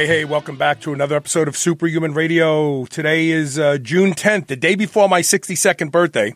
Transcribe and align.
Hey, 0.00 0.06
hey, 0.06 0.24
welcome 0.24 0.56
back 0.56 0.80
to 0.80 0.94
another 0.94 1.14
episode 1.14 1.46
of 1.46 1.58
Superhuman 1.58 2.14
Radio. 2.14 2.86
Today 2.86 3.28
is 3.28 3.58
uh, 3.58 3.76
June 3.76 4.14
10th, 4.14 4.46
the 4.46 4.56
day 4.56 4.74
before 4.74 5.10
my 5.10 5.20
62nd 5.20 5.90
birthday. 5.90 6.34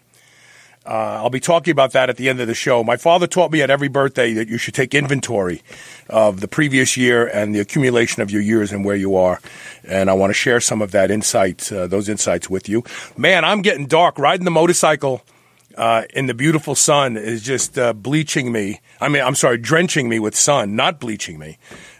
Uh, 0.84 0.90
I'll 0.90 1.30
be 1.30 1.40
talking 1.40 1.72
about 1.72 1.92
that 1.92 2.10
at 2.10 2.18
the 2.18 2.28
end 2.28 2.42
of 2.42 2.46
the 2.46 2.54
show. 2.54 2.84
My 2.84 2.98
father 2.98 3.26
taught 3.26 3.50
me 3.50 3.62
at 3.62 3.70
every 3.70 3.88
birthday 3.88 4.34
that 4.34 4.48
you 4.48 4.58
should 4.58 4.74
take 4.74 4.94
inventory 4.94 5.62
of 6.10 6.42
the 6.42 6.46
previous 6.46 6.98
year 6.98 7.26
and 7.26 7.54
the 7.54 7.60
accumulation 7.60 8.20
of 8.20 8.30
your 8.30 8.42
years 8.42 8.70
and 8.70 8.84
where 8.84 8.96
you 8.96 9.16
are. 9.16 9.40
And 9.82 10.10
I 10.10 10.12
want 10.12 10.28
to 10.28 10.34
share 10.34 10.60
some 10.60 10.82
of 10.82 10.90
that 10.90 11.10
insight, 11.10 11.72
uh, 11.72 11.86
those 11.86 12.10
insights 12.10 12.50
with 12.50 12.68
you. 12.68 12.84
Man, 13.16 13.46
I'm 13.46 13.62
getting 13.62 13.86
dark. 13.86 14.18
Riding 14.18 14.44
the 14.44 14.50
motorcycle 14.50 15.22
uh, 15.74 16.02
in 16.12 16.26
the 16.26 16.34
beautiful 16.34 16.74
sun 16.74 17.16
is 17.16 17.42
just 17.42 17.78
uh, 17.78 17.94
bleaching 17.94 18.52
me. 18.52 18.80
I 19.00 19.08
mean, 19.08 19.22
I'm 19.22 19.34
sorry, 19.34 19.56
drenching 19.56 20.08
me 20.08 20.18
with 20.18 20.36
sun, 20.36 20.76
not 20.76 21.00
bleaching 21.00 21.38
me. 21.38 21.56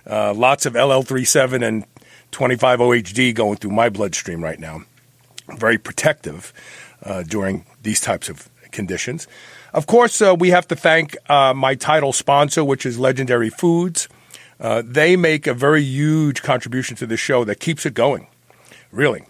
Uh, 0.06 0.34
lots 0.34 0.66
of 0.66 0.74
LL37 0.74 1.66
and 1.66 1.84
25OHD 2.32 3.34
going 3.34 3.56
through 3.56 3.70
my 3.70 3.88
bloodstream 3.88 4.42
right 4.42 4.58
now. 4.58 4.82
Very 5.56 5.78
protective 5.78 6.52
uh, 7.02 7.22
during 7.22 7.64
these 7.82 8.00
types 8.00 8.28
of 8.28 8.48
conditions. 8.72 9.26
Of 9.72 9.86
course, 9.86 10.20
uh, 10.20 10.34
we 10.34 10.50
have 10.50 10.68
to 10.68 10.76
thank 10.76 11.16
uh, 11.30 11.54
my 11.54 11.74
title 11.74 12.12
sponsor, 12.12 12.64
which 12.64 12.84
is 12.84 12.98
Legendary 12.98 13.50
Foods. 13.50 14.08
Uh, 14.60 14.82
they 14.84 15.16
make 15.16 15.46
a 15.46 15.54
very 15.54 15.82
huge 15.82 16.42
contribution 16.42 16.96
to 16.96 17.06
the 17.06 17.16
show 17.16 17.44
that 17.44 17.60
keeps 17.60 17.84
it 17.84 17.94
going, 17.94 18.28
really. 18.92 19.24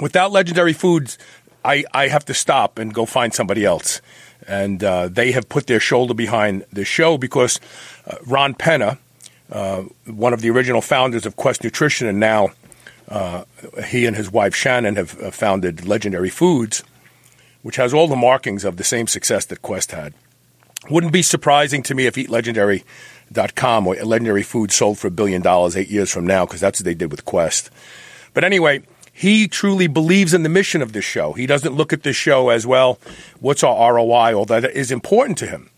Without 0.00 0.30
Legendary 0.30 0.72
Foods, 0.72 1.18
I, 1.64 1.84
I 1.92 2.08
have 2.08 2.24
to 2.26 2.34
stop 2.34 2.78
and 2.78 2.94
go 2.94 3.06
find 3.06 3.34
somebody 3.34 3.64
else. 3.64 4.00
And 4.46 4.84
uh, 4.84 5.08
they 5.08 5.32
have 5.32 5.48
put 5.48 5.66
their 5.66 5.80
shoulder 5.80 6.14
behind 6.14 6.64
the 6.72 6.84
show 6.84 7.18
because 7.18 7.58
Ron 8.24 8.54
Penna, 8.54 8.98
uh, 9.50 9.82
one 10.06 10.32
of 10.32 10.40
the 10.40 10.50
original 10.50 10.80
founders 10.80 11.26
of 11.26 11.36
Quest 11.36 11.62
Nutrition, 11.62 12.06
and 12.06 12.18
now 12.18 12.50
uh, 13.08 13.44
he 13.86 14.06
and 14.06 14.16
his 14.16 14.30
wife 14.30 14.54
Shannon 14.54 14.96
have 14.96 15.20
uh, 15.20 15.30
founded 15.30 15.86
Legendary 15.86 16.30
Foods, 16.30 16.82
which 17.62 17.76
has 17.76 17.94
all 17.94 18.08
the 18.08 18.16
markings 18.16 18.64
of 18.64 18.76
the 18.76 18.84
same 18.84 19.06
success 19.06 19.44
that 19.46 19.62
Quest 19.62 19.92
had. 19.92 20.14
Wouldn't 20.90 21.12
be 21.12 21.22
surprising 21.22 21.82
to 21.84 21.94
me 21.94 22.06
if 22.06 22.14
EatLegendary.com 22.14 23.86
or 23.86 23.94
Legendary 23.96 24.42
Foods 24.42 24.74
sold 24.74 24.98
for 24.98 25.08
a 25.08 25.10
billion 25.12 25.42
dollars 25.42 25.76
eight 25.76 25.88
years 25.88 26.10
from 26.10 26.26
now, 26.26 26.44
because 26.44 26.60
that's 26.60 26.80
what 26.80 26.84
they 26.84 26.94
did 26.94 27.10
with 27.10 27.24
Quest. 27.24 27.70
But 28.34 28.44
anyway, 28.44 28.82
he 29.12 29.48
truly 29.48 29.86
believes 29.86 30.34
in 30.34 30.42
the 30.42 30.48
mission 30.48 30.82
of 30.82 30.92
this 30.92 31.04
show. 31.04 31.32
He 31.32 31.46
doesn't 31.46 31.72
look 31.72 31.92
at 31.92 32.02
this 32.02 32.16
show 32.16 32.50
as 32.50 32.66
well, 32.66 32.98
what's 33.40 33.64
our 33.64 33.94
ROI, 33.94 34.34
although 34.34 34.60
that 34.60 34.72
is 34.72 34.90
important 34.90 35.38
to 35.38 35.46
him. 35.46 35.70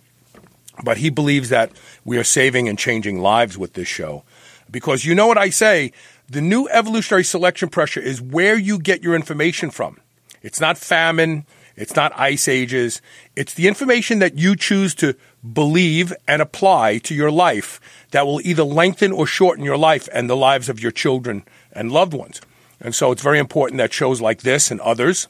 But 0.85 0.99
he 0.99 1.11
believes 1.11 1.49
that 1.49 1.73
we 2.05 2.19
are 2.19 2.25
saving 2.25 2.69
and 2.69 2.79
changing 2.79 3.21
lives 3.21 3.59
with 3.59 3.73
this 3.73 3.89
show. 3.89 4.25
Because 4.71 5.05
you 5.05 5.15
know 5.15 5.27
what 5.27 5.39
I 5.39 5.51
say, 5.51 5.93
the 6.29 6.41
new 6.41 6.69
evolutionary 6.69 7.25
selection 7.25 7.69
pressure 7.69 8.01
is 8.01 8.21
where 8.21 8.59
you 8.59 8.79
get 8.79 9.03
your 9.03 9.15
information 9.15 9.71
from. 9.71 9.99
It's 10.43 10.61
not 10.61 10.79
famine, 10.79 11.47
it's 11.75 11.97
not 11.97 12.13
ice 12.17 12.49
ages, 12.49 13.01
it's 13.35 13.55
the 13.55 13.67
information 13.67 14.19
that 14.19 14.37
you 14.37 14.55
choose 14.55 14.95
to 14.97 15.17
believe 15.53 16.13
and 16.27 16.43
apply 16.43 16.99
to 16.99 17.15
your 17.15 17.31
life 17.31 17.81
that 18.11 18.27
will 18.27 18.41
either 18.43 18.63
lengthen 18.63 19.13
or 19.13 19.27
shorten 19.27 19.65
your 19.65 19.77
life 19.77 20.09
and 20.13 20.29
the 20.29 20.37
lives 20.37 20.69
of 20.69 20.81
your 20.81 20.93
children 20.93 21.45
and 21.73 21.93
loved 21.93 22.15
ones. 22.15 22.41
And 22.81 22.95
so 22.95 23.11
it's 23.11 23.23
very 23.23 23.39
important 23.39 23.79
that 23.79 23.93
shows 23.93 24.21
like 24.21 24.43
this 24.43 24.71
and 24.71 24.81
others, 24.81 25.29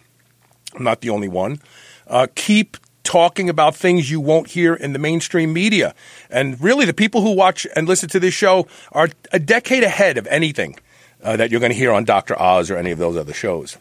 I'm 0.75 0.85
not 0.85 1.01
the 1.01 1.11
only 1.11 1.29
one, 1.29 1.61
uh, 2.07 2.27
keep 2.35 2.77
talking 3.09 3.49
about 3.49 3.75
things 3.75 4.11
you 4.11 4.21
won't 4.21 4.49
hear 4.49 4.75
in 4.75 4.93
the 4.93 4.99
mainstream 4.99 5.51
media. 5.51 5.95
And 6.29 6.61
really, 6.61 6.85
the 6.85 6.93
people 6.93 7.23
who 7.23 7.33
watch 7.35 7.67
and 7.75 7.89
listen 7.89 8.11
to 8.11 8.21
this 8.21 8.35
show 8.35 8.69
are 8.93 9.09
a 9.33 9.39
decade 9.39 9.83
ahead 9.83 10.19
of 10.19 10.27
anything 10.27 10.77
uh, 11.25 11.35
that 11.39 11.51
you're 11.51 11.59
going 11.59 11.73
to 11.73 11.79
hear 11.79 11.91
on 11.91 12.05
Dr. 12.05 12.39
Oz 12.39 12.71
or 12.71 12.77
any 12.77 12.91
of 12.91 12.99
those 12.99 13.17
other 13.17 13.33
shows. 13.33 13.79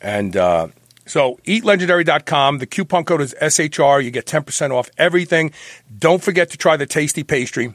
And 0.00 0.36
uh, 0.36 0.68
so, 1.04 1.40
eatlegendary.com. 1.46 2.58
The 2.58 2.66
coupon 2.66 3.04
code 3.04 3.22
is 3.22 3.34
SHR. 3.42 4.04
You 4.04 4.12
get 4.12 4.26
10% 4.26 4.70
off 4.70 4.88
everything. 4.96 5.50
Don't 5.98 6.22
forget 6.22 6.48
to 6.50 6.56
try 6.56 6.76
the 6.76 6.86
tasty 6.86 7.24
pastry. 7.24 7.74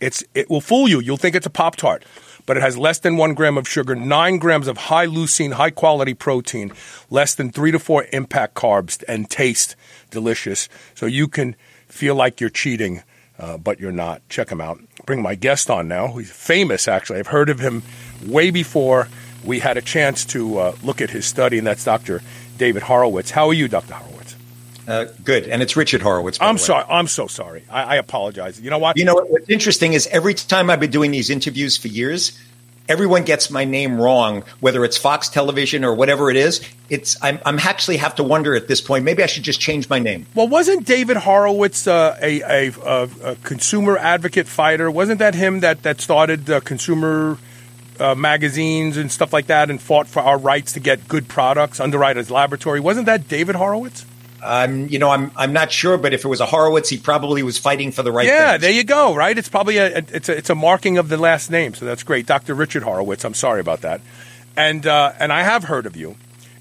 It's, 0.00 0.24
it 0.34 0.48
will 0.48 0.62
fool 0.62 0.88
you. 0.88 1.00
You'll 1.00 1.18
think 1.18 1.36
it's 1.36 1.46
a 1.46 1.50
Pop 1.50 1.76
Tart 1.76 2.04
but 2.46 2.56
it 2.56 2.62
has 2.62 2.78
less 2.78 3.00
than 3.00 3.16
one 3.16 3.34
gram 3.34 3.58
of 3.58 3.68
sugar, 3.68 3.94
nine 3.94 4.38
grams 4.38 4.68
of 4.68 4.76
high 4.76 5.06
leucine, 5.06 5.52
high 5.52 5.70
quality 5.70 6.14
protein, 6.14 6.72
less 7.10 7.34
than 7.34 7.50
three 7.50 7.72
to 7.72 7.78
four 7.78 8.06
impact 8.12 8.54
carbs, 8.54 9.02
and 9.08 9.28
taste 9.28 9.76
delicious. 10.10 10.68
So 10.94 11.06
you 11.06 11.28
can 11.28 11.56
feel 11.88 12.14
like 12.14 12.40
you're 12.40 12.50
cheating, 12.50 13.02
uh, 13.38 13.58
but 13.58 13.80
you're 13.80 13.92
not. 13.92 14.22
Check 14.28 14.50
him 14.50 14.60
out. 14.60 14.78
Bring 15.04 15.22
my 15.22 15.34
guest 15.34 15.68
on 15.68 15.88
now. 15.88 16.08
He's 16.14 16.30
famous, 16.30 16.88
actually. 16.88 17.18
I've 17.18 17.26
heard 17.26 17.50
of 17.50 17.58
him 17.58 17.82
way 18.24 18.50
before 18.50 19.08
we 19.44 19.60
had 19.60 19.76
a 19.76 19.82
chance 19.82 20.24
to 20.26 20.58
uh, 20.58 20.76
look 20.82 21.00
at 21.00 21.10
his 21.10 21.26
study, 21.26 21.58
and 21.58 21.66
that's 21.66 21.84
Dr. 21.84 22.22
David 22.56 22.82
Horowitz. 22.82 23.30
How 23.30 23.48
are 23.48 23.54
you, 23.54 23.68
Dr. 23.68 23.94
Horowitz? 23.94 24.15
Uh, 24.86 25.06
good, 25.24 25.48
and 25.48 25.62
it's 25.62 25.76
Richard 25.76 26.00
Horowitz. 26.00 26.38
I'm 26.40 26.58
sorry. 26.58 26.84
I'm 26.88 27.08
so 27.08 27.26
sorry. 27.26 27.64
I, 27.68 27.82
I, 27.82 27.96
apologize. 27.96 28.60
You 28.60 28.70
know 28.70 28.78
what? 28.78 28.96
You 28.96 29.04
know 29.04 29.14
what, 29.14 29.30
what's 29.30 29.50
interesting 29.50 29.94
is 29.94 30.06
every 30.06 30.34
time 30.34 30.70
I've 30.70 30.78
been 30.78 30.92
doing 30.92 31.10
these 31.10 31.28
interviews 31.28 31.76
for 31.76 31.88
years, 31.88 32.38
everyone 32.88 33.24
gets 33.24 33.50
my 33.50 33.64
name 33.64 34.00
wrong, 34.00 34.44
whether 34.60 34.84
it's 34.84 34.96
Fox 34.96 35.28
Television 35.28 35.84
or 35.84 35.94
whatever 35.94 36.30
it 36.30 36.36
is. 36.36 36.60
It's 36.88 37.16
I'm, 37.20 37.40
I'm 37.44 37.58
actually 37.58 37.96
have 37.96 38.14
to 38.16 38.22
wonder 38.22 38.54
at 38.54 38.68
this 38.68 38.80
point. 38.80 39.04
Maybe 39.04 39.24
I 39.24 39.26
should 39.26 39.42
just 39.42 39.60
change 39.60 39.88
my 39.88 39.98
name. 39.98 40.26
Well, 40.36 40.46
wasn't 40.46 40.86
David 40.86 41.16
Horowitz 41.16 41.88
uh, 41.88 42.16
a, 42.22 42.40
a, 42.42 42.72
a, 42.84 43.08
a, 43.24 43.36
consumer 43.36 43.98
advocate 43.98 44.46
fighter? 44.46 44.88
Wasn't 44.88 45.18
that 45.18 45.34
him 45.34 45.60
that 45.60 45.82
that 45.82 46.00
started 46.00 46.48
uh, 46.48 46.60
consumer? 46.60 47.38
Uh, 47.98 48.14
magazines 48.14 48.98
and 48.98 49.10
stuff 49.10 49.32
like 49.32 49.46
that, 49.46 49.70
and 49.70 49.80
fought 49.80 50.06
for 50.06 50.20
our 50.20 50.36
rights 50.36 50.74
to 50.74 50.80
get 50.80 51.08
good 51.08 51.28
products. 51.28 51.80
Underwriters 51.80 52.30
Laboratory 52.30 52.78
wasn't 52.78 53.06
that 53.06 53.26
David 53.26 53.54
Horowitz? 53.54 54.04
I'm, 54.46 54.88
you 54.88 54.98
know, 54.98 55.10
I'm, 55.10 55.30
I'm 55.36 55.52
not 55.52 55.72
sure, 55.72 55.98
but 55.98 56.14
if 56.14 56.24
it 56.24 56.28
was 56.28 56.40
a 56.40 56.46
Horowitz, 56.46 56.88
he 56.88 56.98
probably 56.98 57.42
was 57.42 57.58
fighting 57.58 57.92
for 57.92 58.02
the 58.02 58.12
right. 58.12 58.26
Yeah, 58.26 58.52
things. 58.52 58.62
there 58.62 58.70
you 58.70 58.84
go. 58.84 59.14
Right, 59.14 59.36
it's 59.36 59.48
probably 59.48 59.78
a, 59.78 59.98
it's 59.98 60.28
a, 60.28 60.36
it's 60.36 60.50
a 60.50 60.54
marking 60.54 60.98
of 60.98 61.08
the 61.08 61.16
last 61.16 61.50
name, 61.50 61.74
so 61.74 61.84
that's 61.84 62.02
great, 62.02 62.26
Dr. 62.26 62.54
Richard 62.54 62.82
Horowitz. 62.82 63.24
I'm 63.24 63.34
sorry 63.34 63.60
about 63.60 63.82
that, 63.82 64.00
and 64.56 64.86
uh, 64.86 65.12
and 65.18 65.32
I 65.32 65.42
have 65.42 65.64
heard 65.64 65.86
of 65.86 65.96
you, 65.96 66.16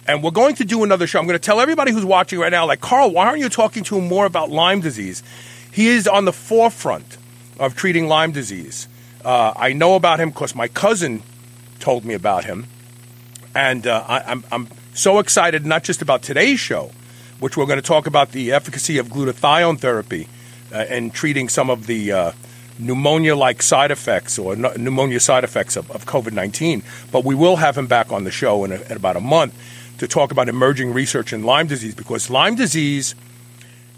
and 0.07 0.23
we're 0.23 0.31
going 0.31 0.56
to 0.56 0.66
do 0.66 0.84
another 0.84 1.07
show. 1.07 1.19
I'm 1.19 1.25
going 1.25 1.40
to 1.40 1.46
tell 1.46 1.62
everybody 1.62 1.91
who's 1.91 2.06
watching 2.06 2.40
right 2.40 2.51
now, 2.51 2.66
like 2.66 2.81
Carl, 2.81 3.12
why 3.12 3.28
aren't 3.28 3.40
you 3.40 3.50
talking 3.50 3.84
to 3.85 3.97
him 3.97 4.07
more 4.07 4.25
about 4.25 4.50
Lyme 4.50 4.81
disease? 4.81 5.23
He 5.72 5.88
is 5.88 6.07
on 6.07 6.25
the 6.25 6.34
forefront 6.34 7.17
of 7.59 7.75
treating 7.75 8.07
Lyme 8.07 8.31
disease. 8.31 8.88
Uh, 9.23 9.53
I 9.56 9.73
know 9.73 9.96
about 9.96 10.19
him 10.19 10.29
because 10.29 10.56
my 10.56 10.67
cousin 10.67 11.23
told 11.79 12.06
me 12.06 12.13
about 12.13 12.46
him, 12.46 12.67
and 13.53 13.85
uh, 13.85 14.03
I, 14.07 14.19
I'm 14.22 14.44
I'm 14.52 14.67
so 14.94 15.19
excited 15.19 15.66
not 15.66 15.84
just 15.84 16.02
about 16.02 16.22
today's 16.22 16.59
show 16.59 16.91
which 17.40 17.57
we're 17.57 17.66
going 17.66 17.81
to 17.81 17.88
talk 17.88 18.07
about 18.07 18.31
the 18.31 18.51
efficacy 18.51 18.97
of 18.97 19.07
glutathione 19.07 19.79
therapy 19.79 20.28
uh, 20.72 20.78
and 20.78 21.13
treating 21.13 21.50
some 21.50 21.69
of 21.69 21.88
the 21.88 22.12
uh, 22.12 22.31
pneumonia 22.79 23.35
like 23.35 23.62
side 23.62 23.91
effects 23.91 24.38
or 24.38 24.56
pneumonia 24.56 25.19
side 25.19 25.43
effects 25.43 25.76
of, 25.76 25.90
of 25.91 26.05
COVID 26.05 26.34
19. 26.34 26.84
But 27.11 27.23
we 27.23 27.35
will 27.35 27.58
have 27.58 27.78
him 27.78 27.87
back 27.87 28.11
on 28.11 28.23
the 28.23 28.32
show 28.32 28.64
in, 28.64 28.72
a, 28.72 28.82
in 28.82 28.93
about 28.93 29.16
a 29.16 29.22
month 29.22 29.53
to 29.97 30.08
talk 30.08 30.32
about 30.32 30.49
emerging 30.49 30.93
research 30.93 31.34
in 31.34 31.43
Lyme 31.43 31.67
disease 31.67 31.96
because 31.96 32.29
Lyme 32.29 32.55
disease 32.55 33.16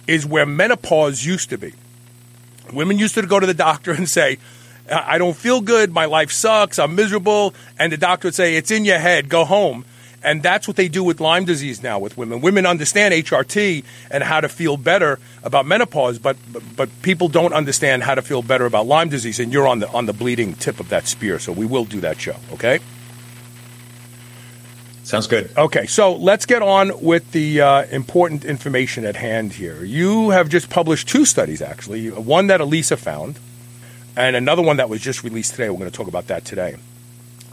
is 0.05 0.25
where 0.25 0.45
menopause 0.45 1.25
used 1.25 1.49
to 1.49 1.57
be. 1.57 1.73
Women 2.71 2.97
used 2.99 3.15
to 3.15 3.25
go 3.25 3.39
to 3.39 3.47
the 3.47 3.53
doctor 3.53 3.91
and 3.91 4.07
say, 4.07 4.37
I 4.89 5.17
don't 5.17 5.35
feel 5.35 5.61
good, 5.61 5.91
my 5.91 6.05
life 6.05 6.31
sucks, 6.31 6.79
I'm 6.79 6.95
miserable. 6.95 7.53
And 7.77 7.91
the 7.91 7.97
doctor 7.97 8.27
would 8.27 8.35
say, 8.35 8.55
It's 8.55 8.71
in 8.71 8.85
your 8.85 8.99
head, 8.99 9.29
go 9.29 9.43
home. 9.45 9.85
And 10.27 10.43
that's 10.43 10.67
what 10.67 10.75
they 10.75 10.89
do 10.89 11.05
with 11.05 11.21
Lyme 11.21 11.45
disease 11.45 11.81
now 11.81 11.99
with 11.99 12.17
women. 12.17 12.41
Women 12.41 12.65
understand 12.65 13.13
HRT 13.13 13.85
and 14.11 14.21
how 14.21 14.41
to 14.41 14.49
feel 14.49 14.75
better 14.75 15.19
about 15.41 15.65
menopause, 15.65 16.19
but, 16.19 16.35
but, 16.51 16.63
but 16.75 17.01
people 17.01 17.29
don't 17.29 17.53
understand 17.53 18.03
how 18.03 18.13
to 18.13 18.21
feel 18.21 18.41
better 18.41 18.65
about 18.65 18.87
Lyme 18.87 19.07
disease. 19.07 19.39
And 19.39 19.53
you're 19.53 19.69
on 19.69 19.79
the 19.79 19.89
on 19.91 20.05
the 20.05 20.11
bleeding 20.11 20.53
tip 20.55 20.81
of 20.81 20.89
that 20.89 21.07
spear. 21.07 21.39
So 21.39 21.53
we 21.53 21.65
will 21.65 21.85
do 21.85 22.01
that 22.01 22.19
show. 22.19 22.35
Okay. 22.51 22.79
Sounds 25.03 25.27
good. 25.27 25.49
Okay, 25.55 25.85
so 25.85 26.13
let's 26.17 26.45
get 26.45 26.61
on 26.61 27.01
with 27.01 27.31
the 27.31 27.61
uh, 27.61 27.85
important 27.85 28.43
information 28.43 29.05
at 29.05 29.15
hand 29.15 29.53
here. 29.53 29.81
You 29.85 30.31
have 30.31 30.49
just 30.49 30.69
published 30.69 31.07
two 31.07 31.23
studies, 31.23 31.61
actually. 31.61 32.09
One 32.09 32.47
that 32.47 32.59
Elisa 32.59 32.97
found, 32.97 33.39
and 34.17 34.35
another 34.35 34.61
one 34.61 34.75
that 34.75 34.89
was 34.89 34.99
just 34.99 35.23
released 35.23 35.51
today. 35.51 35.69
We're 35.69 35.77
going 35.77 35.89
to 35.89 35.95
talk 35.95 36.09
about 36.09 36.27
that 36.27 36.43
today. 36.43 36.75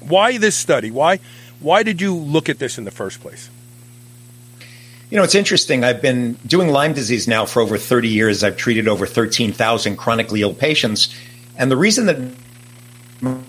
Why 0.00 0.36
this 0.38 0.56
study? 0.56 0.90
Why 0.90 1.20
why 1.60 1.82
did 1.82 2.00
you 2.00 2.14
look 2.14 2.48
at 2.48 2.58
this 2.58 2.78
in 2.78 2.84
the 2.84 2.90
first 2.90 3.20
place? 3.20 3.50
You 5.10 5.18
know, 5.18 5.24
it's 5.24 5.34
interesting. 5.34 5.84
I've 5.84 6.02
been 6.02 6.34
doing 6.46 6.68
Lyme 6.68 6.92
disease 6.92 7.28
now 7.28 7.44
for 7.44 7.60
over 7.60 7.78
30 7.78 8.08
years. 8.08 8.42
I've 8.42 8.56
treated 8.56 8.88
over 8.88 9.06
13,000 9.06 9.96
chronically 9.96 10.42
ill 10.42 10.54
patients. 10.54 11.14
And 11.56 11.70
the 11.70 11.76
reason 11.76 12.06
that 12.06 13.44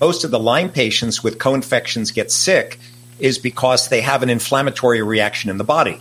most 0.00 0.24
of 0.24 0.30
the 0.30 0.38
Lyme 0.38 0.70
patients 0.70 1.22
with 1.22 1.38
co 1.38 1.54
infections 1.54 2.10
get 2.10 2.30
sick 2.30 2.78
is 3.18 3.38
because 3.38 3.88
they 3.88 4.00
have 4.00 4.22
an 4.22 4.30
inflammatory 4.30 5.02
reaction 5.02 5.50
in 5.50 5.58
the 5.58 5.64
body. 5.64 6.00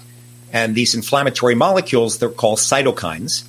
And 0.51 0.75
these 0.75 0.95
inflammatory 0.95 1.55
molecules, 1.55 2.19
they're 2.19 2.29
called 2.29 2.59
cytokines. 2.59 3.43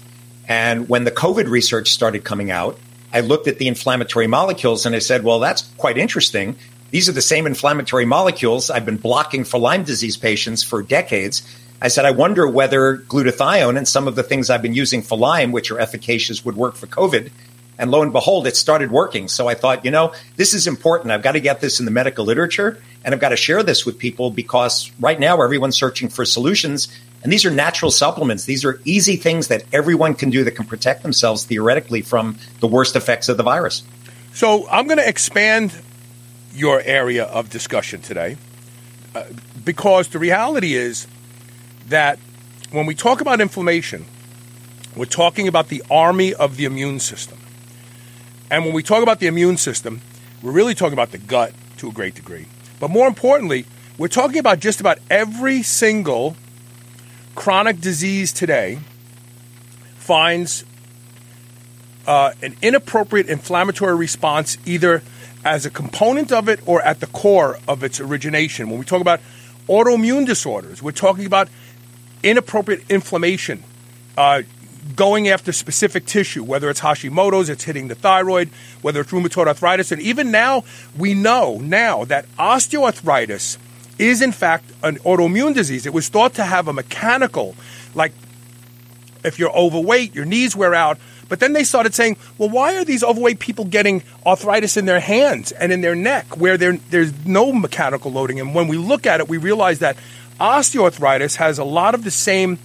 And 0.49 0.89
when 0.89 1.05
the 1.05 1.11
COVID 1.11 1.49
research 1.49 1.91
started 1.91 2.25
coming 2.25 2.51
out, 2.51 2.79
I 3.13 3.21
looked 3.21 3.47
at 3.47 3.59
the 3.59 3.69
inflammatory 3.69 4.27
molecules 4.27 4.87
and 4.87 4.95
I 4.95 4.99
said, 4.99 5.23
well, 5.23 5.39
that's 5.39 5.63
quite 5.77 5.99
interesting. 5.99 6.57
These 6.95 7.09
are 7.09 7.13
the 7.13 7.23
same 7.23 7.49
inflammatory 7.49 8.05
molecules 8.05 8.71
I've 8.71 8.87
been 8.87 8.99
blocking 8.99 9.43
for 9.43 9.59
Lyme 9.59 9.83
disease 9.83 10.17
patients 10.17 10.63
for 10.63 10.81
decades. 10.81 11.43
I 11.83 11.89
said, 11.89 12.05
I 12.05 12.13
wonder 12.13 12.47
whether 12.47 12.99
glutathione 12.99 13.77
and 13.77 13.89
some 13.89 14.07
of 14.07 14.15
the 14.15 14.23
things 14.23 14.49
I've 14.49 14.63
been 14.63 14.75
using 14.75 15.03
for 15.03 15.19
Lyme, 15.19 15.51
which 15.51 15.73
are 15.73 15.81
efficacious, 15.81 16.45
would 16.45 16.55
work 16.55 16.77
for 16.77 16.87
COVID. 16.87 17.33
And 17.81 17.91
lo 17.91 18.01
and 18.03 18.13
behold, 18.13 18.47
it 18.47 18.55
started 18.55 18.93
working. 18.93 19.27
So 19.27 19.49
I 19.49 19.55
thought, 19.55 19.85
you 19.85 19.91
know, 19.91 20.15
this 20.37 20.55
is 20.55 20.69
important. 20.69 21.11
I've 21.11 21.25
got 21.25 21.33
to 21.33 21.41
get 21.41 21.61
this 21.61 21.81
in 21.81 21.85
the 21.85 21.91
medical 21.91 22.25
literature 22.25 22.81
and 23.05 23.13
I've 23.13 23.21
got 23.21 23.31
to 23.31 23.37
share 23.37 23.65
this 23.65 23.85
with 23.85 23.99
people 23.99 24.31
because 24.31 24.93
right 25.01 25.19
now 25.19 25.43
everyone's 25.43 25.77
searching 25.77 26.09
for 26.09 26.25
solutions. 26.25 26.97
And 27.25 27.33
these 27.33 27.45
are 27.45 27.51
natural 27.51 27.91
supplements. 27.91 28.45
These 28.45 28.65
are 28.65 28.81
easy 28.85 29.17
things 29.17 29.49
that 29.49 29.65
everyone 29.73 30.15
can 30.15 30.31
do 30.31 30.45
that 30.45 30.53
can 30.53 30.67
protect 30.67 31.03
themselves 31.03 31.45
theoretically 31.45 32.03
from 32.03 32.39
the 32.61 32.69
worst 32.69 32.95
effects 32.95 33.29
of 33.29 33.37
the 33.37 33.43
virus. 33.43 33.83
So 34.33 34.69
I'm 34.69 34.87
going 34.87 34.99
to 34.99 35.09
expand 35.09 35.75
your 36.55 36.81
area 36.83 37.25
of 37.25 37.51
discussion 37.51 38.01
today 38.01 38.37
uh, 39.15 39.25
because 39.65 40.09
the 40.09 40.19
reality 40.19 40.75
is 40.75 41.07
that 41.89 42.19
when 42.71 42.87
we 42.87 42.95
talk 42.95 43.21
about 43.21 43.41
inflammation, 43.41 44.07
we're 44.97 45.05
talking 45.05 45.49
about 45.49 45.69
the 45.69 45.83
army 45.91 46.33
of 46.35 46.57
the 46.57 46.65
immune 46.65 47.01
system. 47.01 47.39
And 48.51 48.65
when 48.65 48.75
we 48.75 48.83
talk 48.83 49.03
about 49.03 49.21
the 49.21 49.27
immune 49.27 49.57
system, 49.57 50.01
we're 50.43 50.53
really 50.53 50.75
talking 50.75 50.93
about 50.93 51.11
the 51.11 51.19
gut 51.19 51.53
to 51.79 51.89
a 51.89 51.93
great 51.93 52.15
degree. 52.15 52.47
But 52.79 52.91
more 52.91 53.07
importantly, 53.07 53.67
we're 53.99 54.09
talking 54.09 54.39
about 54.39 54.61
just 54.61 54.81
about 54.81 54.99
every 55.11 55.63
single 55.63 56.37
chronic 57.35 57.81
disease 57.81 58.33
today 58.33 58.79
finds 59.97 60.65
uh, 62.07 62.33
an 62.43 62.57
inappropriate 62.61 63.29
inflammatory 63.29 63.97
response 63.97 64.59
either 64.67 65.03
as 65.45 65.67
a 65.67 65.71
component 65.71 66.33
of 66.33 66.49
it 66.49 66.61
or 66.67 66.81
at 66.83 67.01
the 67.01 67.07
core 67.07 67.59
of 67.69 67.83
its 67.85 68.01
origination. 68.01 68.71
When 68.71 68.79
we 68.79 68.85
talk 68.85 69.01
about 69.01 69.21
autoimmune 69.69 70.27
disorders, 70.27 70.83
we're 70.83 70.93
talking 70.93 71.27
about 71.27 71.49
inappropriate 72.23 72.91
inflammation, 72.91 73.63
uh, 74.17 74.43
going 74.97 75.29
after 75.29 75.53
specific 75.53 76.07
tissue, 76.07 76.43
whether 76.43 76.69
it's 76.71 76.81
Hashimoto's, 76.81 77.49
it's 77.49 77.65
hitting 77.65 77.89
the 77.89 77.95
thyroid, 77.95 78.49
whether 78.83 79.01
it's 79.01 79.11
rheumatoid 79.11 79.47
arthritis. 79.47 79.93
And 79.93 80.01
even 80.03 80.31
now, 80.31 80.65
we 80.97 81.15
know 81.15 81.59
now 81.59 82.05
that 82.05 82.27
osteoarthritis 82.37 83.59
is 83.99 84.23
in 84.23 84.33
fact 84.33 84.71
an 84.83 84.97
autoimmune 84.99 85.55
disease. 85.55 85.87
It 85.87 85.95
was 85.95 86.09
thought 86.09 86.35
to 86.35 86.45
have 86.45 86.69
a 86.69 86.73
mechanical, 86.73 87.55
like 87.95 88.13
if 89.25 89.39
you're 89.39 89.53
overweight, 89.53 90.15
your 90.15 90.25
knees 90.25 90.55
wear 90.55 90.75
out. 90.75 90.99
But 91.35 91.41
then 91.41 91.53
they 91.53 91.65
started 91.65 91.97
saying, 91.97 92.17
well, 92.39 92.49
why 92.49 92.77
are 92.77 92.85
these 92.85 93.03
overweight 93.03 93.41
people 93.41 93.65
getting 93.65 94.05
arthritis 94.25 94.77
in 94.77 94.85
their 94.85 95.01
hands 95.01 95.51
and 95.51 95.73
in 95.73 95.81
their 95.81 95.97
neck 95.97 96.37
where 96.37 96.57
there's 96.57 97.27
no 97.27 97.53
mechanical 97.53 98.13
loading? 98.13 98.39
And 98.39 98.55
when 98.55 98.69
we 98.69 98.77
look 98.77 99.05
at 99.05 99.19
it, 99.19 99.29
we 99.29 99.39
realize 99.39 99.81
that 99.81 99.97
osteoarthritis 100.39 101.35
has 101.35 101.59
a 101.59 101.65
lot 101.65 101.97
of 101.97 102.05
the 102.05 102.13
same 102.13 102.61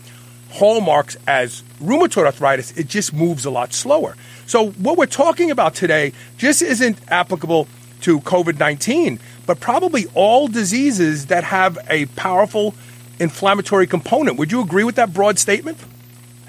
hallmarks 0.52 1.18
as 1.26 1.64
rheumatoid 1.82 2.28
arthritis, 2.28 2.70
it 2.78 2.88
just 2.88 3.12
moves 3.12 3.44
a 3.44 3.50
lot 3.50 3.74
slower. 3.74 4.16
So, 4.46 4.70
what 4.70 5.00
we're 5.00 5.08
talking 5.08 5.50
about 5.50 5.74
today 5.74 6.14
just 6.38 6.62
isn't 6.62 7.00
applicable 7.08 7.68
to 8.02 8.20
COVID 8.20 8.60
19, 8.60 9.18
but 9.48 9.60
probably 9.60 10.06
all 10.14 10.48
diseases 10.48 11.26
that 11.26 11.44
have 11.44 11.80
a 11.90 12.06
powerful 12.06 12.76
inflammatory 13.20 13.88
component. 13.88 14.38
Would 14.38 14.52
you 14.52 14.62
agree 14.62 14.84
with 14.84 14.98
that 14.98 15.12
broad 15.12 15.40
statement? 15.40 15.80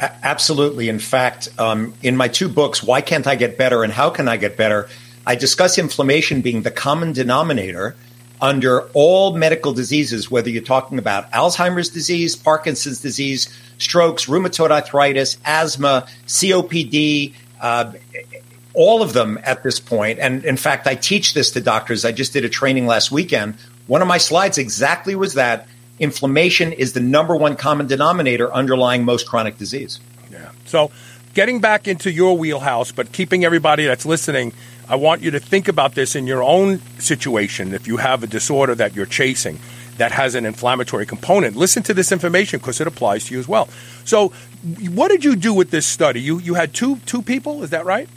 Absolutely. 0.01 0.89
In 0.89 0.99
fact, 0.99 1.49
um, 1.59 1.93
in 2.03 2.17
my 2.17 2.29
two 2.29 2.49
books, 2.49 2.83
Why 2.83 3.03
Can't 3.03 3.27
I 3.27 3.35
Get 3.35 3.59
Better 3.59 3.85
and 3.85 3.93
How 3.93 4.11
Can 4.11 4.29
I 4.29 4.39
Get 4.39 4.57
Better, 4.57 4.89
I 5.27 5.35
discuss 5.35 5.79
inflammation 5.79 6.41
being 6.41 6.63
the 6.63 6.71
common 6.71 7.13
denominator 7.13 7.97
under 8.41 8.83
all 8.95 9.37
medical 9.37 9.75
diseases, 9.75 10.31
whether 10.31 10.49
you're 10.49 10.63
talking 10.63 10.99
about 10.99 11.31
Alzheimer's 11.33 11.91
disease, 11.91 12.35
Parkinson's 12.35 13.03
disease, 13.03 13.55
strokes, 13.77 14.27
rheumatoid 14.27 14.71
arthritis, 14.71 15.37
asthma, 15.45 16.07
COPD, 16.27 17.35
uh, 17.61 17.93
all 18.73 19.03
of 19.03 19.13
them 19.13 19.39
at 19.43 19.63
this 19.63 19.79
point. 19.79 20.19
And 20.19 20.45
in 20.45 20.57
fact, 20.57 20.87
I 20.87 20.95
teach 20.95 21.35
this 21.35 21.51
to 21.51 21.61
doctors. 21.61 22.07
I 22.07 22.13
just 22.13 22.33
did 22.33 22.45
a 22.47 22.49
training 22.49 22.87
last 22.87 23.13
weekend. 23.13 23.57
One 23.87 24.01
of 24.01 24.09
my 24.09 24.19
slides 24.19 24.57
exactly 24.57 25.15
was 25.15 25.35
that 25.35 25.69
inflammation 26.01 26.73
is 26.73 26.95
the 26.95 27.01
number 27.01 27.37
one 27.37 27.55
common 27.55 27.87
denominator 27.87 28.53
underlying 28.53 29.05
most 29.05 29.29
chronic 29.29 29.59
disease. 29.59 30.01
Yeah. 30.33 30.51
So, 30.65 30.91
getting 31.35 31.61
back 31.61 31.87
into 31.87 32.11
your 32.11 32.37
wheelhouse, 32.37 32.91
but 32.91 33.13
keeping 33.13 33.45
everybody 33.45 33.87
that's 33.87 34.07
listening, 34.07 34.53
I 34.89 34.97
want 34.97 35.23
you 35.23 35.31
to 35.31 35.39
think 35.39 35.69
about 35.69 35.95
this 35.95 36.17
in 36.17 36.27
your 36.27 36.43
own 36.43 36.81
situation. 36.99 37.73
If 37.75 37.87
you 37.87 37.99
have 37.99 38.25
a 38.25 38.27
disorder 38.27 38.75
that 38.75 38.97
you're 38.97 39.07
chasing, 39.07 39.61
that 39.99 40.13
has 40.13 40.35
an 40.35 40.47
inflammatory 40.47 41.05
component. 41.05 41.57
Listen 41.57 41.83
to 41.85 41.95
this 41.95 42.11
information 42.11 42.59
because 42.59 42.81
it 42.81 42.87
applies 42.87 43.27
to 43.27 43.35
you 43.35 43.41
as 43.41 43.47
well. 43.47 43.69
So, 44.05 44.33
what 44.89 45.09
did 45.09 45.25
you 45.25 45.37
do 45.37 45.53
with 45.53 45.71
this 45.71 45.87
study? 45.87 46.21
You 46.21 46.39
you 46.39 46.55
had 46.55 46.73
two 46.73 46.97
two 47.07 47.23
people, 47.23 47.63
is 47.63 47.71
that 47.71 47.85
right? 47.85 48.09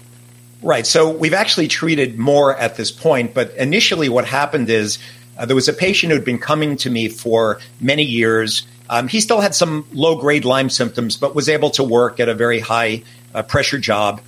Right. 0.64 0.88
So 0.88 1.12
we've 1.12 1.34
actually 1.34 1.68
treated 1.68 2.18
more 2.18 2.56
at 2.58 2.78
this 2.78 2.90
point, 2.90 3.34
but 3.34 3.54
initially 3.56 4.08
what 4.08 4.26
happened 4.26 4.70
is 4.70 4.98
uh, 5.38 5.46
there 5.46 5.56
was 5.56 5.68
a 5.68 5.74
patient 5.74 6.12
who 6.12 6.18
had 6.18 6.26
been 6.26 6.40
coming 6.40 6.78
to 6.78 6.90
me 6.90 7.10
for 7.10 7.60
many 7.80 8.04
years. 8.04 8.68
Um, 8.90 9.08
he 9.08 9.20
still 9.20 9.42
had 9.42 9.56
some 9.56 9.86
low 9.92 10.16
grade 10.20 10.46
Lyme 10.46 10.70
symptoms, 10.70 11.18
but 11.18 11.36
was 11.36 11.50
able 11.50 11.72
to 11.72 11.84
work 11.84 12.20
at 12.20 12.30
a 12.30 12.34
very 12.34 12.60
high 12.60 13.04
uh, 13.34 13.44
pressure 13.44 13.80
job. 13.80 14.22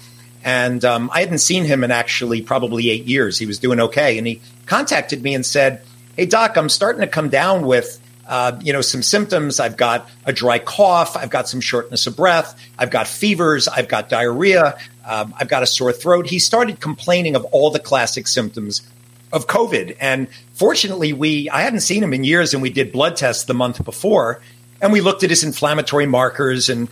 And 0.43 0.85
um, 0.85 1.09
I 1.13 1.21
hadn't 1.21 1.39
seen 1.39 1.65
him 1.65 1.83
in 1.83 1.91
actually 1.91 2.41
probably 2.41 2.89
eight 2.89 3.05
years. 3.05 3.37
He 3.37 3.45
was 3.45 3.59
doing 3.59 3.79
okay. 3.79 4.17
And 4.17 4.27
he 4.27 4.41
contacted 4.65 5.23
me 5.23 5.33
and 5.33 5.45
said, 5.45 5.81
Hey, 6.15 6.25
doc, 6.25 6.55
I'm 6.55 6.69
starting 6.69 7.01
to 7.01 7.07
come 7.07 7.29
down 7.29 7.65
with 7.65 7.99
uh, 8.27 8.57
you 8.61 8.73
know, 8.73 8.81
some 8.81 9.03
symptoms. 9.03 9.59
I've 9.59 9.77
got 9.77 10.09
a 10.25 10.33
dry 10.33 10.59
cough. 10.59 11.15
I've 11.15 11.29
got 11.29 11.47
some 11.47 11.61
shortness 11.61 12.07
of 12.07 12.15
breath. 12.15 12.59
I've 12.77 12.89
got 12.89 13.07
fevers. 13.07 13.67
I've 13.67 13.87
got 13.87 14.09
diarrhea. 14.09 14.77
Um, 15.05 15.33
I've 15.39 15.47
got 15.47 15.63
a 15.63 15.67
sore 15.67 15.91
throat. 15.91 16.27
He 16.27 16.39
started 16.39 16.79
complaining 16.79 17.35
of 17.35 17.45
all 17.45 17.69
the 17.69 17.79
classic 17.79 18.27
symptoms 18.27 18.81
of 19.35 19.47
COVID. 19.47 19.97
And 19.99 20.27
fortunately, 20.53 21.13
we 21.13 21.49
I 21.49 21.61
hadn't 21.61 21.81
seen 21.81 22.01
him 22.01 22.13
in 22.13 22.23
years, 22.23 22.53
and 22.53 22.63
we 22.63 22.71
did 22.71 22.91
blood 22.91 23.17
tests 23.17 23.43
the 23.43 23.53
month 23.53 23.83
before, 23.83 24.41
and 24.81 24.91
we 24.91 25.01
looked 25.01 25.23
at 25.23 25.29
his 25.29 25.43
inflammatory 25.43 26.07
markers 26.07 26.69
and 26.69 26.89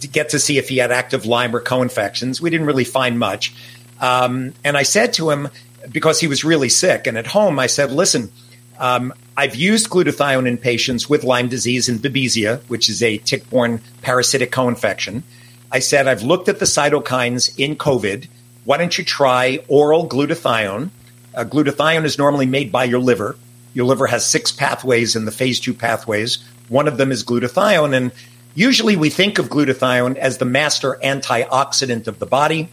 to 0.00 0.08
get 0.08 0.30
to 0.30 0.38
see 0.38 0.58
if 0.58 0.68
he 0.68 0.78
had 0.78 0.90
active 0.90 1.24
Lyme 1.24 1.54
or 1.54 1.60
co-infections. 1.60 2.40
We 2.40 2.50
didn't 2.50 2.66
really 2.66 2.84
find 2.84 3.18
much. 3.18 3.54
Um, 4.00 4.52
and 4.64 4.76
I 4.76 4.82
said 4.82 5.14
to 5.14 5.30
him 5.30 5.48
because 5.90 6.18
he 6.20 6.26
was 6.26 6.44
really 6.44 6.68
sick, 6.68 7.06
and 7.06 7.16
at 7.16 7.28
home 7.28 7.58
I 7.58 7.68
said, 7.68 7.90
"Listen." 7.90 8.30
Um, 8.76 9.14
I've 9.36 9.54
used 9.54 9.88
glutathione 9.88 10.48
in 10.48 10.58
patients 10.58 11.08
with 11.08 11.22
Lyme 11.22 11.46
disease 11.46 11.88
and 11.88 12.00
babesia, 12.00 12.60
which 12.68 12.88
is 12.88 13.04
a 13.04 13.18
tick 13.18 13.48
borne 13.48 13.80
parasitic 14.02 14.50
co 14.50 14.66
infection. 14.66 15.22
I 15.70 15.78
said, 15.78 16.08
I've 16.08 16.24
looked 16.24 16.48
at 16.48 16.58
the 16.58 16.64
cytokines 16.64 17.56
in 17.56 17.76
COVID. 17.76 18.26
Why 18.64 18.78
don't 18.78 18.98
you 18.98 19.04
try 19.04 19.60
oral 19.68 20.08
glutathione? 20.08 20.90
Uh, 21.34 21.44
glutathione 21.44 22.04
is 22.04 22.18
normally 22.18 22.46
made 22.46 22.70
by 22.70 22.84
your 22.84 23.00
liver. 23.00 23.36
Your 23.72 23.86
liver 23.86 24.06
has 24.06 24.24
six 24.24 24.52
pathways 24.52 25.16
in 25.16 25.24
the 25.24 25.32
phase 25.32 25.58
two 25.58 25.74
pathways. 25.74 26.38
One 26.68 26.86
of 26.86 26.96
them 26.96 27.10
is 27.10 27.24
glutathione. 27.24 27.94
And 27.94 28.12
usually 28.54 28.96
we 28.96 29.10
think 29.10 29.38
of 29.38 29.48
glutathione 29.48 30.16
as 30.16 30.38
the 30.38 30.44
master 30.44 30.98
antioxidant 31.02 32.06
of 32.06 32.18
the 32.18 32.26
body. 32.26 32.68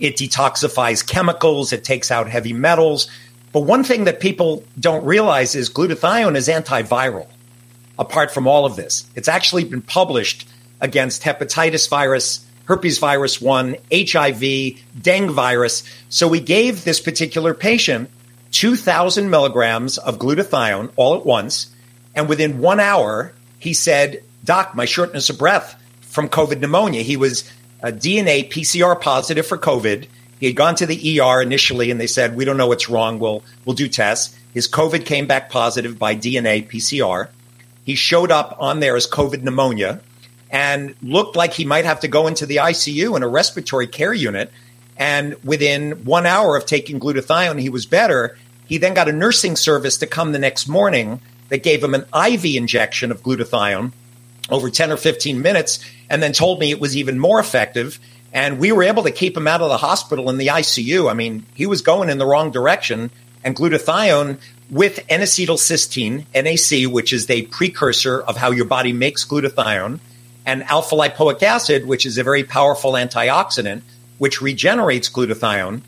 It 0.00 0.16
detoxifies 0.16 1.06
chemicals, 1.06 1.72
it 1.72 1.84
takes 1.84 2.10
out 2.10 2.28
heavy 2.28 2.52
metals. 2.52 3.08
But 3.52 3.60
one 3.60 3.84
thing 3.84 4.04
that 4.04 4.20
people 4.20 4.64
don't 4.78 5.04
realize 5.04 5.54
is 5.54 5.70
glutathione 5.70 6.36
is 6.36 6.48
antiviral, 6.48 7.28
apart 7.98 8.32
from 8.32 8.46
all 8.46 8.66
of 8.66 8.76
this. 8.76 9.08
It's 9.14 9.28
actually 9.28 9.64
been 9.64 9.82
published 9.82 10.48
against 10.80 11.22
hepatitis 11.22 11.88
virus, 11.88 12.44
herpes 12.66 12.98
virus 12.98 13.40
1, 13.40 13.76
HIV, 13.92 14.80
dengue 15.00 15.30
virus. 15.30 15.84
So 16.08 16.28
we 16.28 16.40
gave 16.40 16.84
this 16.84 17.00
particular 17.00 17.54
patient 17.54 18.10
2,000 18.52 19.30
milligrams 19.30 19.98
of 19.98 20.18
glutathione 20.18 20.90
all 20.96 21.16
at 21.16 21.26
once. 21.26 21.74
And 22.14 22.28
within 22.28 22.60
one 22.60 22.80
hour, 22.80 23.32
he 23.58 23.74
said, 23.74 24.22
Doc, 24.44 24.74
my 24.74 24.84
shortness 24.84 25.30
of 25.30 25.38
breath 25.38 25.80
from 26.02 26.28
COVID 26.28 26.60
pneumonia. 26.60 27.02
He 27.02 27.16
was 27.16 27.50
a 27.82 27.90
DNA 27.90 28.48
PCR 28.48 28.98
positive 29.00 29.46
for 29.46 29.58
COVID. 29.58 30.06
He 30.38 30.46
had 30.46 30.56
gone 30.56 30.74
to 30.76 30.86
the 30.86 31.20
ER 31.20 31.42
initially, 31.42 31.90
and 31.90 32.00
they 32.00 32.06
said, 32.06 32.36
"We 32.36 32.44
don't 32.44 32.56
know 32.56 32.66
what's 32.66 32.88
wrong. 32.88 33.18
We'll 33.18 33.42
we'll 33.64 33.74
do 33.74 33.88
tests." 33.88 34.36
His 34.52 34.68
COVID 34.68 35.04
came 35.04 35.26
back 35.26 35.50
positive 35.50 35.98
by 35.98 36.14
DNA 36.14 36.68
PCR. 36.68 37.28
He 37.84 37.94
showed 37.94 38.30
up 38.30 38.56
on 38.60 38.80
there 38.80 38.96
as 38.96 39.06
COVID 39.06 39.42
pneumonia 39.42 40.00
and 40.50 40.94
looked 41.02 41.36
like 41.36 41.52
he 41.52 41.64
might 41.64 41.84
have 41.84 42.00
to 42.00 42.08
go 42.08 42.26
into 42.26 42.46
the 42.46 42.56
ICU 42.56 43.16
in 43.16 43.22
a 43.22 43.28
respiratory 43.28 43.86
care 43.86 44.12
unit. 44.12 44.50
And 44.96 45.36
within 45.42 46.04
one 46.04 46.26
hour 46.26 46.56
of 46.56 46.66
taking 46.66 47.00
glutathione, 47.00 47.60
he 47.60 47.68
was 47.68 47.86
better. 47.86 48.38
He 48.66 48.78
then 48.78 48.94
got 48.94 49.08
a 49.08 49.12
nursing 49.12 49.56
service 49.56 49.98
to 49.98 50.06
come 50.06 50.32
the 50.32 50.38
next 50.38 50.68
morning 50.68 51.20
that 51.48 51.62
gave 51.62 51.82
him 51.82 51.94
an 51.94 52.04
IV 52.14 52.44
injection 52.56 53.10
of 53.10 53.22
glutathione 53.22 53.92
over 54.50 54.70
10 54.70 54.92
or 54.92 54.96
15 54.96 55.42
minutes 55.42 55.80
and 56.08 56.22
then 56.22 56.32
told 56.32 56.60
me 56.60 56.70
it 56.70 56.80
was 56.80 56.96
even 56.96 57.18
more 57.18 57.40
effective. 57.40 57.98
And 58.32 58.58
we 58.58 58.72
were 58.72 58.82
able 58.82 59.04
to 59.04 59.10
keep 59.10 59.36
him 59.36 59.46
out 59.46 59.60
of 59.60 59.68
the 59.68 59.76
hospital 59.76 60.28
in 60.28 60.38
the 60.38 60.48
ICU. 60.48 61.10
I 61.10 61.14
mean, 61.14 61.46
he 61.54 61.66
was 61.66 61.82
going 61.82 62.10
in 62.10 62.18
the 62.18 62.26
wrong 62.26 62.50
direction. 62.50 63.10
And 63.42 63.54
glutathione 63.54 64.38
with 64.70 65.04
N 65.08 65.20
acetylcysteine, 65.20 66.24
NAC, 66.34 66.90
which 66.90 67.12
is 67.12 67.26
the 67.26 67.42
precursor 67.42 68.20
of 68.20 68.36
how 68.36 68.50
your 68.50 68.64
body 68.64 68.92
makes 68.92 69.24
glutathione, 69.24 70.00
and 70.46 70.62
alpha 70.64 70.94
lipoic 70.94 71.42
acid, 71.42 71.86
which 71.86 72.06
is 72.06 72.18
a 72.18 72.24
very 72.24 72.44
powerful 72.44 72.92
antioxidant, 72.92 73.82
which 74.18 74.42
regenerates 74.42 75.08
glutathione. 75.08 75.82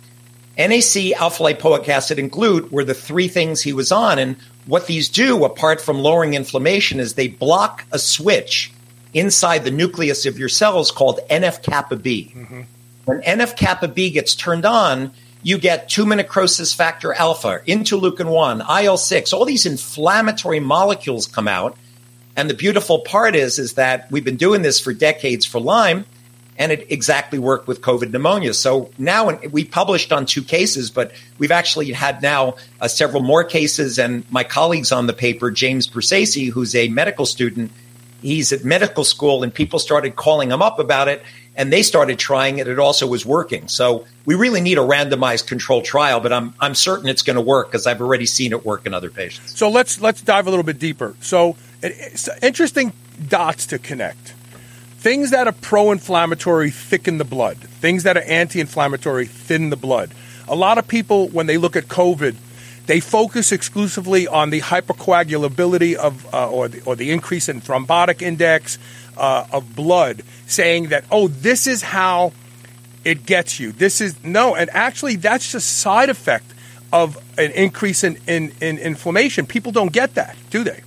NAC, 0.59 1.13
alpha 1.21 1.43
lipoic 1.43 1.89
acid, 1.89 2.19
and 2.19 2.33
GLUT 2.33 2.73
were 2.73 2.85
the 2.85 2.95
three 2.95 3.29
things 3.29 3.61
he 3.61 3.73
was 3.73 3.93
on. 3.93 4.19
And 4.19 4.37
what 4.65 4.87
these 4.87 5.09
do, 5.09 5.45
apart 5.45 5.81
from 5.81 5.99
lowering 5.99 6.35
inflammation, 6.35 6.99
is 6.99 7.15
they 7.15 7.29
block 7.29 7.85
a 7.93 7.99
switch 7.99 8.73
inside 9.13 9.65
the 9.65 9.71
nucleus 9.71 10.27
of 10.27 10.39
your 10.39 10.49
cells 10.49 10.91
called 10.91 11.21
NF 11.31 11.63
kappa 11.63 11.97
B. 11.97 12.33
Mm-hmm. 12.35 12.63
When 13.05 13.21
NF 13.23 13.57
kappa 13.57 13.89
B 13.89 14.11
gets 14.11 14.35
turned 14.35 14.65
on, 14.65 15.13
you 15.43 15.59
get 15.59 15.89
tumor 15.89 16.17
necrosis 16.17 16.73
factor 16.73 17.15
alpha, 17.15 17.61
interleukin 17.67 18.31
1, 18.31 18.63
IL 18.83 18.97
6, 18.97 19.33
all 19.33 19.45
these 19.45 19.65
inflammatory 19.65 20.59
molecules 20.59 21.27
come 21.27 21.47
out. 21.47 21.77
And 22.37 22.51
the 22.51 22.55
beautiful 22.55 23.01
part 23.01 23.35
is, 23.35 23.59
is 23.59 23.75
that 23.75 24.11
we've 24.11 24.25
been 24.25 24.37
doing 24.37 24.63
this 24.63 24.79
for 24.79 24.93
decades 24.93 25.47
for 25.47 25.59
Lyme, 25.59 26.05
and 26.59 26.71
it 26.71 26.91
exactly 26.91 27.39
worked 27.39 27.67
with 27.67 27.81
COVID 27.81 28.13
pneumonia. 28.13 28.55
So 28.55 28.91
now 28.99 29.31
we 29.51 29.65
published 29.65 30.13
on 30.13 30.27
two 30.27 30.43
cases, 30.43 30.91
but 30.91 31.13
we've 31.39 31.51
actually 31.51 31.93
had 31.93 32.23
now 32.23 32.57
uh, 32.81 32.89
several 32.89 33.23
more 33.23 33.45
cases. 33.45 33.99
And 33.99 34.31
my 34.31 34.45
colleagues 34.45 34.93
on 34.93 35.07
the 35.07 35.13
paper, 35.13 35.51
James 35.51 35.87
Bruzzese, 35.87 36.51
who's 36.51 36.75
a 36.75 36.89
medical 36.89 37.27
student, 37.27 37.73
he's 38.23 38.53
at 38.53 38.65
medical 38.65 39.05
school, 39.05 39.43
and 39.43 39.53
people 39.53 39.79
started 39.79 40.17
calling 40.17 40.51
him 40.51 40.63
up 40.63 40.79
about 40.79 41.09
it 41.09 41.23
and 41.57 41.73
they 41.73 41.83
started 41.83 42.19
trying 42.19 42.59
it. 42.59 42.69
It 42.69 42.79
also 42.79 43.07
was 43.07 43.25
working. 43.25 43.67
So 43.69 44.05
we 44.27 44.35
really 44.35 44.61
need 44.61 44.79
a 44.79 44.83
randomized 44.83 45.47
control 45.47 45.83
trial, 45.83 46.21
but 46.21 46.33
I'm 46.33 46.55
I'm 46.61 46.75
certain 46.75 47.09
it's 47.09 47.23
going 47.23 47.37
to 47.37 47.43
work 47.43 47.69
because 47.69 47.87
I've 47.87 48.01
already 48.01 48.27
seen 48.27 48.53
it 48.53 48.65
work 48.65 48.87
in 48.87 48.95
other 48.95 49.11
patients. 49.11 49.59
So 49.59 49.71
let's 49.71 50.01
let's 50.01 50.21
dive 50.21 50.47
a 50.47 50.51
little 50.51 50.65
bit 50.65 50.79
deeper. 50.79 51.17
So 51.21 51.57
interesting 52.43 52.93
dots 53.29 53.67
to 53.67 53.79
connect. 53.79 54.35
Things 54.99 55.31
that 55.31 55.47
are 55.47 55.53
pro-inflammatory 55.53 56.71
thicken 56.71 57.19
the 57.19 57.25
blood. 57.25 57.59
Things 57.59 58.03
that 58.03 58.17
are 58.17 58.23
anti-inflammatory 58.23 59.27
thin 59.27 59.71
the 59.71 59.77
blood. 59.77 60.11
A 60.49 60.55
lot 60.55 60.79
of 60.79 60.89
people, 60.89 61.29
when 61.29 61.47
they 61.47 61.59
look 61.59 61.77
at 61.77 61.85
COVID, 61.85 62.37
they 62.87 63.01
focus 63.01 63.53
exclusively 63.53 64.27
on 64.27 64.51
the 64.51 64.61
hypercoagulability 64.61 65.95
of 65.95 66.33
uh, 66.33 66.49
or 66.49 66.69
the, 66.69 66.83
or 66.85 66.97
the 66.97 67.11
increase 67.11 67.49
in 67.49 67.61
thrombotic 67.61 68.23
index 68.23 68.79
uh, 69.17 69.47
of 69.53 69.75
blood, 69.75 70.23
saying 70.47 70.89
that, 70.89 71.05
oh, 71.11 71.29
this 71.29 71.67
is 71.67 71.83
how 71.83 72.33
it 73.05 73.27
gets 73.27 73.59
you. 73.59 73.73
This 73.73 74.01
is 74.01 74.23
no, 74.25 74.55
and 74.55 74.71
actually, 74.71 75.17
that's 75.17 75.53
just 75.53 75.79
side 75.79 76.11
effect 76.11 76.53
of 76.93 77.17
an 77.39 77.51
increase 77.53 78.05
in, 78.05 78.19
in, 78.27 78.53
in 78.61 78.79
inflammation. 78.79 79.47
People 79.47 79.73
don't 79.73 79.93
get 79.93 80.15
that, 80.15 80.37
do 80.51 80.65
they? 80.65 80.81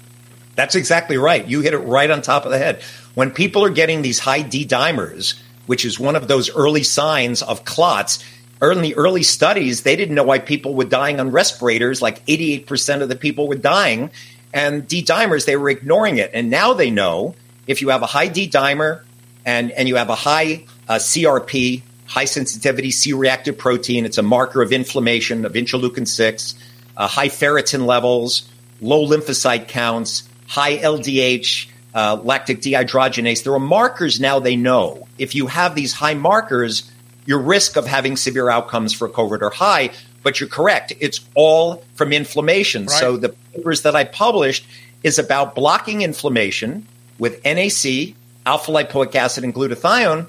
That's 0.60 0.76
exactly 0.76 1.18
right. 1.18 1.48
You 1.48 1.62
hit 1.62 1.74
it 1.74 1.78
right 1.78 2.12
on 2.12 2.22
top 2.22 2.44
of 2.44 2.52
the 2.52 2.58
head. 2.58 2.82
When 3.14 3.32
people 3.32 3.64
are 3.64 3.70
getting 3.70 4.02
these 4.02 4.20
high 4.20 4.42
D 4.42 4.66
dimers, 4.66 5.40
which 5.68 5.86
is 5.86 5.98
one 5.98 6.18
of 6.18 6.28
those 6.28 6.54
early 6.54 6.84
signs 6.84 7.42
of 7.42 7.64
clots, 7.64 8.22
early 8.60 8.94
early 8.94 9.24
studies, 9.24 9.84
they 9.84 9.96
didn't 9.96 10.16
know 10.16 10.24
why 10.26 10.40
people 10.40 10.76
were 10.76 10.84
dying 10.84 11.22
on 11.22 11.32
respirators. 11.32 12.02
Like 12.02 12.26
88% 12.26 13.02
of 13.02 13.08
the 13.08 13.16
people 13.16 13.48
were 13.48 13.56
dying. 13.56 14.12
And 14.54 14.86
D 14.86 15.02
dimers, 15.02 15.46
they 15.46 15.56
were 15.56 15.70
ignoring 15.70 16.18
it. 16.18 16.32
And 16.34 16.50
now 16.50 16.74
they 16.74 16.92
know 16.92 17.36
if 17.66 17.82
you 17.82 17.88
have 17.88 18.02
a 18.02 18.08
high 18.08 18.28
D 18.28 18.50
dimer 18.50 19.04
and, 19.46 19.72
and 19.72 19.88
you 19.88 19.96
have 19.96 20.10
a 20.10 20.16
high 20.16 20.66
uh, 20.90 20.96
CRP, 20.96 21.84
high 22.06 22.26
sensitivity 22.26 22.92
C 22.92 23.14
reactive 23.14 23.58
protein, 23.58 24.04
it's 24.04 24.18
a 24.18 24.24
marker 24.24 24.62
of 24.62 24.74
inflammation 24.74 25.46
of 25.46 25.54
interleukin 25.54 26.06
6, 26.06 26.56
uh, 26.98 27.08
high 27.08 27.30
ferritin 27.30 27.86
levels, 27.86 28.50
low 28.82 29.08
lymphocyte 29.08 29.70
counts, 29.70 30.29
high 30.50 30.78
LDH, 30.80 31.68
uh, 31.94 32.20
lactic 32.24 32.60
dehydrogenase. 32.60 33.44
There 33.44 33.54
are 33.54 33.60
markers 33.60 34.20
now 34.20 34.40
they 34.40 34.56
know. 34.56 35.08
If 35.18 35.36
you 35.36 35.48
have 35.48 35.76
these 35.76 35.94
high 35.94 36.16
markers, 36.16 36.92
your 37.26 37.40
risk 37.40 37.78
of 37.78 37.86
having 37.86 38.18
severe 38.18 38.50
outcomes 38.50 38.92
for 38.92 39.08
COVID 39.08 39.44
are 39.44 39.52
high. 39.52 39.92
But 40.24 40.40
you're 40.40 40.50
correct. 40.50 40.92
It's 41.00 41.22
all 41.36 41.84
from 41.94 42.12
inflammation. 42.12 42.88
Right. 42.88 43.00
So 43.00 43.16
the 43.16 43.30
papers 43.30 43.84
that 43.84 43.96
I 43.96 44.04
published 44.04 44.66
is 45.04 45.18
about 45.20 45.56
blocking 45.56 46.02
inflammation 46.02 46.86
with 47.20 47.42
NAC, 47.46 48.16
alpha 48.46 48.72
lipoic 48.72 49.16
acid, 49.16 49.44
and 49.44 49.54
glutathione, 49.54 50.28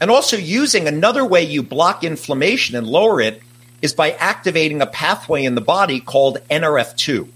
and 0.00 0.10
also 0.10 0.36
using 0.36 0.86
another 0.86 1.24
way 1.24 1.42
you 1.42 1.62
block 1.62 2.04
inflammation 2.04 2.76
and 2.76 2.86
lower 2.86 3.20
it 3.20 3.42
is 3.80 3.94
by 3.94 4.12
activating 4.12 4.80
a 4.80 4.86
pathway 4.86 5.44
in 5.44 5.54
the 5.54 5.60
body 5.60 5.98
called 5.98 6.38
NRF2. 6.50 7.28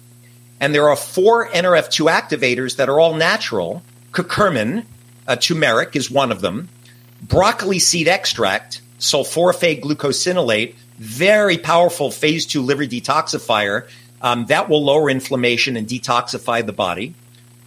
And 0.60 0.74
there 0.74 0.88
are 0.88 0.96
four 0.96 1.48
NRF2 1.48 2.10
activators 2.10 2.76
that 2.76 2.88
are 2.88 2.98
all 2.98 3.14
natural. 3.14 3.82
Curcumin, 4.12 4.84
uh, 5.26 5.36
turmeric 5.36 5.96
is 5.96 6.10
one 6.10 6.32
of 6.32 6.40
them. 6.40 6.68
Broccoli 7.22 7.78
seed 7.78 8.08
extract, 8.08 8.80
sulforaphane 8.98 9.82
glucosinolate, 9.82 10.74
very 10.98 11.58
powerful 11.58 12.10
phase 12.10 12.46
two 12.46 12.62
liver 12.62 12.84
detoxifier 12.84 13.86
um, 14.22 14.46
that 14.46 14.68
will 14.68 14.82
lower 14.84 15.10
inflammation 15.10 15.76
and 15.76 15.86
detoxify 15.86 16.64
the 16.64 16.72
body. 16.72 17.14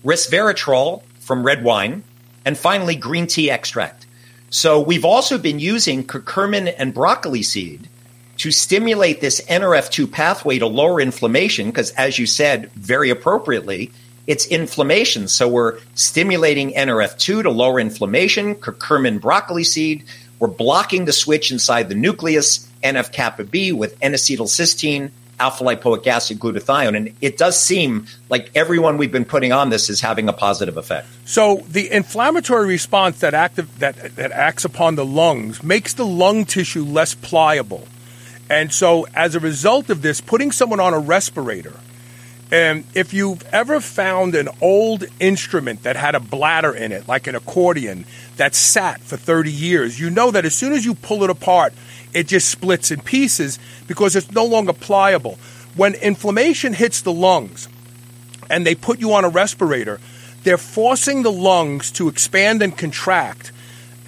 Resveratrol, 0.03 1.03
from 1.19 1.43
red 1.43 1.63
wine, 1.63 2.03
and 2.45 2.57
finally 2.57 2.95
green 2.95 3.27
tea 3.27 3.51
extract. 3.51 4.07
So 4.49 4.79
we've 4.79 5.05
also 5.05 5.37
been 5.37 5.59
using 5.59 6.03
curcumin 6.03 6.73
and 6.77 6.93
broccoli 6.93 7.43
seed 7.43 7.87
to 8.39 8.51
stimulate 8.51 9.21
this 9.21 9.41
NRF2 9.41 10.11
pathway 10.11 10.59
to 10.59 10.67
lower 10.67 10.99
inflammation 10.99 11.67
because 11.67 11.91
as 11.91 12.17
you 12.17 12.25
said 12.25 12.71
very 12.71 13.09
appropriately, 13.09 13.91
it's 14.27 14.45
inflammation. 14.47 15.27
So 15.27 15.47
we're 15.47 15.79
stimulating 15.95 16.71
NRF2 16.71 17.43
to 17.43 17.49
lower 17.49 17.79
inflammation, 17.79 18.55
curcumin 18.55 19.19
broccoli 19.19 19.63
seed, 19.63 20.05
we're 20.39 20.47
blocking 20.47 21.03
the 21.03 21.11
switch 21.11 21.51
inside 21.51 21.89
the 21.89 21.95
nucleus, 21.95 22.65
NF 22.81 23.11
kappa 23.11 23.43
B 23.43 23.73
with 23.73 23.97
N-acetylcysteine, 24.01 25.11
alpha 25.37 25.63
lipoic 25.65 26.07
acid 26.07 26.39
glutathione. 26.39 26.95
And 26.95 27.15
it 27.19 27.37
does 27.37 27.59
seem 27.59 28.05
like 28.29 28.51
everyone 28.55 28.97
we've 28.97 29.11
been 29.11 29.25
putting 29.25 29.51
on 29.51 29.69
this 29.69 29.89
is 29.89 29.99
having 29.99 30.29
a 30.29 30.33
positive 30.33 30.77
effect. 30.77 31.07
So 31.25 31.65
the 31.67 31.91
inflammatory 31.91 32.67
response 32.67 33.19
that, 33.19 33.33
active, 33.33 33.79
that, 33.79 34.15
that 34.15 34.31
acts 34.31 34.63
upon 34.63 34.95
the 34.95 35.05
lungs 35.05 35.61
makes 35.61 35.93
the 35.93 36.05
lung 36.05 36.45
tissue 36.45 36.85
less 36.85 37.15
pliable. 37.15 37.85
And 38.49 38.73
so 38.73 39.05
as 39.13 39.35
a 39.35 39.39
result 39.39 39.89
of 39.89 40.01
this, 40.01 40.21
putting 40.21 40.51
someone 40.51 40.79
on 40.79 40.93
a 40.93 40.99
respirator, 40.99 41.75
and 42.51 42.83
if 42.95 43.13
you've 43.13 43.43
ever 43.53 43.79
found 43.79 44.33
an 44.33 44.49
old 44.59 45.05
instrument 45.19 45.83
that 45.83 45.95
had 45.95 46.15
a 46.15 46.19
bladder 46.19 46.73
in 46.73 46.91
it, 46.91 47.07
like 47.07 47.27
an 47.27 47.35
accordion, 47.35 48.05
that 48.37 48.55
sat 48.55 49.01
for 49.01 49.17
30 49.17 49.51
years, 49.51 49.99
you 49.99 50.09
know 50.09 50.31
that 50.31 50.45
as 50.45 50.55
soon 50.55 50.73
as 50.73 50.83
you 50.83 50.95
pull 50.95 51.23
it 51.23 51.29
apart, 51.29 51.73
it 52.11 52.25
just 52.25 52.49
splits 52.49 52.89
in 52.89 53.01
pieces 53.01 53.59
because 53.87 54.15
it's 54.15 54.31
no 54.31 54.45
longer 54.45 54.73
pliable. 54.73 55.37
When 55.75 55.93
inflammation 55.93 56.73
hits 56.73 57.01
the 57.01 57.13
lungs 57.13 57.69
and 58.49 58.65
they 58.65 58.73
put 58.73 58.99
you 58.99 59.13
on 59.13 59.25
a 59.25 59.29
respirator, 59.29 59.99
they're 60.43 60.57
forcing 60.57 61.21
the 61.21 61.31
lungs 61.31 61.91
to 61.91 62.07
expand 62.07 62.63
and 62.63 62.75
contract. 62.75 63.51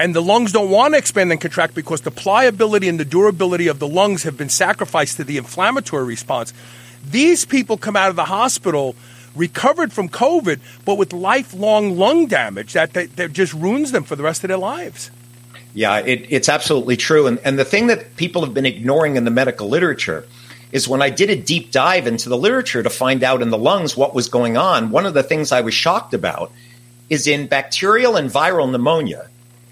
And 0.01 0.15
the 0.15 0.21
lungs 0.21 0.51
don't 0.51 0.71
want 0.71 0.95
to 0.95 0.97
expand 0.97 1.31
and 1.31 1.39
contract 1.39 1.75
because 1.75 2.01
the 2.01 2.09
pliability 2.09 2.89
and 2.89 2.99
the 2.99 3.05
durability 3.05 3.67
of 3.67 3.77
the 3.77 3.87
lungs 3.87 4.23
have 4.23 4.35
been 4.35 4.49
sacrificed 4.49 5.17
to 5.17 5.23
the 5.23 5.37
inflammatory 5.37 6.05
response. 6.05 6.55
These 7.07 7.45
people 7.45 7.77
come 7.77 7.95
out 7.95 8.09
of 8.09 8.15
the 8.15 8.25
hospital 8.25 8.95
recovered 9.35 9.93
from 9.93 10.09
COVID, 10.09 10.59
but 10.85 10.97
with 10.97 11.13
lifelong 11.13 11.99
lung 11.99 12.25
damage 12.25 12.73
that, 12.73 12.93
that, 12.93 13.15
that 13.17 13.33
just 13.33 13.53
ruins 13.53 13.91
them 13.91 14.03
for 14.03 14.15
the 14.15 14.23
rest 14.23 14.43
of 14.43 14.47
their 14.47 14.57
lives. 14.57 15.11
Yeah, 15.75 15.99
it, 15.99 16.25
it's 16.29 16.49
absolutely 16.49 16.97
true. 16.97 17.27
And, 17.27 17.37
and 17.45 17.59
the 17.59 17.63
thing 17.63 17.85
that 17.85 18.15
people 18.15 18.43
have 18.43 18.55
been 18.55 18.65
ignoring 18.65 19.17
in 19.17 19.23
the 19.23 19.29
medical 19.29 19.69
literature 19.69 20.25
is 20.71 20.87
when 20.87 21.03
I 21.03 21.11
did 21.11 21.29
a 21.29 21.35
deep 21.35 21.69
dive 21.69 22.07
into 22.07 22.27
the 22.27 22.37
literature 22.37 22.81
to 22.81 22.89
find 22.89 23.23
out 23.23 23.43
in 23.43 23.51
the 23.51 23.57
lungs 23.57 23.95
what 23.95 24.15
was 24.15 24.29
going 24.29 24.57
on, 24.57 24.89
one 24.89 25.05
of 25.05 25.13
the 25.13 25.21
things 25.21 25.51
I 25.51 25.61
was 25.61 25.75
shocked 25.75 26.15
about 26.15 26.51
is 27.07 27.27
in 27.27 27.45
bacterial 27.45 28.15
and 28.15 28.31
viral 28.31 28.71
pneumonia, 28.71 29.27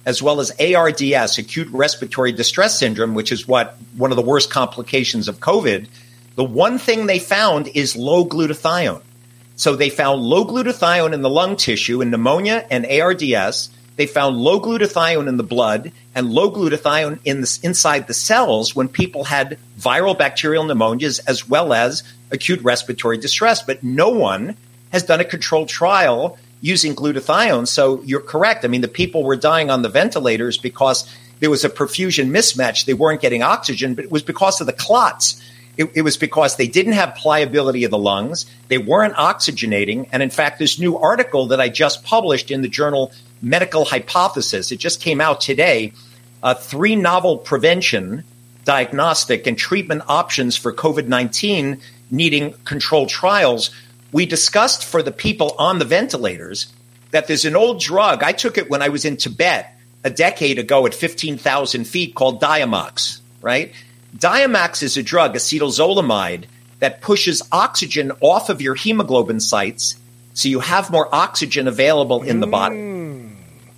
as 0.10 0.24
well 0.24 0.39
as 0.39 0.51
ARDS, 0.60 1.38
acute 1.38 1.70
respiratory 1.70 2.32
distress 2.32 2.80
syndrome, 2.80 3.13
which 3.13 3.32
is 3.32 3.48
what 3.48 3.78
one 3.96 4.10
of 4.12 4.16
the 4.16 4.24
worst 4.24 4.50
complications 4.50 5.28
of 5.28 5.39
COVID, 5.39 5.86
the 6.34 6.44
one 6.44 6.80
thing 6.80 7.06
they 7.06 7.20
found 7.20 7.68
is 7.68 7.96
low 7.96 8.25
glutathione. 8.25 9.04
So 9.56 9.75
they 9.75 9.92
found 9.92 10.24
low 10.24 10.46
glutathione 10.46 11.13
in 11.13 11.22
the 11.22 11.30
lung 11.30 11.58
tissue 11.58 12.01
in 12.01 12.10
pneumonia 12.10 12.66
and 12.72 12.88
ARDS. 12.88 13.70
They 13.98 14.08
found 14.08 14.38
low 14.38 14.60
glutathione 14.60 15.28
in 15.28 15.38
the 15.38 15.44
blood 15.44 15.92
and 16.16 16.32
low 16.32 16.50
glutathione 16.50 17.20
in 17.24 17.42
the, 17.42 17.60
inside 17.62 18.08
the 18.08 18.16
cells 18.16 18.75
when 18.75 18.88
people 18.88 19.25
had 19.25 19.60
viral 19.80 20.18
bacterial 20.18 20.63
pneumonias 20.63 21.20
as 21.28 21.48
well 21.48 21.72
as 21.72 22.01
acute 22.32 22.62
respiratory 22.63 23.20
distress. 23.20 23.62
But 23.62 23.84
no 23.84 24.10
one 24.10 24.58
has 24.92 25.04
done 25.04 25.20
a 25.20 25.24
controlled 25.25 25.70
trial 25.70 26.39
using 26.62 26.96
glutathione. 26.96 27.68
So 27.68 28.01
you're 28.04 28.22
correct. 28.22 28.66
I 28.66 28.68
mean, 28.68 28.82
the 28.82 28.88
people 28.88 29.24
were 29.24 29.36
dying 29.36 29.70
on 29.70 29.82
the 29.82 29.89
ventilators 29.89 30.58
because 30.58 31.10
there 31.39 31.50
was 31.50 31.63
a 31.63 31.70
perfusion 31.70 32.30
mismatch. 32.30 32.86
They 32.86 32.94
weren't 32.94 33.22
getting 33.22 33.44
oxygen, 33.44 33.96
but 33.96 34.06
it 34.06 34.12
was 34.12 34.24
because 34.24 34.60
of 34.62 34.68
the 34.68 34.74
clots. 34.74 35.42
It, 35.78 35.92
it, 35.96 36.01
was 36.01 36.18
because 36.18 36.58
they 36.58 36.68
didn't 36.68 36.94
have 36.94 37.16
pliability 37.16 37.86
of 37.86 37.92
the 37.92 37.98
lungs. 37.98 38.46
They 38.68 38.78
weren't 38.78 39.13
oxygenating. 39.13 40.10
And 40.12 40.22
in 40.22 40.30
fact, 40.30 40.60
this 40.60 40.78
new 40.78 40.98
article 40.98 41.48
that 41.48 41.62
I 41.62 41.70
just 41.70 42.04
published 42.04 42.51
in 42.51 42.62
the 42.62 42.68
journal 42.68 43.13
Medical 43.42 43.86
Hypothesis, 43.86 44.74
it 44.74 44.78
just 44.78 45.00
came 45.00 45.22
out 45.22 45.39
today, 45.39 45.94
uh, 46.44 46.54
three 46.54 46.98
novel 46.98 47.38
prevention, 47.38 48.25
diagnostic, 48.66 49.48
and 49.48 49.58
treatment 49.58 50.01
options 50.10 50.58
for 50.58 50.74
COVID 50.74 51.08
19 51.08 51.80
needing 52.12 52.54
controlled 52.66 53.08
trials. 53.08 53.72
We 54.12 54.25
discussed 54.25 54.86
for 54.86 55.04
the 55.04 55.12
people 55.12 55.56
on 55.60 55.80
the 55.80 55.86
ventilators 55.86 56.72
that 57.12 57.28
there's 57.28 57.46
an 57.46 57.56
old 57.56 57.80
drug. 57.80 58.24
I 58.24 58.32
took 58.32 58.58
it 58.58 58.70
when 58.70 58.82
I 58.82 58.89
was 58.89 59.06
in 59.06 59.18
Tibet 59.18 59.75
a 60.04 60.10
decade 60.10 60.60
ago 60.60 60.86
at 60.86 60.94
15,000 60.94 61.86
feet 61.86 62.16
called 62.16 62.42
Diamox, 62.42 63.22
right? 63.42 63.74
Diamox 64.18 64.82
is 64.84 64.98
a 64.98 65.04
drug, 65.04 65.36
acetazolamide, 65.36 66.46
that 66.80 67.01
pushes 67.01 67.42
oxygen 67.51 68.12
off 68.22 68.50
of 68.50 68.62
your 68.62 68.74
hemoglobin 68.74 69.39
sites 69.39 69.96
so 70.34 70.48
you 70.48 70.62
have 70.62 70.89
more 70.89 71.13
oxygen 71.13 71.68
available 71.68 72.24
in 72.24 72.39
the 72.39 72.48
body. 72.48 72.78
Mm. 72.78 73.36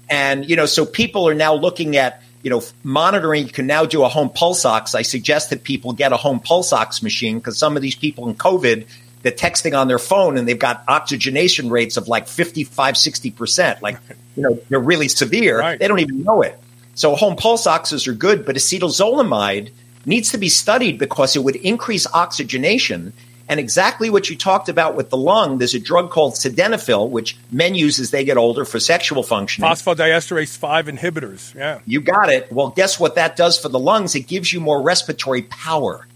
And, 0.09 0.47
you 0.47 0.55
know, 0.55 0.67
so 0.67 0.85
people 0.85 1.27
are 1.27 1.33
now 1.33 1.55
looking 1.55 1.97
at, 1.97 2.21
you 2.43 2.49
know, 2.49 2.61
monitoring. 2.83 3.45
You 3.45 3.51
can 3.51 3.65
now 3.65 3.85
do 3.85 4.03
a 4.03 4.09
home 4.09 4.29
pulse 4.29 4.65
ox. 4.65 4.93
I 4.93 5.01
suggest 5.01 5.49
that 5.49 5.63
people 5.63 5.93
get 5.93 6.11
a 6.11 6.17
home 6.17 6.39
pulse 6.39 6.71
ox 6.73 7.01
machine 7.01 7.39
because 7.39 7.57
some 7.57 7.75
of 7.75 7.81
these 7.81 7.95
people 7.95 8.29
in 8.29 8.35
COVID, 8.35 8.85
they're 9.21 9.31
texting 9.31 9.77
on 9.77 9.87
their 9.87 9.99
phone 9.99 10.37
and 10.37 10.47
they've 10.47 10.57
got 10.57 10.83
oxygenation 10.87 11.69
rates 11.69 11.97
of 11.97 12.07
like 12.07 12.27
55, 12.27 12.95
60%. 12.95 13.81
Like, 13.81 13.97
you 14.35 14.43
know, 14.43 14.59
they're 14.69 14.79
really 14.79 15.07
severe. 15.07 15.59
Right. 15.59 15.79
They 15.79 15.87
don't 15.87 15.99
even 15.99 16.23
know 16.23 16.41
it. 16.41 16.59
So 16.95 17.15
home 17.15 17.35
pulse 17.35 17.67
oxes 17.67 18.07
are 18.07 18.13
good, 18.13 18.45
but 18.45 18.55
acetazolamide 18.55 19.71
needs 20.05 20.31
to 20.31 20.37
be 20.37 20.49
studied 20.49 20.99
because 20.99 21.35
it 21.35 21.43
would 21.43 21.55
increase 21.55 22.07
oxygenation. 22.13 23.13
And 23.47 23.59
exactly 23.59 24.09
what 24.09 24.29
you 24.29 24.37
talked 24.37 24.69
about 24.69 24.95
with 24.95 25.09
the 25.09 25.17
lung, 25.17 25.57
there's 25.57 25.73
a 25.73 25.79
drug 25.79 26.09
called 26.09 26.33
sildenafil, 26.33 27.09
which 27.09 27.37
men 27.51 27.75
use 27.75 27.99
as 27.99 28.11
they 28.11 28.23
get 28.23 28.37
older 28.37 28.65
for 28.65 28.79
sexual 28.79 29.23
functioning. 29.23 29.69
Phosphodiesterase 29.69 30.57
5 30.57 30.87
inhibitors. 30.87 31.53
Yeah. 31.53 31.79
You 31.85 32.01
got 32.01 32.29
it. 32.29 32.51
Well, 32.51 32.69
guess 32.69 32.99
what 32.99 33.15
that 33.15 33.35
does 33.35 33.59
for 33.59 33.67
the 33.67 33.79
lungs? 33.79 34.15
It 34.15 34.27
gives 34.27 34.53
you 34.53 34.61
more 34.61 34.81
respiratory 34.81 35.41
power. 35.43 36.07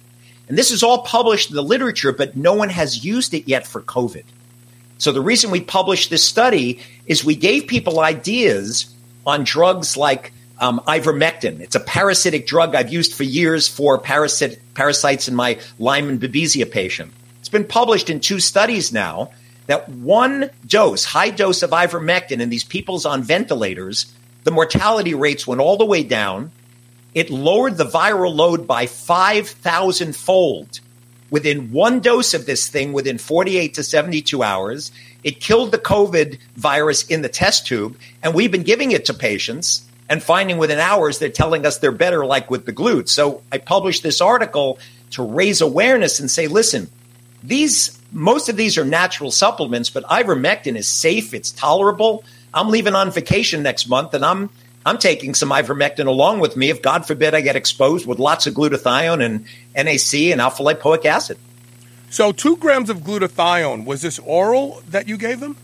And 0.48 0.58
this 0.58 0.72
is 0.72 0.84
all 0.84 1.02
published 1.04 1.50
in 1.50 1.56
the 1.56 1.64
literature, 1.64 2.12
but 2.12 2.36
no 2.36 2.54
one 2.54 2.70
has 2.70 3.04
used 3.04 3.34
it 3.34 3.48
yet 3.48 3.66
for 3.66 3.82
COVID. 3.82 4.24
So 4.98 5.12
the 5.12 5.22
reason 5.22 5.52
we 5.52 5.62
published 5.62 6.10
this 6.10 6.24
study 6.24 6.80
is 7.06 7.26
we 7.26 7.36
gave 7.36 7.68
people 7.68 8.00
ideas 8.00 8.94
on 9.26 9.44
drugs 9.44 9.98
like 9.98 10.32
um, 10.60 10.82
ivermectin. 10.88 11.60
It's 11.60 11.76
a 11.76 11.80
parasitic 11.80 12.48
drug 12.48 12.76
I've 12.76 12.92
used 12.92 13.14
for 13.14 13.24
years 13.24 13.68
for 13.68 14.00
parasit- 14.00 14.60
parasites 14.74 15.28
in 15.28 15.36
my 15.36 15.60
Lyme 15.80 16.10
and 16.10 16.22
Babesia 16.22 16.70
patient. 16.70 17.12
It's 17.40 17.50
been 17.50 17.66
published 17.66 18.10
in 18.10 18.20
two 18.20 18.40
studies 18.40 18.94
now 18.94 19.32
that 19.68 19.90
one 19.90 20.50
dose, 20.66 21.04
high 21.04 21.32
dose 21.32 21.64
of 21.64 21.72
ivermectin 21.72 22.40
in 22.40 22.50
these 22.50 22.64
people's 22.64 23.06
on 23.06 23.24
ventilators, 23.24 24.14
the 24.44 24.52
mortality 24.52 25.14
rates 25.14 25.48
went 25.48 25.60
all 25.60 25.78
the 25.78 25.86
way 25.86 26.04
down. 26.04 26.52
It 27.16 27.30
lowered 27.30 27.78
the 27.78 27.86
viral 27.86 28.36
load 28.36 28.68
by 28.68 28.86
5,000 28.86 30.16
fold 30.16 30.82
within 31.32 31.72
one 31.72 32.02
dose 32.02 32.34
of 32.34 32.46
this 32.46 32.68
thing 32.68 32.94
within 32.94 33.18
48 33.18 33.74
to 33.76 33.84
72 33.84 34.44
hours. 34.44 34.92
It 35.24 35.40
killed 35.40 35.72
the 35.72 35.80
COVID 35.80 36.38
virus 36.56 37.08
in 37.08 37.22
the 37.22 37.30
test 37.30 37.66
tube, 37.66 37.98
and 38.22 38.34
we've 38.34 38.52
been 38.52 38.64
giving 38.64 38.92
it 38.92 39.06
to 39.06 39.14
patients 39.14 39.88
and 40.08 40.22
finding 40.22 40.58
within 40.58 40.78
hours 40.78 41.18
they're 41.18 41.30
telling 41.30 41.66
us 41.66 41.80
they're 41.80 41.92
better, 41.92 42.26
like 42.26 42.52
with 42.52 42.66
the 42.66 42.74
glutes. 42.74 43.10
So 43.10 43.42
I 43.52 43.58
published 43.58 44.04
this 44.04 44.22
article 44.22 44.78
to 45.12 45.24
raise 45.24 45.62
awareness 45.62 46.20
and 46.20 46.30
say, 46.30 46.48
listen, 46.48 46.90
these 47.42 48.00
most 48.12 48.50
of 48.50 48.56
these 48.56 48.78
are 48.78 48.86
natural 48.86 49.32
supplements, 49.32 49.90
but 49.90 50.04
ivermectin 50.06 50.76
is 50.76 50.88
safe, 50.88 51.34
it's 51.34 51.52
tolerable. 51.52 52.24
I'm 52.54 52.70
leaving 52.70 52.96
on 52.96 53.12
vacation 53.12 53.64
next 53.64 53.88
month, 53.88 54.14
and 54.14 54.24
I'm 54.24 54.50
I'm 54.86 55.00
taking 55.00 55.34
some 55.34 55.50
ivermectin 55.50 56.06
along 56.06 56.40
with 56.40 56.56
me 56.56 56.70
if 56.70 56.82
God 56.82 57.08
forbid 57.08 57.34
I 57.34 57.42
get 57.42 57.56
exposed 57.56 58.06
with 58.06 58.20
lots 58.20 58.46
of 58.46 58.54
glutathione 58.54 59.24
and 59.24 59.46
NAC 59.76 60.32
and 60.32 60.40
alpha 60.40 60.64
lipoic 60.64 61.06
acid. 61.06 61.40
So, 62.12 62.32
two 62.32 62.56
grams 62.58 62.90
of 62.90 63.00
glutathione, 63.00 63.86
was 63.86 64.02
this 64.02 64.20
oral 64.20 64.82
that 64.90 65.08
you 65.08 65.18
gave 65.18 65.40
them? 65.40 65.58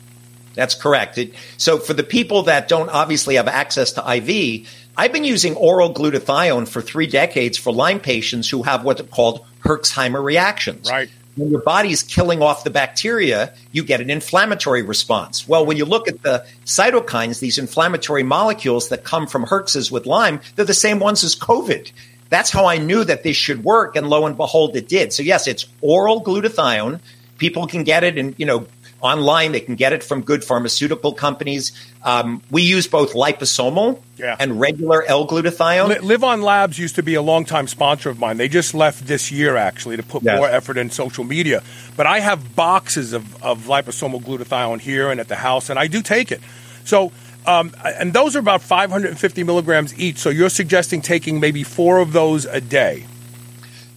That's 0.56 0.76
correct. 0.76 1.18
It, 1.18 1.34
so, 1.58 1.78
for 1.78 1.94
the 1.94 2.04
people 2.04 2.44
that 2.44 2.68
don't 2.68 2.90
obviously 2.90 3.36
have 3.36 3.48
access 3.48 3.94
to 3.94 4.16
IV, 4.16 4.68
I've 4.98 5.14
been 5.14 5.24
using 5.24 5.56
oral 5.56 5.94
glutathione 5.94 6.68
for 6.68 6.82
three 6.82 7.08
decades 7.08 7.58
for 7.58 7.72
Lyme 7.72 8.00
patients 8.00 8.50
who 8.50 8.64
have 8.64 8.84
what's 8.84 9.02
called 9.04 9.46
Herxheimer 9.64 10.22
reactions. 10.22 10.90
Right. 10.90 11.10
When 11.36 11.50
your 11.50 11.62
body's 11.62 12.04
killing 12.04 12.42
off 12.42 12.64
the 12.64 12.70
bacteria, 12.70 13.54
you 13.72 13.84
get 13.84 14.02
an 14.02 14.10
inflammatory 14.10 14.82
response. 14.82 15.48
Well, 15.48 15.66
when 15.66 15.78
you 15.78 15.86
look 15.86 16.08
at 16.08 16.22
the 16.24 16.46
cytokines, 16.66 17.40
these 17.40 17.58
inflammatory 17.58 18.24
molecules 18.24 18.90
that 18.90 19.04
come 19.04 19.28
from 19.28 19.44
Herx's 19.44 19.92
with 19.92 20.06
Lyme, 20.06 20.42
they're 20.56 20.66
the 20.66 20.74
same 20.74 21.00
ones 21.00 21.24
as 21.24 21.36
COVID. 21.36 21.92
That's 22.30 22.50
how 22.50 22.66
I 22.66 22.78
knew 22.78 23.04
that 23.04 23.24
this 23.24 23.38
should 23.38 23.64
work, 23.64 23.96
and 23.96 24.10
lo 24.10 24.26
and 24.26 24.38
behold, 24.38 24.76
it 24.76 24.88
did. 24.88 25.14
So 25.14 25.24
yes, 25.24 25.48
it's 25.48 25.66
oral 25.82 26.24
glutathione. 26.24 27.00
People 27.38 27.68
can 27.68 27.84
get 27.84 28.04
it, 28.04 28.18
and 28.18 28.36
you 28.38 28.46
know, 28.46 28.68
online. 29.02 29.52
They 29.52 29.60
can 29.60 29.76
get 29.76 29.94
it 29.94 30.04
from 30.04 30.22
good 30.22 30.44
pharmaceutical 30.44 31.14
companies. 31.14 31.72
Um, 32.04 32.42
we 32.50 32.62
use 32.62 32.88
both 32.88 33.14
liposomal 33.14 34.00
Yeah. 34.18 34.36
and 34.40 34.60
regular 34.60 35.04
L-glutathione. 35.04 36.02
Li- 36.02 36.16
LivOn 36.16 36.44
Labs 36.44 36.78
used 36.80 36.96
to 36.96 37.04
be 37.04 37.16
a 37.16 37.22
longtime 37.22 37.68
sponsor 37.68 38.10
of 38.10 38.20
mine. 38.20 38.38
They 38.38 38.48
just 38.48 38.74
left 38.74 39.08
this 39.08 39.32
year, 39.32 39.56
actually, 39.58 39.98
to 39.98 40.04
put 40.04 40.24
Yes. 40.24 40.38
more 40.38 40.48
effort 40.50 40.78
in 40.78 40.90
social 40.92 41.24
media. 41.24 41.62
But 41.98 42.06
I 42.08 42.20
have 42.20 42.56
boxes 42.56 43.14
of, 43.14 43.44
of 43.44 43.66
liposomal 43.66 44.22
glutathione 44.24 44.80
here 44.82 45.10
and 45.12 45.20
at 45.20 45.28
the 45.28 45.36
house, 45.36 45.70
and 45.70 45.78
I 45.80 45.88
do 45.88 46.02
take 46.02 46.32
it. 46.32 46.42
So, 46.86 47.12
um, 47.46 47.74
and 47.84 48.14
those 48.14 48.36
are 48.36 48.40
about 48.40 48.62
550 48.62 49.44
milligrams 49.44 49.98
each. 50.00 50.18
So 50.18 50.30
you're 50.30 50.50
suggesting 50.50 51.02
taking 51.02 51.40
maybe 51.40 51.64
four 51.64 51.98
of 52.00 52.14
those 52.14 52.46
a 52.46 52.62
day. 52.62 53.06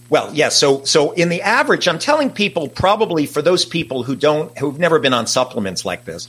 Well, 0.09 0.31
yes. 0.33 0.55
so 0.57 0.83
so 0.83 1.11
in 1.11 1.29
the 1.29 1.41
average, 1.41 1.87
I'm 1.87 1.99
telling 1.99 2.29
people 2.29 2.67
probably 2.67 3.25
for 3.25 3.41
those 3.41 3.65
people 3.65 4.03
who 4.03 4.15
don't 4.15 4.55
who've 4.57 4.77
never 4.77 4.99
been 4.99 5.13
on 5.13 5.27
supplements 5.27 5.83
like 5.83 6.05
this, 6.05 6.27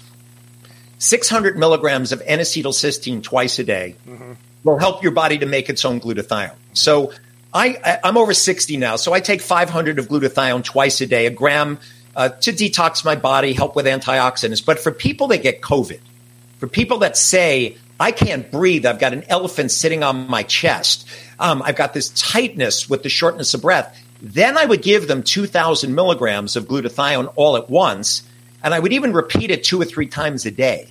600 0.99 1.59
milligrams 1.59 2.13
of 2.13 2.23
N-acetylcysteine 2.25 3.23
twice 3.23 3.59
a 3.59 3.65
day 3.65 3.97
will 4.65 4.79
help 4.79 5.03
your 5.03 5.13
body 5.13 5.39
to 5.39 5.47
make 5.47 5.69
its 5.69 5.85
own 5.85 6.01
glutathione. 6.01 6.55
So 6.73 7.13
I, 7.53 7.79
I 7.85 7.99
I'm 8.05 8.17
over 8.17 8.33
60 8.33 8.77
now, 8.79 8.97
so 8.97 9.13
I 9.13 9.21
take 9.21 9.43
500 9.43 9.99
of 9.99 10.09
glutathione 10.09 10.65
twice 10.65 11.01
a 11.03 11.07
day, 11.07 11.27
a 11.27 11.31
gram 11.31 11.79
uh, 12.17 12.31
to 12.31 12.53
detox 12.53 13.05
my 13.05 13.15
body, 13.15 13.53
help 13.53 13.77
with 13.77 13.85
antioxidants. 13.85 14.65
But 14.65 14.81
for 14.81 14.91
people 14.91 15.29
that 15.29 15.43
get 15.43 15.61
COVID, 15.61 16.01
for 16.59 16.67
people 16.67 16.99
that 16.99 17.17
say, 17.17 17.77
I 17.99 18.13
can't 18.13 18.51
breathe, 18.51 18.85
I've 18.85 18.99
got 18.99 19.13
an 19.13 19.25
elephant 19.29 19.71
sitting 19.71 20.03
on 20.03 20.29
my 20.29 20.43
chest, 20.43 21.09
um, 21.39 21.63
I've 21.63 21.77
got 21.77 21.95
this 21.95 22.11
tightness 22.11 22.89
with 22.91 23.03
the 23.03 23.09
shortness 23.09 23.55
of 23.55 23.63
breath, 23.63 23.99
then 24.21 24.57
I 24.59 24.65
would 24.65 24.83
give 24.83 25.09
them 25.09 25.23
2,000 25.23 25.95
milligrams 25.95 26.57
of 26.57 26.67
glutathione 26.67 27.33
all 27.37 27.57
at 27.57 27.71
once. 27.71 28.23
And 28.63 28.75
I 28.75 28.79
would 28.79 28.93
even 28.93 29.13
repeat 29.13 29.51
it 29.51 29.65
two 29.65 29.81
or 29.81 29.85
three 29.85 30.07
times 30.07 30.47
a 30.47 30.51
day 30.51 30.89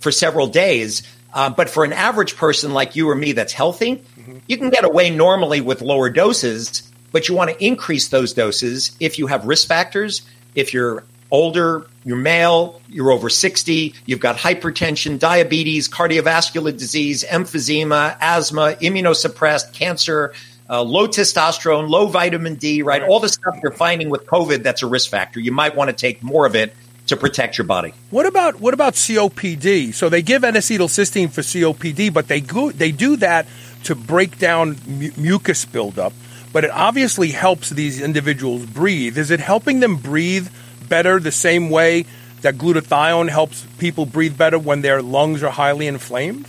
for 0.00 0.10
several 0.10 0.48
days. 0.48 1.02
Uh, 1.32 1.50
but 1.50 1.70
for 1.70 1.84
an 1.84 1.92
average 1.92 2.36
person 2.36 2.72
like 2.72 2.96
you 2.96 3.08
or 3.08 3.14
me 3.14 3.32
that's 3.32 3.52
healthy, 3.52 4.02
you 4.46 4.56
can 4.56 4.70
get 4.70 4.84
away 4.84 5.10
normally 5.10 5.60
with 5.60 5.82
lower 5.82 6.10
doses, 6.10 6.90
but 7.12 7.28
you 7.28 7.34
want 7.34 7.50
to 7.50 7.64
increase 7.64 8.08
those 8.08 8.32
doses 8.32 8.96
if 9.00 9.18
you 9.18 9.26
have 9.26 9.44
risk 9.44 9.68
factors, 9.68 10.22
if 10.54 10.74
you're 10.74 11.04
older, 11.30 11.86
you're 12.04 12.16
male, 12.16 12.80
you're 12.88 13.10
over 13.10 13.28
60, 13.28 13.94
you've 14.06 14.20
got 14.20 14.36
hypertension, 14.36 15.18
diabetes, 15.18 15.88
cardiovascular 15.88 16.76
disease, 16.76 17.24
emphysema, 17.24 18.16
asthma, 18.20 18.76
immunosuppressed, 18.80 19.72
cancer, 19.72 20.32
uh, 20.68 20.82
low 20.82 21.06
testosterone, 21.06 21.88
low 21.88 22.06
vitamin 22.06 22.56
D, 22.56 22.82
right? 22.82 23.02
All 23.02 23.20
the 23.20 23.28
stuff 23.28 23.58
you're 23.62 23.72
finding 23.72 24.10
with 24.10 24.26
COVID 24.26 24.62
that's 24.62 24.82
a 24.82 24.86
risk 24.86 25.10
factor. 25.10 25.40
You 25.40 25.52
might 25.52 25.76
want 25.76 25.90
to 25.90 25.96
take 25.96 26.22
more 26.22 26.46
of 26.46 26.56
it 26.56 26.74
to 27.06 27.16
protect 27.16 27.56
your 27.56 27.66
body. 27.66 27.94
What 28.10 28.26
about 28.26 28.60
what 28.60 28.74
about 28.74 28.94
COPD? 28.94 29.94
So 29.94 30.08
they 30.08 30.22
give 30.22 30.42
N-acetylcysteine 30.44 31.30
for 31.30 31.42
COPD, 31.42 32.12
but 32.12 32.28
they 32.28 32.40
go, 32.40 32.70
they 32.70 32.90
do 32.90 33.16
that 33.16 33.46
to 33.84 33.94
break 33.94 34.38
down 34.38 34.76
mu- 34.86 35.12
mucus 35.16 35.64
buildup. 35.64 36.12
But 36.52 36.64
it 36.64 36.70
obviously 36.70 37.30
helps 37.30 37.70
these 37.70 38.00
individuals 38.00 38.66
breathe. 38.66 39.18
Is 39.18 39.30
it 39.30 39.40
helping 39.40 39.80
them 39.80 39.96
breathe 39.96 40.48
better 40.88 41.20
the 41.20 41.32
same 41.32 41.70
way 41.70 42.06
that 42.42 42.56
glutathione 42.56 43.28
helps 43.28 43.66
people 43.78 44.06
breathe 44.06 44.36
better 44.36 44.58
when 44.58 44.82
their 44.82 45.02
lungs 45.02 45.42
are 45.42 45.50
highly 45.50 45.86
inflamed? 45.86 46.48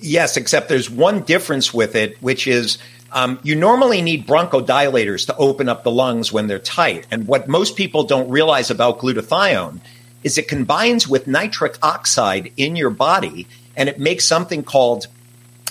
Yes, 0.00 0.36
except 0.36 0.68
there's 0.68 0.88
one 0.88 1.22
difference 1.22 1.74
with 1.74 1.94
it, 1.94 2.16
which 2.22 2.46
is 2.46 2.78
um, 3.12 3.38
you 3.42 3.54
normally 3.54 4.02
need 4.02 4.26
bronchodilators 4.26 5.26
to 5.26 5.36
open 5.36 5.68
up 5.68 5.84
the 5.84 5.90
lungs 5.90 6.32
when 6.32 6.46
they're 6.46 6.58
tight. 6.58 7.06
And 7.10 7.28
what 7.28 7.48
most 7.48 7.76
people 7.76 8.04
don't 8.04 8.28
realize 8.30 8.70
about 8.70 8.98
glutathione 8.98 9.80
is 10.22 10.38
it 10.38 10.48
combines 10.48 11.06
with 11.06 11.26
nitric 11.26 11.76
oxide 11.82 12.52
in 12.56 12.76
your 12.76 12.90
body 12.90 13.46
and 13.76 13.88
it 13.88 13.98
makes 13.98 14.24
something 14.24 14.62
called 14.64 15.06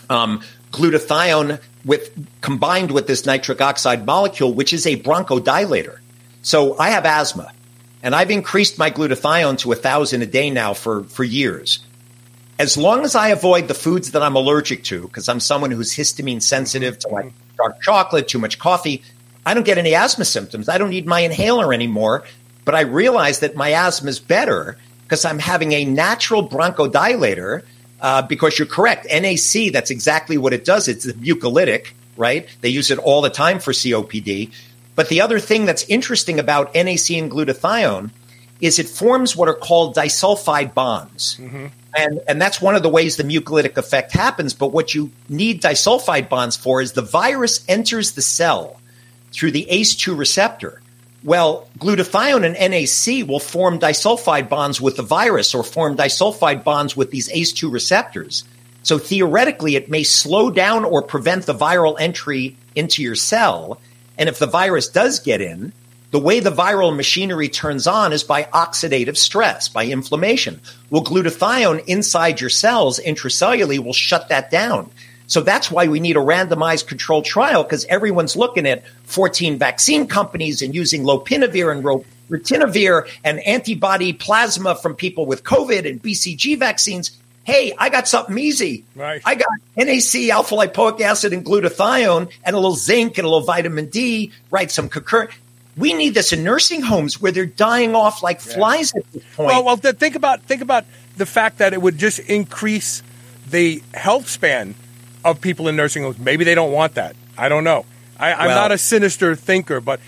um, 0.09 0.41
glutathione 0.71 1.59
with 1.83 2.11
combined 2.41 2.91
with 2.91 3.07
this 3.07 3.25
nitric 3.25 3.61
oxide 3.61 4.05
molecule, 4.05 4.53
which 4.53 4.73
is 4.73 4.85
a 4.85 4.95
bronchodilator. 5.01 5.97
So 6.43 6.77
I 6.77 6.91
have 6.91 7.05
asthma 7.05 7.51
and 8.03 8.13
I've 8.13 8.29
increased 8.29 8.77
my 8.77 8.91
glutathione 8.91 9.57
to 9.59 9.71
a 9.71 9.75
thousand 9.75 10.21
a 10.21 10.27
day 10.27 10.51
now 10.51 10.75
for, 10.75 11.03
for 11.05 11.23
years 11.23 11.79
as 12.59 12.77
long 12.77 13.03
as 13.03 13.15
I 13.15 13.29
avoid 13.29 13.67
the 13.67 13.73
foods 13.73 14.11
that 14.11 14.21
I'm 14.21 14.35
allergic 14.35 14.83
to, 14.85 15.01
because 15.01 15.27
I'm 15.27 15.39
someone 15.39 15.71
who's 15.71 15.93
histamine 15.95 16.41
sensitive 16.41 16.99
to 16.99 17.07
like 17.09 17.33
dark 17.57 17.81
chocolate, 17.81 18.27
too 18.27 18.39
much 18.39 18.59
coffee, 18.59 19.01
I 19.45 19.53
don't 19.53 19.65
get 19.65 19.77
any 19.77 19.95
asthma 19.95 20.25
symptoms. 20.25 20.69
I 20.69 20.77
don't 20.77 20.89
need 20.89 21.05
my 21.05 21.21
inhaler 21.21 21.73
anymore. 21.73 22.23
But 22.65 22.75
I 22.75 22.81
realize 22.81 23.39
that 23.39 23.55
my 23.55 23.73
asthma 23.73 24.09
is 24.09 24.19
better 24.19 24.77
because 25.03 25.25
I'm 25.25 25.39
having 25.39 25.73
a 25.73 25.83
natural 25.83 26.47
bronchodilator. 26.47 27.63
Uh, 27.99 28.21
because 28.21 28.59
you're 28.59 28.67
correct, 28.67 29.05
NAC, 29.05 29.71
that's 29.71 29.89
exactly 29.89 30.37
what 30.37 30.51
it 30.51 30.65
does. 30.65 30.89
It's 30.89 31.05
a 31.05 31.13
mucolytic, 31.13 31.91
right? 32.17 32.49
They 32.59 32.67
use 32.67 32.91
it 32.91 32.97
all 32.97 33.21
the 33.21 33.29
time 33.29 33.59
for 33.59 33.71
COPD. 33.71 34.51
But 34.95 35.09
the 35.09 35.21
other 35.21 35.39
thing 35.39 35.65
that's 35.65 35.83
interesting 35.83 36.39
about 36.39 36.73
NAC 36.75 37.11
and 37.11 37.31
glutathione 37.31 38.11
is 38.61 38.79
it 38.79 38.87
forms 38.87 39.35
what 39.35 39.49
are 39.49 39.55
called 39.55 39.95
disulfide 39.95 40.73
bonds. 40.73 41.37
Mm-hmm. 41.37 41.67
And, 41.95 42.21
and 42.27 42.41
that's 42.41 42.61
one 42.61 42.75
of 42.75 42.83
the 42.83 42.89
ways 42.89 43.17
the 43.17 43.23
mucolytic 43.23 43.77
effect 43.77 44.11
happens. 44.11 44.53
But 44.53 44.71
what 44.71 44.95
you 44.95 45.11
need 45.29 45.61
disulfide 45.61 46.29
bonds 46.29 46.55
for 46.55 46.81
is 46.81 46.93
the 46.93 47.01
virus 47.01 47.63
enters 47.67 48.13
the 48.13 48.21
cell 48.21 48.79
through 49.31 49.51
the 49.51 49.67
ACE2 49.69 50.17
receptor. 50.17 50.81
Well, 51.23 51.67
glutathione 51.79 52.45
and 52.45 52.71
NAC 52.71 53.27
will 53.27 53.39
form 53.39 53.79
disulfide 53.79 54.49
bonds 54.49 54.81
with 54.81 54.97
the 54.97 55.03
virus 55.03 55.53
or 55.55 55.63
form 55.63 55.95
disulfide 55.95 56.63
bonds 56.63 56.97
with 56.97 57.11
these 57.11 57.29
ACE2 57.29 57.71
receptors. 57.71 58.43
So 58.83 58.97
theoretically, 58.97 59.75
it 59.75 59.89
may 59.89 60.03
slow 60.03 60.51
down 60.51 60.83
or 60.83 61.01
prevent 61.01 61.45
the 61.45 61.53
viral 61.53 61.95
entry 61.99 62.57
into 62.75 63.01
your 63.01 63.15
cell. 63.15 63.79
And 64.17 64.29
if 64.29 64.39
the 64.39 64.47
virus 64.47 64.87
does 64.87 65.19
get 65.19 65.41
in, 65.41 65.73
the 66.11 66.19
way 66.19 66.39
the 66.39 66.51
viral 66.51 66.95
machinery 66.95 67.49
turns 67.49 67.87
on 67.87 68.13
is 68.13 68.23
by 68.23 68.43
oxidative 68.43 69.17
stress, 69.17 69.67
by 69.67 69.85
inflammation. 69.85 70.61
Well, 70.91 71.03
glutathione 71.03 71.83
inside 71.87 72.39
your 72.39 72.51
cells 72.51 72.99
intracellularly 72.99 73.79
will 73.79 73.93
shut 73.93 74.29
that 74.29 74.51
down. 74.51 74.91
So 75.25 75.41
that's 75.41 75.71
why 75.71 75.87
we 75.87 75.99
need 75.99 76.15
a 76.15 76.19
randomized 76.19 76.85
controlled 76.85 77.25
trial 77.25 77.63
because 77.63 77.85
everyone's 77.85 78.35
looking 78.35 78.67
at 78.67 78.83
14 79.05 79.57
vaccine 79.57 80.07
companies 80.07 80.61
and 80.61 80.75
using 80.75 81.03
lopinavir 81.03 81.71
and 81.71 81.83
ritonavir 82.29 83.09
and 83.23 83.39
antibody 83.39 84.13
plasma 84.13 84.75
from 84.75 84.95
people 84.95 85.25
with 85.25 85.43
COVID 85.43 85.89
and 85.89 86.01
BCG 86.01 86.59
vaccines. 86.59 87.17
Hey, 87.43 87.73
I 87.77 87.89
got 87.89 88.07
something 88.07 88.37
easy. 88.37 88.85
Right. 88.95 89.21
I 89.25 89.35
got 89.35 89.47
NAC, 89.75 90.29
alpha 90.29 90.55
lipoic 90.55 91.01
acid, 91.01 91.33
and 91.33 91.45
glutathione, 91.45 92.31
and 92.43 92.55
a 92.55 92.59
little 92.59 92.75
zinc 92.75 93.17
and 93.17 93.25
a 93.25 93.29
little 93.29 93.45
vitamin 93.45 93.87
D. 93.87 94.31
Right, 94.49 94.71
some 94.71 94.87
concurrent. 94.87 95.31
We 95.75 95.93
need 95.93 96.13
this 96.13 96.31
in 96.31 96.43
nursing 96.43 96.81
homes 96.81 97.19
where 97.19 97.31
they're 97.31 97.45
dying 97.45 97.95
off 97.95 98.21
like 98.21 98.39
flies 98.39 98.93
at 98.95 99.11
this 99.11 99.23
point. 99.35 99.47
Well, 99.47 99.63
well, 99.65 99.75
think 99.75 100.15
about 100.15 100.43
think 100.43 100.61
about 100.61 100.85
the 101.17 101.25
fact 101.25 101.57
that 101.57 101.73
it 101.73 101.81
would 101.81 101.97
just 101.97 102.19
increase 102.19 103.03
the 103.49 103.81
health 103.93 104.29
span 104.29 104.75
of 105.25 105.41
people 105.41 105.67
in 105.67 105.75
nursing 105.75 106.03
homes. 106.03 106.19
Maybe 106.19 106.43
they 106.43 106.55
don't 106.55 106.71
want 106.71 106.95
that. 106.95 107.15
I 107.37 107.49
don't 107.49 107.63
know. 107.63 107.85
I, 108.19 108.31
am 108.31 108.47
well, 108.47 108.55
not 108.55 108.71
a 108.71 108.77
sinister 108.77 109.35
thinker, 109.35 109.81
but 109.81 109.99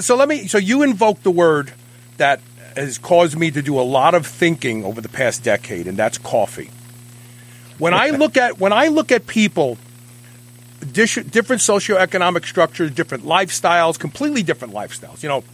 so 0.00 0.16
let 0.16 0.28
me. 0.28 0.46
So 0.46 0.58
you 0.58 0.82
invoke 0.82 1.22
the 1.22 1.30
word 1.30 1.72
that 2.16 2.40
has 2.76 2.98
caused 2.98 3.36
me 3.36 3.50
to 3.50 3.62
do 3.62 3.78
a 3.78 3.82
lot 3.82 4.14
of 4.14 4.26
thinking 4.26 4.84
over 4.84 5.00
the 5.00 5.08
past 5.08 5.42
decade, 5.42 5.86
and 5.86 5.96
that's 5.96 6.18
coffee. 6.18 6.70
When 7.78 7.94
I 7.94 8.10
look 8.10 8.36
at 8.36 8.58
when 8.58 8.72
I 8.72 8.88
look 8.88 9.10
at 9.10 9.26
people 9.26 9.78
different 10.90 11.60
socioeconomic 11.60 12.44
structures, 12.44 12.90
different 12.90 13.24
lifestyles, 13.24 13.98
completely 13.98 14.42
different 14.42 14.74
lifestyles. 14.74 15.22
You 15.22 15.28
know, 15.28 15.44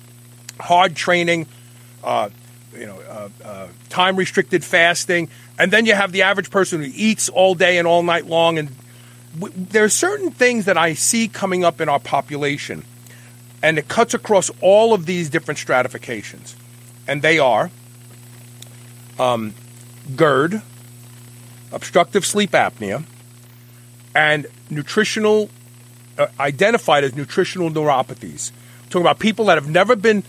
hard 0.58 0.96
training, 0.96 1.46
uh, 2.02 2.30
you 2.74 2.86
know, 2.86 3.00
uh, 3.00 3.28
uh, 3.44 3.68
time 3.88 4.16
restricted 4.16 4.64
fasting, 4.64 5.28
and 5.58 5.70
then 5.72 5.86
you 5.86 5.94
have 5.94 6.12
the 6.12 6.22
average 6.22 6.50
person 6.50 6.82
who 6.82 6.90
eats 6.94 7.28
all 7.28 7.54
day 7.54 7.78
and 7.78 7.86
all 7.86 8.02
night 8.02 8.26
long. 8.26 8.58
And 8.58 8.70
w- 9.38 9.52
there 9.56 9.84
are 9.84 9.90
certain 9.90 10.30
things 10.30 10.64
that 10.66 10.76
I 10.76 10.94
see 10.94 11.28
coming 11.28 11.64
up 11.64 11.80
in 11.80 11.88
our 11.88 12.00
population, 12.00 12.84
and 13.62 13.78
it 13.78 13.88
cuts 13.88 14.14
across 14.14 14.50
all 14.60 14.94
of 14.94 15.06
these 15.06 15.28
different 15.28 15.58
stratifications, 15.58 16.56
and 17.08 17.22
they 17.22 17.38
are 17.38 17.70
um, 19.18 19.54
GERD, 20.14 20.62
obstructive 21.72 22.24
sleep 22.24 22.52
apnea 22.52 23.04
and 24.14 24.46
nutritional 24.70 25.50
uh, 26.18 26.26
identified 26.38 27.04
as 27.04 27.14
nutritional 27.14 27.70
neuropathies. 27.70 28.52
Talking 28.90 29.02
about 29.02 29.18
people 29.18 29.46
that 29.46 29.56
have 29.56 29.68
never 29.68 29.96
been 29.96 30.22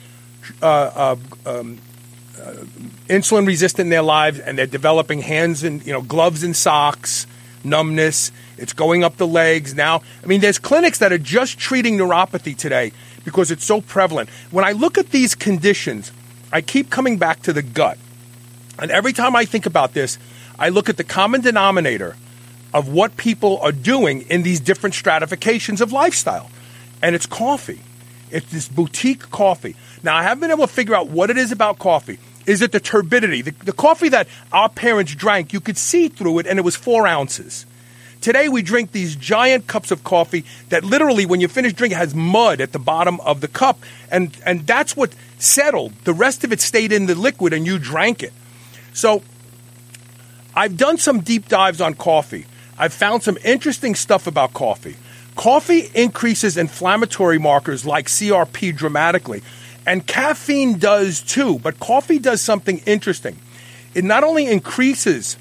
uh, 0.62 0.66
uh, 0.66 1.16
um, 1.46 1.80
uh, 2.40 2.54
insulin 3.08 3.46
resistant 3.46 3.88
in 3.88 3.90
their 3.90 4.02
lives, 4.02 4.40
and 4.40 4.58
they're 4.58 4.66
developing 4.66 5.22
hands 5.22 5.64
and 5.64 5.86
you 5.86 5.94
know 5.94 6.02
gloves 6.02 6.44
and 6.44 6.56
socks, 6.56 7.28
numbness. 7.64 8.32
It's 8.58 8.74
going 8.74 9.04
up 9.04 9.18
the 9.18 9.28
legs 9.28 9.74
now. 9.74 10.02
I 10.24 10.28
mean, 10.28 10.42
there's 10.42 10.60
clinics 10.60 11.00
that 11.00 11.12
are 11.12 11.18
just 11.18 11.58
treating 11.58 11.98
neuropathy 11.98 12.56
today 12.56 12.92
because 13.24 13.52
it's 13.52 13.66
so 13.66 13.82
prevalent. 13.82 14.30
When 14.52 14.66
I 14.66 14.74
look 14.74 14.98
at 14.98 15.12
these 15.12 15.36
conditions, 15.36 16.12
I 16.52 16.62
keep 16.62 16.90
coming 16.90 17.18
back 17.18 17.44
to 17.44 17.54
the 17.54 17.62
gut, 17.62 17.98
and 18.80 18.92
every 18.92 19.14
time 19.14 19.36
I 19.36 19.46
think 19.46 19.66
about 19.66 19.94
this, 19.94 20.18
I 20.58 20.70
look 20.70 20.90
at 20.90 20.98
the 20.98 21.04
common 21.04 21.42
denominator 21.42 22.16
of 22.74 22.88
what 22.88 23.18
people 23.18 23.58
are 23.60 23.72
doing 23.72 24.22
in 24.24 24.44
these 24.44 24.60
different 24.60 24.94
stratifications 24.94 25.82
of 25.82 25.92
lifestyle. 25.92 26.50
And 27.02 27.16
it's 27.16 27.26
coffee. 27.26 27.82
It's 28.32 28.52
this 28.52 28.68
boutique 28.68 29.32
coffee. 29.32 29.76
Now, 30.04 30.16
I 30.16 30.24
haven't 30.24 30.42
been 30.42 30.52
able 30.52 30.68
to 30.68 30.74
figure 30.74 30.96
out 30.96 31.08
what 31.08 31.30
it 31.30 31.38
is 31.38 31.52
about 31.52 31.80
coffee. 31.80 32.20
Is 32.46 32.62
it 32.62 32.72
the 32.72 32.80
turbidity? 32.80 33.42
The, 33.42 33.52
the 33.52 33.74
coffee 33.74 34.10
that 34.10 34.28
our 34.52 34.70
parents 34.70 35.16
drank, 35.16 35.54
you 35.54 35.60
could 35.60 35.78
see 35.78 36.10
through 36.10 36.40
it, 36.40 36.48
and 36.48 36.60
it 36.60 36.64
was 36.64 36.76
four 36.76 37.08
ounces. 37.08 37.66
Today, 38.22 38.50
we 38.50 38.62
drink 38.62 38.92
these 38.92 39.16
giant 39.16 39.68
cups 39.68 39.92
of 39.92 40.04
coffee 40.04 40.44
that 40.70 40.84
literally, 40.84 41.26
when 41.26 41.40
you 41.40 41.48
finish 41.48 41.74
drinking, 41.74 41.98
has 41.98 42.14
mud 42.14 42.60
at 42.60 42.74
the 42.74 42.80
bottom 42.80 43.20
of 43.22 43.40
the 43.40 43.48
cup. 43.48 43.80
And, 44.12 44.36
and 44.46 44.68
that's 44.68 44.98
what 44.98 45.14
settled. 45.38 45.94
The 46.04 46.14
rest 46.14 46.44
of 46.44 46.52
it 46.52 46.60
stayed 46.60 46.92
in 46.92 47.06
the 47.06 47.16
liquid, 47.16 47.54
and 47.54 47.66
you 47.66 47.80
drank 47.80 48.22
it. 48.22 48.34
So, 48.94 49.24
I've 50.54 50.76
done 50.76 50.98
some 50.98 51.22
deep 51.22 51.48
dives 51.48 51.80
on 51.80 51.94
coffee. 51.94 52.46
I've 52.78 52.94
found 52.94 53.24
some 53.24 53.38
interesting 53.44 53.96
stuff 53.96 54.28
about 54.28 54.54
coffee. 54.54 54.98
Coffee 55.36 55.90
increases 55.94 56.58
inflammatory 56.58 57.38
markers 57.38 57.86
like 57.86 58.08
CRP 58.08 58.76
dramatically, 58.76 59.42
and 59.86 60.06
caffeine 60.06 60.78
does 60.78 61.22
too, 61.22 61.60
but 61.60 61.80
coffee 61.80 62.20
does 62.20 62.42
something 62.42 62.80
interesting. 62.80 63.40
It 63.94 64.04
not 64.04 64.26
only 64.26 64.48
increases 64.48 65.38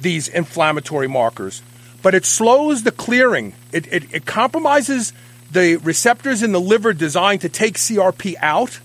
these 0.00 0.26
inflammatory 0.26 1.06
markers, 1.06 1.62
but 2.02 2.14
it 2.14 2.24
slows 2.24 2.82
the 2.82 2.92
clearing. 2.92 3.54
It, 3.72 3.86
it, 3.92 4.14
it 4.14 4.26
compromises 4.26 5.12
the 5.50 5.76
receptors 5.76 6.42
in 6.42 6.52
the 6.52 6.60
liver 6.60 6.92
designed 6.92 7.40
to 7.42 7.48
take 7.48 7.74
CRP 7.74 8.34
out. 8.40 8.80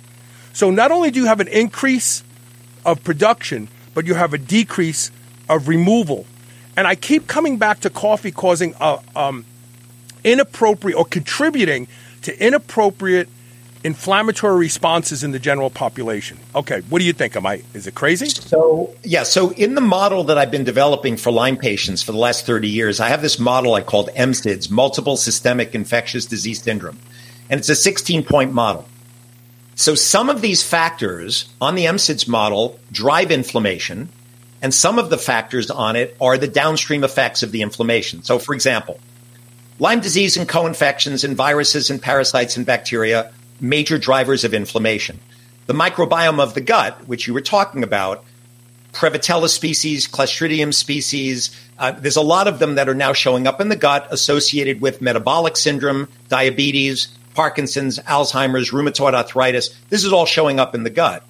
So 0.54 0.70
not 0.70 0.92
only 0.92 1.12
do 1.12 1.20
you 1.20 1.26
have 1.26 1.40
an 1.40 1.48
increase 1.48 2.24
of 2.86 3.04
production, 3.04 3.68
but 3.94 4.06
you 4.06 4.14
have 4.14 4.34
a 4.34 4.38
decrease 4.38 5.12
of 5.50 5.68
removal 5.68 6.26
and 6.76 6.88
I 6.88 6.96
keep 6.96 7.28
coming 7.28 7.58
back 7.58 7.82
to 7.82 7.90
coffee 7.90 8.32
causing 8.32 8.74
a, 8.80 9.00
um, 9.16 9.46
inappropriate 10.24 10.98
or 10.98 11.06
contributing 11.06 11.88
to 12.24 12.46
inappropriate 12.46 13.30
inflammatory 13.84 14.58
responses 14.58 15.24
in 15.24 15.32
the 15.32 15.40
general 15.40 15.70
population. 15.70 16.38
Okay, 16.56 16.82
what 16.90 17.00
do 17.00 17.06
you 17.06 17.14
think? 17.14 17.36
Am 17.36 17.46
I 17.46 17.64
is 17.74 17.88
it 17.88 17.96
crazy? 17.96 18.30
So 18.30 18.96
yeah, 19.04 19.24
so 19.24 19.52
in 19.52 19.76
the 19.76 19.82
model 19.82 20.26
that 20.26 20.38
I've 20.38 20.52
been 20.52 20.64
developing 20.64 21.18
for 21.18 21.32
Lyme 21.32 21.58
patients 21.58 22.04
for 22.04 22.12
the 22.12 22.18
last 22.18 22.46
30 22.46 22.68
years, 22.68 23.00
I 23.00 23.10
have 23.10 23.22
this 23.22 23.40
model 23.40 23.74
I 23.74 23.82
called 23.82 24.10
MSIDS, 24.16 24.70
multiple 24.70 25.18
systemic 25.18 25.74
infectious 25.74 26.26
disease 26.26 26.62
syndrome. 26.62 27.00
And 27.50 27.60
it's 27.60 27.70
a 27.70 27.76
16 27.76 28.24
point 28.24 28.54
model. 28.54 28.88
So 29.76 29.96
some 29.96 30.30
of 30.30 30.42
these 30.42 30.62
factors 30.62 31.50
on 31.60 31.76
the 31.76 31.86
MSIDS 31.86 32.28
model 32.28 32.80
drive 32.92 33.32
inflammation, 33.32 34.10
and 34.62 34.74
some 34.74 35.00
of 35.00 35.10
the 35.10 35.18
factors 35.18 35.72
on 35.72 35.96
it 35.96 36.16
are 36.22 36.38
the 36.38 36.48
downstream 36.48 37.04
effects 37.04 37.42
of 37.42 37.52
the 37.52 37.64
inflammation. 37.64 38.22
So, 38.22 38.38
for 38.38 38.54
example, 38.54 39.00
Lyme 39.80 40.00
disease 40.00 40.38
and 40.38 40.48
co-infections 40.48 41.24
and 41.24 41.36
viruses 41.36 41.90
and 41.90 42.00
parasites 42.00 42.58
and 42.58 42.66
bacteria, 42.68 43.32
major 43.62 43.98
drivers 43.98 44.44
of 44.44 44.54
inflammation. 44.54 45.20
The 45.68 45.74
microbiome 45.74 46.40
of 46.40 46.54
the 46.54 46.62
gut, 46.62 47.08
which 47.08 47.28
you 47.28 47.34
were 47.34 47.42
talking 47.42 47.84
about, 47.84 48.26
Prevotella 48.92 49.48
species, 49.48 50.08
Clostridium 50.08 50.74
species. 50.74 51.56
Uh, 51.80 51.92
there's 51.92 52.18
a 52.18 52.22
lot 52.22 52.48
of 52.48 52.60
them 52.60 52.76
that 52.76 52.90
are 52.90 52.96
now 52.96 53.14
showing 53.14 53.48
up 53.48 53.62
in 53.62 53.70
the 53.70 53.76
gut 53.76 54.08
associated 54.12 54.82
with 54.82 55.02
metabolic 55.02 55.56
syndrome, 55.56 56.10
diabetes, 56.28 57.08
Parkinson's, 57.34 58.00
Alzheimer's, 58.00 58.72
rheumatoid 58.72 59.14
arthritis. 59.14 59.70
This 59.90 60.04
is 60.04 60.12
all 60.12 60.26
showing 60.26 60.60
up 60.60 60.76
in 60.76 60.84
the 60.84 60.90
gut. 60.90 61.24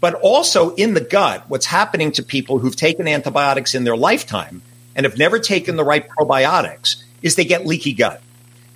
But 0.00 0.14
also 0.14 0.74
in 0.76 0.94
the 0.94 1.00
gut, 1.00 1.44
what's 1.48 1.66
happening 1.66 2.12
to 2.12 2.22
people 2.22 2.60
who've 2.60 2.76
taken 2.76 3.08
antibiotics 3.08 3.74
in 3.74 3.82
their 3.82 3.96
lifetime 3.96 4.62
and 4.94 5.04
have 5.04 5.18
never 5.18 5.40
taken 5.40 5.76
the 5.76 5.84
right 5.84 6.08
probiotics 6.08 7.02
is 7.22 7.34
they 7.34 7.44
get 7.44 7.66
leaky 7.66 7.92
gut. 7.92 8.22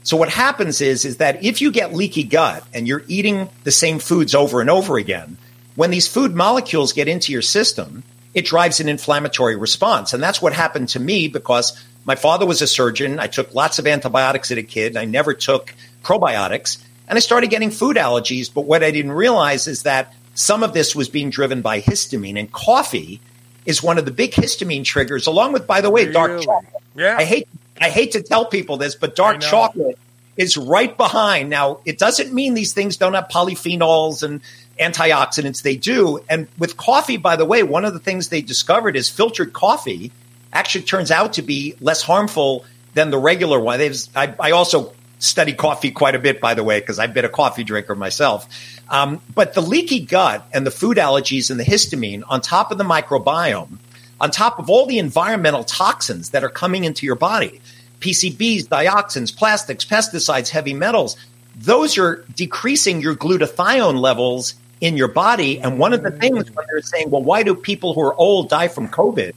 So 0.02 0.16
what 0.16 0.28
happens 0.28 0.80
is, 0.80 1.04
is 1.04 1.18
that 1.18 1.44
if 1.44 1.60
you 1.60 1.70
get 1.70 1.94
leaky 1.94 2.24
gut 2.24 2.64
and 2.74 2.88
you're 2.88 3.04
eating 3.06 3.48
the 3.64 3.70
same 3.70 3.98
foods 3.98 4.34
over 4.34 4.60
and 4.60 4.68
over 4.68 4.96
again, 4.98 5.36
when 5.74 5.90
these 5.90 6.08
food 6.08 6.34
molecules 6.34 6.92
get 6.92 7.08
into 7.08 7.32
your 7.32 7.42
system, 7.42 8.02
it 8.34 8.44
drives 8.44 8.80
an 8.80 8.88
inflammatory 8.88 9.56
response. 9.56 10.12
And 10.12 10.22
that's 10.22 10.42
what 10.42 10.52
happened 10.52 10.90
to 10.90 11.00
me 11.00 11.28
because 11.28 11.82
my 12.04 12.16
father 12.16 12.46
was 12.46 12.62
a 12.62 12.66
surgeon. 12.66 13.20
I 13.20 13.26
took 13.26 13.54
lots 13.54 13.78
of 13.78 13.86
antibiotics 13.86 14.50
as 14.50 14.58
a 14.58 14.62
kid. 14.62 14.96
I 14.96 15.04
never 15.04 15.34
took 15.34 15.74
probiotics 16.02 16.82
and 17.08 17.16
I 17.16 17.20
started 17.20 17.50
getting 17.50 17.70
food 17.70 17.96
allergies. 17.96 18.52
But 18.52 18.62
what 18.62 18.82
I 18.82 18.90
didn't 18.90 19.12
realize 19.12 19.66
is 19.66 19.84
that 19.84 20.14
some 20.34 20.62
of 20.62 20.72
this 20.72 20.96
was 20.96 21.08
being 21.08 21.30
driven 21.30 21.62
by 21.62 21.80
histamine 21.80 22.38
and 22.38 22.50
coffee 22.50 23.20
is 23.64 23.82
one 23.82 23.98
of 23.98 24.04
the 24.04 24.10
big 24.10 24.32
histamine 24.32 24.84
triggers, 24.84 25.26
along 25.26 25.52
with, 25.52 25.66
by 25.66 25.80
the 25.80 25.90
way, 25.90 26.10
dark 26.10 26.40
chocolate. 26.42 26.82
Yeah. 26.96 27.16
I 27.16 27.24
hate 27.24 27.48
I 27.80 27.90
hate 27.90 28.12
to 28.12 28.22
tell 28.22 28.46
people 28.46 28.76
this, 28.76 28.94
but 28.94 29.16
dark 29.16 29.40
chocolate 29.40 29.98
is 30.36 30.56
right 30.56 30.96
behind. 30.96 31.50
Now, 31.50 31.80
it 31.84 31.98
doesn't 31.98 32.32
mean 32.32 32.54
these 32.54 32.72
things 32.72 32.96
don't 32.96 33.14
have 33.14 33.28
polyphenols 33.28 34.22
and 34.22 34.40
antioxidants. 34.80 35.62
They 35.62 35.76
do. 35.76 36.20
And 36.28 36.48
with 36.58 36.76
coffee, 36.76 37.16
by 37.16 37.36
the 37.36 37.44
way, 37.44 37.62
one 37.62 37.84
of 37.84 37.92
the 37.92 37.98
things 37.98 38.28
they 38.28 38.40
discovered 38.40 38.96
is 38.96 39.08
filtered 39.08 39.52
coffee 39.52 40.12
actually 40.52 40.84
turns 40.84 41.10
out 41.10 41.34
to 41.34 41.42
be 41.42 41.74
less 41.80 42.02
harmful 42.02 42.64
than 42.94 43.10
the 43.10 43.18
regular 43.18 43.58
one. 43.58 43.80
I, 44.14 44.34
I, 44.38 44.50
also 44.50 44.92
study 45.18 45.54
coffee 45.54 45.90
quite 45.90 46.14
a 46.14 46.18
bit, 46.18 46.40
by 46.40 46.54
the 46.54 46.62
way, 46.62 46.78
because 46.80 46.98
I've 46.98 47.14
been 47.14 47.24
a 47.24 47.30
coffee 47.30 47.64
drinker 47.64 47.94
myself. 47.94 48.46
Um, 48.90 49.22
but 49.34 49.54
the 49.54 49.62
leaky 49.62 50.00
gut 50.00 50.46
and 50.52 50.66
the 50.66 50.70
food 50.70 50.98
allergies 50.98 51.50
and 51.50 51.58
the 51.58 51.64
histamine 51.64 52.22
on 52.28 52.42
top 52.42 52.70
of 52.70 52.76
the 52.76 52.84
microbiome, 52.84 53.78
on 54.22 54.30
top 54.30 54.60
of 54.60 54.70
all 54.70 54.86
the 54.86 54.98
environmental 54.98 55.64
toxins 55.64 56.30
that 56.30 56.44
are 56.44 56.48
coming 56.48 56.84
into 56.84 57.04
your 57.04 57.16
body, 57.16 57.60
PCBs, 57.98 58.68
dioxins, 58.68 59.36
plastics, 59.36 59.84
pesticides, 59.84 60.48
heavy 60.48 60.74
metals, 60.74 61.16
those 61.56 61.98
are 61.98 62.24
decreasing 62.34 63.00
your 63.00 63.16
glutathione 63.16 64.00
levels 64.00 64.54
in 64.80 64.96
your 64.96 65.08
body. 65.08 65.60
And 65.60 65.76
one 65.76 65.92
of 65.92 66.04
the 66.04 66.12
things 66.12 66.50
when 66.52 66.66
they're 66.70 66.82
saying, 66.82 67.10
well, 67.10 67.22
why 67.22 67.42
do 67.42 67.56
people 67.56 67.94
who 67.94 68.00
are 68.02 68.14
old 68.14 68.48
die 68.48 68.68
from 68.68 68.88
COVID? 68.88 69.32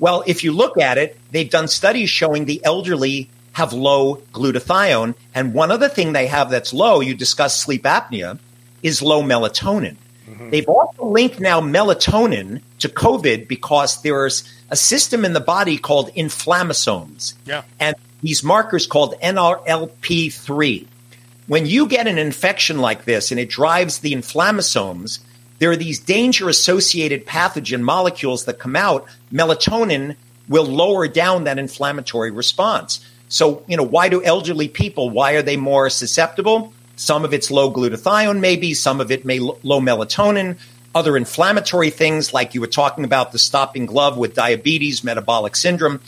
Well, 0.00 0.24
if 0.26 0.42
you 0.42 0.52
look 0.52 0.78
at 0.78 0.98
it, 0.98 1.16
they've 1.30 1.48
done 1.48 1.68
studies 1.68 2.10
showing 2.10 2.44
the 2.44 2.60
elderly 2.64 3.30
have 3.52 3.72
low 3.72 4.16
glutathione. 4.32 5.14
And 5.32 5.54
one 5.54 5.70
other 5.70 5.88
thing 5.88 6.12
they 6.12 6.26
have 6.26 6.50
that's 6.50 6.72
low, 6.72 7.00
you 7.00 7.14
discussed 7.14 7.60
sleep 7.60 7.84
apnea, 7.84 8.40
is 8.82 9.00
low 9.00 9.22
melatonin. 9.22 9.96
Mm-hmm. 10.28 10.50
They've 10.50 10.68
also 10.68 11.04
linked 11.04 11.40
now 11.40 11.60
melatonin 11.60 12.60
to 12.80 12.88
COVID 12.88 13.48
because 13.48 14.02
there's 14.02 14.44
a 14.70 14.76
system 14.76 15.24
in 15.24 15.32
the 15.32 15.40
body 15.40 15.78
called 15.78 16.12
inflammasomes. 16.14 17.34
Yeah. 17.46 17.62
And 17.80 17.96
these 18.22 18.42
markers 18.42 18.86
called 18.86 19.14
NLRP3. 19.22 20.86
When 21.46 21.66
you 21.66 21.86
get 21.86 22.06
an 22.06 22.18
infection 22.18 22.78
like 22.78 23.04
this 23.04 23.30
and 23.30 23.40
it 23.40 23.48
drives 23.48 24.00
the 24.00 24.12
inflammasomes, 24.12 25.20
there 25.58 25.70
are 25.70 25.76
these 25.76 25.98
danger 25.98 26.48
associated 26.48 27.26
pathogen 27.26 27.80
molecules 27.80 28.44
that 28.44 28.58
come 28.58 28.76
out. 28.76 29.06
Melatonin 29.32 30.16
will 30.48 30.66
lower 30.66 31.08
down 31.08 31.44
that 31.44 31.58
inflammatory 31.58 32.30
response. 32.30 33.04
So, 33.28 33.62
you 33.66 33.76
know, 33.76 33.82
why 33.82 34.08
do 34.08 34.22
elderly 34.22 34.68
people, 34.68 35.10
why 35.10 35.32
are 35.32 35.42
they 35.42 35.56
more 35.56 35.90
susceptible? 35.90 36.72
Some 36.98 37.24
of 37.24 37.32
it's 37.32 37.50
low 37.50 37.72
glutathione, 37.72 38.40
maybe. 38.40 38.74
Some 38.74 39.00
of 39.00 39.12
it 39.12 39.24
may 39.24 39.38
low 39.38 39.80
melatonin. 39.80 40.58
Other 40.94 41.16
inflammatory 41.16 41.90
things, 41.90 42.34
like 42.34 42.54
you 42.54 42.60
were 42.60 42.66
talking 42.66 43.04
about 43.04 43.30
the 43.30 43.38
stocking 43.38 43.86
glove 43.86 44.18
with 44.18 44.34
diabetes, 44.34 45.04
metabolic 45.04 45.54
syndrome. 45.54 46.00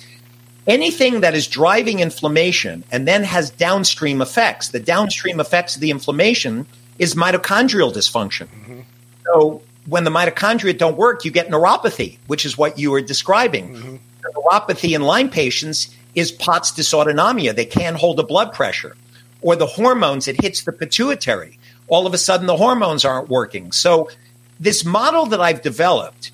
Anything 0.66 1.20
that 1.20 1.34
is 1.34 1.46
driving 1.46 2.00
inflammation 2.00 2.82
and 2.90 3.06
then 3.06 3.22
has 3.22 3.50
downstream 3.50 4.20
effects. 4.20 4.68
The 4.68 4.80
downstream 4.80 5.38
effects 5.38 5.76
of 5.76 5.80
the 5.80 5.92
inflammation 5.92 6.66
is 6.98 7.14
mitochondrial 7.14 7.92
dysfunction. 7.94 8.48
Mm-hmm. 8.48 8.80
So 9.26 9.62
when 9.86 10.02
the 10.02 10.10
mitochondria 10.10 10.76
don't 10.76 10.96
work, 10.96 11.24
you 11.24 11.30
get 11.30 11.50
neuropathy, 11.50 12.18
which 12.26 12.44
is 12.44 12.58
what 12.58 12.80
you 12.80 12.90
were 12.90 13.00
describing. 13.00 13.76
Mm-hmm. 13.76 13.96
neuropathy 14.36 14.96
in 14.96 15.02
Lyme 15.02 15.30
patients 15.30 15.94
is 16.16 16.32
POTS 16.32 16.72
dysautonomia. 16.72 17.54
They 17.54 17.64
can't 17.64 17.96
hold 17.96 18.18
a 18.18 18.24
blood 18.24 18.52
pressure 18.52 18.96
or 19.42 19.56
the 19.56 19.66
hormones, 19.66 20.28
it 20.28 20.40
hits 20.40 20.62
the 20.62 20.72
pituitary. 20.72 21.58
All 21.88 22.06
of 22.06 22.14
a 22.14 22.18
sudden, 22.18 22.46
the 22.46 22.56
hormones 22.56 23.04
aren't 23.04 23.28
working. 23.28 23.72
So, 23.72 24.10
this 24.58 24.84
model 24.84 25.26
that 25.26 25.40
I've 25.40 25.62
developed 25.62 26.32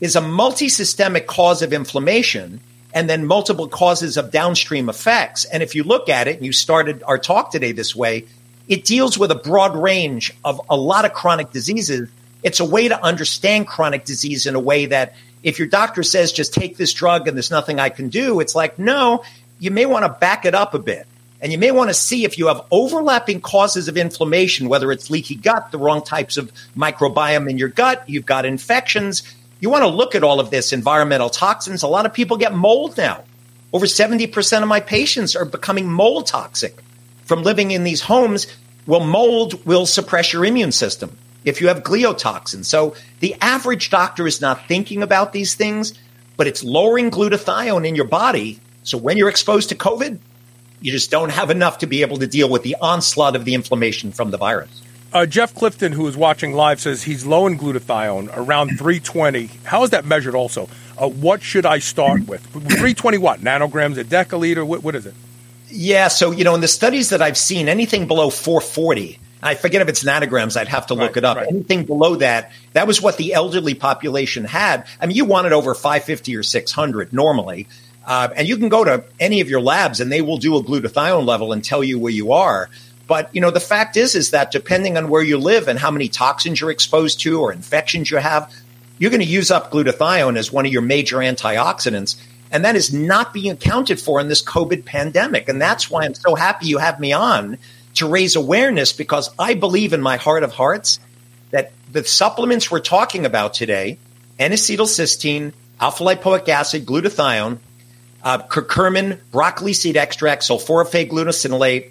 is 0.00 0.16
a 0.16 0.20
multisystemic 0.20 1.26
cause 1.26 1.62
of 1.62 1.72
inflammation 1.72 2.60
and 2.92 3.08
then 3.08 3.26
multiple 3.26 3.68
causes 3.68 4.16
of 4.16 4.30
downstream 4.30 4.88
effects. 4.88 5.44
And 5.44 5.62
if 5.62 5.74
you 5.74 5.84
look 5.84 6.08
at 6.08 6.26
it, 6.26 6.36
and 6.36 6.46
you 6.46 6.52
started 6.52 7.02
our 7.04 7.18
talk 7.18 7.52
today 7.52 7.72
this 7.72 7.94
way, 7.94 8.24
it 8.66 8.84
deals 8.84 9.18
with 9.18 9.30
a 9.30 9.36
broad 9.36 9.76
range 9.76 10.32
of 10.44 10.60
a 10.68 10.76
lot 10.76 11.04
of 11.04 11.12
chronic 11.12 11.52
diseases. 11.52 12.08
It's 12.42 12.60
a 12.60 12.64
way 12.64 12.88
to 12.88 13.02
understand 13.02 13.66
chronic 13.66 14.04
disease 14.04 14.46
in 14.46 14.54
a 14.54 14.60
way 14.60 14.86
that 14.86 15.14
if 15.42 15.58
your 15.58 15.68
doctor 15.68 16.02
says 16.02 16.32
just 16.32 16.54
take 16.54 16.76
this 16.76 16.92
drug 16.92 17.28
and 17.28 17.36
there's 17.36 17.50
nothing 17.50 17.78
I 17.78 17.88
can 17.88 18.08
do, 18.08 18.40
it's 18.40 18.54
like, 18.54 18.78
no, 18.78 19.24
you 19.58 19.70
may 19.70 19.86
want 19.86 20.04
to 20.04 20.18
back 20.20 20.44
it 20.44 20.54
up 20.54 20.74
a 20.74 20.78
bit. 20.78 21.06
And 21.40 21.52
you 21.52 21.58
may 21.58 21.70
want 21.70 21.90
to 21.90 21.94
see 21.94 22.24
if 22.24 22.36
you 22.36 22.48
have 22.48 22.64
overlapping 22.70 23.40
causes 23.40 23.86
of 23.86 23.96
inflammation, 23.96 24.68
whether 24.68 24.90
it's 24.90 25.08
leaky 25.10 25.36
gut, 25.36 25.70
the 25.70 25.78
wrong 25.78 26.02
types 26.02 26.36
of 26.36 26.52
microbiome 26.76 27.48
in 27.48 27.58
your 27.58 27.68
gut, 27.68 28.02
you've 28.08 28.26
got 28.26 28.44
infections. 28.44 29.22
You 29.60 29.70
want 29.70 29.82
to 29.82 29.88
look 29.88 30.14
at 30.14 30.24
all 30.24 30.40
of 30.40 30.50
this 30.50 30.72
environmental 30.72 31.30
toxins. 31.30 31.82
A 31.82 31.88
lot 31.88 32.06
of 32.06 32.12
people 32.12 32.36
get 32.36 32.54
mold 32.54 32.96
now. 32.96 33.24
Over 33.72 33.86
70% 33.86 34.62
of 34.62 34.68
my 34.68 34.80
patients 34.80 35.36
are 35.36 35.44
becoming 35.44 35.90
mold 35.90 36.26
toxic 36.26 36.76
from 37.24 37.42
living 37.42 37.70
in 37.70 37.84
these 37.84 38.00
homes. 38.00 38.46
Well, 38.86 39.04
mold 39.04 39.64
will 39.64 39.86
suppress 39.86 40.32
your 40.32 40.44
immune 40.44 40.72
system 40.72 41.16
if 41.44 41.60
you 41.60 41.68
have 41.68 41.82
gliotoxin. 41.82 42.64
So 42.64 42.96
the 43.20 43.36
average 43.40 43.90
doctor 43.90 44.26
is 44.26 44.40
not 44.40 44.66
thinking 44.66 45.02
about 45.02 45.32
these 45.32 45.54
things, 45.54 45.94
but 46.36 46.46
it's 46.46 46.64
lowering 46.64 47.10
glutathione 47.10 47.86
in 47.86 47.94
your 47.94 48.06
body. 48.06 48.60
So 48.82 48.98
when 48.98 49.16
you're 49.16 49.28
exposed 49.28 49.68
to 49.68 49.74
COVID, 49.74 50.18
you 50.80 50.92
just 50.92 51.10
don't 51.10 51.30
have 51.30 51.50
enough 51.50 51.78
to 51.78 51.86
be 51.86 52.02
able 52.02 52.18
to 52.18 52.26
deal 52.26 52.48
with 52.48 52.62
the 52.62 52.76
onslaught 52.80 53.36
of 53.36 53.44
the 53.44 53.54
inflammation 53.54 54.12
from 54.12 54.30
the 54.30 54.38
virus. 54.38 54.82
Uh, 55.12 55.24
Jeff 55.24 55.54
Clifton, 55.54 55.92
who 55.92 56.06
is 56.06 56.16
watching 56.16 56.52
live, 56.52 56.80
says 56.80 57.04
he's 57.04 57.24
low 57.24 57.46
in 57.46 57.58
glutathione, 57.58 58.30
around 58.36 58.68
320. 58.76 59.46
How 59.64 59.82
is 59.82 59.90
that 59.90 60.04
measured 60.04 60.34
also? 60.34 60.68
Uh, 60.98 61.08
what 61.08 61.42
should 61.42 61.64
I 61.64 61.78
start 61.78 62.26
with? 62.26 62.44
320 62.44 63.16
what? 63.16 63.40
Nanograms 63.40 63.96
a 63.96 64.04
deciliter? 64.04 64.66
What, 64.66 64.82
what 64.82 64.94
is 64.94 65.06
it? 65.06 65.14
Yeah, 65.70 66.08
so, 66.08 66.30
you 66.30 66.44
know, 66.44 66.54
in 66.54 66.60
the 66.60 66.68
studies 66.68 67.10
that 67.10 67.22
I've 67.22 67.38
seen, 67.38 67.68
anything 67.68 68.06
below 68.06 68.28
440, 68.28 69.18
I 69.42 69.54
forget 69.54 69.80
if 69.80 69.88
it's 69.88 70.04
nanograms, 70.04 70.56
I'd 70.56 70.68
have 70.68 70.88
to 70.88 70.94
look 70.94 71.10
right, 71.10 71.16
it 71.18 71.24
up. 71.24 71.36
Right. 71.36 71.48
Anything 71.48 71.84
below 71.84 72.16
that, 72.16 72.52
that 72.72 72.86
was 72.86 73.00
what 73.00 73.16
the 73.16 73.34
elderly 73.34 73.74
population 73.74 74.44
had. 74.44 74.86
I 75.00 75.06
mean, 75.06 75.16
you 75.16 75.24
wanted 75.24 75.52
over 75.52 75.74
550 75.74 76.36
or 76.36 76.42
600 76.42 77.12
normally. 77.12 77.68
Uh, 78.08 78.30
and 78.34 78.48
you 78.48 78.56
can 78.56 78.70
go 78.70 78.82
to 78.84 79.04
any 79.20 79.42
of 79.42 79.50
your 79.50 79.60
labs 79.60 80.00
and 80.00 80.10
they 80.10 80.22
will 80.22 80.38
do 80.38 80.56
a 80.56 80.64
glutathione 80.64 81.26
level 81.26 81.52
and 81.52 81.62
tell 81.62 81.84
you 81.84 81.98
where 81.98 82.10
you 82.10 82.32
are. 82.32 82.70
But 83.06 83.34
you 83.34 83.42
know 83.42 83.50
the 83.50 83.60
fact 83.60 83.98
is 83.98 84.14
is 84.14 84.30
that 84.30 84.50
depending 84.50 84.96
on 84.96 85.10
where 85.10 85.22
you 85.22 85.36
live 85.36 85.68
and 85.68 85.78
how 85.78 85.90
many 85.90 86.08
toxins 86.08 86.58
you're 86.58 86.70
exposed 86.70 87.20
to 87.20 87.38
or 87.40 87.52
infections 87.52 88.10
you 88.10 88.16
have, 88.16 88.50
you're 88.96 89.10
going 89.10 89.20
to 89.20 89.26
use 89.26 89.50
up 89.50 89.70
glutathione 89.70 90.38
as 90.38 90.50
one 90.50 90.64
of 90.64 90.72
your 90.72 90.82
major 90.82 91.18
antioxidants. 91.18 92.16
And 92.50 92.64
that 92.64 92.76
is 92.76 92.94
not 92.94 93.34
being 93.34 93.52
accounted 93.52 94.00
for 94.00 94.20
in 94.20 94.28
this 94.28 94.42
COVID 94.42 94.86
pandemic. 94.86 95.50
And 95.50 95.60
that's 95.60 95.90
why 95.90 96.04
I'm 96.04 96.14
so 96.14 96.34
happy 96.34 96.66
you 96.66 96.78
have 96.78 96.98
me 96.98 97.12
on 97.12 97.58
to 97.96 98.08
raise 98.08 98.36
awareness 98.36 98.94
because 98.94 99.30
I 99.38 99.52
believe 99.52 99.92
in 99.92 100.00
my 100.00 100.16
heart 100.16 100.44
of 100.44 100.52
hearts 100.52 100.98
that 101.50 101.72
the 101.92 102.04
supplements 102.04 102.70
we're 102.70 102.80
talking 102.80 103.26
about 103.26 103.52
today, 103.52 103.98
N-acetylcysteine, 104.38 105.52
alpha 105.78 106.04
lipoic 106.04 106.48
acid, 106.48 106.86
glutathione, 106.86 107.58
uh, 108.22 108.38
curcumin, 108.38 109.18
broccoli 109.30 109.72
seed 109.72 109.96
extract, 109.96 110.42
sulforaphane 110.42 111.10
glucosinolate, 111.10 111.90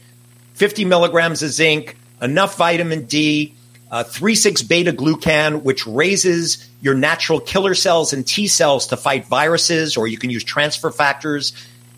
50 0.54 0.86
milligrams 0.86 1.44
of 1.44 1.50
zinc, 1.50 1.96
enough 2.22 2.58
vitamin 2.58 3.06
D, 3.06 3.54
uh, 3.90 4.04
3,6 4.04 4.68
beta 4.68 4.92
glucan, 4.92 5.64
which 5.64 5.88
raises 5.88 6.70
your 6.82 6.94
natural 6.94 7.40
killer 7.40 7.74
cells 7.74 8.14
and 8.14 8.26
T 8.26 8.48
cells 8.48 8.88
to 8.88 8.98
fight 8.98 9.26
viruses, 9.26 9.98
or 9.98 10.08
you 10.08 10.18
can 10.18 10.30
use 10.30 10.44
transfer 10.44 10.92
factors. 10.92 11.54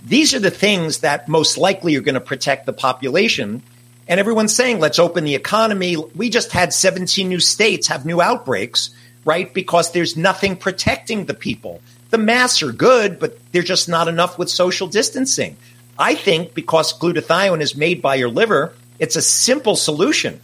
These 0.05 0.33
are 0.33 0.39
the 0.39 0.51
things 0.51 0.99
that 0.99 1.27
most 1.27 1.57
likely 1.57 1.95
are 1.95 2.01
going 2.01 2.15
to 2.15 2.21
protect 2.21 2.65
the 2.65 2.73
population. 2.73 3.63
And 4.07 4.19
everyone's 4.19 4.55
saying, 4.55 4.79
let's 4.79 4.99
open 4.99 5.23
the 5.23 5.35
economy. 5.35 5.95
We 5.95 6.29
just 6.29 6.51
had 6.51 6.73
17 6.73 7.27
new 7.27 7.39
states 7.39 7.87
have 7.87 8.05
new 8.05 8.21
outbreaks, 8.21 8.91
right? 9.25 9.53
Because 9.53 9.91
there's 9.91 10.15
nothing 10.15 10.55
protecting 10.55 11.25
the 11.25 11.33
people. 11.33 11.81
The 12.09 12.17
masks 12.17 12.63
are 12.63 12.71
good, 12.71 13.19
but 13.19 13.37
they're 13.51 13.61
just 13.61 13.87
not 13.87 14.07
enough 14.07 14.37
with 14.37 14.49
social 14.49 14.87
distancing. 14.87 15.57
I 15.97 16.15
think 16.15 16.53
because 16.53 16.97
glutathione 16.97 17.61
is 17.61 17.75
made 17.75 18.01
by 18.01 18.15
your 18.15 18.29
liver, 18.29 18.73
it's 18.99 19.15
a 19.15 19.21
simple 19.21 19.75
solution 19.75 20.39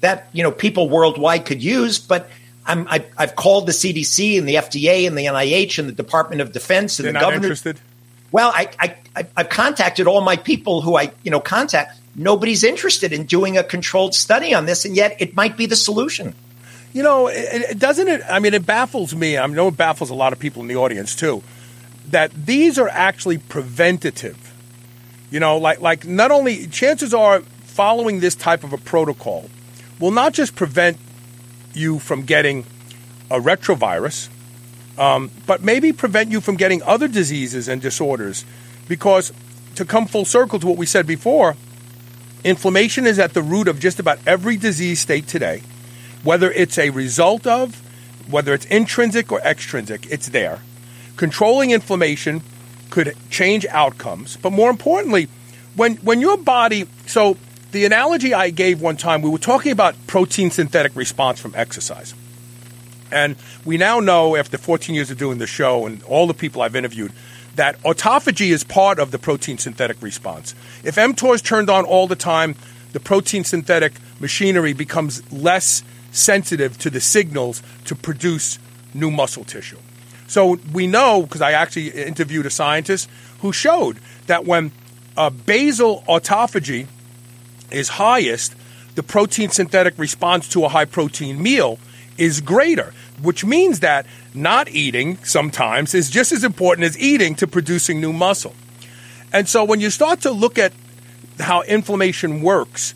that 0.00 0.28
you 0.32 0.42
know 0.42 0.52
people 0.52 0.88
worldwide 0.88 1.46
could 1.46 1.62
use. 1.62 1.98
But 1.98 2.30
I'm, 2.66 2.86
I, 2.88 3.04
have 3.16 3.34
called 3.34 3.66
the 3.66 3.72
CDC 3.72 4.38
and 4.38 4.48
the 4.48 4.56
FDA 4.56 5.06
and 5.06 5.16
the 5.16 5.24
NIH 5.24 5.78
and 5.78 5.88
the 5.88 5.92
Department 5.92 6.40
of 6.40 6.52
Defense 6.52 6.98
and 6.98 7.06
They're 7.06 7.12
the 7.14 7.20
government. 7.20 7.44
interested. 7.44 7.80
Well, 8.30 8.52
I, 8.54 8.68
I, 8.78 9.26
I've 9.36 9.48
contacted 9.48 10.06
all 10.06 10.20
my 10.20 10.36
people 10.36 10.82
who 10.82 10.96
I, 10.96 11.10
you 11.22 11.30
know, 11.30 11.40
contact. 11.40 11.98
Nobody's 12.14 12.62
interested 12.62 13.12
in 13.12 13.24
doing 13.24 13.56
a 13.56 13.64
controlled 13.64 14.14
study 14.14 14.52
on 14.52 14.66
this, 14.66 14.84
and 14.84 14.94
yet 14.94 15.16
it 15.18 15.34
might 15.34 15.56
be 15.56 15.66
the 15.66 15.76
solution. 15.76 16.34
You 16.92 17.02
know, 17.02 17.28
it, 17.28 17.70
it, 17.70 17.78
doesn't 17.78 18.08
it? 18.08 18.22
I 18.28 18.38
mean, 18.38 18.54
it 18.54 18.64
baffles 18.64 19.14
me. 19.14 19.36
I 19.36 19.46
know 19.46 19.68
it 19.68 19.76
baffles 19.76 20.10
a 20.10 20.14
lot 20.14 20.32
of 20.32 20.38
people 20.38 20.62
in 20.62 20.68
the 20.68 20.76
audience 20.76 21.14
too. 21.14 21.42
That 22.08 22.32
these 22.32 22.78
are 22.78 22.88
actually 22.88 23.38
preventative. 23.38 24.54
You 25.30 25.40
know, 25.40 25.58
like 25.58 25.80
like 25.80 26.06
not 26.06 26.30
only 26.30 26.66
chances 26.66 27.12
are 27.12 27.40
following 27.40 28.20
this 28.20 28.34
type 28.34 28.64
of 28.64 28.72
a 28.72 28.78
protocol 28.78 29.48
will 30.00 30.10
not 30.10 30.32
just 30.32 30.54
prevent 30.56 30.96
you 31.74 31.98
from 31.98 32.22
getting 32.22 32.64
a 33.30 33.38
retrovirus, 33.38 34.28
um, 34.98 35.30
but 35.46 35.62
maybe 35.62 35.92
prevent 35.92 36.30
you 36.30 36.40
from 36.40 36.56
getting 36.56 36.82
other 36.82 37.08
diseases 37.08 37.68
and 37.68 37.80
disorders. 37.82 38.44
Because 38.88 39.32
to 39.74 39.84
come 39.84 40.06
full 40.06 40.24
circle 40.24 40.58
to 40.58 40.66
what 40.66 40.78
we 40.78 40.86
said 40.86 41.06
before, 41.06 41.56
inflammation 42.42 43.06
is 43.06 43.18
at 43.18 43.34
the 43.34 43.42
root 43.42 43.68
of 43.68 43.78
just 43.78 43.98
about 43.98 44.18
every 44.26 44.56
disease 44.56 45.00
state 45.00 45.28
today. 45.28 45.62
Whether 46.22 46.50
it's 46.50 46.78
a 46.78 46.90
result 46.90 47.46
of, 47.46 47.82
whether 48.30 48.52
it's 48.54 48.66
intrinsic 48.66 49.32
or 49.32 49.40
extrinsic, 49.40 50.06
it's 50.10 50.28
there. 50.28 50.60
Controlling 51.16 51.70
inflammation 51.70 52.42
could 52.90 53.14
change 53.30 53.66
outcomes, 53.66 54.36
but 54.36 54.50
more 54.50 54.70
importantly, 54.70 55.28
when 55.76 55.96
when 55.96 56.20
your 56.20 56.36
body 56.36 56.86
so 57.06 57.36
the 57.72 57.84
analogy 57.84 58.32
I 58.32 58.50
gave 58.50 58.80
one 58.80 58.96
time, 58.96 59.22
we 59.22 59.28
were 59.28 59.38
talking 59.38 59.72
about 59.72 59.94
protein 60.06 60.50
synthetic 60.50 60.96
response 60.96 61.40
from 61.40 61.52
exercise. 61.54 62.14
And 63.10 63.36
we 63.64 63.76
now 63.76 64.00
know, 64.00 64.36
after 64.36 64.58
14 64.58 64.94
years 64.94 65.10
of 65.10 65.18
doing 65.18 65.38
the 65.38 65.46
show 65.46 65.86
and 65.86 66.02
all 66.04 66.26
the 66.26 66.34
people 66.34 66.62
I've 66.62 66.76
interviewed, 66.76 67.12
that 67.56 67.80
autophagy 67.82 68.50
is 68.50 68.64
part 68.64 68.98
of 68.98 69.10
the 69.10 69.18
protein 69.18 69.58
synthetic 69.58 70.00
response. 70.02 70.54
If 70.84 70.96
mTOR 70.96 71.34
is 71.34 71.42
turned 71.42 71.68
on 71.68 71.84
all 71.84 72.06
the 72.06 72.16
time, 72.16 72.54
the 72.92 73.00
protein 73.00 73.44
synthetic 73.44 73.94
machinery 74.20 74.72
becomes 74.72 75.30
less 75.32 75.82
sensitive 76.12 76.78
to 76.78 76.90
the 76.90 77.00
signals 77.00 77.62
to 77.84 77.94
produce 77.94 78.58
new 78.94 79.10
muscle 79.10 79.44
tissue. 79.44 79.78
So 80.26 80.58
we 80.72 80.86
know, 80.86 81.22
because 81.22 81.40
I 81.40 81.52
actually 81.52 81.88
interviewed 81.88 82.46
a 82.46 82.50
scientist 82.50 83.08
who 83.40 83.52
showed 83.52 83.98
that 84.26 84.44
when 84.44 84.72
basal 85.46 86.04
autophagy 86.08 86.86
is 87.70 87.88
highest, 87.88 88.54
the 88.94 89.02
protein 89.02 89.50
synthetic 89.50 89.98
response 89.98 90.48
to 90.48 90.64
a 90.64 90.68
high 90.68 90.84
protein 90.84 91.40
meal 91.40 91.78
is 92.16 92.40
greater, 92.40 92.92
which 93.22 93.44
means 93.44 93.80
that 93.80 94.06
not 94.34 94.68
eating 94.68 95.16
sometimes 95.24 95.94
is 95.94 96.10
just 96.10 96.32
as 96.32 96.42
important 96.44 96.84
as 96.84 96.98
eating 96.98 97.34
to 97.36 97.46
producing 97.46 98.00
new 98.00 98.12
muscle. 98.12 98.54
And 99.32 99.48
so 99.48 99.62
when 99.62 99.80
you 99.80 99.90
start 99.90 100.22
to 100.22 100.30
look 100.30 100.58
at 100.58 100.72
how 101.38 101.62
inflammation 101.62 102.42
works, 102.42 102.94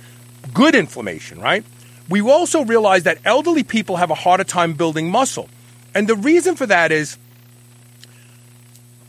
good 0.52 0.74
inflammation, 0.74 1.40
right? 1.40 1.64
We 2.08 2.20
also 2.20 2.64
realize 2.64 3.04
that 3.04 3.18
elderly 3.24 3.62
people 3.62 3.96
have 3.96 4.10
a 4.10 4.14
harder 4.14 4.44
time 4.44 4.74
building 4.74 5.10
muscle. 5.10 5.48
And 5.94 6.08
the 6.08 6.16
reason 6.16 6.56
for 6.56 6.66
that 6.66 6.92
is 6.92 7.16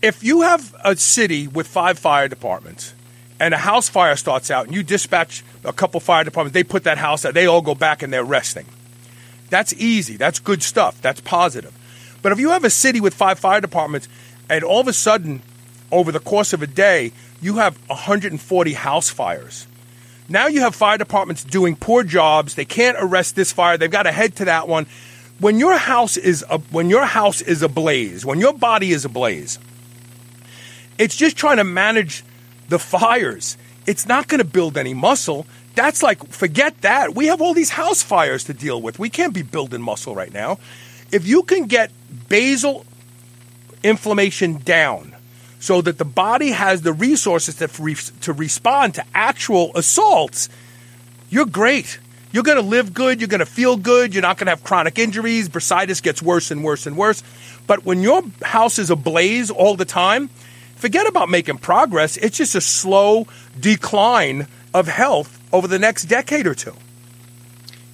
if 0.01 0.23
you 0.23 0.41
have 0.41 0.75
a 0.84 0.95
city 0.95 1.47
with 1.47 1.67
five 1.67 1.97
fire 1.97 2.27
departments 2.27 2.93
and 3.39 3.53
a 3.53 3.58
house 3.58 3.89
fire 3.89 4.15
starts 4.15 4.51
out 4.51 4.67
and 4.67 4.75
you 4.75 4.84
dispatch 4.84 5.43
a 5.63 5.73
couple 5.73 5.99
fire 5.99 6.23
departments, 6.23 6.53
they 6.53 6.63
put 6.63 6.84
that 6.84 6.97
house 6.97 7.25
out, 7.25 7.34
they 7.34 7.45
all 7.45 7.62
go 7.62 7.73
back 7.73 8.03
and 8.03 8.12
they're 8.12 8.23
resting. 8.23 8.65
That's 9.49 9.73
easy. 9.73 10.17
That's 10.17 10.39
good 10.39 10.62
stuff. 10.62 11.01
That's 11.01 11.21
positive. 11.21 11.77
But 12.21 12.32
if 12.32 12.39
you 12.39 12.49
have 12.49 12.63
a 12.63 12.69
city 12.69 13.01
with 13.01 13.13
five 13.13 13.39
fire 13.39 13.62
departments 13.62 14.08
and 14.49 14.63
all 14.63 14.82
of 14.82 14.88
a 14.88 14.93
sudden, 14.93 15.41
over 15.91 16.12
the 16.12 16.19
course 16.19 16.53
of 16.53 16.62
a 16.62 16.67
day, 16.67 17.12
you 17.41 17.58
have 17.58 17.77
140 17.88 18.73
house 18.73 19.10
fires. 19.10 19.67
Now 20.29 20.47
you 20.47 20.62
have 20.62 20.75
fire 20.75 20.97
departments 20.97 21.43
doing 21.43 21.75
poor 21.75 22.03
jobs. 22.03 22.55
They 22.55 22.65
can't 22.65 22.97
arrest 22.99 23.36
this 23.36 23.51
fire. 23.51 23.77
They've 23.77 23.91
got 23.91 24.03
to 24.03 24.12
head 24.12 24.36
to 24.38 24.45
that 24.45 24.67
one. 24.67 24.88
When 25.39 25.59
your 25.59 25.77
house 25.77 26.15
is 26.15 26.45
a, 26.49 26.59
when 26.59 26.89
your 26.89 27.05
house 27.05 27.41
is 27.41 27.62
ablaze, 27.62 28.25
when 28.25 28.39
your 28.39 28.53
body 28.53 28.91
is 28.91 29.03
ablaze, 29.03 29.59
it's 30.97 31.15
just 31.15 31.36
trying 31.36 31.57
to 31.57 31.63
manage 31.63 32.23
the 32.69 32.79
fires. 32.79 33.57
It's 33.86 34.05
not 34.07 34.27
going 34.27 34.39
to 34.39 34.45
build 34.45 34.77
any 34.77 34.93
muscle. 34.93 35.45
That's 35.75 36.01
like, 36.01 36.25
forget 36.27 36.79
that. 36.81 37.15
We 37.15 37.27
have 37.27 37.41
all 37.41 37.53
these 37.53 37.71
house 37.71 38.01
fires 38.01 38.45
to 38.45 38.53
deal 38.53 38.81
with. 38.81 38.99
We 38.99 39.09
can't 39.09 39.33
be 39.33 39.41
building 39.41 39.81
muscle 39.81 40.15
right 40.15 40.31
now. 40.31 40.59
If 41.12 41.27
you 41.27 41.43
can 41.43 41.65
get 41.65 41.91
basal 42.29 42.86
inflammation 43.83 44.59
down 44.59 45.12
so 45.63 45.82
that 45.82 45.97
the 45.97 46.04
body 46.04 46.52
has 46.52 46.82
the 46.82 46.91
resources 46.91 47.56
to, 47.56 47.69
re- 47.82 47.95
to 48.19 48.34
respond 48.34 48.95
to 48.95 49.06
actual 49.13 49.71
assaults, 49.76 50.49
you're 51.30 51.45
great. 51.45 51.99
You're 52.34 52.43
going 52.43 52.58
to 52.58 52.67
live 52.67 52.93
good. 52.93 53.21
You're 53.21 53.30
going 53.30 53.39
to 53.39 53.45
feel 53.45 53.78
good. 53.78 54.13
You're 54.13 54.23
not 54.23 54.38
going 54.38 54.47
to 54.47 54.52
have 54.52 54.63
chronic 54.65 54.99
injuries. 54.99 55.47
Bursitis 55.47 56.04
gets 56.04 56.21
worse 56.21 56.52
and 56.52 56.65
worse 56.65 56.86
and 56.86 56.97
worse. 56.97 57.23
But 57.65 57.86
when 57.86 58.02
your 58.02 58.23
house 58.41 58.78
is 58.78 58.89
ablaze 58.89 59.49
all 59.49 59.78
the 59.78 59.86
time, 59.86 60.28
forget 60.76 61.08
about 61.08 61.30
making 61.30 61.60
progress. 61.60 62.17
It's 62.17 62.36
just 62.36 62.56
a 62.56 62.62
slow 62.62 63.26
decline 63.58 64.47
of 64.73 64.89
health 64.89 65.39
over 65.54 65.69
the 65.69 65.80
next 65.80 66.06
decade 66.06 66.45
or 66.45 66.56
two. 66.56 66.76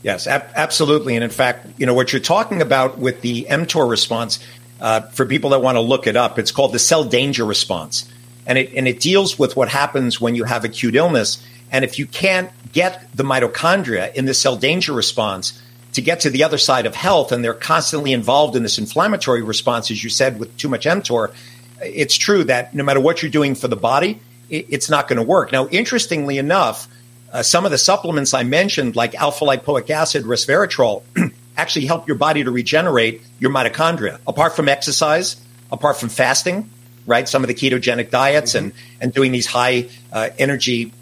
Yes, 0.01 0.25
ab- 0.25 0.49
absolutely. 0.55 1.13
And 1.15 1.23
in 1.23 1.29
fact, 1.29 1.67
you 1.77 1.86
know, 1.86 1.93
what 1.93 2.13
you're 2.13 2.19
talking 2.19 2.63
about 2.63 2.97
with 2.97 3.21
the 3.21 3.45
mTOR 3.47 3.88
response, 3.88 4.39
uh, 4.79 5.01
for 5.01 5.25
people 5.25 5.51
that 5.51 5.61
want 5.61 5.75
to 5.75 5.81
look 5.81 6.07
it 6.07 6.15
up, 6.15 6.39
it's 6.39 6.51
called 6.51 6.73
the 6.73 6.79
cell 6.79 7.03
danger 7.03 7.45
response. 7.45 8.09
And 8.45 8.57
it, 8.57 8.73
and 8.73 8.87
it 8.87 8.99
deals 8.99 9.37
with 9.37 9.55
what 9.55 9.69
happens 9.69 10.19
when 10.19 10.35
you 10.35 10.43
have 10.43 10.63
acute 10.63 10.95
illness. 10.95 11.45
And 11.71 11.85
if 11.85 11.99
you 11.99 12.05
can't 12.05 12.51
get 12.71 13.09
the 13.15 13.23
mitochondria 13.23 14.13
in 14.13 14.25
the 14.25 14.33
cell 14.33 14.55
danger 14.55 14.93
response 14.93 15.61
to 15.93 16.01
get 16.01 16.21
to 16.21 16.29
the 16.29 16.43
other 16.43 16.57
side 16.57 16.85
of 16.85 16.95
health, 16.95 17.31
and 17.31 17.43
they're 17.43 17.53
constantly 17.53 18.13
involved 18.13 18.55
in 18.55 18.63
this 18.63 18.77
inflammatory 18.77 19.41
response, 19.41 19.91
as 19.91 20.03
you 20.03 20.09
said, 20.09 20.39
with 20.39 20.55
too 20.57 20.69
much 20.69 20.85
mTOR, 20.85 21.33
it's 21.81 22.15
true 22.15 22.43
that 22.45 22.73
no 22.73 22.83
matter 22.83 22.99
what 22.99 23.21
you're 23.21 23.31
doing 23.31 23.55
for 23.55 23.67
the 23.67 23.75
body, 23.75 24.19
it's 24.49 24.89
not 24.89 25.07
going 25.07 25.17
to 25.17 25.23
work. 25.23 25.51
Now, 25.51 25.67
interestingly 25.67 26.37
enough, 26.37 26.87
uh, 27.31 27.43
some 27.43 27.65
of 27.65 27.71
the 27.71 27.77
supplements 27.77 28.33
I 28.33 28.43
mentioned, 28.43 28.95
like 28.95 29.13
alpha 29.15 29.45
lipoic 29.45 29.89
acid, 29.89 30.23
resveratrol, 30.23 31.03
actually 31.60 31.86
help 31.86 32.08
your 32.08 32.17
body 32.17 32.43
to 32.43 32.52
regenerate 32.52 33.22
your 33.39 33.52
mitochondria. 33.52 34.19
Apart 34.26 34.56
from 34.56 34.67
exercise, 34.69 35.36
apart 35.72 35.98
from 35.98 36.10
fasting, 36.10 36.69
right? 37.06 37.28
Some 37.28 37.43
of 37.43 37.48
the 37.48 37.54
ketogenic 37.54 38.10
diets 38.10 38.54
mm-hmm. 38.54 38.65
and 38.65 38.74
and 39.02 39.13
doing 39.13 39.32
these 39.32 39.45
high 39.45 39.89
uh, 40.12 40.30
energy, 40.38 40.93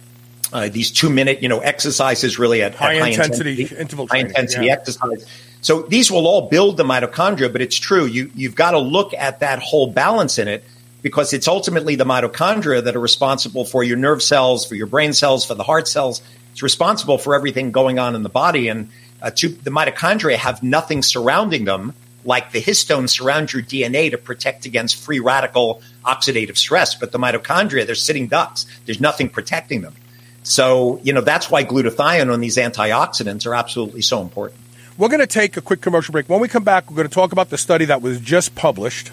uh, 0.51 0.69
these 0.69 0.91
two 0.91 1.09
minute, 1.09 1.41
you 1.41 1.49
know, 1.49 1.59
exercises 1.59 2.39
really 2.39 2.61
at 2.63 2.75
high, 2.75 2.95
at 2.95 3.01
high 3.01 3.07
intensity, 3.09 3.51
intensity 3.51 3.81
interval 3.81 4.07
high 4.07 4.21
training, 4.21 4.29
intensity 4.29 4.65
yeah. 4.65 4.73
exercise. 4.73 5.25
So 5.61 5.81
these 5.83 6.11
will 6.11 6.27
all 6.27 6.49
build 6.49 6.77
the 6.77 6.83
mitochondria, 6.83 7.51
but 7.51 7.61
it's 7.61 7.77
true 7.77 8.05
you 8.05 8.31
you've 8.35 8.55
got 8.55 8.71
to 8.71 8.79
look 8.79 9.13
at 9.13 9.39
that 9.41 9.59
whole 9.59 9.91
balance 9.91 10.37
in 10.37 10.47
it 10.47 10.63
because 11.01 11.33
it's 11.33 11.47
ultimately 11.47 11.95
the 11.95 12.05
mitochondria 12.05 12.83
that 12.83 12.95
are 12.95 12.99
responsible 12.99 13.65
for 13.65 13.83
your 13.83 13.97
nerve 13.97 14.21
cells, 14.21 14.65
for 14.65 14.75
your 14.75 14.87
brain 14.87 15.13
cells, 15.13 15.45
for 15.45 15.55
the 15.55 15.63
heart 15.63 15.87
cells. 15.87 16.21
It's 16.51 16.63
responsible 16.63 17.17
for 17.17 17.35
everything 17.35 17.71
going 17.71 17.99
on 17.99 18.15
in 18.15 18.23
the 18.23 18.29
body. 18.29 18.67
And 18.67 18.89
uh, 19.21 19.31
to, 19.31 19.49
the 19.49 19.71
mitochondria 19.71 20.35
have 20.35 20.63
nothing 20.63 21.01
surrounding 21.01 21.65
them, 21.65 21.93
like 22.23 22.51
the 22.51 22.61
histones 22.61 23.09
surround 23.09 23.53
your 23.53 23.61
DNA 23.61 24.11
to 24.11 24.17
protect 24.17 24.65
against 24.65 24.97
free 24.97 25.19
radical 25.19 25.81
oxidative 26.05 26.57
stress. 26.57 26.95
But 26.95 27.11
the 27.11 27.19
mitochondria, 27.19 27.85
they're 27.85 27.95
sitting 27.95 28.27
ducks. 28.27 28.65
There's 28.85 29.01
nothing 29.01 29.29
protecting 29.29 29.81
them. 29.81 29.95
So, 30.43 30.99
you 31.03 31.13
know, 31.13 31.21
that's 31.21 31.49
why 31.49 31.63
glutathione 31.63 32.33
and 32.33 32.43
these 32.43 32.57
antioxidants 32.57 33.45
are 33.45 33.55
absolutely 33.55 34.01
so 34.01 34.21
important. 34.21 34.61
We're 34.97 35.09
going 35.09 35.19
to 35.19 35.27
take 35.27 35.57
a 35.57 35.61
quick 35.61 35.81
commercial 35.81 36.11
break. 36.11 36.29
When 36.29 36.39
we 36.39 36.47
come 36.47 36.63
back, 36.63 36.89
we're 36.89 36.95
going 36.95 37.09
to 37.09 37.13
talk 37.13 37.31
about 37.31 37.49
the 37.49 37.57
study 37.57 37.85
that 37.85 38.01
was 38.01 38.19
just 38.19 38.55
published 38.55 39.11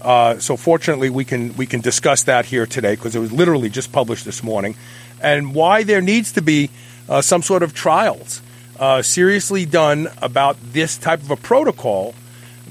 uh, 0.00 0.38
so 0.38 0.56
fortunately, 0.56 1.10
we 1.10 1.24
can 1.24 1.56
we 1.56 1.66
can 1.66 1.80
discuss 1.80 2.24
that 2.24 2.46
here 2.46 2.66
today 2.66 2.94
because 2.94 3.16
it 3.16 3.18
was 3.18 3.32
literally 3.32 3.68
just 3.68 3.92
published 3.92 4.24
this 4.24 4.42
morning, 4.42 4.76
and 5.20 5.54
why 5.54 5.82
there 5.82 6.00
needs 6.00 6.32
to 6.32 6.42
be 6.42 6.70
uh, 7.08 7.20
some 7.22 7.42
sort 7.42 7.62
of 7.62 7.74
trials 7.74 8.42
uh, 8.78 9.02
seriously 9.02 9.64
done 9.64 10.08
about 10.22 10.56
this 10.72 10.96
type 10.98 11.20
of 11.20 11.30
a 11.30 11.36
protocol 11.36 12.14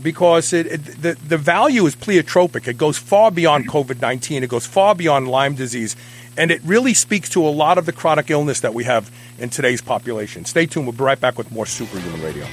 because 0.02 0.54
it, 0.54 0.68
it, 0.68 0.80
the, 1.02 1.14
the 1.28 1.38
value 1.38 1.86
is 1.86 1.96
pleiotropic. 1.96 2.68
It 2.68 2.78
goes 2.78 2.98
far 2.98 3.32
beyond 3.32 3.68
COVID 3.68 4.02
19, 4.02 4.44
it 4.44 4.50
goes 4.50 4.66
far 4.66 4.96
beyond 4.96 5.28
Lyme 5.28 5.56
disease, 5.56 5.96
and 6.38 6.52
it 6.52 6.62
really 6.64 6.94
speaks 6.94 7.30
to 7.30 7.46
a 7.46 7.50
lot 7.50 7.78
of 7.78 7.86
the 7.86 7.94
chronic 7.94 8.30
illness 8.30 8.60
that 8.62 8.74
we 8.74 8.84
have 8.84 9.12
in 9.40 9.50
today's 9.50 9.82
population. 9.82 10.46
Stay 10.46 10.66
tuned. 10.66 10.86
We'll 10.86 10.94
be 10.96 11.04
right 11.04 11.20
back 11.20 11.38
with 11.38 11.52
more 11.52 11.66
Superhuman 11.66 12.22
Radio. 12.22 12.46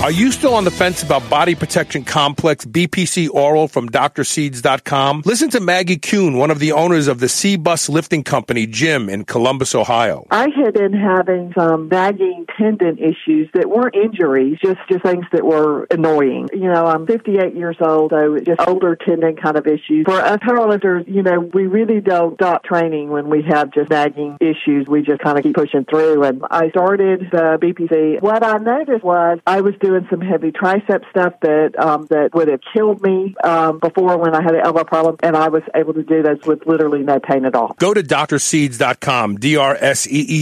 Are 0.00 0.12
you 0.12 0.30
still 0.30 0.54
on 0.54 0.62
the 0.64 0.70
fence 0.70 1.02
about 1.02 1.28
body 1.28 1.56
protection 1.56 2.04
complex 2.04 2.64
BPC 2.64 3.28
oral 3.30 3.66
from 3.66 3.90
drseeds.com? 3.90 5.22
Listen 5.26 5.50
to 5.50 5.60
Maggie 5.60 5.98
Kuhn, 5.98 6.38
one 6.38 6.52
of 6.52 6.60
the 6.60 6.70
owners 6.70 7.08
of 7.08 7.18
the 7.18 7.28
C 7.28 7.56
Bus 7.56 7.88
lifting 7.88 8.22
company, 8.22 8.64
Gym 8.64 9.08
in 9.10 9.24
Columbus, 9.24 9.74
Ohio. 9.74 10.24
I 10.30 10.46
had 10.54 10.74
been 10.74 10.92
having 10.92 11.52
some 11.58 11.88
nagging 11.88 12.46
tendon 12.56 12.98
issues 12.98 13.50
that 13.54 13.68
weren't 13.68 13.96
injuries, 13.96 14.58
just, 14.64 14.78
just 14.88 15.02
things 15.02 15.26
that 15.32 15.44
were 15.44 15.88
annoying. 15.90 16.48
You 16.52 16.72
know, 16.72 16.86
I'm 16.86 17.04
58 17.04 17.56
years 17.56 17.76
old, 17.80 18.12
so 18.12 18.38
just 18.38 18.60
older 18.68 18.94
tendon 18.94 19.34
kind 19.34 19.56
of 19.56 19.66
issues. 19.66 20.04
For 20.06 20.20
us 20.20 20.38
powerlifters, 20.38 21.08
you 21.08 21.24
know, 21.24 21.40
we 21.40 21.66
really 21.66 22.00
don't 22.00 22.36
stop 22.36 22.62
training 22.62 23.10
when 23.10 23.28
we 23.28 23.42
have 23.42 23.72
just 23.72 23.90
nagging 23.90 24.38
issues. 24.40 24.86
We 24.86 25.02
just 25.02 25.20
kind 25.20 25.36
of 25.38 25.42
keep 25.42 25.56
pushing 25.56 25.84
through. 25.84 26.22
And 26.22 26.44
I 26.50 26.70
started 26.70 27.28
the 27.32 27.58
BPC. 27.60 28.22
What 28.22 28.44
I 28.44 28.58
noticed 28.58 29.02
was 29.02 29.40
I 29.44 29.60
was 29.60 29.74
doing 29.80 29.97
some 30.10 30.20
heavy 30.20 30.52
tricep 30.52 31.08
stuff 31.10 31.34
that 31.42 31.78
um, 31.78 32.06
that 32.06 32.34
would 32.34 32.48
have 32.48 32.60
killed 32.72 33.02
me 33.02 33.34
um, 33.42 33.78
before 33.78 34.18
when 34.18 34.34
I 34.34 34.42
had 34.42 34.54
an 34.54 34.60
elbow 34.64 34.84
problem, 34.84 35.16
and 35.22 35.36
I 35.36 35.48
was 35.48 35.62
able 35.74 35.94
to 35.94 36.02
do 36.02 36.22
those 36.22 36.40
with 36.46 36.66
literally 36.66 37.02
no 37.02 37.18
pain 37.20 37.44
at 37.44 37.54
all. 37.54 37.74
Go 37.78 37.94
to 37.94 38.02
drseeds.com, 38.02 39.36
D-R-S-E-E-D-S.com. 39.36 40.32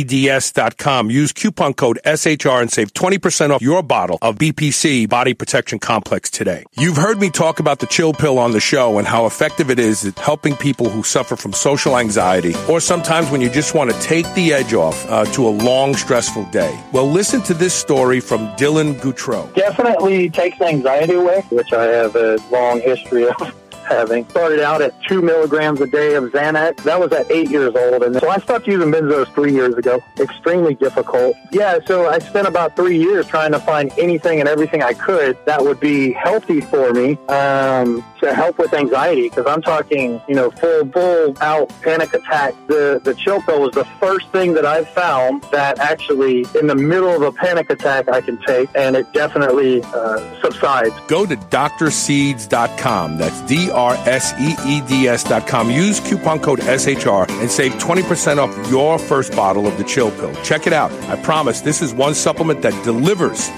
Use 1.11 1.33
coupon 1.33 1.75
code 1.75 1.99
SHR 2.05 2.61
and 2.63 2.71
save 2.73 2.93
20% 2.95 3.51
off 3.51 3.63
your 3.63 3.83
bottle 3.83 4.19
of 4.23 4.37
BPC 4.37 5.09
Body 5.09 5.35
Protection 5.35 5.79
Complex 5.79 6.31
today. 6.31 6.65
You've 6.73 6.97
heard 6.97 7.19
me 7.21 7.31
talk 7.31 7.61
about 7.61 7.81
the 7.81 7.87
chill 7.87 8.13
pill 8.13 8.39
on 8.39 8.53
the 8.53 8.61
show 8.61 8.99
and 8.99 9.07
how 9.07 9.27
effective 9.27 9.71
it 9.71 9.79
is 9.79 10.05
at 10.05 10.19
helping 10.19 10.57
people 10.57 10.89
who 10.89 11.03
suffer 11.03 11.37
from 11.37 11.53
social 11.53 11.99
anxiety 11.99 12.55
or 12.69 12.81
sometimes 12.81 13.31
when 13.31 13.41
you 13.41 13.49
just 13.51 13.75
want 13.75 13.91
to 13.91 14.01
take 14.01 14.33
the 14.35 14.53
edge 14.53 14.75
off 14.75 15.09
uh, 15.11 15.25
to 15.27 15.47
a 15.47 15.51
long, 15.51 15.95
stressful 15.95 16.45
day. 16.47 16.79
Well, 16.93 17.11
listen 17.11 17.43
to 17.43 17.55
this 17.55 17.75
story 17.75 18.21
from 18.21 18.49
Dylan 18.57 19.01
Goutreau. 19.37 19.55
Definitely 19.55 20.31
takes 20.31 20.61
anxiety 20.61 21.15
away, 21.15 21.43
which 21.51 21.73
I 21.73 21.85
have 21.85 22.17
a 22.17 22.39
long 22.51 22.81
history 22.81 23.29
of 23.29 23.35
having. 23.87 24.29
Started 24.29 24.61
out 24.61 24.83
at 24.83 25.01
two 25.03 25.23
milligrams 25.23 25.81
a 25.81 25.87
day 25.87 26.15
of 26.15 26.25
Xanax. 26.25 26.83
That 26.85 27.01
was 27.01 27.13
at 27.13 27.31
eight 27.31 27.51
years 27.51 27.75
old. 27.75 28.03
And 28.03 28.17
so 28.17 28.29
I 28.29 28.39
stopped 28.39 28.67
using 28.67 28.91
benzos 28.91 29.33
three 29.35 29.53
years 29.53 29.75
ago. 29.75 30.03
Extremely 30.19 30.75
difficult. 30.75 31.37
Yeah, 31.53 31.79
so 31.87 32.09
I 32.09 32.19
spent 32.19 32.47
about 32.47 32.77
three 32.77 32.99
years 32.99 33.27
trying 33.27 33.53
to 33.53 33.59
find 33.59 33.93
anything 33.99 34.41
and 34.41 34.49
everything 34.49 34.83
I 34.83 34.93
could 34.93 35.39
that 35.47 35.63
would 35.63 35.81
be 35.81 36.13
healthy 36.13 36.61
for 36.61 36.93
me 36.93 37.19
um, 37.29 38.05
to 38.21 38.35
help 38.35 38.59
with 38.59 38.75
anxiety. 38.75 39.29
Because 39.29 39.47
I'm 39.47 39.63
talking, 39.63 40.21
you 40.29 40.35
know, 40.35 40.51
full, 40.51 40.87
full 40.93 41.37
out 41.41 41.69
panic 41.83 42.15
attack. 42.15 42.55
The, 42.67 43.01
the 43.03 43.15
chill 43.15 43.41
pill 43.43 43.61
was 43.61 43.75
the 43.75 43.85
first 44.01 44.29
thing 44.31 44.55
that 44.55 44.67
I've 44.67 44.89
found 44.89 45.43
that 45.53 45.79
actually 45.79 46.47
in 46.59 46.67
the 46.67 46.75
middle 46.75 47.15
of 47.15 47.23
a 47.23 47.33
panic 47.33 47.71
attack 47.71 48.09
I 48.09 48.21
can 48.21 48.39
take 48.39 48.69
and 48.75 48.97
it 48.97 49.13
definitely 49.13 49.83
uh, 49.83 50.41
subsides. 50.41 50.95
Go 51.09 51.27
to 51.27 51.37
drseeds.com. 51.37 53.19
That's 53.19 53.41
D 53.43 53.71
R 53.77 53.95
S 54.07 54.33
E 54.41 54.57
E 54.67 54.81
D 54.81 55.07
S 55.07 55.23
dot 55.23 55.47
com. 55.47 55.71
Use 55.71 56.01
coupon 56.01 56.41
code 56.41 56.61
SHR 56.61 57.29
and 57.41 57.51
save 57.51 57.73
20% 57.75 58.39
off 58.39 58.71
your 58.71 58.99
first 58.99 59.33
bottle 59.33 59.67
of 59.67 59.77
the 59.79 59.85
chill 59.85 60.11
pill. 60.11 60.35
Check 60.43 60.67
it 60.67 60.73
out. 60.73 60.91
I 61.11 61.23
promise 61.23 61.61
this 61.61 61.83
is 61.83 61.95
one 61.95 62.15
supplement 62.15 62.63
that 62.63 62.73
delivers. 62.85 63.49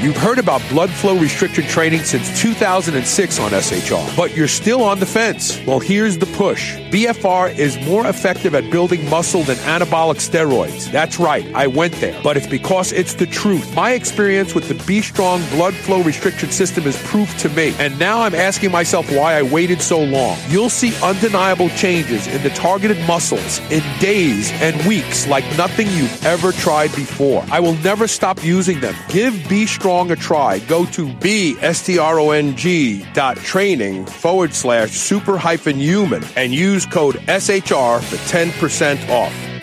You've 0.00 0.16
heard 0.16 0.38
about 0.38 0.62
blood 0.68 0.90
flow 0.90 1.18
restricted 1.18 1.64
training 1.64 2.04
since 2.04 2.40
2006 2.40 3.40
on 3.40 3.50
SHR, 3.50 4.16
but 4.16 4.36
you're 4.36 4.46
still 4.46 4.84
on 4.84 5.00
the 5.00 5.06
fence. 5.06 5.60
Well, 5.66 5.80
here's 5.80 6.18
the 6.18 6.26
push. 6.26 6.76
BFR 6.92 7.58
is 7.58 7.76
more 7.84 8.06
effective 8.06 8.54
at 8.54 8.70
building 8.70 9.10
muscle 9.10 9.42
than 9.42 9.56
anabolic 9.56 10.18
steroids. 10.18 10.88
That's 10.92 11.18
right, 11.18 11.52
I 11.52 11.66
went 11.66 11.94
there, 11.94 12.16
but 12.22 12.36
it's 12.36 12.46
because 12.46 12.92
it's 12.92 13.14
the 13.14 13.26
truth. 13.26 13.74
My 13.74 13.90
experience 13.90 14.54
with 14.54 14.68
the 14.68 14.80
B 14.86 15.00
Strong 15.00 15.40
blood 15.50 15.74
flow 15.74 16.00
restriction 16.00 16.52
system 16.52 16.86
is 16.86 16.96
proof 17.02 17.36
to 17.38 17.48
me, 17.48 17.74
and 17.80 17.98
now 17.98 18.22
I'm 18.22 18.36
asking 18.36 18.70
myself 18.70 19.10
why 19.10 19.34
I 19.34 19.42
waited 19.42 19.82
so 19.82 20.00
long. 20.00 20.38
You'll 20.48 20.70
see 20.70 20.94
undeniable 21.02 21.70
changes 21.70 22.28
in 22.28 22.40
the 22.44 22.50
targeted 22.50 23.04
muscles 23.08 23.58
in 23.72 23.82
days 23.98 24.52
and 24.62 24.80
weeks 24.86 25.26
like 25.26 25.44
nothing 25.56 25.88
you've 25.88 26.24
ever 26.24 26.52
tried 26.52 26.94
before. 26.94 27.44
I 27.50 27.58
will 27.58 27.74
never 27.78 28.06
stop 28.06 28.44
using 28.44 28.78
them. 28.78 28.94
Give 29.08 29.34
B 29.48 29.66
Strong 29.66 29.87
a 29.88 30.16
try. 30.16 30.58
Go 30.60 30.84
to 30.86 31.12
B-S-T-R-O-N-G 31.14 33.06
dot 33.14 33.36
training 33.38 34.04
forward 34.06 34.52
slash 34.54 34.90
super 34.90 35.38
hyphen 35.38 35.76
human 35.76 36.22
and 36.36 36.52
use 36.52 36.84
code 36.84 37.16
SHR 37.26 38.00
for 38.02 38.16
10% 38.16 39.08
off. 39.08 39.57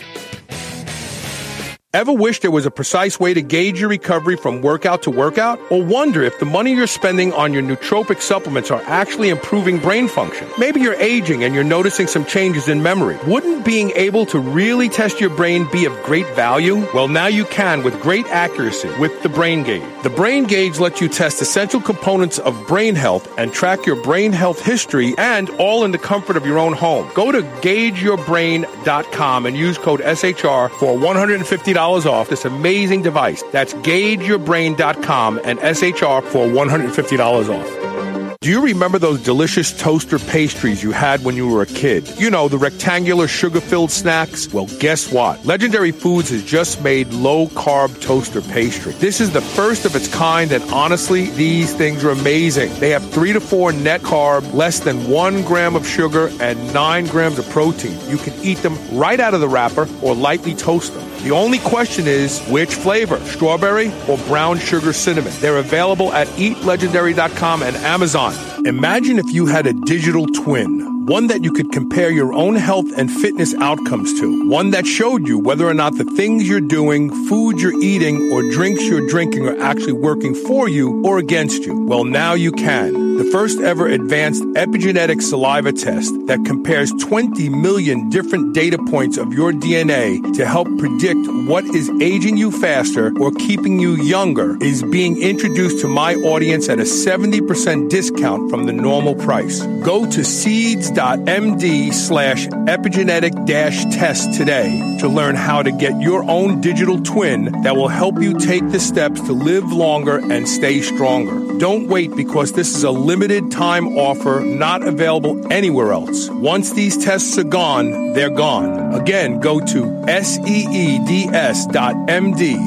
Ever 1.95 2.11
wish 2.11 2.41
there 2.41 2.51
was 2.51 2.65
a 2.65 2.71
precise 2.71 3.21
way 3.21 3.33
to 3.33 3.41
gauge 3.41 3.79
your 3.79 3.87
recovery 3.87 4.35
from 4.35 4.61
workout 4.61 5.03
to 5.03 5.11
workout? 5.11 5.57
Or 5.71 5.81
wonder 5.81 6.23
if 6.23 6.37
the 6.39 6.45
money 6.45 6.73
you're 6.73 6.87
spending 6.87 7.31
on 7.31 7.53
your 7.53 7.63
nootropic 7.63 8.21
supplements 8.21 8.69
are 8.69 8.81
actually 8.85 9.29
improving 9.29 9.79
brain 9.79 10.09
function? 10.09 10.45
Maybe 10.57 10.81
you're 10.81 10.95
aging 10.95 11.45
and 11.45 11.55
you're 11.55 11.63
noticing 11.63 12.07
some 12.07 12.25
changes 12.25 12.67
in 12.67 12.83
memory. 12.83 13.17
Wouldn't 13.25 13.63
being 13.63 13.91
able 13.91 14.25
to 14.25 14.39
really 14.39 14.89
test 14.89 15.21
your 15.21 15.29
brain 15.29 15.71
be 15.71 15.85
of 15.85 15.93
great 16.03 16.27
value? 16.35 16.85
Well, 16.93 17.07
now 17.07 17.27
you 17.27 17.45
can 17.45 17.81
with 17.81 17.97
great 18.01 18.25
accuracy 18.25 18.89
with 18.99 19.23
the 19.23 19.29
Brain 19.29 19.63
Gauge. 19.63 20.03
The 20.03 20.09
Brain 20.09 20.47
Gauge 20.47 20.79
lets 20.79 20.99
you 20.99 21.07
test 21.07 21.41
essential 21.41 21.79
components 21.79 22.39
of 22.39 22.67
brain 22.67 22.95
health 22.95 23.33
and 23.37 23.53
track 23.53 23.85
your 23.85 24.03
brain 24.03 24.33
health 24.33 24.61
history 24.61 25.15
and 25.17 25.49
all 25.51 25.85
in 25.85 25.93
the 25.93 25.97
comfort 25.97 26.35
of 26.35 26.45
your 26.45 26.59
own 26.59 26.73
home. 26.73 27.09
Go 27.15 27.31
to 27.31 27.41
gaugeyourbrain.com 27.41 29.45
and 29.45 29.55
use 29.55 29.77
code 29.77 30.01
SHR 30.01 30.71
for 30.71 30.97
$150 30.97 31.84
off 31.85 32.29
this 32.29 32.45
amazing 32.45 33.03
device. 33.03 33.43
That's 33.51 33.73
gaugeyourbrain.com 33.75 35.41
and 35.43 35.59
SHR 35.59 36.23
for 36.23 36.47
$150 36.47 37.49
off. 37.49 38.24
Do 38.45 38.51
you 38.51 38.61
remember 38.61 38.99
those 38.99 39.23
delicious 39.23 39.75
toaster 39.75 40.19
pastries 40.19 40.83
you 40.83 40.91
had 40.91 41.23
when 41.23 41.35
you 41.35 41.47
were 41.47 41.63
a 41.63 41.65
kid? 41.65 42.07
You 42.19 42.29
know, 42.29 42.47
the 42.47 42.59
rectangular 42.59 43.27
sugar 43.27 43.59
filled 43.59 43.89
snacks? 43.89 44.53
Well, 44.53 44.67
guess 44.77 45.11
what? 45.11 45.43
Legendary 45.47 45.89
Foods 45.89 46.29
has 46.29 46.43
just 46.43 46.83
made 46.83 47.07
low 47.11 47.47
carb 47.47 47.99
toaster 48.03 48.41
pastry. 48.41 48.91
This 48.93 49.19
is 49.19 49.31
the 49.31 49.41
first 49.41 49.83
of 49.83 49.95
its 49.95 50.07
kind, 50.13 50.51
and 50.51 50.63
honestly, 50.65 51.31
these 51.31 51.73
things 51.73 52.03
are 52.03 52.11
amazing. 52.11 52.71
They 52.75 52.91
have 52.91 53.09
three 53.09 53.33
to 53.33 53.39
four 53.39 53.73
net 53.73 54.01
carb, 54.01 54.53
less 54.53 54.79
than 54.79 55.09
one 55.09 55.41
gram 55.41 55.75
of 55.75 55.87
sugar, 55.87 56.29
and 56.39 56.71
nine 56.71 57.07
grams 57.07 57.39
of 57.39 57.49
protein. 57.49 57.97
You 58.07 58.17
can 58.17 58.35
eat 58.43 58.59
them 58.59 58.77
right 58.95 59.19
out 59.19 59.33
of 59.33 59.41
the 59.41 59.49
wrapper 59.49 59.89
or 60.03 60.13
lightly 60.13 60.53
toast 60.53 60.93
them. 60.93 61.15
The 61.23 61.31
only 61.31 61.57
question 61.57 62.05
is 62.05 62.39
which 62.49 62.75
flavor, 62.75 63.19
strawberry 63.21 63.91
or 64.07 64.19
brown 64.27 64.59
sugar 64.59 64.93
cinnamon. 64.93 65.33
They're 65.39 65.57
available 65.57 66.13
at 66.13 66.27
eatlegendary.com 66.27 67.63
and 67.63 67.75
Amazon. 67.77 68.34
Bye. 68.35 68.54
Imagine 68.65 69.19
if 69.19 69.31
you 69.31 69.45
had 69.45 69.67
a 69.67 69.73
digital 69.73 70.25
twin, 70.25 71.05
one 71.05 71.27
that 71.27 71.43
you 71.43 71.53
could 71.53 71.71
compare 71.71 72.09
your 72.09 72.33
own 72.33 72.55
health 72.55 72.87
and 72.97 73.11
fitness 73.11 73.53
outcomes 73.53 74.19
to, 74.19 74.49
one 74.49 74.71
that 74.71 74.87
showed 74.87 75.27
you 75.27 75.37
whether 75.37 75.67
or 75.67 75.75
not 75.75 75.95
the 75.99 76.03
things 76.03 76.49
you're 76.49 76.59
doing, 76.59 77.11
foods 77.27 77.61
you're 77.61 77.79
eating, 77.83 78.31
or 78.33 78.41
drinks 78.41 78.81
you're 78.85 79.07
drinking 79.07 79.47
are 79.47 79.61
actually 79.61 79.93
working 79.93 80.33
for 80.33 80.67
you 80.67 81.05
or 81.05 81.19
against 81.19 81.63
you. 81.63 81.79
Well, 81.79 82.05
now 82.05 82.33
you 82.33 82.51
can. 82.51 83.05
The 83.17 83.23
first 83.31 83.61
ever 83.61 83.87
advanced 83.87 84.43
epigenetic 84.55 85.21
saliva 85.21 85.71
test 85.71 86.11
that 86.25 86.43
compares 86.43 86.91
20 86.91 87.47
million 87.49 88.09
different 88.09 88.53
data 88.53 88.77
points 88.89 89.17
of 89.17 89.31
your 89.31 89.53
DNA 89.53 90.35
to 90.35 90.45
help 90.45 90.67
predict 90.79 91.19
what 91.47 91.63
is 91.65 91.89
aging 92.01 92.35
you 92.35 92.51
faster 92.51 93.13
or 93.19 93.31
keeping 93.31 93.79
you 93.79 93.95
younger 93.95 94.57
is 94.61 94.83
being 94.83 95.21
introduced 95.21 95.79
to 95.81 95.87
my 95.87 96.15
audience 96.15 96.67
at 96.67 96.79
a 96.79 96.83
70% 96.83 97.89
discount 97.89 98.49
from 98.55 98.65
the 98.67 98.71
normal 98.71 99.15
price. 99.15 99.61
Go 99.83 100.09
to 100.09 100.23
seeds.md 100.23 101.93
slash 101.93 102.47
epigenetic 102.47 103.45
dash 103.45 103.83
test 103.93 104.33
today 104.33 104.95
to 105.01 105.09
learn 105.09 105.35
how 105.35 105.61
to 105.61 105.73
get 105.73 105.99
your 105.99 106.23
own 106.23 106.61
digital 106.61 107.01
twin 107.03 107.51
that 107.63 107.75
will 107.75 107.89
help 107.89 108.21
you 108.21 108.33
take 108.39 108.65
the 108.71 108.79
steps 108.79 109.19
to 109.19 109.33
live 109.33 109.69
longer 109.73 110.19
and 110.31 110.47
stay 110.47 110.79
stronger. 110.79 111.57
Don't 111.57 111.89
wait 111.89 112.15
because 112.15 112.53
this 112.53 112.73
is 112.73 112.85
a 112.85 112.91
limited 112.91 113.51
time 113.51 113.97
offer 113.97 114.41
not 114.45 114.87
available 114.87 115.51
anywhere 115.51 115.91
else. 115.91 116.29
Once 116.29 116.71
these 116.71 116.95
tests 116.95 117.37
are 117.37 117.43
gone, 117.43 118.13
they're 118.13 118.29
gone. 118.29 118.95
Again, 118.95 119.41
go 119.41 119.59
to 119.59 120.05
seeds.md 120.23 121.11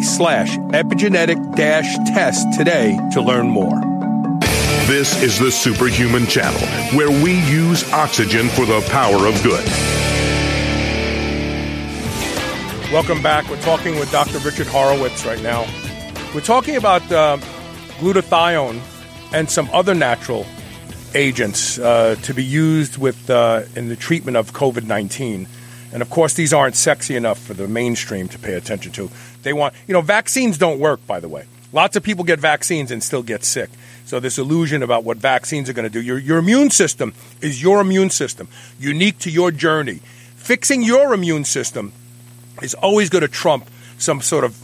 slash 0.05 0.51
epigenetic 0.51 1.57
dash 1.57 1.97
test 2.13 2.47
today 2.59 2.99
to 3.15 3.23
learn 3.23 3.49
more. 3.49 3.98
This 4.89 5.23
is 5.23 5.39
the 5.39 5.53
Superhuman 5.53 6.27
Channel, 6.27 6.63
where 6.97 7.11
we 7.11 7.47
use 7.47 7.93
oxygen 7.93 8.49
for 8.49 8.65
the 8.65 8.81
power 8.89 9.27
of 9.27 9.35
good. 9.43 9.63
Welcome 12.91 13.23
back. 13.23 13.47
We're 13.51 13.61
talking 13.61 13.99
with 13.99 14.11
Dr. 14.11 14.39
Richard 14.39 14.67
Horowitz 14.67 15.27
right 15.27 15.43
now. 15.43 15.67
We're 16.35 16.41
talking 16.41 16.77
about 16.77 17.03
uh, 17.13 17.37
glutathione 17.99 18.81
and 19.35 19.51
some 19.51 19.69
other 19.75 19.95
natural 19.95 20.47
agents 21.15 21.79
uh, 21.79 22.17
to 22.23 22.33
be 22.33 22.43
used 22.43 22.97
with 22.97 23.29
uh, 23.29 23.65
in 23.77 23.91
the 23.91 23.97
treatment 23.97 24.39
of 24.39 24.55
COVID 24.55 24.85
nineteen. 24.85 25.47
And 25.93 26.01
of 26.01 26.09
course, 26.09 26.33
these 26.33 26.55
aren't 26.55 26.77
sexy 26.77 27.15
enough 27.15 27.39
for 27.39 27.53
the 27.53 27.69
mainstream 27.69 28.27
to 28.29 28.39
pay 28.39 28.55
attention 28.55 28.93
to. 28.93 29.11
They 29.43 29.53
want, 29.53 29.75
you 29.87 29.93
know, 29.93 30.01
vaccines 30.01 30.57
don't 30.57 30.79
work. 30.79 31.07
By 31.07 31.21
the 31.21 31.29
way, 31.29 31.45
lots 31.73 31.97
of 31.97 32.03
people 32.03 32.25
get 32.25 32.39
vaccines 32.39 32.91
and 32.91 33.03
still 33.03 33.23
get 33.23 33.45
sick. 33.45 33.71
So 34.05 34.21
this 34.21 34.39
illusion 34.39 34.83
about 34.83 35.05
what 35.05 35.19
vaccines 35.19 35.69
are 35.69 35.73
going 35.73 35.85
to 35.85 35.93
do. 35.93 36.01
Your 36.01 36.19
your 36.19 36.39
immune 36.39 36.71
system 36.71 37.13
is 37.41 37.63
your 37.63 37.81
immune 37.81 38.11
system, 38.11 38.49
unique 38.79 39.19
to 39.21 39.31
your 39.31 39.51
journey. 39.51 40.01
Fixing 40.37 40.83
your 40.83 41.13
immune 41.13 41.45
system 41.45 41.93
is 42.63 42.75
always 42.75 43.11
going 43.11 43.23
to 43.23 43.29
trump 43.29 43.69
some 43.99 44.21
sort 44.21 44.45
of 44.45 44.57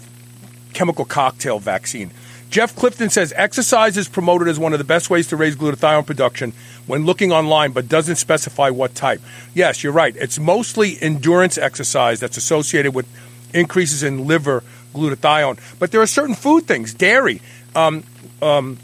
chemical 0.73 1.05
cocktail 1.05 1.59
vaccine. 1.59 2.11
Jeff 2.51 2.77
Clifton 2.77 3.11
says 3.11 3.33
exercise 3.37 3.97
is 3.97 4.09
promoted 4.09 4.47
as 4.47 4.59
one 4.59 4.73
of 4.73 4.79
the 4.79 4.85
best 4.85 5.11
ways 5.11 5.27
to 5.29 5.37
raise 5.37 5.57
glutathione 5.57 6.07
production 6.07 6.53
when 6.87 7.05
looking 7.05 7.33
online, 7.33 7.73
but 7.73 7.89
doesn't 7.89 8.17
specify 8.17 8.71
what 8.71 8.95
type. 8.95 9.21
Yes, 9.55 9.83
you're 9.83 9.93
right. 9.93 10.15
It's 10.17 10.39
mostly 10.39 10.97
endurance 11.03 11.59
exercise 11.59 12.21
that's 12.21 12.37
associated 12.37 12.95
with 12.95 13.09
increases 13.53 14.03
in 14.03 14.27
liver 14.27 14.63
glutathione. 14.95 15.59
But 15.79 15.91
there 15.91 16.01
are 16.01 16.07
certain 16.07 16.35
food 16.35 16.67
things, 16.67 16.95
dairy, 16.95 17.43
um, 17.75 18.05
um, 18.41 18.79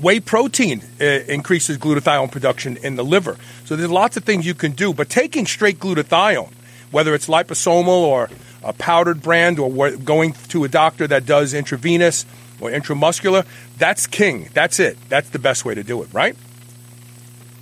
whey 0.00 0.20
protein 0.20 0.82
uh, 1.00 1.04
increases 1.04 1.78
glutathione 1.78 2.30
production 2.30 2.76
in 2.78 2.96
the 2.96 3.04
liver. 3.04 3.36
So 3.64 3.76
there's 3.76 3.90
lots 3.90 4.16
of 4.16 4.24
things 4.24 4.46
you 4.46 4.54
can 4.54 4.72
do. 4.72 4.92
But 4.92 5.08
taking 5.08 5.46
straight 5.46 5.78
glutathione, 5.78 6.52
whether 6.90 7.14
it's 7.14 7.28
liposomal 7.28 7.88
or 7.88 8.30
a 8.62 8.72
powdered 8.72 9.22
brand 9.22 9.58
or 9.58 9.90
going 9.90 10.32
to 10.48 10.64
a 10.64 10.68
doctor 10.68 11.06
that 11.06 11.26
does 11.26 11.54
intravenous 11.54 12.26
or 12.60 12.70
intramuscular, 12.70 13.46
that's 13.78 14.06
king. 14.06 14.48
That's 14.52 14.80
it. 14.80 14.98
That's 15.08 15.30
the 15.30 15.38
best 15.38 15.64
way 15.64 15.74
to 15.74 15.82
do 15.82 16.02
it, 16.02 16.12
right? 16.12 16.36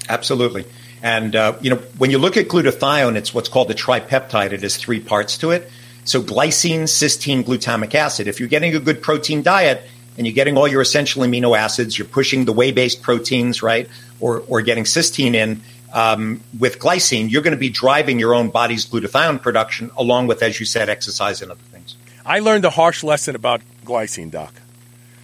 Absolutely. 0.08 0.64
And, 1.02 1.36
uh, 1.36 1.56
you 1.60 1.70
know, 1.70 1.76
when 1.98 2.10
you 2.10 2.18
look 2.18 2.36
at 2.36 2.48
glutathione, 2.48 3.16
it's 3.16 3.32
what's 3.32 3.48
called 3.48 3.70
a 3.70 3.74
tripeptide. 3.74 4.52
It 4.52 4.62
has 4.62 4.76
three 4.76 5.00
parts 5.00 5.38
to 5.38 5.50
it. 5.52 5.70
So 6.08 6.22
glycine, 6.22 6.84
cysteine, 6.84 7.44
glutamic 7.44 7.94
acid. 7.94 8.28
If 8.28 8.40
you're 8.40 8.48
getting 8.48 8.74
a 8.74 8.80
good 8.80 9.02
protein 9.02 9.42
diet 9.42 9.82
and 10.16 10.26
you're 10.26 10.34
getting 10.34 10.56
all 10.56 10.66
your 10.66 10.80
essential 10.80 11.22
amino 11.22 11.56
acids, 11.56 11.98
you're 11.98 12.08
pushing 12.08 12.46
the 12.46 12.52
whey-based 12.52 13.02
proteins, 13.02 13.62
right, 13.62 13.86
or, 14.18 14.42
or 14.48 14.62
getting 14.62 14.84
cysteine 14.84 15.34
in, 15.34 15.60
um, 15.92 16.40
with 16.58 16.78
glycine, 16.78 17.30
you're 17.30 17.42
going 17.42 17.52
to 17.52 17.60
be 17.60 17.68
driving 17.68 18.18
your 18.18 18.32
own 18.32 18.48
body's 18.48 18.86
glutathione 18.86 19.42
production 19.42 19.90
along 19.98 20.28
with, 20.28 20.42
as 20.42 20.58
you 20.58 20.64
said, 20.64 20.88
exercise 20.88 21.42
and 21.42 21.50
other 21.50 21.60
things. 21.72 21.94
I 22.24 22.38
learned 22.38 22.64
a 22.64 22.70
harsh 22.70 23.04
lesson 23.04 23.34
about 23.36 23.60
glycine, 23.84 24.30
Doc. 24.30 24.54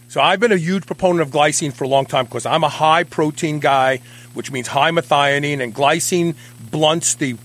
So 0.09 0.20
I've 0.20 0.39
been 0.39 0.53
a 0.53 0.59
huge 0.59 0.85
proponent 0.85 1.22
of 1.22 1.30
glycine 1.30 1.72
for 1.72 1.85
a 1.85 1.89
long 1.89 2.05
time 2.05 2.26
because 2.26 2.45
I'm 2.45 2.62
a 2.62 2.68
high 2.68 3.05
protein 3.05 3.59
guy, 3.59 4.01
which 4.35 4.53
means 4.53 4.68
high 4.68 4.91
methionine, 4.91 5.62
and 5.62 5.74
glycine 5.74 6.35
blunts 6.70 7.14
the 7.14 7.37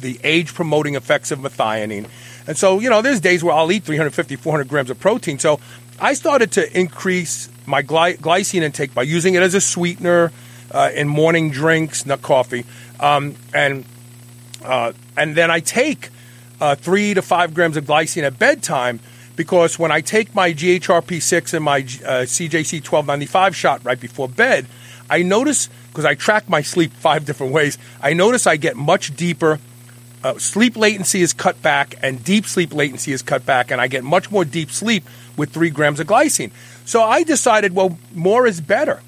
the 0.00 0.18
age 0.24 0.52
promoting 0.52 0.96
effects 0.96 1.30
of 1.30 1.38
methionine. 1.38 2.08
And 2.52 2.58
so, 2.58 2.80
you 2.80 2.90
know, 2.90 3.00
there's 3.00 3.18
days 3.18 3.42
where 3.42 3.54
I'll 3.54 3.72
eat 3.72 3.82
350, 3.82 4.36
400 4.36 4.68
grams 4.68 4.90
of 4.90 5.00
protein. 5.00 5.38
So 5.38 5.58
I 5.98 6.12
started 6.12 6.52
to 6.52 6.78
increase 6.78 7.48
my 7.64 7.82
gly- 7.82 8.18
glycine 8.18 8.60
intake 8.60 8.92
by 8.92 9.04
using 9.04 9.32
it 9.32 9.42
as 9.42 9.54
a 9.54 9.60
sweetener 9.62 10.30
uh, 10.70 10.90
in 10.94 11.08
morning 11.08 11.50
drinks, 11.50 12.04
not 12.04 12.20
coffee, 12.20 12.66
um, 13.00 13.36
and 13.54 13.86
uh, 14.62 14.92
and 15.16 15.34
then 15.34 15.50
I 15.50 15.60
take 15.60 16.10
uh, 16.60 16.74
three 16.74 17.14
to 17.14 17.22
five 17.22 17.54
grams 17.54 17.78
of 17.78 17.86
glycine 17.86 18.24
at 18.24 18.38
bedtime 18.38 19.00
because 19.34 19.78
when 19.78 19.90
I 19.90 20.02
take 20.02 20.34
my 20.34 20.52
GHRP6 20.52 21.54
and 21.54 21.64
my 21.64 21.78
uh, 21.78 22.26
CJC 22.28 22.84
1295 22.84 23.56
shot 23.56 23.82
right 23.82 23.98
before 23.98 24.28
bed, 24.28 24.66
I 25.08 25.22
notice 25.22 25.70
because 25.88 26.04
I 26.04 26.16
track 26.16 26.50
my 26.50 26.60
sleep 26.60 26.92
five 26.92 27.24
different 27.24 27.54
ways. 27.54 27.78
I 28.02 28.12
notice 28.12 28.46
I 28.46 28.56
get 28.56 28.76
much 28.76 29.16
deeper. 29.16 29.58
Uh, 30.22 30.38
sleep 30.38 30.76
latency 30.76 31.20
is 31.20 31.32
cut 31.32 31.60
back, 31.62 31.96
and 32.02 32.22
deep 32.22 32.46
sleep 32.46 32.72
latency 32.72 33.12
is 33.12 33.22
cut 33.22 33.44
back, 33.44 33.70
and 33.70 33.80
I 33.80 33.88
get 33.88 34.04
much 34.04 34.30
more 34.30 34.44
deep 34.44 34.70
sleep 34.70 35.04
with 35.36 35.50
three 35.50 35.70
grams 35.70 35.98
of 35.98 36.06
glycine. 36.06 36.52
So 36.84 37.02
I 37.02 37.24
decided, 37.24 37.74
well, 37.74 37.98
more 38.14 38.46
is 38.46 38.60
better. 38.60 39.02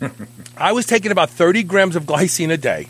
I 0.56 0.72
was 0.72 0.86
taking 0.86 1.10
about 1.10 1.30
30 1.30 1.64
grams 1.64 1.96
of 1.96 2.04
glycine 2.04 2.52
a 2.52 2.56
day. 2.56 2.88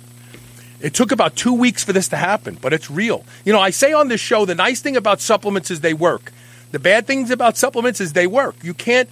It 0.80 0.94
took 0.94 1.12
about 1.12 1.36
two 1.36 1.52
weeks 1.52 1.84
for 1.84 1.92
this 1.92 2.08
to 2.08 2.16
happen, 2.16 2.58
but 2.60 2.72
it's 2.72 2.90
real. 2.90 3.24
You 3.44 3.52
know, 3.52 3.60
I 3.60 3.70
say 3.70 3.92
on 3.92 4.08
this 4.08 4.20
show 4.20 4.44
the 4.44 4.54
nice 4.54 4.80
thing 4.80 4.96
about 4.96 5.20
supplements 5.20 5.70
is 5.70 5.80
they 5.80 5.94
work. 5.94 6.32
The 6.72 6.78
bad 6.78 7.06
things 7.06 7.30
about 7.30 7.56
supplements 7.56 8.00
is 8.00 8.14
they 8.14 8.26
work. 8.26 8.56
You 8.62 8.74
can't 8.74 9.08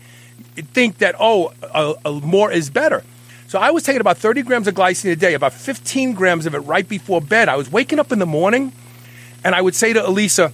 think 0.56 0.98
that, 0.98 1.14
oh, 1.18 1.52
a, 1.62 1.94
a 2.08 2.12
more 2.12 2.50
is 2.50 2.70
better. 2.70 3.04
So 3.50 3.58
I 3.58 3.72
was 3.72 3.82
taking 3.82 4.00
about 4.00 4.16
30 4.16 4.42
grams 4.42 4.68
of 4.68 4.76
glycine 4.76 5.10
a 5.10 5.16
day, 5.16 5.34
about 5.34 5.52
15 5.52 6.12
grams 6.12 6.46
of 6.46 6.54
it 6.54 6.60
right 6.60 6.88
before 6.88 7.20
bed. 7.20 7.48
I 7.48 7.56
was 7.56 7.68
waking 7.68 7.98
up 7.98 8.12
in 8.12 8.20
the 8.20 8.26
morning 8.26 8.72
and 9.42 9.56
I 9.56 9.60
would 9.60 9.74
say 9.74 9.92
to 9.92 10.06
Elisa, 10.06 10.52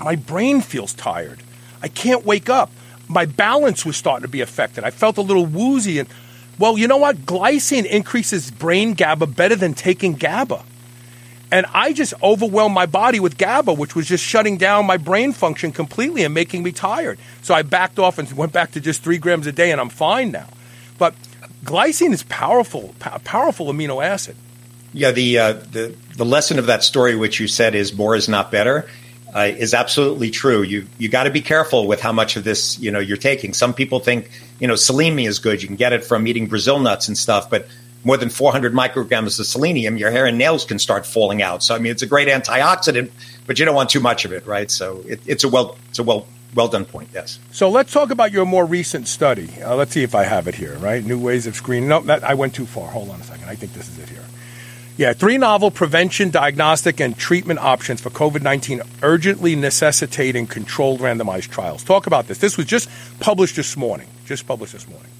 my 0.00 0.14
brain 0.14 0.60
feels 0.60 0.92
tired. 0.92 1.42
I 1.82 1.88
can't 1.88 2.24
wake 2.24 2.48
up. 2.48 2.70
My 3.08 3.26
balance 3.26 3.84
was 3.84 3.96
starting 3.96 4.22
to 4.22 4.28
be 4.28 4.40
affected. 4.40 4.84
I 4.84 4.90
felt 4.92 5.18
a 5.18 5.20
little 5.20 5.44
woozy 5.44 5.98
and 5.98 6.08
well, 6.60 6.78
you 6.78 6.86
know 6.86 6.96
what? 6.96 7.26
Glycine 7.26 7.86
increases 7.86 8.52
brain 8.52 8.94
GABA 8.94 9.26
better 9.26 9.56
than 9.56 9.74
taking 9.74 10.12
GABA. 10.12 10.62
And 11.50 11.66
I 11.74 11.92
just 11.92 12.14
overwhelmed 12.22 12.72
my 12.72 12.86
body 12.86 13.18
with 13.18 13.36
GABA, 13.36 13.74
which 13.74 13.96
was 13.96 14.06
just 14.06 14.22
shutting 14.22 14.58
down 14.58 14.86
my 14.86 14.96
brain 14.96 15.32
function 15.32 15.72
completely 15.72 16.22
and 16.22 16.32
making 16.32 16.62
me 16.62 16.70
tired. 16.70 17.18
So 17.40 17.52
I 17.52 17.62
backed 17.62 17.98
off 17.98 18.18
and 18.18 18.32
went 18.34 18.52
back 18.52 18.70
to 18.72 18.80
just 18.80 19.02
three 19.02 19.18
grams 19.18 19.48
a 19.48 19.52
day, 19.52 19.72
and 19.72 19.80
I'm 19.80 19.88
fine 19.88 20.30
now. 20.30 20.46
But 20.98 21.16
glycine 21.64 22.12
is 22.12 22.22
powerful, 22.24 22.94
powerful 22.98 23.66
amino 23.66 24.04
acid. 24.04 24.36
Yeah, 24.92 25.10
the 25.10 25.38
uh, 25.38 25.52
the 25.52 25.94
the 26.16 26.24
lesson 26.24 26.58
of 26.58 26.66
that 26.66 26.84
story, 26.84 27.16
which 27.16 27.40
you 27.40 27.48
said 27.48 27.74
is 27.74 27.94
more 27.94 28.14
is 28.14 28.28
not 28.28 28.50
better, 28.50 28.88
uh, 29.34 29.40
is 29.40 29.72
absolutely 29.72 30.30
true. 30.30 30.62
You 30.62 30.86
you 30.98 31.08
got 31.08 31.24
to 31.24 31.30
be 31.30 31.40
careful 31.40 31.86
with 31.86 32.00
how 32.00 32.12
much 32.12 32.36
of 32.36 32.44
this 32.44 32.78
you 32.78 32.90
know 32.90 32.98
you're 32.98 33.16
taking. 33.16 33.54
Some 33.54 33.72
people 33.72 34.00
think 34.00 34.30
you 34.60 34.68
know 34.68 34.76
selenium 34.76 35.26
is 35.30 35.38
good. 35.38 35.62
You 35.62 35.68
can 35.68 35.76
get 35.76 35.92
it 35.92 36.04
from 36.04 36.26
eating 36.26 36.46
Brazil 36.46 36.78
nuts 36.78 37.08
and 37.08 37.16
stuff, 37.16 37.48
but 37.48 37.66
more 38.04 38.16
than 38.16 38.28
400 38.28 38.74
micrograms 38.74 39.38
of 39.38 39.46
selenium, 39.46 39.96
your 39.96 40.10
hair 40.10 40.26
and 40.26 40.36
nails 40.36 40.64
can 40.64 40.78
start 40.78 41.06
falling 41.06 41.40
out. 41.40 41.62
So 41.62 41.74
I 41.74 41.78
mean, 41.78 41.92
it's 41.92 42.02
a 42.02 42.06
great 42.06 42.28
antioxidant, 42.28 43.10
but 43.46 43.58
you 43.58 43.64
don't 43.64 43.74
want 43.74 43.90
too 43.90 44.00
much 44.00 44.24
of 44.24 44.32
it, 44.32 44.46
right? 44.46 44.70
So 44.70 45.02
it, 45.06 45.20
it's 45.26 45.44
a 45.44 45.48
well 45.48 45.78
it's 45.88 45.98
a 45.98 46.02
well 46.02 46.26
well 46.54 46.68
done 46.68 46.84
point. 46.84 47.10
Yes. 47.12 47.38
So 47.50 47.70
let's 47.70 47.92
talk 47.92 48.10
about 48.10 48.32
your 48.32 48.44
more 48.44 48.66
recent 48.66 49.08
study. 49.08 49.48
Uh, 49.62 49.74
let's 49.74 49.92
see 49.92 50.02
if 50.02 50.14
I 50.14 50.24
have 50.24 50.48
it 50.48 50.54
here. 50.54 50.76
Right, 50.76 51.04
new 51.04 51.18
ways 51.18 51.46
of 51.46 51.56
screening. 51.56 51.88
No, 51.88 52.00
that, 52.02 52.24
I 52.24 52.34
went 52.34 52.54
too 52.54 52.66
far. 52.66 52.90
Hold 52.90 53.10
on 53.10 53.20
a 53.20 53.24
second. 53.24 53.48
I 53.48 53.54
think 53.54 53.72
this 53.72 53.88
is 53.88 53.98
it 53.98 54.08
here. 54.08 54.24
Yeah, 54.98 55.14
three 55.14 55.38
novel 55.38 55.70
prevention, 55.70 56.30
diagnostic, 56.30 57.00
and 57.00 57.16
treatment 57.16 57.60
options 57.60 58.00
for 58.00 58.10
COVID 58.10 58.42
19 58.42 58.82
urgently 59.02 59.56
necessitating 59.56 60.46
controlled 60.46 61.00
randomized 61.00 61.48
trials. 61.48 61.82
Talk 61.82 62.06
about 62.06 62.28
this. 62.28 62.38
This 62.38 62.58
was 62.58 62.66
just 62.66 62.90
published 63.18 63.56
this 63.56 63.76
morning. 63.76 64.08
Just 64.26 64.46
published 64.46 64.74
this 64.74 64.88
morning. 64.88 65.11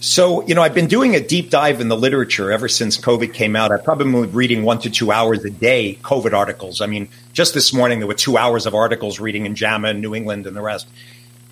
So, 0.00 0.46
you 0.46 0.54
know, 0.54 0.62
I've 0.62 0.74
been 0.74 0.86
doing 0.86 1.16
a 1.16 1.20
deep 1.20 1.50
dive 1.50 1.80
in 1.80 1.88
the 1.88 1.96
literature 1.96 2.52
ever 2.52 2.68
since 2.68 2.96
COVID 2.96 3.34
came 3.34 3.56
out. 3.56 3.72
I've 3.72 3.82
probably 3.82 4.12
been 4.12 4.32
reading 4.32 4.62
one 4.62 4.78
to 4.80 4.90
two 4.90 5.10
hours 5.10 5.44
a 5.44 5.50
day 5.50 5.98
COVID 6.02 6.32
articles. 6.32 6.80
I 6.80 6.86
mean, 6.86 7.08
just 7.32 7.52
this 7.52 7.72
morning 7.72 7.98
there 7.98 8.06
were 8.06 8.14
two 8.14 8.36
hours 8.36 8.66
of 8.66 8.76
articles 8.76 9.18
reading 9.18 9.44
in 9.44 9.56
JAMA 9.56 9.88
and 9.88 10.00
New 10.00 10.14
England 10.14 10.46
and 10.46 10.56
the 10.56 10.62
rest. 10.62 10.86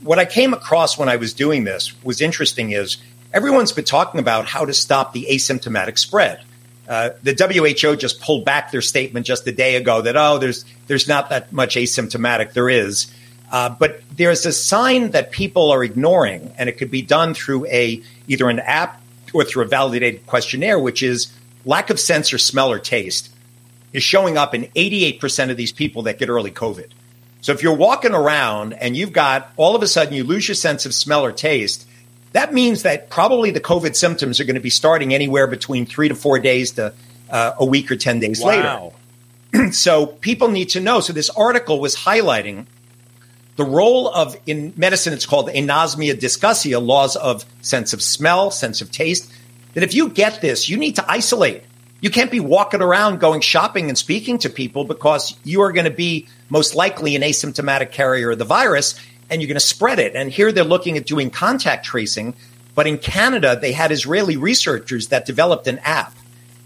What 0.00 0.20
I 0.20 0.26
came 0.26 0.54
across 0.54 0.96
when 0.96 1.08
I 1.08 1.16
was 1.16 1.34
doing 1.34 1.64
this 1.64 1.92
was 2.04 2.20
interesting 2.20 2.70
is 2.70 2.98
everyone's 3.32 3.72
been 3.72 3.84
talking 3.84 4.20
about 4.20 4.46
how 4.46 4.64
to 4.64 4.72
stop 4.72 5.12
the 5.12 5.26
asymptomatic 5.28 5.98
spread. 5.98 6.40
Uh, 6.88 7.10
the 7.24 7.34
WHO 7.34 7.96
just 7.96 8.20
pulled 8.20 8.44
back 8.44 8.70
their 8.70 8.80
statement 8.80 9.26
just 9.26 9.44
a 9.48 9.52
day 9.52 9.74
ago 9.74 10.02
that 10.02 10.16
oh, 10.16 10.38
there's 10.38 10.64
there's 10.86 11.08
not 11.08 11.30
that 11.30 11.52
much 11.52 11.74
asymptomatic. 11.74 12.52
There 12.52 12.68
is, 12.68 13.12
uh, 13.50 13.68
but 13.70 14.00
there's 14.16 14.44
a 14.46 14.52
sign 14.52 15.10
that 15.10 15.30
people 15.30 15.70
are 15.70 15.84
ignoring, 15.84 16.52
and 16.58 16.68
it 16.68 16.78
could 16.78 16.90
be 16.90 17.02
done 17.02 17.34
through 17.34 17.66
a 17.66 18.02
either 18.28 18.48
an 18.48 18.58
app 18.60 19.00
or 19.32 19.44
through 19.44 19.64
a 19.64 19.66
validated 19.66 20.26
questionnaire, 20.26 20.78
which 20.78 21.02
is 21.02 21.32
lack 21.64 21.90
of 21.90 22.00
sense 22.00 22.32
or 22.32 22.38
smell 22.38 22.72
or 22.72 22.78
taste 22.78 23.30
is 23.92 24.02
showing 24.02 24.36
up 24.36 24.54
in 24.54 24.64
88% 24.76 25.50
of 25.50 25.56
these 25.56 25.72
people 25.72 26.02
that 26.02 26.18
get 26.18 26.28
early 26.28 26.50
COVID. 26.50 26.88
So 27.40 27.52
if 27.52 27.62
you're 27.62 27.76
walking 27.76 28.12
around 28.12 28.72
and 28.74 28.96
you've 28.96 29.12
got 29.12 29.50
all 29.56 29.76
of 29.76 29.82
a 29.82 29.86
sudden 29.86 30.12
you 30.12 30.24
lose 30.24 30.48
your 30.48 30.54
sense 30.54 30.84
of 30.84 30.92
smell 30.92 31.24
or 31.24 31.32
taste, 31.32 31.86
that 32.32 32.52
means 32.52 32.82
that 32.82 33.08
probably 33.08 33.52
the 33.52 33.60
COVID 33.60 33.94
symptoms 33.94 34.40
are 34.40 34.44
going 34.44 34.56
to 34.56 34.60
be 34.60 34.70
starting 34.70 35.14
anywhere 35.14 35.46
between 35.46 35.86
three 35.86 36.08
to 36.08 36.14
four 36.14 36.38
days 36.38 36.72
to 36.72 36.92
uh, 37.30 37.52
a 37.58 37.64
week 37.64 37.90
or 37.90 37.96
10 37.96 38.20
days 38.20 38.42
wow. 38.42 38.92
later. 39.52 39.72
so 39.72 40.06
people 40.06 40.48
need 40.48 40.70
to 40.70 40.80
know. 40.80 41.00
So 41.00 41.12
this 41.12 41.30
article 41.30 41.80
was 41.80 41.96
highlighting 41.96 42.66
the 43.56 43.64
role 43.64 44.08
of, 44.08 44.36
in 44.46 44.72
medicine, 44.76 45.12
it's 45.12 45.26
called 45.26 45.48
anosmia 45.48 46.14
dysgeusia, 46.14 46.84
laws 46.84 47.16
of 47.16 47.44
sense 47.62 47.92
of 47.92 48.02
smell, 48.02 48.50
sense 48.50 48.80
of 48.80 48.92
taste, 48.92 49.32
that 49.74 49.82
if 49.82 49.94
you 49.94 50.10
get 50.10 50.40
this, 50.40 50.68
you 50.68 50.76
need 50.76 50.96
to 50.96 51.10
isolate. 51.10 51.62
You 52.00 52.10
can't 52.10 52.30
be 52.30 52.40
walking 52.40 52.82
around 52.82 53.20
going 53.20 53.40
shopping 53.40 53.88
and 53.88 53.96
speaking 53.96 54.38
to 54.38 54.50
people 54.50 54.84
because 54.84 55.36
you 55.44 55.62
are 55.62 55.72
going 55.72 55.86
to 55.86 55.90
be 55.90 56.28
most 56.50 56.74
likely 56.74 57.16
an 57.16 57.22
asymptomatic 57.22 57.90
carrier 57.90 58.30
of 58.30 58.38
the 58.38 58.44
virus 58.44 58.94
and 59.30 59.40
you're 59.40 59.48
going 59.48 59.54
to 59.54 59.60
spread 59.60 59.98
it. 59.98 60.14
And 60.14 60.30
here 60.30 60.52
they're 60.52 60.62
looking 60.64 60.96
at 60.96 61.06
doing 61.06 61.30
contact 61.30 61.84
tracing. 61.84 62.34
But 62.74 62.86
in 62.86 62.98
Canada, 62.98 63.58
they 63.60 63.72
had 63.72 63.90
Israeli 63.90 64.36
researchers 64.36 65.08
that 65.08 65.24
developed 65.24 65.66
an 65.66 65.78
app. 65.80 66.14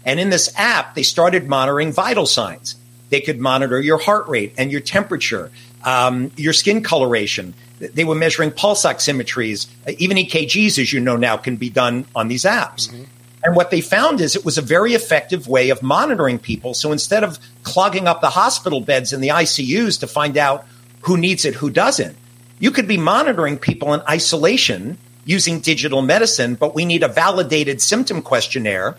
And 0.05 0.19
in 0.19 0.29
this 0.29 0.53
app, 0.57 0.95
they 0.95 1.03
started 1.03 1.47
monitoring 1.47 1.93
vital 1.93 2.25
signs. 2.25 2.75
They 3.09 3.21
could 3.21 3.39
monitor 3.39 3.79
your 3.79 3.97
heart 3.97 4.27
rate 4.27 4.53
and 4.57 4.71
your 4.71 4.81
temperature, 4.81 5.51
um, 5.83 6.31
your 6.35 6.53
skin 6.53 6.83
coloration. 6.83 7.53
They 7.79 8.03
were 8.03 8.15
measuring 8.15 8.51
pulse 8.51 8.85
oximetries. 8.85 9.67
Even 9.97 10.17
EKGs, 10.17 10.77
as 10.79 10.93
you 10.93 10.99
know 10.99 11.17
now, 11.17 11.37
can 11.37 11.55
be 11.55 11.69
done 11.69 12.05
on 12.15 12.27
these 12.27 12.43
apps. 12.43 12.89
Mm-hmm. 12.89 13.03
And 13.43 13.55
what 13.55 13.71
they 13.71 13.81
found 13.81 14.21
is 14.21 14.35
it 14.35 14.45
was 14.45 14.57
a 14.57 14.61
very 14.61 14.93
effective 14.93 15.47
way 15.47 15.69
of 15.71 15.81
monitoring 15.81 16.37
people. 16.37 16.73
So 16.73 16.91
instead 16.91 17.23
of 17.23 17.39
clogging 17.63 18.07
up 18.07 18.21
the 18.21 18.29
hospital 18.29 18.81
beds 18.81 19.13
and 19.13 19.23
the 19.23 19.29
ICUs 19.29 19.99
to 20.01 20.07
find 20.07 20.37
out 20.37 20.65
who 21.01 21.17
needs 21.17 21.43
it, 21.45 21.55
who 21.55 21.71
doesn't, 21.71 22.15
you 22.59 22.69
could 22.69 22.87
be 22.87 22.97
monitoring 22.97 23.57
people 23.57 23.93
in 23.95 24.01
isolation 24.07 24.99
using 25.25 25.59
digital 25.59 26.03
medicine, 26.03 26.55
but 26.55 26.75
we 26.75 26.85
need 26.85 27.01
a 27.01 27.07
validated 27.07 27.81
symptom 27.81 28.21
questionnaire. 28.21 28.97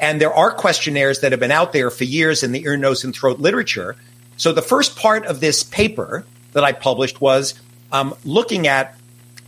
And 0.00 0.20
there 0.20 0.34
are 0.34 0.50
questionnaires 0.50 1.20
that 1.20 1.30
have 1.30 1.40
been 1.40 1.52
out 1.52 1.72
there 1.72 1.90
for 1.90 2.02
years 2.02 2.42
in 2.42 2.50
the 2.50 2.64
ear, 2.64 2.76
nose, 2.76 3.04
and 3.04 3.14
throat 3.14 3.38
literature. 3.38 3.94
So 4.36 4.52
the 4.52 4.62
first 4.62 4.96
part 4.96 5.26
of 5.26 5.40
this 5.40 5.62
paper 5.62 6.24
that 6.52 6.64
I 6.64 6.72
published 6.72 7.20
was 7.20 7.54
um, 7.92 8.14
looking 8.24 8.66
at 8.66 8.96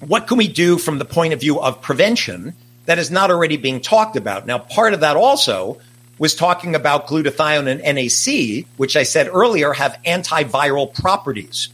what 0.00 0.26
can 0.26 0.38
we 0.38 0.48
do 0.48 0.78
from 0.78 0.98
the 0.98 1.04
point 1.04 1.32
of 1.32 1.40
view 1.40 1.60
of 1.60 1.80
prevention 1.82 2.54
that 2.84 2.98
is 2.98 3.10
not 3.10 3.30
already 3.30 3.56
being 3.56 3.80
talked 3.80 4.16
about. 4.16 4.46
Now, 4.46 4.58
part 4.58 4.94
of 4.94 5.00
that 5.00 5.16
also 5.16 5.80
was 6.18 6.34
talking 6.34 6.74
about 6.74 7.08
glutathione 7.08 7.68
and 7.68 7.82
NAC, 7.82 8.66
which 8.76 8.96
I 8.96 9.02
said 9.02 9.28
earlier 9.32 9.72
have 9.72 9.98
antiviral 10.06 10.94
properties. 10.94 11.68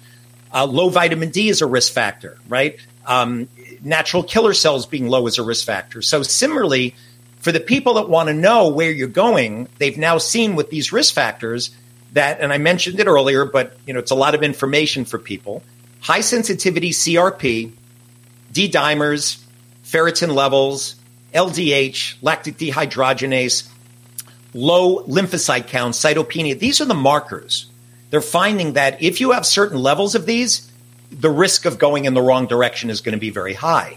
Uh, 0.53 0.67
low 0.67 0.89
vitamin 0.89 1.31
D 1.31 1.49
is 1.49 1.63
a 1.63 1.67
risk 1.67 1.93
factor, 1.93 2.39
right? 2.49 2.77
Um, 3.07 3.49
natural 3.83 4.23
killer 4.23 4.55
cells 4.55 4.87
being 4.87 5.09
low 5.09 5.27
is 5.27 5.39
a 5.39 5.43
risk 5.43 5.67
factor. 5.67 6.03
So 6.03 6.23
similarly, 6.23 6.95
for 7.41 7.53
the 7.53 7.61
people 7.61 7.95
that 7.95 8.09
want 8.09 8.29
to 8.29 8.35
know 8.35 8.69
where 8.69 8.91
you're 8.91 9.09
going, 9.09 9.69
they've 9.79 9.97
now 9.97 10.19
seen 10.19 10.55
with 10.55 10.71
these 10.71 10.93
risk 10.93 11.15
factors 11.15 11.71
that, 12.13 12.41
and 12.41 12.53
I 12.53 12.59
mentioned 12.59 13.01
it 13.01 13.07
earlier, 13.07 13.45
but 13.45 13.77
you 13.87 13.93
know 13.93 14.01
it's 14.01 14.11
a 14.11 14.17
lot 14.17 14.35
of 14.35 14.43
information 14.43 15.05
for 15.05 15.19
people. 15.19 15.63
High 16.01 16.21
sensitivity 16.21 16.91
CRP, 16.91 17.73
D 18.53 18.71
dimers, 18.71 19.43
ferritin 19.85 20.35
levels, 20.35 20.97
LDH, 21.33 22.17
lactic 22.23 22.57
dehydrogenase, 22.57 23.69
low 24.55 25.05
lymphocyte 25.05 25.69
count, 25.69 25.95
cytopenia. 25.95 26.59
These 26.59 26.81
are 26.81 26.87
the 26.87 26.95
markers 26.95 27.67
they're 28.13 28.21
finding 28.21 28.75
that 28.75 29.03
if 29.03 29.23
you 29.23 29.31
have 29.31 29.47
certain 29.47 29.79
levels 29.79 30.15
of 30.15 30.27
these, 30.27 30.71
the 31.11 31.31
risk 31.31 31.65
of 31.65 31.79
going 31.79 32.05
in 32.05 32.13
the 32.13 32.21
wrong 32.21 32.47
direction 32.47 32.91
is 32.91 33.01
going 33.01 33.15
to 33.15 33.19
be 33.19 33.31
very 33.31 33.55
high. 33.55 33.97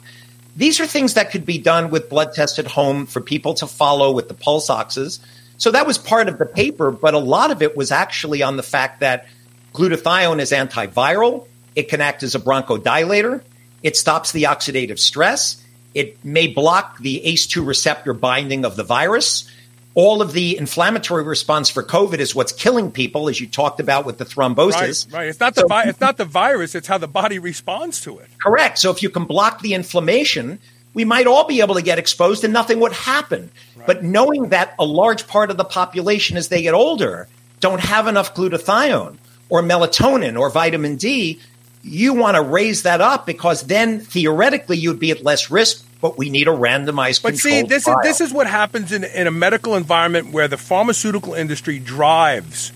These 0.56 0.80
are 0.80 0.88
things 0.88 1.16
that 1.16 1.32
could 1.32 1.46
be 1.46 1.58
done 1.58 1.90
with 1.90 2.10
blood 2.10 2.32
tests 2.34 2.58
at 2.58 2.66
home 2.66 3.08
for 3.08 3.20
people 3.20 3.56
to 3.56 3.68
follow 3.68 4.14
with 4.14 4.30
the 4.30 4.34
pulse 4.34 4.70
oxes. 4.70 5.20
So 5.58 5.72
that 5.72 5.88
was 5.88 5.98
part 5.98 6.28
of 6.28 6.38
the 6.38 6.46
paper, 6.46 6.92
but 6.92 7.14
a 7.14 7.20
lot 7.20 7.52
of 7.52 7.62
it 7.62 7.78
was 7.78 7.92
actually 7.92 8.44
on 8.44 8.58
the 8.58 8.64
fact 8.64 9.00
that 9.00 9.28
glutathione 9.74 10.40
is 10.40 10.52
antiviral. 10.52 11.48
It 11.76 11.90
can 11.90 12.02
act 12.02 12.24
as 12.24 12.36
a 12.36 12.40
bronchodilator. 12.40 13.42
It 13.84 13.96
stops 13.96 14.32
the 14.32 14.44
oxidative 14.44 15.00
stress. 15.00 15.64
It 15.94 16.24
may 16.26 16.48
block 16.48 17.00
the 17.00 17.22
ACE2 17.26 17.66
receptor 17.66 18.14
binding 18.14 18.66
of 18.66 18.76
the 18.76 18.84
virus 18.84 19.50
all 19.96 20.22
of 20.22 20.34
the 20.34 20.58
inflammatory 20.58 21.24
response 21.24 21.70
for 21.70 21.82
COVID 21.82 22.20
is 22.20 22.36
what's 22.36 22.52
killing 22.52 22.92
people, 22.92 23.30
as 23.30 23.40
you 23.40 23.48
talked 23.48 23.80
about 23.80 24.06
with 24.06 24.18
the 24.18 24.26
thrombosis. 24.26 25.12
Right, 25.12 25.20
right. 25.20 25.28
It's 25.30 25.40
not 25.40 25.56
the 25.56 25.66
vi- 25.66 25.84
it's 25.86 26.02
not 26.02 26.18
the 26.18 26.26
virus; 26.26 26.76
it's 26.76 26.88
how 26.88 26.98
the 26.98 27.08
body 27.08 27.40
responds 27.40 28.02
to 28.02 28.20
it. 28.20 28.28
Correct. 28.44 28.78
So 28.78 28.92
if 28.92 29.02
you 29.02 29.10
can 29.10 29.24
block 29.24 29.62
the 29.62 29.74
inflammation, 29.74 30.60
we 30.96 31.06
might 31.06 31.28
all 31.28 31.46
be 31.46 31.62
able 31.62 31.76
to 31.76 31.84
get 31.84 32.00
exposed, 32.00 32.44
and 32.44 32.52
nothing 32.52 32.80
would 32.80 32.94
happen. 32.94 33.52
Right. 33.76 33.86
But 33.86 34.04
knowing 34.04 34.50
that 34.50 34.74
a 34.80 34.86
large 34.86 35.28
part 35.28 35.52
of 35.52 35.58
the 35.58 35.64
population, 35.64 36.38
as 36.38 36.48
they 36.48 36.64
get 36.64 36.74
older, 36.74 37.28
don't 37.60 37.82
have 37.82 38.08
enough 38.08 38.34
glutathione 38.34 39.18
or 39.50 39.62
melatonin 39.62 40.40
or 40.40 40.50
vitamin 40.50 40.96
D, 40.96 41.40
you 41.84 42.16
want 42.16 42.36
to 42.36 42.42
raise 42.42 42.82
that 42.84 43.02
up 43.02 43.28
because 43.28 43.62
then 43.64 44.00
theoretically 44.00 44.78
you'd 44.78 44.98
be 44.98 45.12
at 45.12 45.24
less 45.24 45.52
risk 45.52 45.86
but 46.02 46.20
we 46.20 46.30
need 46.30 46.48
a 46.48 46.52
randomized. 46.52 47.24
But 47.24 47.36
see, 47.38 47.64
this 47.64 47.86
trial. 47.86 47.98
is 48.00 48.04
this 48.04 48.22
is 48.22 48.32
what 48.32 48.46
happens 48.46 48.92
in, 48.92 49.04
in 49.04 49.26
a 49.26 49.32
medical 49.32 49.76
environment 49.76 50.32
where 50.32 50.48
the 50.48 50.58
pharmaceutical 50.58 51.34
industry 51.34 51.80
drives 51.80 52.72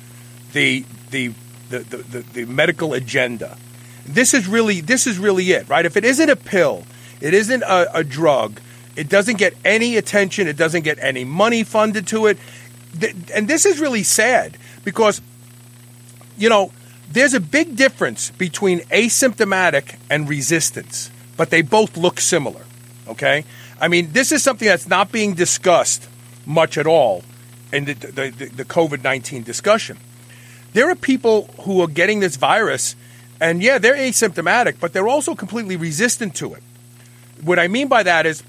the 0.53 0.83
the 1.11 1.33
the, 1.69 1.79
the, 1.79 1.97
the, 1.97 2.19
the 2.21 2.45
medical 2.45 2.93
agenda. 2.93 3.55
This 4.07 4.33
is 4.33 4.47
really 4.47 4.81
this 4.81 5.05
is 5.05 5.19
really 5.19 5.51
it, 5.51 5.69
right? 5.69 5.85
If 5.85 5.95
it 5.95 6.05
isn't 6.05 6.29
a 6.29 6.35
pill, 6.35 6.85
it 7.21 7.33
isn't 7.33 7.63
a, 7.63 7.99
a 7.99 8.03
drug. 8.03 8.59
It 8.95 9.07
doesn't 9.07 9.37
get 9.37 9.53
any 9.63 9.97
attention. 9.97 10.47
It 10.47 10.57
doesn't 10.57 10.83
get 10.83 10.99
any 10.99 11.23
money 11.23 11.63
funded 11.63 12.07
to 12.07 12.27
it, 12.27 12.37
and 13.33 13.47
this 13.47 13.65
is 13.65 13.79
really 13.79 14.03
sad 14.03 14.57
because 14.83 15.21
you 16.37 16.49
know 16.49 16.71
there's 17.11 17.33
a 17.33 17.39
big 17.39 17.75
difference 17.75 18.31
between 18.31 18.79
asymptomatic 18.89 19.97
and 20.09 20.27
resistance, 20.27 21.11
but 21.37 21.49
they 21.49 21.61
both 21.61 21.95
look 21.95 22.19
similar. 22.19 22.65
Okay, 23.07 23.45
I 23.79 23.87
mean 23.87 24.11
this 24.11 24.31
is 24.31 24.43
something 24.43 24.67
that's 24.67 24.87
not 24.87 25.11
being 25.11 25.33
discussed 25.33 26.09
much 26.45 26.77
at 26.77 26.87
all 26.87 27.23
in 27.71 27.85
the, 27.85 27.93
the, 27.93 28.29
the, 28.29 28.45
the 28.47 28.65
COVID 28.65 29.03
nineteen 29.03 29.43
discussion. 29.43 29.97
There 30.73 30.89
are 30.89 30.95
people 30.95 31.49
who 31.61 31.81
are 31.81 31.87
getting 31.87 32.19
this 32.19 32.35
virus, 32.35 32.95
and 33.39 33.63
yeah, 33.63 33.77
they're 33.77 33.95
asymptomatic, 33.95 34.79
but 34.79 34.93
they're 34.93 35.07
also 35.07 35.35
completely 35.35 35.77
resistant 35.77 36.35
to 36.35 36.53
it. 36.53 36.63
What 37.41 37.59
I 37.59 37.67
mean 37.67 37.87
by 37.87 38.03
that 38.03 38.25
is, 38.25 38.43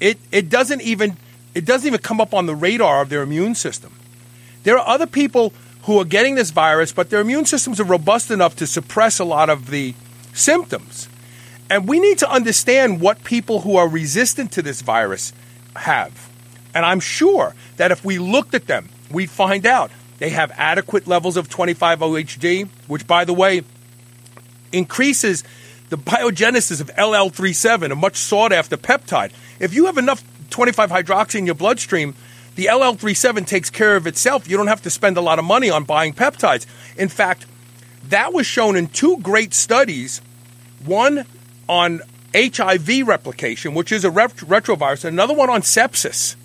it 0.00 0.18
it 0.30 0.48
doesn't 0.50 0.82
even 0.82 1.16
it 1.54 1.64
doesn't 1.64 1.86
even 1.86 2.00
come 2.00 2.20
up 2.20 2.34
on 2.34 2.46
the 2.46 2.54
radar 2.54 3.02
of 3.02 3.08
their 3.08 3.22
immune 3.22 3.54
system. 3.54 3.94
There 4.62 4.78
are 4.78 4.86
other 4.86 5.06
people 5.06 5.52
who 5.84 5.98
are 6.00 6.04
getting 6.04 6.34
this 6.34 6.50
virus, 6.50 6.92
but 6.92 7.10
their 7.10 7.20
immune 7.20 7.46
systems 7.46 7.80
are 7.80 7.84
robust 7.84 8.30
enough 8.30 8.56
to 8.56 8.66
suppress 8.66 9.18
a 9.18 9.24
lot 9.24 9.48
of 9.48 9.70
the 9.70 9.94
symptoms. 10.32 11.08
And 11.70 11.88
we 11.88 11.98
need 11.98 12.18
to 12.18 12.30
understand 12.30 13.00
what 13.00 13.24
people 13.24 13.60
who 13.60 13.76
are 13.76 13.88
resistant 13.88 14.52
to 14.52 14.62
this 14.62 14.82
virus 14.82 15.32
have. 15.76 16.30
And 16.74 16.84
I'm 16.84 17.00
sure 17.00 17.54
that 17.76 17.90
if 17.90 18.04
we 18.04 18.18
looked 18.18 18.54
at 18.54 18.66
them, 18.66 18.88
we'd 19.10 19.30
find 19.30 19.64
out 19.64 19.90
they 20.18 20.30
have 20.30 20.52
adequate 20.56 21.06
levels 21.06 21.36
of 21.36 21.48
25-OHD, 21.48 22.68
which, 22.86 23.06
by 23.06 23.24
the 23.24 23.32
way, 23.32 23.62
increases 24.72 25.44
the 25.88 25.98
biogenesis 25.98 26.80
of 26.80 26.88
LL37, 26.96 27.92
a 27.92 27.94
much 27.94 28.16
sought 28.16 28.52
after 28.52 28.76
peptide. 28.76 29.32
If 29.60 29.72
you 29.72 29.86
have 29.86 29.98
enough 29.98 30.24
25 30.50 30.90
hydroxy 30.90 31.36
in 31.36 31.46
your 31.46 31.54
bloodstream, 31.54 32.14
the 32.56 32.66
LL37 32.66 33.46
takes 33.46 33.70
care 33.70 33.96
of 33.96 34.06
itself. 34.06 34.48
You 34.48 34.56
don't 34.56 34.66
have 34.66 34.82
to 34.82 34.90
spend 34.90 35.16
a 35.16 35.20
lot 35.20 35.38
of 35.38 35.44
money 35.44 35.70
on 35.70 35.84
buying 35.84 36.14
peptides. 36.14 36.66
In 36.96 37.08
fact, 37.08 37.46
that 38.08 38.32
was 38.32 38.46
shown 38.46 38.76
in 38.76 38.88
two 38.88 39.18
great 39.18 39.52
studies 39.52 40.20
one 40.84 41.26
on 41.68 42.00
HIV 42.34 43.06
replication, 43.06 43.74
which 43.74 43.92
is 43.92 44.04
a 44.04 44.10
ret- 44.10 44.36
retrovirus, 44.36 45.04
and 45.04 45.14
another 45.14 45.34
one 45.34 45.50
on 45.50 45.62
sepsis. 45.62 46.36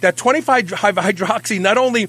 That 0.00 0.16
25 0.16 0.66
hydroxy 0.66 1.60
not 1.60 1.78
only 1.78 2.08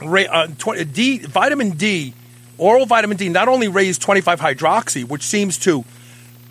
uh, 0.00 0.48
20, 0.58 0.84
D, 0.86 1.18
vitamin 1.18 1.70
D, 1.70 2.14
oral 2.58 2.86
vitamin 2.86 3.16
D, 3.16 3.28
not 3.28 3.48
only 3.48 3.68
raised 3.68 4.02
25 4.02 4.40
hydroxy, 4.40 5.04
which 5.04 5.22
seems 5.22 5.58
to 5.58 5.84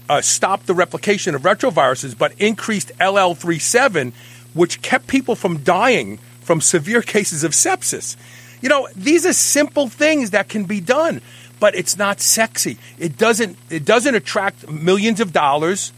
uh, 0.09 0.21
stop 0.21 0.65
the 0.65 0.73
replication 0.73 1.35
of 1.35 1.43
retroviruses, 1.43 2.17
but 2.17 2.33
increased 2.39 2.91
LL37, 2.99 4.13
which 4.53 4.81
kept 4.81 5.07
people 5.07 5.35
from 5.35 5.59
dying 5.59 6.17
from 6.41 6.59
severe 6.61 7.01
cases 7.01 7.43
of 7.43 7.51
sepsis. 7.51 8.17
You 8.61 8.69
know, 8.69 8.87
these 8.95 9.25
are 9.25 9.33
simple 9.33 9.87
things 9.87 10.31
that 10.31 10.49
can 10.49 10.65
be 10.65 10.79
done 10.79 11.21
but 11.63 11.75
it's 11.75 11.97
not 11.97 12.19
sexy. 12.19 12.77
It 12.99 13.17
doesn't 13.17 13.57
it 13.69 13.85
doesn't 13.85 14.15
attract 14.15 14.69
millions 14.69 15.21
of 15.21 15.31
dollars 15.31 15.93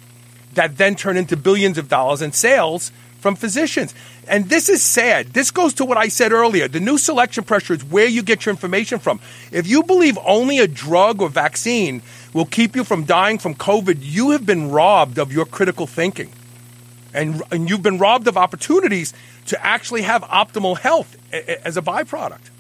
that 0.54 0.78
then 0.78 0.96
turn 0.96 1.18
into 1.18 1.36
billions 1.36 1.80
of 1.80 1.90
dollars 1.90 2.22
in 2.22 2.34
sales 2.34 2.92
from 3.26 3.36
physicians. 3.36 3.96
And 4.28 4.50
this 4.50 4.70
is 4.70 4.84
sad. 4.84 5.34
This 5.34 5.50
goes 5.50 5.74
to 5.76 5.86
what 5.86 5.98
I 5.98 6.10
said 6.10 6.32
earlier. 6.32 6.68
The 6.68 6.80
new 6.80 7.00
selection 7.00 7.44
pressure 7.44 7.74
is 7.74 7.84
where 7.84 8.06
you 8.06 8.22
get 8.22 8.46
your 8.46 8.52
information 8.52 9.00
from. 9.00 9.20
If 9.52 9.66
you 9.66 9.82
believe 9.82 10.16
only 10.24 10.60
a 10.60 10.68
drug 10.68 11.24
or 11.24 11.30
vaccine 11.30 12.04
will 12.34 12.46
keep 12.46 12.76
you 12.76 12.84
from 12.84 13.04
dying 13.06 13.40
from 13.40 13.56
COVID, 13.56 13.98
you 14.02 14.30
have 14.30 14.46
been 14.46 14.70
robbed 14.70 15.18
of 15.18 15.34
your 15.34 15.46
critical 15.46 15.88
thinking. 15.88 16.30
And, 17.16 17.42
and 17.50 17.68
you've 17.68 17.82
been 17.82 17.98
robbed 17.98 18.28
of 18.28 18.38
opportunities 18.38 19.12
to 19.48 19.66
actually 19.66 20.04
have 20.04 20.22
optimal 20.22 20.78
health 20.78 21.18
as 21.34 21.78
a 21.78 21.82
byproduct. 21.82 22.52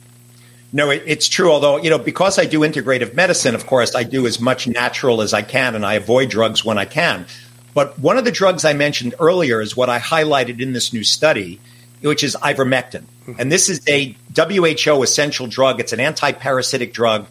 No, 0.74 0.89
it, 0.89 1.03
it's 1.05 1.28
true. 1.28 1.51
Although, 1.51 1.78
you 1.78 1.91
know, 1.91 1.99
because 1.99 2.39
I 2.39 2.45
do 2.45 2.61
integrative 2.61 3.13
medicine, 3.13 3.53
of 3.53 3.68
course, 3.68 3.93
I 3.93 4.01
do 4.01 4.26
as 4.26 4.39
much 4.39 4.68
natural 4.68 5.22
as 5.22 5.32
I 5.32 5.43
can 5.43 5.76
and 5.76 5.86
I 5.86 5.93
avoid 5.93 6.32
drugs 6.32 6.66
when 6.66 6.80
I 6.80 6.86
can. 6.86 7.28
But 7.76 8.00
one 8.00 8.18
of 8.18 8.24
the 8.24 8.32
drugs 8.32 8.66
I 8.66 8.74
mentioned 8.74 9.14
earlier 9.20 9.62
is 9.62 9.76
what 9.78 9.90
I 9.90 10.00
highlighted 10.00 10.62
in 10.62 10.72
this 10.72 10.94
new 10.94 11.04
study, 11.04 11.60
which 12.02 12.24
is 12.24 12.36
ivermectin. 12.42 13.04
Mm-hmm. 13.04 13.34
And 13.38 13.52
this 13.52 13.70
is 13.70 13.82
a 13.88 14.16
WHO 14.34 15.04
essential 15.04 15.46
drug. 15.46 15.82
It's 15.82 15.92
an 15.92 16.00
anti-parasitic 16.00 16.94
drug. 16.94 17.28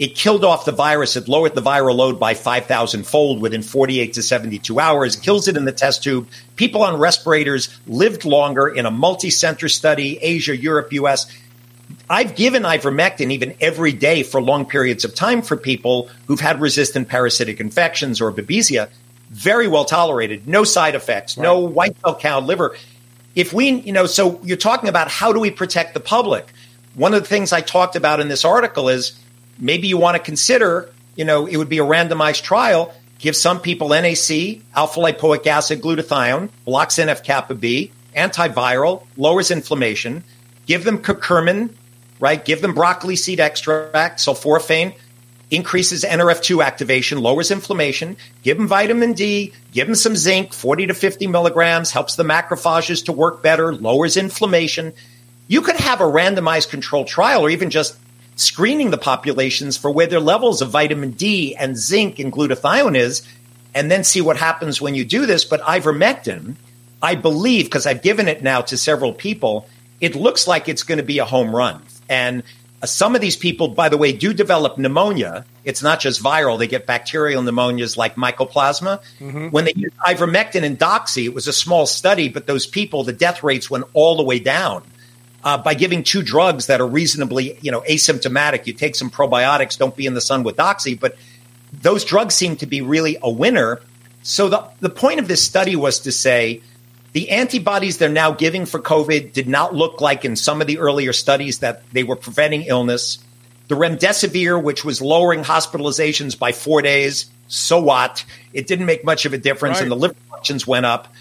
It 0.00 0.16
killed 0.16 0.44
off 0.44 0.64
the 0.64 0.72
virus. 0.72 1.16
It 1.16 1.28
lowered 1.28 1.54
the 1.54 1.62
viral 1.62 1.94
load 1.94 2.18
by 2.18 2.34
5,000 2.34 3.06
fold 3.06 3.40
within 3.40 3.62
48 3.62 4.14
to 4.14 4.22
72 4.22 4.80
hours, 4.80 5.14
kills 5.14 5.46
it 5.46 5.56
in 5.56 5.64
the 5.64 5.72
test 5.72 6.02
tube. 6.02 6.28
People 6.56 6.82
on 6.82 6.98
respirators 6.98 7.68
lived 7.86 8.24
longer 8.24 8.66
in 8.66 8.84
a 8.84 8.90
multi 8.90 9.30
center 9.30 9.68
study, 9.68 10.18
Asia, 10.18 10.56
Europe, 10.56 10.92
US. 10.92 11.26
I've 12.10 12.34
given 12.34 12.64
ivermectin 12.64 13.30
even 13.30 13.54
every 13.60 13.92
day 13.92 14.24
for 14.24 14.42
long 14.42 14.66
periods 14.66 15.04
of 15.04 15.14
time 15.14 15.40
for 15.40 15.56
people 15.56 16.08
who've 16.26 16.40
had 16.40 16.60
resistant 16.60 17.08
parasitic 17.08 17.60
infections 17.60 18.20
or 18.20 18.32
babesia. 18.32 18.88
Very 19.30 19.68
well 19.68 19.84
tolerated, 19.84 20.48
no 20.48 20.64
side 20.64 20.94
effects, 20.94 21.36
right. 21.36 21.44
no 21.44 21.60
white 21.60 21.96
cell 22.00 22.14
count, 22.14 22.46
liver. 22.46 22.76
If 23.34 23.52
we, 23.52 23.70
you 23.70 23.92
know, 23.92 24.06
so 24.06 24.40
you're 24.42 24.56
talking 24.56 24.88
about 24.88 25.08
how 25.08 25.32
do 25.32 25.40
we 25.40 25.50
protect 25.50 25.94
the 25.94 26.00
public? 26.00 26.46
One 26.94 27.14
of 27.14 27.22
the 27.22 27.28
things 27.28 27.52
I 27.52 27.60
talked 27.60 27.94
about 27.94 28.20
in 28.20 28.28
this 28.28 28.44
article 28.44 28.88
is 28.88 29.18
maybe 29.58 29.86
you 29.86 29.98
want 29.98 30.16
to 30.16 30.22
consider, 30.22 30.90
you 31.14 31.24
know, 31.24 31.46
it 31.46 31.56
would 31.56 31.68
be 31.68 31.78
a 31.78 31.84
randomized 31.84 32.42
trial. 32.42 32.94
Give 33.18 33.36
some 33.36 33.60
people 33.60 33.88
NAC, 33.88 34.60
alpha 34.74 35.00
lipoic 35.00 35.46
acid, 35.46 35.82
glutathione, 35.82 36.48
blocks 36.64 36.96
NF 36.96 37.22
kappa 37.22 37.54
B, 37.54 37.92
antiviral, 38.16 39.06
lowers 39.16 39.50
inflammation. 39.50 40.24
Give 40.66 40.84
them 40.84 40.98
curcumin, 40.98 41.74
right? 42.20 42.44
Give 42.44 42.60
them 42.60 42.74
broccoli 42.74 43.16
seed 43.16 43.40
extract, 43.40 44.20
sulforaphane, 44.20 44.94
increases 45.50 46.04
NRF2 46.04 46.64
activation, 46.64 47.20
lowers 47.20 47.50
inflammation. 47.50 48.16
Give 48.42 48.58
them 48.58 48.68
vitamin 48.68 49.14
D, 49.14 49.52
give 49.72 49.86
them 49.86 49.94
some 49.94 50.16
zinc, 50.16 50.52
40 50.52 50.88
to 50.88 50.94
50 50.94 51.26
milligrams, 51.26 51.90
helps 51.90 52.16
the 52.16 52.22
macrophages 52.22 53.04
to 53.06 53.12
work 53.12 53.42
better, 53.42 53.74
lowers 53.74 54.16
inflammation. 54.16 54.92
You 55.46 55.62
could 55.62 55.76
have 55.76 56.00
a 56.00 56.04
randomized 56.04 56.68
controlled 56.68 57.06
trial 57.06 57.42
or 57.42 57.50
even 57.50 57.70
just 57.70 57.96
screening 58.36 58.90
the 58.90 58.98
populations 58.98 59.76
for 59.76 59.90
where 59.90 60.06
their 60.06 60.20
levels 60.20 60.62
of 60.62 60.70
vitamin 60.70 61.12
D 61.12 61.56
and 61.56 61.76
zinc 61.76 62.18
and 62.18 62.32
glutathione 62.32 62.96
is, 62.96 63.26
and 63.74 63.90
then 63.90 64.04
see 64.04 64.20
what 64.20 64.36
happens 64.36 64.80
when 64.80 64.94
you 64.94 65.04
do 65.04 65.26
this. 65.26 65.44
But 65.44 65.62
ivermectin, 65.62 66.56
I 67.02 67.14
believe, 67.14 67.66
because 67.66 67.86
I've 67.86 68.02
given 68.02 68.28
it 68.28 68.42
now 68.42 68.60
to 68.62 68.76
several 68.76 69.12
people, 69.12 69.68
it 70.00 70.14
looks 70.14 70.46
like 70.46 70.68
it's 70.68 70.82
going 70.82 70.98
to 70.98 71.04
be 71.04 71.18
a 71.18 71.24
home 71.24 71.54
run. 71.54 71.82
And 72.08 72.42
some 72.84 73.14
of 73.14 73.20
these 73.20 73.36
people, 73.36 73.68
by 73.68 73.88
the 73.88 73.96
way, 73.96 74.12
do 74.12 74.32
develop 74.32 74.78
pneumonia. 74.78 75.44
It's 75.64 75.82
not 75.82 76.00
just 76.00 76.22
viral; 76.22 76.58
they 76.58 76.68
get 76.68 76.86
bacterial 76.86 77.42
pneumonias 77.42 77.96
like 77.96 78.14
mycoplasma. 78.14 79.00
Mm-hmm. 79.18 79.48
When 79.48 79.64
they 79.64 79.72
use 79.74 79.92
ivermectin 80.06 80.62
and 80.62 80.78
doxy, 80.78 81.24
it 81.24 81.34
was 81.34 81.48
a 81.48 81.52
small 81.52 81.86
study, 81.86 82.28
but 82.28 82.46
those 82.46 82.66
people, 82.66 83.02
the 83.04 83.12
death 83.12 83.42
rates 83.42 83.68
went 83.68 83.84
all 83.94 84.16
the 84.16 84.22
way 84.22 84.38
down 84.38 84.84
uh, 85.42 85.58
by 85.58 85.74
giving 85.74 86.04
two 86.04 86.22
drugs 86.22 86.66
that 86.66 86.80
are 86.80 86.86
reasonably, 86.86 87.58
you 87.60 87.72
know, 87.72 87.80
asymptomatic. 87.80 88.66
You 88.66 88.72
take 88.72 88.94
some 88.94 89.10
probiotics, 89.10 89.76
don't 89.76 89.96
be 89.96 90.06
in 90.06 90.14
the 90.14 90.20
sun 90.20 90.42
with 90.44 90.56
doxy, 90.56 90.98
but 90.98 91.16
those 91.72 92.04
drugs 92.04 92.34
seem 92.34 92.56
to 92.56 92.66
be 92.66 92.80
really 92.80 93.18
a 93.22 93.30
winner. 93.30 93.80
So 94.22 94.48
the 94.48 94.64
the 94.80 94.90
point 94.90 95.18
of 95.18 95.26
this 95.26 95.42
study 95.42 95.74
was 95.74 96.00
to 96.00 96.12
say 96.12 96.62
the 97.12 97.30
antibodies 97.30 97.98
they're 97.98 98.08
now 98.08 98.32
giving 98.32 98.66
for 98.66 98.80
COVID 98.80 99.32
did 99.32 99.48
not 99.48 99.74
look 99.74 100.00
like 100.00 100.24
in 100.24 100.36
some 100.36 100.60
of 100.60 100.66
the 100.66 100.78
earlier 100.78 101.12
studies 101.12 101.60
that 101.60 101.82
they 101.92 102.04
were 102.04 102.16
preventing 102.16 102.62
illness. 102.62 103.18
The 103.68 103.74
remdesivir, 103.74 104.62
which 104.62 104.84
was 104.84 105.00
lowering 105.00 105.42
hospitalizations 105.42 106.38
by 106.38 106.52
four 106.52 106.82
days, 106.82 107.30
so 107.48 107.80
what? 107.80 108.24
It 108.52 108.66
didn't 108.66 108.86
make 108.86 109.04
much 109.04 109.26
of 109.26 109.32
a 109.32 109.38
difference, 109.38 109.76
right. 109.76 109.82
and 109.82 109.90
the 109.90 109.96
liver 109.96 110.14
functions 110.30 110.66
went 110.66 110.86
up. 110.86 111.12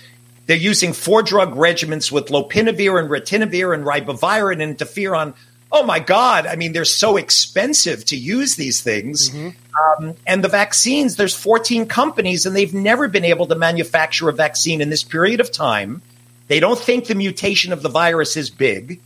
They're 0.46 0.58
using 0.58 0.94
four 0.94 1.24
drug 1.24 1.56
regimens 1.56 2.12
with 2.12 2.28
lopinavir 2.28 3.00
and 3.00 3.10
ritonavir 3.10 3.74
and 3.74 3.86
ribavirin 3.86 4.62
and 4.62 4.78
interferon 4.78 5.34
oh 5.72 5.84
my 5.84 6.00
God, 6.00 6.46
I 6.48 6.56
mean, 6.56 6.74
they're 6.74 6.86
so 6.86 7.18
expensive 7.18 8.06
to 8.06 8.16
use 8.16 8.56
these 8.56 8.82
things. 8.82 9.30
Mm-hmm. 9.30 9.50
Um, 9.78 10.16
and 10.26 10.44
the 10.44 10.50
vaccines, 10.50 11.16
there's 11.16 11.36
14 11.36 11.86
companies, 11.88 12.46
and 12.46 12.56
they've 12.56 12.74
never 12.74 13.08
been 13.08 13.26
able 13.26 13.48
to 13.48 13.56
manufacture 13.56 14.30
a 14.30 14.34
vaccine 14.34 14.82
in 14.82 14.90
this 14.90 15.04
period 15.04 15.40
of 15.40 15.52
time. 15.52 16.02
They 16.48 16.60
don't 16.60 16.80
think 16.80 17.06
the 17.06 17.16
mutation 17.16 17.74
of 17.74 17.82
the 17.82 17.90
virus 17.90 18.38
is 18.38 18.50
big, 18.50 19.00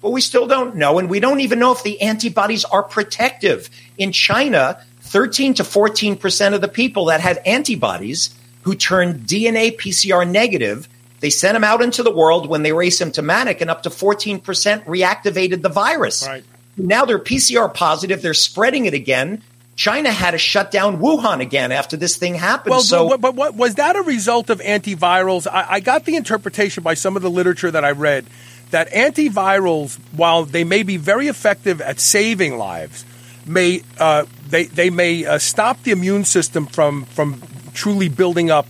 but 0.00 0.10
we 0.10 0.20
still 0.20 0.46
don't 0.46 0.76
know. 0.76 0.98
And 0.98 1.08
we 1.08 1.20
don't 1.20 1.40
even 1.40 1.58
know 1.58 1.72
if 1.72 1.82
the 1.82 2.00
antibodies 2.00 2.64
are 2.64 2.82
protective. 2.82 3.70
In 3.98 4.12
China, 4.12 4.80
13 5.02 5.54
to 5.54 5.62
14% 5.62 6.54
of 6.54 6.60
the 6.60 6.68
people 6.68 7.06
that 7.06 7.20
had 7.20 7.38
antibodies 7.46 8.34
who 8.62 8.74
turned 8.74 9.20
DNA 9.20 9.76
PCR 9.76 10.28
negative 10.28 10.88
they 11.20 11.30
sent 11.30 11.54
them 11.54 11.64
out 11.64 11.82
into 11.82 12.02
the 12.02 12.10
world 12.10 12.48
when 12.48 12.62
they 12.62 12.72
were 12.72 12.84
asymptomatic, 12.84 13.60
and 13.60 13.70
up 13.70 13.82
to 13.84 13.90
14% 13.90 14.42
reactivated 14.84 15.62
the 15.62 15.68
virus. 15.68 16.26
Right. 16.26 16.44
Now 16.76 17.04
they're 17.04 17.18
PCR 17.18 17.72
positive, 17.72 18.20
they're 18.22 18.34
spreading 18.34 18.86
it 18.86 18.94
again. 18.94 19.42
China 19.76 20.10
had 20.10 20.30
to 20.30 20.38
shut 20.38 20.70
down 20.70 20.98
Wuhan 20.98 21.40
again 21.40 21.70
after 21.70 21.96
this 21.96 22.16
thing 22.16 22.34
happened. 22.34 22.70
Well, 22.70 22.80
so, 22.80 23.10
but, 23.10 23.20
but 23.20 23.34
what, 23.34 23.54
was 23.54 23.74
that 23.74 23.94
a 23.94 24.02
result 24.02 24.48
of 24.48 24.60
antivirals? 24.60 25.46
I, 25.46 25.66
I 25.74 25.80
got 25.80 26.06
the 26.06 26.16
interpretation 26.16 26.82
by 26.82 26.94
some 26.94 27.14
of 27.14 27.22
the 27.22 27.30
literature 27.30 27.70
that 27.70 27.84
I 27.84 27.90
read 27.90 28.26
that 28.70 28.90
antivirals, 28.90 29.98
while 30.12 30.44
they 30.44 30.64
may 30.64 30.82
be 30.82 30.96
very 30.96 31.28
effective 31.28 31.80
at 31.80 32.00
saving 32.00 32.56
lives, 32.58 33.04
may 33.44 33.82
uh, 33.98 34.24
they 34.48 34.64
they 34.64 34.90
may 34.90 35.24
uh, 35.24 35.38
stop 35.38 35.82
the 35.82 35.90
immune 35.90 36.24
system 36.24 36.66
from 36.66 37.04
from 37.04 37.42
truly 37.74 38.08
building 38.08 38.50
up 38.50 38.66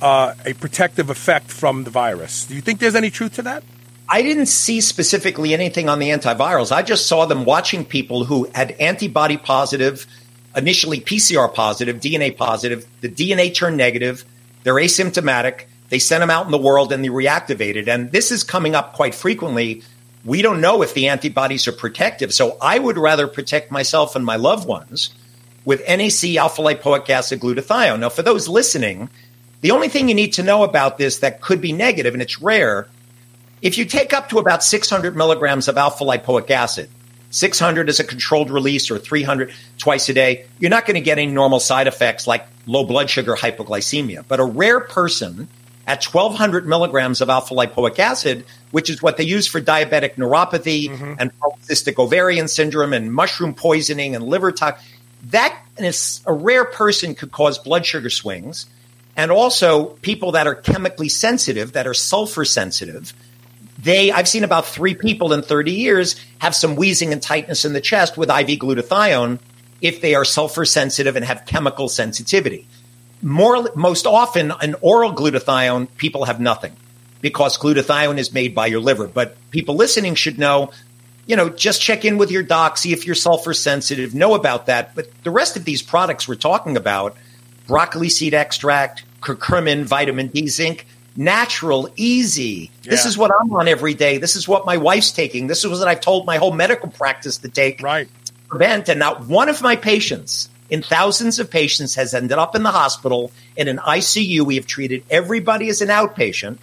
uh, 0.00 0.34
a 0.44 0.54
protective 0.54 1.10
effect 1.10 1.50
from 1.50 1.84
the 1.84 1.90
virus. 1.90 2.46
Do 2.46 2.54
you 2.54 2.60
think 2.60 2.80
there's 2.80 2.94
any 2.94 3.10
truth 3.10 3.34
to 3.34 3.42
that? 3.42 3.62
I 4.08 4.22
didn't 4.22 4.46
see 4.46 4.80
specifically 4.80 5.52
anything 5.52 5.88
on 5.88 5.98
the 5.98 6.08
antivirals. 6.08 6.72
I 6.72 6.82
just 6.82 7.06
saw 7.06 7.26
them 7.26 7.44
watching 7.44 7.84
people 7.84 8.24
who 8.24 8.48
had 8.54 8.72
antibody 8.72 9.36
positive, 9.36 10.06
initially 10.58 11.00
PCR 11.00 11.52
positive, 11.52 12.00
DNA 12.00 12.36
positive. 12.36 12.86
The 13.00 13.08
DNA 13.08 13.54
turned 13.54 13.76
negative. 13.76 14.24
They're 14.64 14.74
asymptomatic. 14.74 15.64
They 15.88 15.98
sent 15.98 16.20
them 16.20 16.30
out 16.30 16.44
in 16.44 16.52
the 16.52 16.58
world 16.58 16.92
and 16.92 17.02
they 17.02 17.08
reactivated. 17.08 17.88
And 17.88 18.12
this 18.12 18.30
is 18.30 18.44
coming 18.44 18.74
up 18.74 18.94
quite 18.94 19.14
frequently. 19.14 19.82
We 20.24 20.42
don't 20.42 20.60
know 20.60 20.82
if 20.82 20.92
the 20.92 21.08
antibodies 21.08 21.66
are 21.68 21.72
protective. 21.72 22.34
So 22.34 22.58
I 22.60 22.78
would 22.78 22.98
rather 22.98 23.26
protect 23.26 23.70
myself 23.70 24.16
and 24.16 24.24
my 24.24 24.36
loved 24.36 24.68
ones 24.68 25.14
with 25.64 25.86
NAC 25.86 26.36
alpha 26.36 26.62
lipoic 26.62 27.08
acid 27.08 27.40
glutathione. 27.40 28.00
Now, 28.00 28.08
for 28.08 28.22
those 28.22 28.48
listening, 28.48 29.08
the 29.60 29.70
only 29.70 29.88
thing 29.88 30.08
you 30.08 30.14
need 30.14 30.34
to 30.34 30.42
know 30.42 30.64
about 30.64 30.98
this 30.98 31.18
that 31.18 31.40
could 31.40 31.60
be 31.60 31.72
negative, 31.72 32.14
and 32.14 32.22
it's 32.22 32.40
rare, 32.40 32.88
if 33.60 33.76
you 33.76 33.84
take 33.84 34.12
up 34.12 34.28
to 34.28 34.38
about 34.38 34.62
600 34.62 35.16
milligrams 35.16 35.68
of 35.68 35.76
alpha 35.76 36.04
lipoic 36.04 36.50
acid, 36.50 36.88
600 37.30 37.88
is 37.88 38.00
a 38.00 38.04
controlled 38.04 38.50
release 38.50 38.90
or 38.90 38.98
300 38.98 39.52
twice 39.76 40.08
a 40.08 40.14
day, 40.14 40.46
you're 40.58 40.70
not 40.70 40.86
going 40.86 40.94
to 40.94 41.00
get 41.00 41.18
any 41.18 41.32
normal 41.32 41.60
side 41.60 41.86
effects 41.86 42.26
like 42.26 42.46
low 42.66 42.84
blood 42.84 43.10
sugar 43.10 43.34
hypoglycemia. 43.34 44.24
But 44.26 44.40
a 44.40 44.44
rare 44.44 44.80
person 44.80 45.48
at 45.86 46.04
1200 46.04 46.66
milligrams 46.66 47.20
of 47.20 47.30
alpha 47.30 47.54
lipoic 47.54 47.98
acid, 47.98 48.44
which 48.70 48.90
is 48.90 49.02
what 49.02 49.16
they 49.16 49.24
use 49.24 49.46
for 49.46 49.60
diabetic 49.60 50.14
neuropathy 50.16 50.88
mm-hmm. 50.88 51.14
and 51.18 51.32
polycystic 51.38 51.98
ovarian 51.98 52.48
syndrome 52.48 52.92
and 52.92 53.12
mushroom 53.12 53.54
poisoning 53.54 54.14
and 54.14 54.24
liver 54.24 54.52
tox, 54.52 54.82
that 55.30 55.58
is 55.78 56.22
a 56.26 56.32
rare 56.32 56.64
person 56.64 57.14
could 57.14 57.32
cause 57.32 57.58
blood 57.58 57.84
sugar 57.84 58.10
swings 58.10 58.66
and 59.16 59.30
also 59.32 59.86
people 59.86 60.32
that 60.32 60.46
are 60.46 60.54
chemically 60.54 61.08
sensitive, 61.08 61.72
that 61.72 61.86
are 61.86 61.94
sulfur 61.94 62.44
sensitive. 62.44 63.12
They, 63.78 64.10
I've 64.10 64.28
seen 64.28 64.44
about 64.44 64.66
three 64.66 64.94
people 64.94 65.32
in 65.32 65.42
30 65.42 65.70
years 65.70 66.16
have 66.38 66.54
some 66.54 66.74
wheezing 66.74 67.12
and 67.12 67.22
tightness 67.22 67.64
in 67.64 67.72
the 67.72 67.80
chest 67.80 68.16
with 68.16 68.28
IV 68.28 68.58
glutathione 68.58 69.38
if 69.80 70.00
they 70.00 70.14
are 70.14 70.24
sulfur 70.24 70.64
sensitive 70.64 71.14
and 71.14 71.24
have 71.24 71.46
chemical 71.46 71.88
sensitivity. 71.88 72.66
More, 73.22 73.70
most 73.76 74.06
often, 74.06 74.52
an 74.60 74.74
oral 74.80 75.12
glutathione, 75.12 75.88
people 75.96 76.24
have 76.24 76.40
nothing 76.40 76.74
because 77.20 77.56
glutathione 77.58 78.18
is 78.18 78.32
made 78.32 78.54
by 78.54 78.66
your 78.66 78.80
liver. 78.80 79.06
But 79.06 79.36
people 79.50 79.76
listening 79.76 80.14
should 80.16 80.38
know, 80.38 80.72
you 81.26 81.36
know, 81.36 81.48
just 81.48 81.80
check 81.80 82.04
in 82.04 82.18
with 82.18 82.30
your 82.30 82.42
doc, 82.42 82.78
see 82.78 82.92
if 82.92 83.06
you're 83.06 83.14
sulfur 83.14 83.54
sensitive, 83.54 84.14
know 84.14 84.34
about 84.34 84.66
that. 84.66 84.94
But 84.94 85.10
the 85.22 85.30
rest 85.30 85.56
of 85.56 85.64
these 85.64 85.82
products 85.82 86.26
we're 86.26 86.36
talking 86.36 86.76
about, 86.76 87.16
broccoli 87.66 88.08
seed 88.08 88.34
extract, 88.34 89.04
curcumin, 89.20 89.84
vitamin 89.84 90.28
D, 90.28 90.48
zinc. 90.48 90.86
Natural, 91.18 91.88
easy. 91.96 92.70
Yeah. 92.84 92.90
This 92.90 93.04
is 93.04 93.18
what 93.18 93.32
I'm 93.32 93.52
on 93.52 93.66
every 93.66 93.94
day. 93.94 94.18
This 94.18 94.36
is 94.36 94.46
what 94.46 94.64
my 94.64 94.76
wife's 94.76 95.10
taking. 95.10 95.48
This 95.48 95.64
is 95.64 95.70
what 95.76 95.88
I've 95.88 96.00
told 96.00 96.26
my 96.26 96.36
whole 96.36 96.52
medical 96.52 96.88
practice 96.88 97.38
to 97.38 97.48
take. 97.48 97.82
Right. 97.82 98.08
To 98.26 98.32
prevent. 98.48 98.88
And 98.88 99.00
not 99.00 99.26
one 99.26 99.48
of 99.48 99.60
my 99.60 99.74
patients 99.74 100.48
in 100.70 100.80
thousands 100.80 101.40
of 101.40 101.50
patients 101.50 101.96
has 101.96 102.14
ended 102.14 102.38
up 102.38 102.54
in 102.54 102.62
the 102.62 102.70
hospital 102.70 103.32
in 103.56 103.66
an 103.66 103.78
ICU. 103.78 104.42
We 104.42 104.54
have 104.54 104.68
treated 104.68 105.02
everybody 105.10 105.68
as 105.70 105.82
an 105.82 105.88
outpatient 105.88 106.58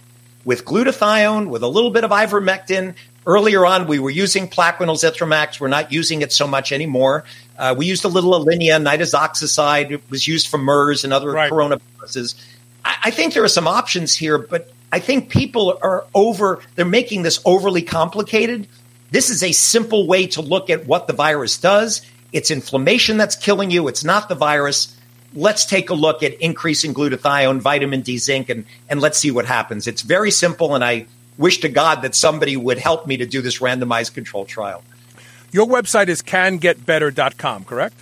with 0.46 0.64
glutathione, 0.64 1.48
with 1.48 1.62
a 1.62 1.68
little 1.68 1.90
bit 1.90 2.04
of 2.04 2.10
ivermectin. 2.10 2.94
Earlier 3.26 3.66
on, 3.66 3.86
we 3.86 3.98
were 3.98 4.08
using 4.08 4.48
Plaquenil 4.48 4.96
Zithromax. 4.96 5.60
We're 5.60 5.68
not 5.68 5.92
using 5.92 6.22
it 6.22 6.32
so 6.32 6.46
much 6.46 6.72
anymore. 6.72 7.24
Uh, 7.58 7.74
we 7.76 7.84
used 7.84 8.06
a 8.06 8.08
little 8.08 8.32
Alinia, 8.32 8.82
nitazoxanide. 8.82 9.90
It 9.90 10.02
was 10.08 10.26
used 10.26 10.48
for 10.48 10.56
MERS 10.56 11.04
and 11.04 11.12
other 11.12 11.30
right. 11.30 11.52
coronaviruses. 11.52 12.36
I, 12.86 12.96
I, 13.04 13.10
think 13.10 13.34
there 13.34 13.44
are 13.44 13.48
some 13.48 13.66
options 13.66 14.14
here, 14.14 14.38
but 14.38 14.70
I 14.92 15.00
think 15.00 15.28
people 15.28 15.78
are 15.82 16.06
over, 16.14 16.60
they're 16.76 16.84
making 16.84 17.22
this 17.22 17.40
overly 17.44 17.82
complicated. 17.82 18.68
This 19.10 19.28
is 19.28 19.42
a 19.42 19.52
simple 19.52 20.06
way 20.06 20.28
to 20.28 20.40
look 20.40 20.70
at 20.70 20.86
what 20.86 21.06
the 21.06 21.12
virus 21.12 21.58
does. 21.58 22.02
It's 22.32 22.50
inflammation 22.50 23.16
that's 23.16 23.36
killing 23.36 23.70
you, 23.70 23.88
it's 23.88 24.04
not 24.04 24.28
the 24.28 24.34
virus. 24.34 24.96
Let's 25.34 25.66
take 25.66 25.90
a 25.90 25.94
look 25.94 26.22
at 26.22 26.40
increasing 26.40 26.94
glutathione, 26.94 27.60
vitamin 27.60 28.00
D, 28.00 28.16
zinc, 28.16 28.48
and, 28.48 28.64
and 28.88 29.00
let's 29.00 29.18
see 29.18 29.30
what 29.30 29.44
happens. 29.44 29.86
It's 29.86 30.02
very 30.02 30.30
simple, 30.30 30.74
and 30.74 30.82
I 30.84 31.06
wish 31.36 31.58
to 31.60 31.68
God 31.68 32.02
that 32.02 32.14
somebody 32.14 32.56
would 32.56 32.78
help 32.78 33.06
me 33.06 33.18
to 33.18 33.26
do 33.26 33.42
this 33.42 33.58
randomized 33.58 34.14
control 34.14 34.46
trial. 34.46 34.82
Your 35.52 35.66
website 35.66 36.08
is 36.08 36.22
cangetbetter.com, 36.22 37.64
correct? 37.64 38.00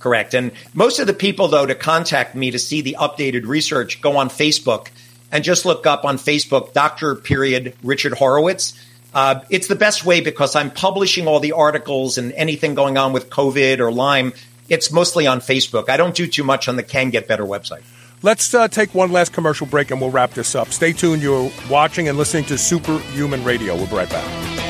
Correct. 0.00 0.34
And 0.34 0.50
most 0.74 0.98
of 0.98 1.06
the 1.06 1.12
people, 1.12 1.48
though, 1.48 1.66
to 1.66 1.74
contact 1.74 2.34
me 2.34 2.50
to 2.50 2.58
see 2.58 2.80
the 2.80 2.96
updated 2.98 3.46
research 3.46 4.00
go 4.00 4.16
on 4.16 4.30
Facebook 4.30 4.88
and 5.30 5.44
just 5.44 5.64
look 5.64 5.86
up 5.86 6.04
on 6.04 6.16
Facebook, 6.16 6.72
Dr. 6.72 7.14
Period 7.14 7.74
Richard 7.84 8.14
Horowitz. 8.14 8.74
Uh, 9.12 9.40
it's 9.50 9.68
the 9.68 9.76
best 9.76 10.04
way 10.04 10.20
because 10.20 10.56
I'm 10.56 10.70
publishing 10.70 11.26
all 11.26 11.38
the 11.38 11.52
articles 11.52 12.16
and 12.16 12.32
anything 12.32 12.74
going 12.74 12.96
on 12.96 13.12
with 13.12 13.28
COVID 13.28 13.78
or 13.78 13.92
Lyme. 13.92 14.32
It's 14.68 14.90
mostly 14.90 15.26
on 15.26 15.40
Facebook. 15.40 15.88
I 15.88 15.96
don't 15.96 16.14
do 16.14 16.26
too 16.26 16.44
much 16.44 16.68
on 16.68 16.76
the 16.76 16.82
Can 16.82 17.10
Get 17.10 17.28
Better 17.28 17.44
website. 17.44 17.82
Let's 18.22 18.52
uh, 18.54 18.68
take 18.68 18.94
one 18.94 19.12
last 19.12 19.32
commercial 19.32 19.66
break 19.66 19.90
and 19.90 20.00
we'll 20.00 20.10
wrap 20.10 20.32
this 20.32 20.54
up. 20.54 20.68
Stay 20.68 20.92
tuned. 20.92 21.22
You're 21.22 21.50
watching 21.68 22.08
and 22.08 22.16
listening 22.16 22.44
to 22.44 22.58
Superhuman 22.58 23.44
Radio. 23.44 23.74
We'll 23.74 23.86
be 23.86 23.96
right 23.96 24.10
back. 24.10 24.69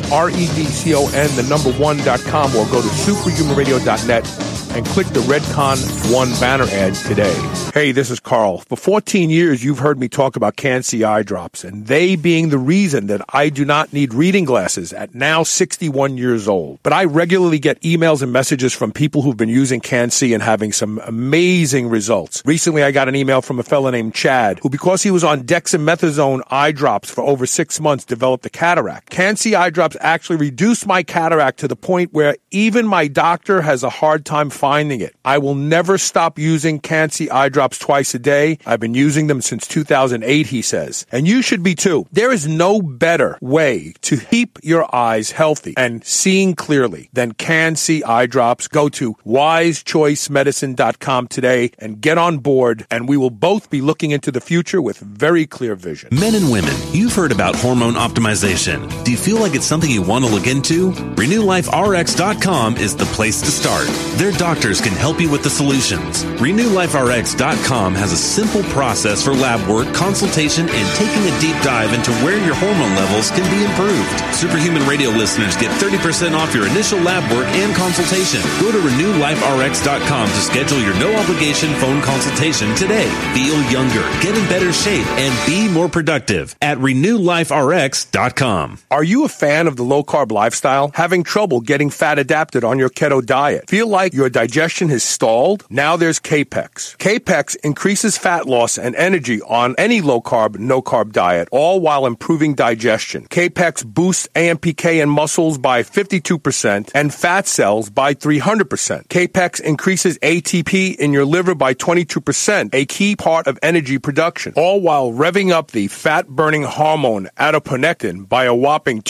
R 0.11 0.29
E 0.29 0.33
D 0.33 0.65
C 0.65 0.95
O 0.95 1.07
N, 1.07 1.35
the 1.35 1.43
number 1.43 1.71
one.com, 1.73 2.55
or 2.55 2.65
go 2.67 2.81
to 2.81 2.87
superhumanradio.net 2.87 4.51
and 4.75 4.85
click 4.85 5.07
the 5.07 5.19
Redcon 5.21 6.13
One 6.13 6.29
banner 6.39 6.65
ad 6.65 6.95
today. 6.95 7.33
Hey, 7.73 7.91
this 7.91 8.09
is 8.09 8.19
Carl. 8.19 8.59
For 8.59 8.75
14 8.75 9.29
years, 9.29 9.63
you've 9.63 9.79
heard 9.79 9.99
me 9.99 10.07
talk 10.09 10.35
about 10.35 10.55
Can-C 10.55 11.03
eye 11.03 11.23
drops, 11.23 11.63
and 11.63 11.87
they 11.87 12.15
being 12.15 12.49
the 12.49 12.57
reason 12.57 13.07
that 13.07 13.21
I 13.29 13.49
do 13.49 13.63
not 13.63 13.93
need 13.93 14.13
reading 14.13 14.45
glasses 14.45 14.91
at 14.93 15.15
now 15.15 15.43
61 15.43 16.17
years 16.17 16.47
old. 16.47 16.79
But 16.83 16.93
I 16.93 17.05
regularly 17.05 17.59
get 17.59 17.79
emails 17.81 18.21
and 18.21 18.33
messages 18.33 18.73
from 18.73 18.91
people 18.91 19.21
who've 19.21 19.37
been 19.37 19.49
using 19.49 19.79
Can-C 19.79 20.33
and 20.33 20.43
having 20.43 20.71
some 20.71 20.99
amazing 21.05 21.89
results. 21.89 22.41
Recently, 22.45 22.83
I 22.83 22.91
got 22.91 23.07
an 23.07 23.15
email 23.15 23.41
from 23.41 23.59
a 23.59 23.63
fellow 23.63 23.89
named 23.89 24.13
Chad, 24.13 24.59
who 24.59 24.69
because 24.69 25.03
he 25.03 25.11
was 25.11 25.23
on 25.23 25.43
dexamethasone 25.43 26.41
eye 26.49 26.71
drops 26.71 27.09
for 27.09 27.21
over 27.21 27.45
six 27.45 27.79
months, 27.79 28.05
developed 28.05 28.45
a 28.45 28.49
cataract. 28.49 29.09
Can-C 29.09 29.55
eye 29.55 29.69
drops 29.69 29.90
actually 29.99 30.37
reduced 30.37 30.87
my 30.87 31.03
cataract 31.03 31.59
to 31.59 31.67
the 31.67 31.75
point 31.75 32.13
where 32.13 32.35
even 32.51 32.87
my 32.87 33.07
doctor 33.07 33.61
has 33.61 33.83
a 33.83 33.89
hard 33.89 34.25
time 34.25 34.49
finding 34.49 35.01
it. 35.01 35.15
I 35.25 35.37
will 35.37 35.55
never 35.55 35.97
stop 35.97 36.37
using 36.37 36.79
Can-C 36.79 37.29
eye 37.29 37.49
drops 37.49 37.79
twice 37.79 38.13
a 38.13 38.19
day. 38.19 38.57
I've 38.65 38.79
been 38.79 38.93
using 38.93 39.27
them 39.27 39.41
since 39.41 39.67
2008, 39.67 40.47
he 40.47 40.61
says. 40.61 41.05
And 41.11 41.27
you 41.27 41.41
should 41.41 41.63
be 41.63 41.75
too. 41.75 42.05
There 42.11 42.31
is 42.31 42.47
no 42.47 42.81
better 42.81 43.37
way 43.41 43.93
to 44.01 44.17
keep 44.17 44.59
your 44.61 44.93
eyes 44.93 45.31
healthy 45.31 45.73
and 45.77 46.03
seeing 46.03 46.55
clearly 46.55 47.09
than 47.13 47.33
Can-C 47.33 48.03
eye 48.03 48.25
drops. 48.25 48.67
Go 48.67 48.89
to 48.89 49.15
wisechoicemedicine.com 49.25 51.27
today 51.27 51.71
and 51.79 52.01
get 52.01 52.17
on 52.17 52.39
board 52.39 52.85
and 52.91 53.07
we 53.07 53.17
will 53.17 53.29
both 53.29 53.69
be 53.69 53.81
looking 53.81 54.11
into 54.11 54.31
the 54.31 54.41
future 54.41 54.81
with 54.81 54.99
very 54.99 55.47
clear 55.47 55.75
vision. 55.75 56.09
Men 56.11 56.35
and 56.35 56.51
women, 56.51 56.75
you've 56.91 57.15
heard 57.15 57.31
about 57.31 57.55
hormone 57.55 57.93
optimization. 57.93 59.03
Do 59.03 59.11
you 59.11 59.17
feel 59.17 59.39
like 59.39 59.55
it's 59.55 59.65
something 59.65 59.80
you 59.89 60.01
want 60.01 60.25
to 60.25 60.31
look 60.31 60.47
into? 60.47 60.91
RenewLifeRx.com 60.91 62.77
is 62.77 62.95
the 62.95 63.05
place 63.05 63.41
to 63.41 63.51
start. 63.51 63.87
Their 64.17 64.31
doctors 64.33 64.81
can 64.81 64.93
help 64.93 65.19
you 65.19 65.29
with 65.29 65.43
the 65.43 65.49
solutions. 65.49 66.23
RenewLifeRx.com 66.41 67.95
has 67.95 68.11
a 68.11 68.17
simple 68.17 68.63
process 68.71 69.23
for 69.23 69.33
lab 69.33 69.67
work, 69.69 69.93
consultation, 69.93 70.67
and 70.69 70.97
taking 70.97 71.23
a 71.23 71.39
deep 71.39 71.55
dive 71.63 71.93
into 71.93 72.11
where 72.23 72.43
your 72.45 72.55
hormone 72.55 72.95
levels 72.95 73.31
can 73.31 73.49
be 73.49 73.63
improved. 73.63 74.35
Superhuman 74.35 74.87
Radio 74.87 75.09
listeners 75.09 75.55
get 75.57 75.71
30% 75.81 76.33
off 76.35 76.53
your 76.53 76.67
initial 76.67 76.99
lab 76.99 77.23
work 77.31 77.47
and 77.47 77.73
consultation. 77.75 78.41
Go 78.59 78.71
to 78.71 78.77
RenewLifeRx.com 78.77 80.27
to 80.27 80.41
schedule 80.41 80.79
your 80.79 80.93
no 80.99 81.15
obligation 81.15 81.73
phone 81.75 82.01
consultation 82.01 82.73
today. 82.75 83.09
Feel 83.33 83.59
younger, 83.71 84.01
get 84.21 84.37
in 84.37 84.47
better 84.49 84.71
shape, 84.71 85.07
and 85.17 85.33
be 85.47 85.67
more 85.69 85.89
productive 85.89 86.55
at 86.61 86.77
RenewLifeRx.com. 86.77 88.77
Are 88.89 89.03
you 89.03 89.25
a 89.25 89.29
fan 89.29 89.67
of 89.67 89.70
the 89.75 89.83
low 89.83 90.03
carb 90.03 90.31
lifestyle? 90.31 90.91
Having 90.93 91.23
trouble 91.23 91.61
getting 91.61 91.89
fat 91.89 92.19
adapted 92.19 92.63
on 92.63 92.79
your 92.79 92.89
keto 92.89 93.25
diet? 93.25 93.69
Feel 93.69 93.87
like 93.87 94.13
your 94.13 94.29
digestion 94.29 94.89
has 94.89 95.03
stalled? 95.03 95.65
Now 95.69 95.97
there's 95.97 96.19
Kapex. 96.19 96.97
Kapex 96.97 97.55
increases 97.63 98.17
fat 98.17 98.47
loss 98.47 98.77
and 98.77 98.95
energy 98.95 99.41
on 99.43 99.75
any 99.77 100.01
low 100.01 100.21
carb, 100.21 100.57
no 100.57 100.81
carb 100.81 101.11
diet, 101.11 101.47
all 101.51 101.79
while 101.79 102.05
improving 102.05 102.55
digestion. 102.55 103.27
Kapex 103.27 103.85
boosts 103.85 104.27
AMPK 104.35 105.01
in 105.01 105.09
muscles 105.09 105.57
by 105.57 105.83
52% 105.83 106.91
and 106.93 107.13
fat 107.13 107.47
cells 107.47 107.89
by 107.89 108.13
300%. 108.13 109.07
Kapex 109.07 109.59
increases 109.61 110.17
ATP 110.19 110.95
in 110.95 111.13
your 111.13 111.25
liver 111.25 111.55
by 111.55 111.73
22%, 111.73 112.73
a 112.73 112.85
key 112.85 113.15
part 113.15 113.47
of 113.47 113.59
energy 113.61 113.97
production, 113.97 114.53
all 114.55 114.81
while 114.81 115.11
revving 115.11 115.51
up 115.51 115.71
the 115.71 115.87
fat 115.87 116.27
burning 116.27 116.63
hormone 116.63 117.29
adiponectin 117.37 118.27
by 118.27 118.45
a 118.45 118.55
whopping 118.55 119.01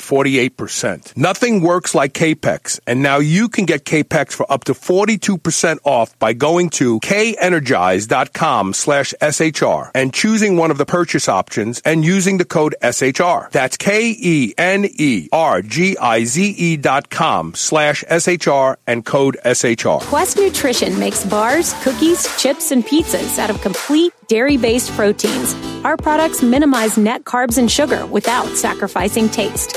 248%. 0.00 1.16
Nothing 1.16 1.60
works 1.60 1.94
like 1.94 2.12
Kapex, 2.12 2.80
and 2.86 3.02
now 3.02 3.18
you 3.18 3.48
can 3.48 3.66
get 3.66 3.84
Kapex 3.84 4.32
for 4.32 4.50
up 4.50 4.64
to 4.64 4.72
42% 4.72 5.78
off 5.84 6.18
by 6.18 6.32
going 6.32 6.70
to 6.70 6.98
kenergize.com 7.00 8.72
slash 8.72 9.14
SHR 9.20 9.90
and 9.94 10.12
choosing 10.12 10.56
one 10.56 10.70
of 10.70 10.78
the 10.78 10.86
purchase 10.86 11.28
options 11.28 11.80
and 11.84 12.04
using 12.04 12.38
the 12.38 12.44
code 12.44 12.74
SHR. 12.82 13.50
That's 13.50 13.76
K-E-N-E-R-G-I-Z-E 13.76 14.56
dot 16.76 17.10
com 17.10 17.54
slash 17.54 18.04
SHR 18.04 18.76
and 18.86 19.04
code 19.04 19.36
SHR. 19.44 20.00
Quest 20.02 20.38
Nutrition 20.38 20.98
makes 20.98 21.24
bars, 21.24 21.74
cookies, 21.82 22.26
chips, 22.40 22.70
and 22.70 22.84
pizzas 22.84 23.38
out 23.38 23.50
of 23.50 23.60
complete 23.60 24.12
dairy-based 24.28 24.90
proteins. 24.92 25.54
Our 25.84 25.96
products 25.96 26.42
minimize 26.42 26.96
net 26.96 27.24
carbs 27.24 27.58
and 27.58 27.70
sugar 27.70 28.06
without 28.06 28.46
sacrificing 28.56 29.28
taste. 29.28 29.76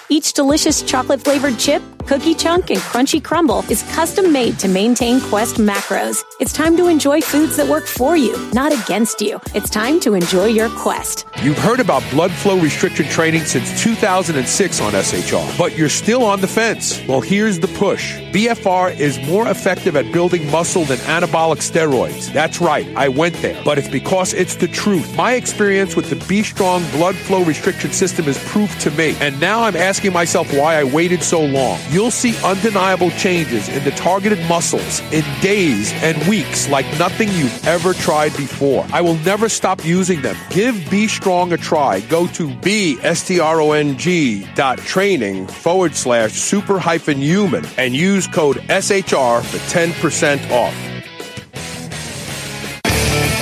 Each 0.11 0.33
delicious 0.33 0.81
chocolate 0.81 1.21
flavored 1.21 1.57
chip, 1.57 1.81
cookie 2.05 2.35
chunk, 2.35 2.69
and 2.69 2.79
crunchy 2.81 3.23
crumble 3.23 3.63
is 3.71 3.81
custom 3.93 4.33
made 4.33 4.59
to 4.59 4.67
maintain 4.67 5.21
Quest 5.21 5.55
macros. 5.55 6.21
It's 6.41 6.51
time 6.51 6.75
to 6.75 6.87
enjoy 6.87 7.21
foods 7.21 7.55
that 7.55 7.69
work 7.69 7.85
for 7.85 8.17
you, 8.17 8.35
not 8.51 8.73
against 8.73 9.21
you. 9.21 9.39
It's 9.55 9.69
time 9.69 10.01
to 10.01 10.13
enjoy 10.13 10.47
your 10.47 10.67
Quest. 10.71 11.25
You've 11.41 11.57
heard 11.57 11.79
about 11.79 12.03
blood 12.11 12.31
flow 12.31 12.59
restriction 12.59 13.05
training 13.05 13.45
since 13.45 13.81
2006 13.81 14.81
on 14.81 14.91
SHR, 14.91 15.57
but 15.57 15.77
you're 15.77 15.87
still 15.87 16.25
on 16.25 16.41
the 16.41 16.47
fence. 16.47 17.01
Well, 17.07 17.21
here's 17.21 17.59
the 17.59 17.69
push. 17.69 18.17
BFR 18.33 18.99
is 18.99 19.17
more 19.29 19.47
effective 19.47 19.95
at 19.95 20.11
building 20.11 20.49
muscle 20.51 20.83
than 20.83 20.97
anabolic 20.99 21.59
steroids. 21.59 22.33
That's 22.33 22.59
right, 22.59 22.85
I 22.97 23.07
went 23.07 23.35
there, 23.35 23.61
but 23.63 23.77
it's 23.77 23.87
because 23.87 24.33
it's 24.33 24.55
the 24.55 24.67
truth. 24.67 25.15
My 25.15 25.35
experience 25.35 25.95
with 25.95 26.09
the 26.09 26.17
B 26.27 26.43
Strong 26.43 26.83
blood 26.91 27.15
flow 27.15 27.45
restriction 27.45 27.93
system 27.93 28.27
is 28.27 28.37
proof 28.49 28.77
to 28.81 28.91
me, 28.91 29.15
and 29.21 29.39
now 29.39 29.63
I'm 29.63 29.77
asking 29.77 30.00
myself 30.09 30.51
why 30.53 30.79
I 30.79 30.83
waited 30.83 31.21
so 31.21 31.41
long. 31.43 31.79
You'll 31.89 32.11
see 32.11 32.35
undeniable 32.43 33.11
changes 33.11 33.69
in 33.69 33.83
the 33.83 33.91
targeted 33.91 34.39
muscles 34.47 35.01
in 35.11 35.23
days 35.41 35.91
and 36.01 36.17
weeks 36.27 36.69
like 36.69 36.85
nothing 36.97 37.29
you've 37.29 37.67
ever 37.67 37.93
tried 37.93 38.35
before. 38.37 38.85
I 38.91 39.01
will 39.01 39.17
never 39.17 39.49
stop 39.49 39.85
using 39.85 40.21
them. 40.21 40.35
Give 40.49 40.75
B 40.89 41.07
Strong 41.07 41.53
a 41.53 41.57
try. 41.57 41.99
Go 42.01 42.27
to 42.27 42.53
B 42.55 42.97
S 43.01 43.27
T 43.27 43.39
R 43.39 43.61
O 43.61 43.73
N 43.73 43.97
G 43.97 44.47
dot 44.55 44.79
training 44.79 45.47
forward 45.47 45.95
slash 45.95 46.31
super 46.31 46.79
hyphen 46.79 47.17
human 47.17 47.65
and 47.77 47.93
use 47.93 48.27
code 48.27 48.57
SHR 48.69 49.43
for 49.43 49.57
10% 49.57 50.49
off. 50.51 50.91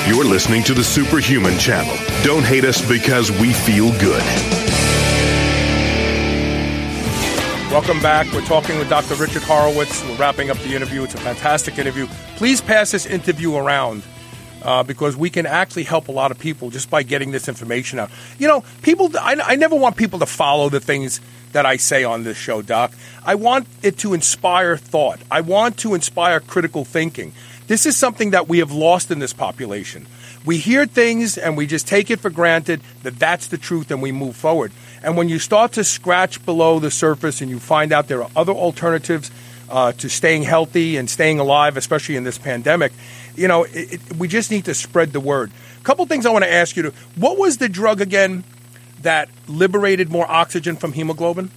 You're 0.10 0.26
listening 0.26 0.64
to 0.64 0.74
the 0.74 0.84
Superhuman 0.84 1.60
Channel. 1.60 1.96
Don't 2.24 2.44
hate 2.44 2.66
us 2.66 2.82
because 2.90 3.30
we 3.30 3.54
feel 3.54 3.92
good. 4.00 4.24
Welcome 7.72 8.02
back. 8.02 8.26
We're 8.34 8.42
talking 8.42 8.80
with 8.80 8.90
Dr. 8.90 9.14
Richard 9.14 9.44
Horowitz. 9.44 10.04
We're 10.04 10.16
wrapping 10.16 10.50
up 10.50 10.58
the 10.58 10.76
interview. 10.76 11.04
It's 11.04 11.14
a 11.14 11.20
fantastic 11.20 11.78
interview. 11.78 12.08
Please 12.36 12.62
pass 12.62 12.90
this 12.90 13.06
interview 13.06 13.56
around 13.56 14.02
uh, 14.64 14.82
because 14.82 15.16
we 15.16 15.30
can 15.30 15.46
actually 15.46 15.84
help 15.84 16.08
a 16.08 16.12
lot 16.12 16.32
of 16.32 16.40
people 16.40 16.72
just 16.72 16.90
by 16.90 17.04
getting 17.04 17.30
this 17.30 17.48
information 17.48 18.00
out. 18.00 18.10
You 18.40 18.48
know, 18.48 18.64
people, 18.82 19.12
I, 19.22 19.40
I 19.46 19.56
never 19.56 19.76
want 19.76 19.98
people 19.98 20.18
to 20.18 20.26
follow 20.26 20.70
the 20.70 20.80
things 20.80 21.22
that 21.52 21.68
I 21.68 21.78
say 21.78 22.04
on 22.04 22.24
this 22.24 22.38
show, 22.38 22.64
Doc. 22.64 22.92
I 23.24 23.36
want 23.36 23.68
it 23.84 24.00
to 24.00 24.16
inspire 24.16 24.76
thought, 24.76 25.20
I 25.30 25.42
want 25.42 25.78
to 25.80 25.94
inspire 25.94 26.40
critical 26.40 26.86
thinking. 26.86 27.34
This 27.68 27.86
is 27.86 27.96
something 27.96 28.32
that 28.32 28.48
we 28.48 28.58
have 28.60 28.72
lost 28.72 29.12
in 29.12 29.20
this 29.20 29.32
population. 29.32 30.08
We 30.44 30.58
hear 30.58 30.88
things 30.88 31.38
and 31.38 31.56
we 31.56 31.68
just 31.68 31.88
take 31.88 32.10
it 32.10 32.20
for 32.20 32.32
granted 32.32 32.82
that 33.04 33.20
that's 33.20 33.46
the 33.46 33.60
truth 33.60 33.92
and 33.92 34.02
we 34.02 34.12
move 34.12 34.36
forward. 34.36 34.72
And 35.04 35.18
when 35.18 35.30
you 35.30 35.40
start 35.40 35.74
to 35.74 35.84
scratch 35.84 36.44
below 36.46 36.80
the 36.80 36.92
surface 36.92 37.42
and 37.42 37.50
you 37.50 37.60
find 37.60 37.92
out 37.92 38.08
there 38.08 38.24
are 38.24 38.32
other 38.36 38.52
alternatives 38.52 39.32
uh, 39.70 39.92
to 39.94 40.10
staying 40.10 40.44
healthy 40.44 40.98
and 40.98 41.10
staying 41.10 41.40
alive, 41.40 41.78
especially 41.78 42.16
in 42.16 42.24
this 42.24 42.38
pandemic, 42.38 42.92
you 43.36 43.48
know, 43.48 43.64
it, 43.64 43.94
it, 43.94 44.16
we 44.18 44.28
just 44.28 44.52
need 44.52 44.66
to 44.66 44.74
spread 44.74 45.14
the 45.14 45.20
word. 45.20 45.52
A 45.80 45.84
couple 45.84 46.06
things 46.06 46.26
I 46.26 46.32
want 46.32 46.44
to 46.44 46.52
ask 46.52 46.76
you 46.76 46.84
to. 46.84 46.94
What 47.16 47.38
was 47.38 47.58
the 47.58 47.70
drug 47.70 48.02
again 48.02 48.44
that 49.02 49.30
liberated 49.48 50.10
more 50.10 50.30
oxygen 50.30 50.76
from 50.76 50.94
hemoglobin? 50.94 51.52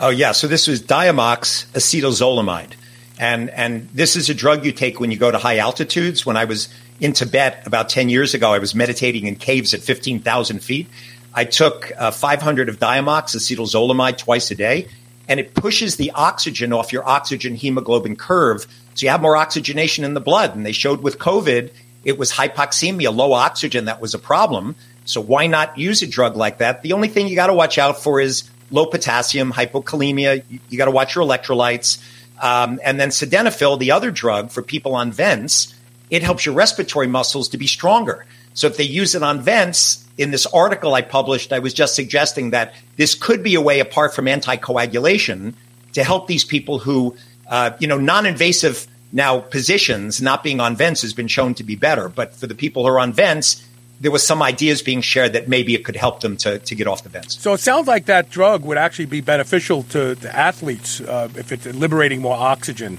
Oh 0.00 0.10
yeah, 0.10 0.32
so 0.32 0.48
this 0.48 0.66
was 0.66 0.82
Diamox 0.82 1.66
acetazolamide. 1.72 2.72
And 3.16 3.48
and 3.50 3.88
this 3.94 4.16
is 4.16 4.28
a 4.28 4.34
drug 4.34 4.64
you 4.64 4.72
take 4.72 4.98
when 4.98 5.12
you 5.12 5.16
go 5.16 5.30
to 5.30 5.38
high 5.38 5.58
altitudes. 5.58 6.26
When 6.26 6.36
I 6.36 6.46
was 6.46 6.68
in 6.98 7.12
Tibet 7.12 7.64
about 7.64 7.88
10 7.88 8.08
years 8.08 8.34
ago, 8.34 8.52
I 8.52 8.58
was 8.58 8.74
meditating 8.74 9.26
in 9.26 9.36
caves 9.36 9.72
at 9.72 9.80
15,000 9.80 10.58
feet. 10.60 10.88
I 11.34 11.44
took 11.44 11.90
uh, 11.98 12.10
500 12.12 12.68
of 12.68 12.78
Diamox 12.78 13.34
acetazolamide 13.34 14.18
twice 14.18 14.50
a 14.50 14.54
day, 14.54 14.88
and 15.28 15.40
it 15.40 15.54
pushes 15.54 15.96
the 15.96 16.12
oxygen 16.12 16.72
off 16.72 16.92
your 16.92 17.06
oxygen 17.06 17.56
hemoglobin 17.56 18.16
curve. 18.16 18.66
So 18.94 19.04
you 19.04 19.10
have 19.10 19.20
more 19.20 19.36
oxygenation 19.36 20.04
in 20.04 20.14
the 20.14 20.20
blood. 20.20 20.54
And 20.54 20.64
they 20.64 20.72
showed 20.72 21.02
with 21.02 21.18
COVID, 21.18 21.72
it 22.04 22.18
was 22.18 22.30
hypoxemia, 22.30 23.14
low 23.14 23.32
oxygen 23.32 23.86
that 23.86 24.00
was 24.00 24.14
a 24.14 24.18
problem. 24.18 24.76
So 25.06 25.20
why 25.20 25.46
not 25.46 25.76
use 25.76 26.02
a 26.02 26.06
drug 26.06 26.36
like 26.36 26.58
that? 26.58 26.82
The 26.82 26.92
only 26.92 27.08
thing 27.08 27.26
you 27.26 27.34
got 27.34 27.48
to 27.48 27.54
watch 27.54 27.78
out 27.78 28.02
for 28.02 28.20
is 28.20 28.48
low 28.70 28.86
potassium, 28.86 29.52
hypokalemia. 29.52 30.44
You, 30.48 30.60
you 30.68 30.78
got 30.78 30.86
to 30.86 30.90
watch 30.90 31.14
your 31.14 31.24
electrolytes. 31.24 32.02
Um, 32.40 32.80
and 32.84 33.00
then 33.00 33.08
sildenafil, 33.08 33.78
the 33.78 33.92
other 33.92 34.10
drug 34.10 34.50
for 34.50 34.62
people 34.62 34.94
on 34.94 35.10
vents, 35.12 35.74
it 36.10 36.22
helps 36.22 36.46
your 36.46 36.54
respiratory 36.54 37.06
muscles 37.06 37.48
to 37.50 37.58
be 37.58 37.66
stronger. 37.66 38.26
So 38.54 38.66
if 38.66 38.76
they 38.76 38.84
use 38.84 39.14
it 39.14 39.22
on 39.22 39.40
vents, 39.40 40.06
in 40.16 40.30
this 40.30 40.46
article 40.46 40.94
I 40.94 41.02
published, 41.02 41.52
I 41.52 41.58
was 41.58 41.74
just 41.74 41.94
suggesting 41.94 42.50
that 42.50 42.74
this 42.96 43.14
could 43.14 43.42
be 43.42 43.54
a 43.56 43.60
way, 43.60 43.80
apart 43.80 44.14
from 44.14 44.26
anticoagulation, 44.26 45.54
to 45.94 46.04
help 46.04 46.26
these 46.26 46.44
people 46.44 46.78
who, 46.78 47.16
uh, 47.48 47.72
you 47.78 47.88
know, 47.88 47.98
non-invasive 47.98 48.86
now 49.12 49.40
positions, 49.40 50.20
not 50.20 50.42
being 50.42 50.60
on 50.60 50.76
vents 50.76 51.02
has 51.02 51.12
been 51.12 51.28
shown 51.28 51.54
to 51.54 51.64
be 51.64 51.76
better. 51.76 52.08
But 52.08 52.34
for 52.34 52.46
the 52.46 52.54
people 52.54 52.82
who 52.82 52.88
are 52.90 52.98
on 52.98 53.12
vents, 53.12 53.66
there 54.00 54.10
was 54.10 54.26
some 54.26 54.42
ideas 54.42 54.82
being 54.82 55.00
shared 55.00 55.32
that 55.32 55.48
maybe 55.48 55.74
it 55.74 55.84
could 55.84 55.96
help 55.96 56.20
them 56.20 56.36
to, 56.38 56.58
to 56.58 56.74
get 56.74 56.86
off 56.86 57.04
the 57.04 57.08
vents. 57.08 57.40
So 57.40 57.52
it 57.52 57.58
sounds 57.58 57.86
like 57.86 58.06
that 58.06 58.30
drug 58.30 58.64
would 58.64 58.76
actually 58.76 59.06
be 59.06 59.20
beneficial 59.20 59.84
to, 59.84 60.16
to 60.16 60.36
athletes 60.36 61.00
uh, 61.00 61.28
if 61.36 61.52
it's 61.52 61.66
liberating 61.66 62.20
more 62.20 62.36
oxygen. 62.36 62.98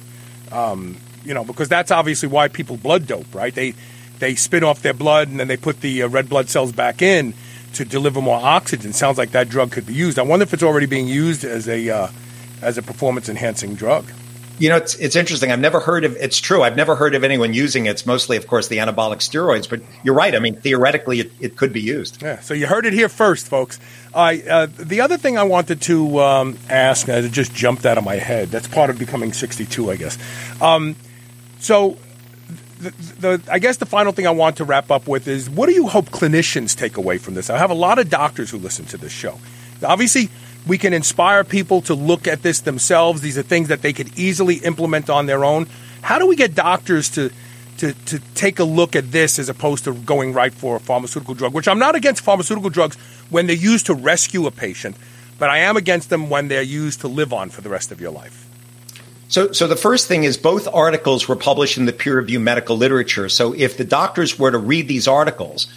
Um, 0.51 0.97
you 1.25 1.33
know, 1.33 1.43
because 1.43 1.67
that's 1.67 1.91
obviously 1.91 2.29
why 2.29 2.47
people 2.47 2.77
blood 2.77 3.07
dope, 3.07 3.33
right? 3.33 3.53
They 3.53 3.73
they 4.19 4.35
spit 4.35 4.63
off 4.63 4.81
their 4.81 4.93
blood 4.93 5.29
and 5.29 5.39
then 5.39 5.47
they 5.47 5.57
put 5.57 5.81
the 5.81 6.03
uh, 6.03 6.07
red 6.07 6.29
blood 6.29 6.49
cells 6.49 6.71
back 6.71 7.01
in 7.01 7.33
to 7.73 7.85
deliver 7.85 8.21
more 8.21 8.39
oxygen. 8.41 8.93
Sounds 8.93 9.17
like 9.17 9.31
that 9.31 9.49
drug 9.49 9.71
could 9.71 9.85
be 9.85 9.93
used. 9.93 10.17
I 10.17 10.23
wonder 10.23 10.43
if 10.43 10.53
it's 10.53 10.63
already 10.63 10.85
being 10.85 11.07
used 11.07 11.43
as 11.43 11.67
a 11.67 11.89
uh, 11.89 12.07
as 12.61 12.77
a 12.77 12.81
performance 12.81 13.29
enhancing 13.29 13.75
drug. 13.75 14.05
You 14.57 14.69
know, 14.69 14.77
it's 14.77 14.95
it's 14.95 15.17
interesting. 15.17 15.51
I've 15.51 15.59
never 15.59 15.81
heard 15.81 16.05
of. 16.05 16.15
It's 16.15 16.39
true. 16.39 16.63
I've 16.63 16.77
never 16.77 16.95
heard 16.95 17.13
of 17.13 17.25
anyone 17.25 17.53
using 17.53 17.87
it. 17.87 17.91
It's 17.91 18.05
mostly, 18.05 18.37
of 18.37 18.47
course, 18.47 18.69
the 18.69 18.77
anabolic 18.77 19.17
steroids. 19.17 19.69
But 19.69 19.81
you're 20.03 20.15
right. 20.15 20.33
I 20.33 20.39
mean, 20.39 20.55
theoretically, 20.55 21.19
it, 21.19 21.31
it 21.41 21.57
could 21.57 21.73
be 21.73 21.81
used. 21.81 22.21
Yeah. 22.21 22.39
So 22.39 22.53
you 22.53 22.65
heard 22.65 22.85
it 22.85 22.93
here 22.93 23.09
first, 23.09 23.47
folks. 23.47 23.79
I 24.13 24.41
uh, 24.41 24.67
the 24.77 25.01
other 25.01 25.17
thing 25.17 25.37
I 25.37 25.43
wanted 25.43 25.81
to 25.81 26.19
um, 26.19 26.57
ask, 26.69 27.09
and 27.09 27.25
it 27.25 27.33
just 27.33 27.53
jumped 27.53 27.85
out 27.85 27.97
of 27.97 28.05
my 28.05 28.15
head. 28.15 28.47
That's 28.47 28.67
part 28.67 28.89
of 28.89 28.97
becoming 28.97 29.33
62, 29.33 29.91
I 29.91 29.95
guess. 29.97 30.17
Um, 30.61 30.95
so. 31.59 31.97
The, 32.79 32.89
the, 33.19 33.41
I 33.51 33.59
guess 33.59 33.77
the 33.77 33.85
final 33.85 34.11
thing 34.11 34.27
I 34.27 34.31
want 34.31 34.57
to 34.57 34.65
wrap 34.65 34.91
up 34.91 35.07
with 35.07 35.27
is 35.27 35.49
what 35.49 35.67
do 35.67 35.73
you 35.73 35.87
hope 35.87 36.09
clinicians 36.09 36.75
take 36.75 36.97
away 36.97 37.17
from 37.17 37.33
this? 37.33 37.49
I 37.49 37.57
have 37.57 37.71
a 37.71 37.75
lot 37.75 37.99
of 37.99 38.09
doctors 38.09 38.49
who 38.49 38.57
listen 38.57 38.85
to 38.87 38.97
this 38.97 39.11
show. 39.11 39.39
Obviously, 39.83 40.29
we 40.67 40.77
can 40.77 40.93
inspire 40.93 41.43
people 41.43 41.81
to 41.83 41.93
look 41.93 42.27
at 42.27 42.41
this 42.41 42.59
themselves. 42.61 43.21
These 43.21 43.37
are 43.37 43.43
things 43.43 43.67
that 43.69 43.81
they 43.81 43.93
could 43.93 44.17
easily 44.17 44.55
implement 44.55 45.09
on 45.09 45.25
their 45.25 45.45
own. 45.45 45.67
How 46.01 46.19
do 46.19 46.27
we 46.27 46.35
get 46.35 46.55
doctors 46.55 47.09
to 47.11 47.31
to, 47.77 47.93
to 48.05 48.19
take 48.35 48.59
a 48.59 48.63
look 48.63 48.95
at 48.95 49.11
this 49.11 49.37
as 49.39 49.49
opposed 49.49 49.83
to 49.83 49.93
going 49.93 50.33
right 50.33 50.53
for 50.53 50.77
a 50.77 50.79
pharmaceutical 50.79 51.33
drug, 51.33 51.53
which 51.53 51.67
I'm 51.67 51.79
not 51.79 51.95
against 51.95 52.21
pharmaceutical 52.21 52.69
drugs 52.69 52.95
when 53.29 53.47
they're 53.47 53.55
used 53.55 53.87
to 53.87 53.93
rescue 53.93 54.45
a 54.45 54.51
patient, 54.51 54.95
but 55.37 55.49
I 55.49 55.59
am 55.59 55.75
against 55.75 56.09
them 56.09 56.29
when 56.29 56.47
they're 56.47 56.61
used 56.61 57.01
to 57.01 57.07
live 57.07 57.33
on 57.33 57.49
for 57.49 57.61
the 57.61 57.69
rest 57.69 57.91
of 57.91 57.99
your 57.99 58.11
life. 58.11 58.44
So, 59.27 59.51
so 59.51 59.67
the 59.67 59.75
first 59.75 60.07
thing 60.07 60.23
is 60.23 60.37
both 60.37 60.67
articles 60.71 61.27
were 61.27 61.35
published 61.35 61.77
in 61.77 61.85
the 61.85 61.93
peer 61.93 62.17
reviewed 62.17 62.41
medical 62.41 62.77
literature. 62.77 63.27
So 63.29 63.53
if 63.53 63.77
the 63.77 63.83
doctors 63.83 64.37
were 64.37 64.51
to 64.51 64.57
read 64.57 64.87
these 64.87 65.07
articles, 65.07 65.67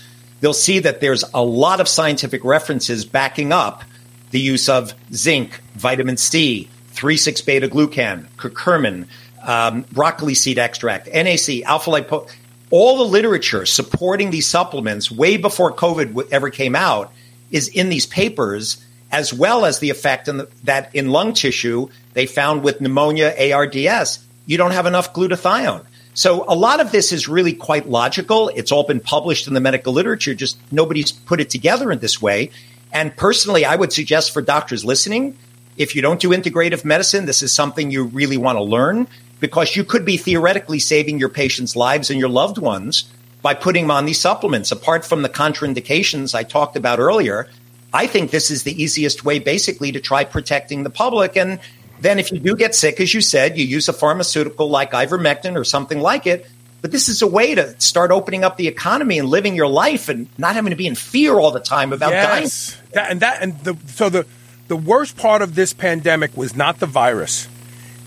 they'll 0.41 0.53
see 0.53 0.81
that 0.81 1.01
there's 1.01 1.25
a 1.33 1.43
lot 1.43 1.81
of 1.81 1.89
scientific 1.89 2.45
references 2.45 3.05
backing 3.05 3.53
up 3.53 3.85
the 4.31 4.41
use 4.41 4.69
of 4.69 4.95
zinc, 5.13 5.61
vitamin 5.75 6.19
C, 6.19 6.69
3,6 6.93 7.47
beta 7.47 7.69
glucan, 7.69 8.29
curcumin, 8.37 9.07
um, 9.43 9.83
broccoli 9.93 10.35
seed 10.35 10.59
extract, 10.59 11.07
NAC, 11.07 11.63
alpha 11.65 11.91
lipo, 11.91 12.29
all 12.71 12.99
the 12.99 13.05
literature 13.05 13.65
supporting 13.65 14.31
these 14.31 14.47
supplements 14.47 15.11
way 15.11 15.37
before 15.37 15.73
COVID 15.73 16.29
ever 16.31 16.51
came 16.51 16.77
out 16.77 17.13
is 17.51 17.69
in 17.69 17.89
these 17.89 18.05
papers, 18.05 18.85
as 19.11 19.33
well 19.33 19.65
as 19.65 19.79
the 19.79 19.91
effect 19.91 20.29
in 20.29 20.39
the, 20.39 20.49
that 20.65 20.95
in 20.95 21.11
lung 21.11 21.33
tissue 21.33 21.89
they 22.13 22.27
found 22.27 22.63
with 22.63 22.81
pneumonia 22.81 23.35
ARDS, 23.53 24.19
you 24.47 24.57
don't 24.57 24.73
have 24.73 24.87
enough 24.87 25.13
glutathione. 25.13 25.85
So 26.15 26.45
a 26.49 26.55
lot 26.55 26.81
of 26.81 26.91
this 26.91 27.13
is 27.13 27.29
really 27.29 27.53
quite 27.53 27.89
logical. 27.89 28.49
It's 28.49 28.73
all 28.73 28.83
been 28.83 29.01
published 29.01 29.47
in 29.47 29.55
the 29.55 29.61
medical 29.61 29.93
literature, 29.93 30.35
just 30.35 30.59
nobody's 30.73 31.13
put 31.13 31.41
it 31.41 31.49
together 31.49 31.93
in 31.93 32.01
this 32.01 32.21
way. 32.21 32.51
And 32.93 33.17
personally, 33.17 33.65
I 33.65 33.77
would 33.77 33.93
suggest 33.93 34.33
for 34.33 34.43
doctors 34.43 34.85
listening, 34.85 35.39
if 35.77 35.95
you 35.95 36.03
don't 36.03 36.21
do 36.21 36.31
integrative 36.31 36.85
medicine, 36.85 37.27
this 37.27 37.43
is 37.43 37.53
something 37.53 37.91
you 37.91 38.05
really 38.05 38.37
want 38.37 38.57
to 38.57 38.63
learn 38.63 39.07
because 39.39 39.77
you 39.77 39.85
could 39.85 40.05
be 40.05 40.17
theoretically 40.17 40.81
saving 40.81 41.21
your 41.21 41.29
patients' 41.29 41.77
lives 41.77 42.11
and 42.11 42.19
your 42.19 42.29
loved 42.29 42.59
ones 42.59 43.05
by 43.41 43.55
putting 43.55 43.85
them 43.85 43.93
on 43.93 44.05
these 44.05 44.21
supplements. 44.21 44.73
Apart 44.73 45.05
from 45.05 45.23
the 45.23 45.29
contraindications 45.29 46.35
I 46.35 46.43
talked 46.43 46.77
about 46.77 46.99
earlier, 46.99 47.49
I 47.93 48.07
think 48.07 48.31
this 48.31 48.51
is 48.51 48.63
the 48.63 48.83
easiest 48.83 49.25
way 49.25 49.39
basically 49.39 49.93
to 49.93 50.01
try 50.01 50.25
protecting 50.25 50.83
the 50.83 50.91
public. 50.91 51.37
And 51.37 51.59
then 52.01 52.19
if 52.19 52.31
you 52.31 52.39
do 52.39 52.55
get 52.55 52.75
sick, 52.75 53.01
as 53.01 53.15
you 53.15 53.21
said, 53.21 53.59
you 53.59 53.65
use 53.65 53.89
a 53.89 53.93
pharmaceutical 53.93 54.69
like 54.69 54.93
ivermectin 54.93 55.57
or 55.57 55.65
something 55.65 56.01
like 56.01 56.27
it 56.27 56.47
but 56.81 56.93
this 56.93 57.09
is 57.09 57.23
a 57.23 57.27
way 57.27 57.55
to 57.55 57.81
start 57.81 58.11
opening 58.11 58.45
up 58.45 58.57
the 58.57 58.69
economy 58.69 59.19
and 59.19 59.29
living 59.29 59.57
your 59.57 59.67
life 59.67 60.09
and 60.09 60.29
not 60.39 60.55
having 60.55 60.71
to 60.71 60.77
be 60.77 60.87
in 60.87 60.95
fear 60.95 61.35
all 61.35 61.51
the 61.51 61.61
time 61.61 61.93
about 61.93 62.13
yes. 62.13 62.71
dying. 62.71 62.91
That, 62.93 63.11
and 63.11 63.21
that 63.21 63.43
and 63.43 63.59
the, 63.65 63.77
so 63.89 64.09
the 64.09 64.27
the 64.69 64.77
worst 64.77 65.17
part 65.17 65.43
of 65.43 65.55
this 65.55 65.73
pandemic 65.73 66.37
was 66.37 66.55
not 66.55 66.79
the 66.79 66.87
virus. 66.87 67.49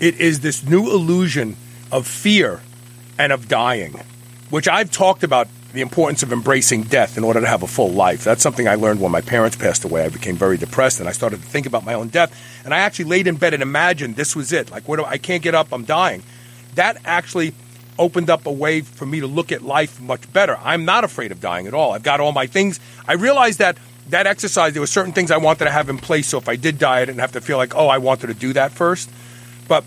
It 0.00 0.20
is 0.20 0.40
this 0.40 0.64
new 0.64 0.90
illusion 0.90 1.56
of 1.90 2.06
fear 2.06 2.60
and 3.18 3.32
of 3.32 3.46
dying, 3.46 4.00
which 4.48 4.68
I've 4.68 4.90
talked 4.90 5.22
about 5.22 5.48
the 5.72 5.80
importance 5.80 6.22
of 6.22 6.32
embracing 6.32 6.82
death 6.82 7.16
in 7.16 7.24
order 7.24 7.40
to 7.40 7.46
have 7.46 7.62
a 7.62 7.66
full 7.66 7.90
life. 7.90 8.24
That's 8.24 8.42
something 8.42 8.68
I 8.68 8.74
learned 8.74 9.00
when 9.00 9.10
my 9.10 9.22
parents 9.22 9.56
passed 9.56 9.84
away. 9.84 10.04
I 10.04 10.08
became 10.10 10.36
very 10.36 10.58
depressed 10.58 11.00
and 11.00 11.08
I 11.08 11.12
started 11.12 11.40
to 11.40 11.46
think 11.46 11.66
about 11.66 11.84
my 11.84 11.94
own 11.94 12.08
death. 12.08 12.38
And 12.64 12.74
I 12.74 12.78
actually 12.78 13.06
laid 13.06 13.26
in 13.26 13.36
bed 13.36 13.54
and 13.54 13.62
imagined 13.62 14.16
this 14.16 14.36
was 14.36 14.52
it. 14.52 14.70
Like, 14.70 14.86
what 14.86 14.96
do, 14.96 15.04
I 15.04 15.18
can't 15.18 15.42
get 15.42 15.54
up, 15.54 15.72
I'm 15.72 15.84
dying. 15.84 16.22
That 16.74 16.98
actually 17.04 17.54
opened 17.98 18.30
up 18.30 18.46
a 18.46 18.52
way 18.52 18.80
for 18.82 19.06
me 19.06 19.20
to 19.20 19.26
look 19.26 19.52
at 19.52 19.62
life 19.62 20.00
much 20.00 20.30
better. 20.32 20.58
I'm 20.62 20.84
not 20.84 21.04
afraid 21.04 21.32
of 21.32 21.40
dying 21.40 21.66
at 21.66 21.74
all. 21.74 21.92
I've 21.92 22.02
got 22.02 22.20
all 22.20 22.32
my 22.32 22.46
things. 22.46 22.80
I 23.06 23.14
realized 23.14 23.58
that 23.58 23.78
that 24.08 24.26
exercise, 24.26 24.72
there 24.72 24.82
were 24.82 24.86
certain 24.86 25.12
things 25.12 25.30
I 25.30 25.36
wanted 25.36 25.64
to 25.64 25.70
have 25.70 25.88
in 25.88 25.98
place. 25.98 26.28
So 26.28 26.38
if 26.38 26.48
I 26.48 26.56
did 26.56 26.78
die, 26.78 27.00
I 27.00 27.04
didn't 27.04 27.20
have 27.20 27.32
to 27.32 27.40
feel 27.40 27.56
like, 27.56 27.74
oh, 27.74 27.88
I 27.88 27.98
wanted 27.98 28.26
to 28.28 28.34
do 28.34 28.52
that 28.54 28.72
first. 28.72 29.10
But 29.68 29.84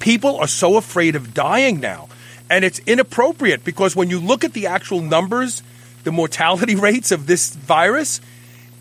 people 0.00 0.36
are 0.36 0.48
so 0.48 0.76
afraid 0.76 1.16
of 1.16 1.34
dying 1.34 1.80
now. 1.80 2.08
And 2.50 2.64
it's 2.64 2.78
inappropriate 2.80 3.64
because 3.64 3.94
when 3.94 4.10
you 4.10 4.20
look 4.20 4.44
at 4.44 4.52
the 4.52 4.66
actual 4.66 5.00
numbers, 5.00 5.62
the 6.04 6.12
mortality 6.12 6.74
rates 6.88 7.12
of 7.12 7.26
this 7.26 7.54
virus, 7.54 8.20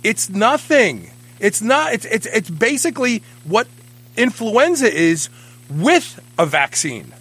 it's 0.03 0.29
nothing. 0.29 1.11
It's 1.39 1.61
not, 1.61 1.93
it's, 1.93 2.05
it's, 2.05 2.25
it's 2.27 2.49
basically 2.49 3.23
what 3.43 3.67
influenza 4.15 4.91
is 4.91 5.29
with 5.69 6.19
a 6.39 6.45
vaccine 6.45 7.13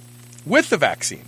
with 0.47 0.70
the 0.70 0.76
vaccine. 0.76 1.24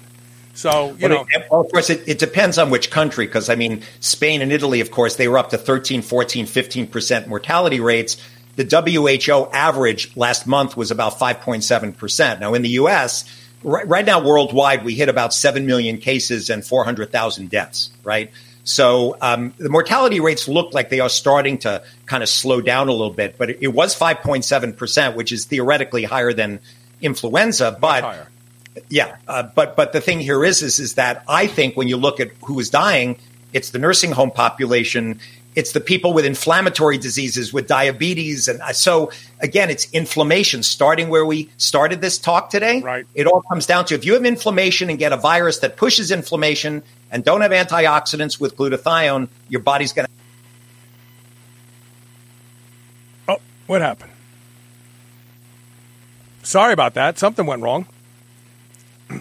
So, 0.55 0.97
you 0.99 1.09
well, 1.09 1.11
know. 1.11 1.27
It, 1.31 1.43
of 1.51 1.71
course, 1.71 1.91
it, 1.91 2.09
it, 2.09 2.19
depends 2.19 2.59
on 2.59 2.71
which 2.71 2.91
country, 2.91 3.27
because 3.27 3.51
I 3.51 3.55
mean, 3.55 3.83
Spain 4.01 4.41
and 4.41 4.51
Italy, 4.51 4.81
of 4.81 4.91
course, 4.91 5.17
they 5.17 5.29
were 5.29 5.39
up 5.39 5.51
to 5.51 5.59
13, 5.59 6.03
14, 6.03 6.47
15% 6.47 7.27
mortality 7.27 7.81
rates. 7.81 8.17
The 8.57 8.65
WHO 8.65 9.51
average 9.53 10.17
last 10.17 10.47
month 10.47 10.77
was 10.77 10.91
about 10.91 11.19
5.7%. 11.19 12.41
Now, 12.41 12.55
in 12.55 12.63
the 12.63 12.71
US, 12.71 13.25
right, 13.63 13.87
right 13.87 14.05
now 14.05 14.23
worldwide, 14.23 14.85
we 14.85 14.95
hit 14.95 15.09
about 15.09 15.35
7 15.35 15.67
million 15.67 15.99
cases 15.99 16.51
and 16.51 16.65
400,000 16.65 17.51
deaths, 17.51 17.91
right? 18.05 18.31
So 18.65 19.17
um, 19.21 19.55
the 19.57 19.71
mortality 19.71 20.21
rates 20.21 20.47
look 20.47 20.75
like 20.75 20.91
they 20.91 21.01
are 21.01 21.09
starting 21.09 21.59
to 21.59 21.83
kind 22.07 22.23
of 22.23 22.29
slow 22.29 22.61
down 22.61 22.89
a 22.89 22.93
little 22.93 23.11
bit, 23.11 23.39
but 23.39 23.51
it, 23.51 23.59
it 23.63 23.69
was 23.69 23.99
5.7%, 23.99 25.17
which 25.17 25.33
is 25.33 25.47
theoretically 25.47 26.05
higher 26.05 26.33
than 26.33 26.61
influenza. 27.01 27.77
But 27.81 28.29
yeah, 28.89 29.17
uh, 29.27 29.45
but 29.55 29.77
but 29.77 29.93
the 29.93 30.01
thing 30.01 30.21
here 30.21 30.45
is, 30.45 30.63
is 30.63 30.79
is 30.79 30.95
that 30.95 31.25
I 31.27 31.47
think 31.47 31.77
when 31.77 31.89
you 31.89 31.97
look 31.97 32.21
at 32.21 32.31
who 32.45 32.59
is 32.61 32.71
dying, 32.71 33.19
it's 33.53 33.71
the 33.71 33.79
nursing 33.79 34.13
home 34.13 34.31
population. 34.31 35.21
It's 35.59 35.73
the 35.73 35.81
people 35.81 36.13
with 36.13 36.25
inflammatory 36.25 36.99
diseases, 36.99 37.53
with 37.53 37.67
diabetes, 37.67 38.47
and 38.47 38.63
uh, 38.63 38.73
so 38.73 39.11
again, 39.41 39.71
it's 39.71 39.93
inflammation. 39.93 40.63
Starting 40.63 41.09
where 41.09 41.27
we 41.27 41.51
started 41.57 42.01
this 42.01 42.17
talk 42.17 42.49
today, 42.51 42.81
right? 42.81 43.05
It 43.13 43.27
all 43.27 43.43
comes 43.43 43.67
down 43.67 43.87
to 43.87 43.97
if 43.97 44.05
you 44.05 44.15
have 44.15 44.25
inflammation 44.25 44.89
and 44.89 45.01
get 45.01 45.13
a 45.13 45.17
virus 45.17 45.59
that 45.59 45.77
pushes 45.77 46.13
inflammation, 46.13 46.85
and 47.11 47.25
don't 47.25 47.41
have 47.41 47.51
antioxidants 47.51 48.39
with 48.39 48.57
glutathione, 48.57 49.27
your 49.49 49.61
body's 49.61 49.93
going 49.93 50.07
to. 50.07 50.13
Oh, 53.27 53.39
what 53.67 53.81
happened? 53.81 54.13
Sorry 56.45 56.73
about 56.73 56.95
that. 56.95 57.19
Something 57.19 57.47
went 57.47 57.63
wrong. 57.63 57.87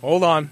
Hold 0.00 0.24
on. 0.24 0.48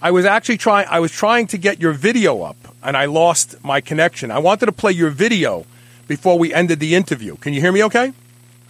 I 0.00 0.12
was 0.12 0.24
actually 0.24 0.56
trying 0.56 0.86
I 0.88 1.00
was 1.00 1.12
trying 1.12 1.46
to 1.48 1.58
get 1.58 1.78
your 1.78 1.92
video 1.92 2.40
up 2.40 2.65
and 2.86 2.96
I 2.96 3.06
lost 3.06 3.62
my 3.64 3.80
connection. 3.80 4.30
I 4.30 4.38
wanted 4.38 4.66
to 4.66 4.72
play 4.72 4.92
your 4.92 5.10
video 5.10 5.66
before 6.06 6.38
we 6.38 6.54
ended 6.54 6.78
the 6.78 6.94
interview. 6.94 7.34
Can 7.36 7.52
you 7.52 7.60
hear 7.60 7.72
me 7.72 7.82
okay? 7.84 8.12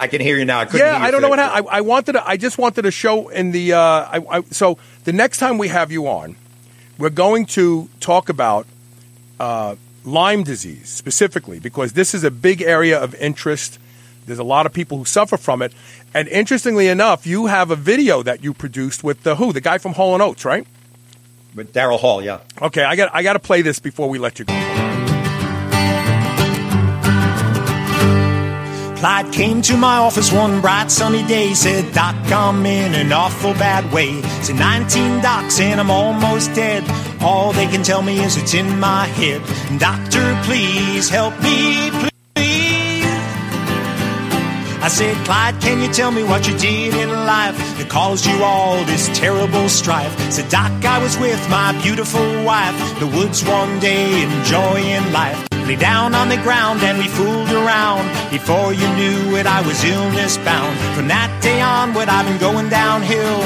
I 0.00 0.08
can 0.08 0.22
hear 0.22 0.38
you 0.38 0.46
now. 0.46 0.60
I 0.60 0.64
couldn't 0.64 0.86
yeah, 0.86 0.98
I 0.98 1.10
don't 1.10 1.20
know 1.20 1.28
what 1.28 1.38
happened. 1.38 1.68
I, 1.70 1.78
I 1.78 1.80
wanted 1.82 2.12
to. 2.12 2.26
I 2.26 2.38
just 2.38 2.56
wanted 2.58 2.82
to 2.82 2.90
show 2.90 3.28
in 3.28 3.52
the. 3.52 3.74
Uh, 3.74 3.80
I, 3.80 4.24
I, 4.30 4.40
so 4.50 4.78
the 5.04 5.12
next 5.12 5.38
time 5.38 5.58
we 5.58 5.68
have 5.68 5.92
you 5.92 6.08
on, 6.08 6.36
we're 6.98 7.10
going 7.10 7.44
to 7.46 7.88
talk 8.00 8.28
about 8.30 8.66
uh, 9.38 9.76
Lyme 10.04 10.44
disease 10.44 10.88
specifically 10.88 11.60
because 11.60 11.92
this 11.92 12.14
is 12.14 12.24
a 12.24 12.30
big 12.30 12.62
area 12.62 12.98
of 12.98 13.14
interest. 13.16 13.78
There's 14.24 14.38
a 14.38 14.44
lot 14.44 14.66
of 14.66 14.72
people 14.72 14.98
who 14.98 15.04
suffer 15.04 15.36
from 15.36 15.62
it, 15.62 15.72
and 16.14 16.26
interestingly 16.28 16.88
enough, 16.88 17.26
you 17.26 17.46
have 17.46 17.70
a 17.70 17.76
video 17.76 18.22
that 18.22 18.42
you 18.42 18.54
produced 18.54 19.04
with 19.04 19.22
the 19.24 19.36
who, 19.36 19.52
the 19.52 19.60
guy 19.60 19.78
from 19.78 19.92
Hall 19.92 20.14
and 20.14 20.22
Oates, 20.22 20.44
right? 20.44 20.66
With 21.56 21.72
Daryl 21.72 21.98
Hall, 21.98 22.22
yeah. 22.22 22.40
Okay, 22.60 22.84
I 22.84 22.96
got 22.96 23.14
I 23.14 23.22
got 23.22 23.32
to 23.32 23.38
play 23.38 23.62
this 23.62 23.78
before 23.78 24.10
we 24.10 24.18
let 24.18 24.38
you 24.38 24.44
go. 24.44 24.52
Clyde 28.96 29.32
came 29.32 29.62
to 29.62 29.76
my 29.76 29.98
office 29.98 30.32
one 30.32 30.60
bright 30.60 30.90
sunny 30.90 31.26
day. 31.26 31.54
Said, 31.54 31.92
Doc, 31.94 32.14
I'm 32.32 32.64
in 32.64 32.94
an 32.94 33.12
awful 33.12 33.52
bad 33.52 33.92
way. 33.92 34.20
Said, 34.42 34.56
19 34.56 35.20
docs 35.20 35.60
and 35.60 35.80
I'm 35.80 35.90
almost 35.90 36.54
dead. 36.54 36.82
All 37.20 37.52
they 37.52 37.66
can 37.66 37.82
tell 37.82 38.02
me 38.02 38.18
is 38.18 38.36
it's 38.36 38.54
in 38.54 38.80
my 38.80 39.06
head. 39.06 39.42
Doctor, 39.78 40.38
please 40.44 41.10
help 41.10 41.34
me, 41.42 41.90
please. 41.90 42.15
I 44.86 44.88
said, 44.88 45.16
Clyde, 45.26 45.60
can 45.60 45.82
you 45.82 45.92
tell 45.92 46.12
me 46.12 46.22
what 46.22 46.46
you 46.46 46.56
did 46.58 46.94
in 46.94 47.10
life 47.10 47.58
that 47.58 47.88
caused 47.90 48.24
you 48.24 48.38
all 48.44 48.84
this 48.84 49.10
terrible 49.18 49.68
strife? 49.68 50.14
Said, 50.30 50.48
Doc, 50.48 50.70
I 50.84 51.02
was 51.02 51.18
with 51.18 51.42
my 51.50 51.74
beautiful 51.82 52.22
wife, 52.44 52.78
the 53.00 53.08
woods 53.08 53.42
one 53.42 53.80
day 53.80 54.22
enjoying 54.22 55.10
life. 55.10 55.42
Lay 55.66 55.74
down 55.74 56.14
on 56.14 56.28
the 56.28 56.36
ground 56.36 56.86
and 56.86 56.98
we 56.98 57.08
fooled 57.08 57.50
around. 57.50 58.06
Before 58.30 58.72
you 58.72 58.86
knew 58.94 59.34
it, 59.34 59.50
I 59.50 59.66
was 59.66 59.82
illness 59.82 60.38
bound. 60.46 60.78
From 60.94 61.08
that 61.08 61.34
day 61.42 61.60
onward, 61.60 62.06
I've 62.06 62.24
been 62.30 62.38
going 62.38 62.68
downhill. 62.68 63.42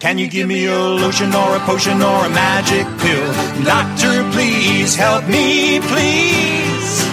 Can 0.00 0.16
you 0.16 0.28
give 0.28 0.48
me 0.48 0.64
a 0.64 0.80
lotion 0.80 1.34
or 1.34 1.56
a 1.56 1.60
potion 1.68 2.00
or 2.00 2.24
a 2.24 2.30
magic 2.32 2.88
pill? 3.04 3.28
Doctor, 3.68 4.24
please 4.32 4.96
help 4.96 5.28
me, 5.28 5.76
please. 5.92 7.04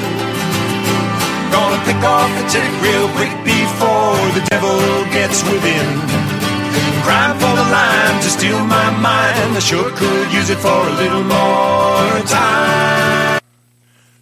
Gonna 1.52 1.84
pick 1.84 2.00
off 2.00 2.32
the 2.40 2.48
tick 2.48 2.72
real 2.80 3.12
quick 3.12 3.36
before 3.78 4.32
the 4.34 4.46
devil 4.50 4.80
gets 5.14 5.44
within. 5.44 5.86
Crime 7.06 7.36
for 7.36 7.54
the 7.56 7.68
line 7.72 8.22
to 8.22 8.30
steal 8.30 8.60
my 8.66 8.90
mind. 8.90 9.56
I 9.56 9.60
sure 9.60 9.92
could 9.92 10.34
use 10.34 10.50
it 10.50 10.58
for 10.58 10.68
a 10.68 10.94
little 10.94 11.24
more 11.24 12.22
time. 12.26 13.40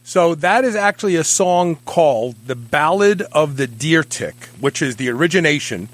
So 0.03 0.36
that 0.36 0.64
is 0.66 0.76
actually 0.76 1.16
a 1.16 1.24
song 1.24 1.78
called 1.86 2.36
"The 2.47 2.56
Ballad 2.56 3.22
of 3.32 3.56
the 3.56 3.66
Deer 3.68 4.03
Tick," 4.03 4.36
which 4.60 4.82
is 4.82 4.97
the 4.97 5.10
origination 5.10 5.88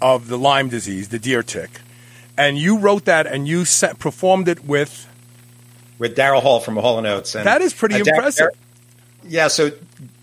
of 0.00 0.28
the 0.28 0.38
Lyme 0.38 0.68
disease, 0.68 1.10
the 1.10 1.18
deer 1.18 1.42
tick. 1.42 1.80
And 2.36 2.58
you 2.58 2.78
wrote 2.78 3.04
that 3.04 3.26
and 3.26 3.46
you 3.46 3.64
set, 3.64 3.98
performed 3.98 4.48
it 4.48 4.64
with 4.64 5.06
with 5.98 6.16
Daryl 6.16 6.42
Hall 6.42 6.60
from 6.60 6.76
Hall 6.76 6.98
and 6.98 7.06
Oates. 7.06 7.34
And 7.34 7.46
that 7.46 7.60
is 7.60 7.74
pretty 7.74 7.96
uh, 7.96 8.04
Dar- 8.04 8.14
impressive. 8.14 8.48
Yeah, 9.24 9.48
so 9.48 9.70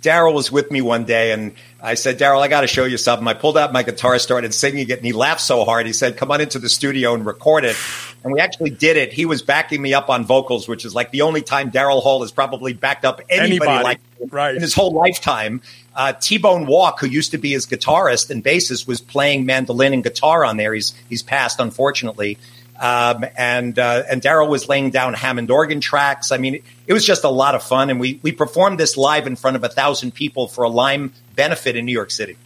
Daryl 0.02 0.34
was 0.34 0.52
with 0.52 0.72
me 0.72 0.82
one 0.82 1.06
day, 1.06 1.32
and 1.32 1.54
I 1.82 1.94
said, 1.96 2.20
Daryl, 2.20 2.42
I 2.42 2.48
got 2.48 2.62
to 2.62 2.68
show 2.68 2.86
you 2.86 2.98
something. 2.98 3.28
I 3.28 3.34
pulled 3.34 3.58
out 3.58 3.74
my 3.74 3.84
guitar, 3.84 4.18
started 4.20 4.54
singing 4.54 4.90
it, 4.90 4.98
and 4.98 5.06
he 5.06 5.14
laughed 5.14 5.42
so 5.42 5.66
hard. 5.66 5.86
He 5.86 5.94
said, 5.94 6.18
Come 6.18 6.32
on 6.32 6.42
into 6.42 6.60
the 6.60 6.70
studio 6.70 7.14
and 7.14 7.26
record 7.26 7.66
it. 7.66 7.76
And 8.24 8.34
we 8.34 8.40
actually 8.40 8.72
did 8.72 8.98
it. 8.98 9.14
He 9.14 9.26
was 9.26 9.42
backing 9.42 9.82
me 9.82 9.94
up 9.94 10.10
on 10.10 10.26
vocals, 10.26 10.68
which 10.68 10.86
is 10.86 10.94
like 10.94 11.12
the 11.12 11.22
only 11.22 11.42
time 11.42 11.72
Daryl 11.72 12.02
Hall 12.02 12.22
has 12.22 12.32
probably 12.32 12.74
backed 12.74 13.06
up 13.06 13.22
anybody, 13.30 13.70
Anybody, 13.70 13.84
like 13.84 14.00
right. 14.30 14.56
in 14.56 14.62
his 14.62 14.74
whole 14.74 14.92
lifetime. 14.92 15.62
Uh, 15.96 16.14
T 16.14 16.38
Bone 16.38 16.66
Wolk, 16.66 17.00
who 17.00 17.08
used 17.08 17.32
to 17.32 17.38
be 17.38 17.52
his 17.52 17.66
guitarist 17.66 18.30
and 18.30 18.44
bassist, 18.44 18.88
was 18.88 19.02
playing 19.02 19.46
mandolin 19.46 19.94
and 19.94 20.04
guitar 20.04 20.46
on 20.46 20.58
there. 20.58 20.74
He's 20.74 20.94
he's 21.10 21.24
passed, 21.24 21.60
unfortunately. 21.60 22.38
Um, 22.80 23.26
and 23.38 23.78
uh, 23.78 24.04
and 24.10 24.22
Daryl 24.22 24.50
was 24.50 24.70
laying 24.70 24.90
down 24.90 25.14
Hammond 25.14 25.52
organ 25.52 25.82
tracks. 25.82 26.32
I 26.32 26.38
mean, 26.38 26.64
it, 26.88 26.94
was 26.94 27.06
just 27.06 27.26
a 27.26 27.30
lot 27.30 27.54
of 27.54 27.62
fun, 27.62 27.90
and 27.90 28.00
we 28.00 28.22
we 28.24 28.32
performed 28.32 28.80
this 28.80 28.96
live 28.96 29.28
in 29.28 29.36
front 29.36 29.58
of 29.58 29.66
a 29.66 29.70
thousand 29.70 30.14
people 30.14 30.48
for 30.48 30.64
a 30.64 30.70
Lyme 30.70 31.12
benefit 31.36 31.76
in 31.76 31.86
New 31.86 31.92
York 31.92 32.10
City. 32.10 32.38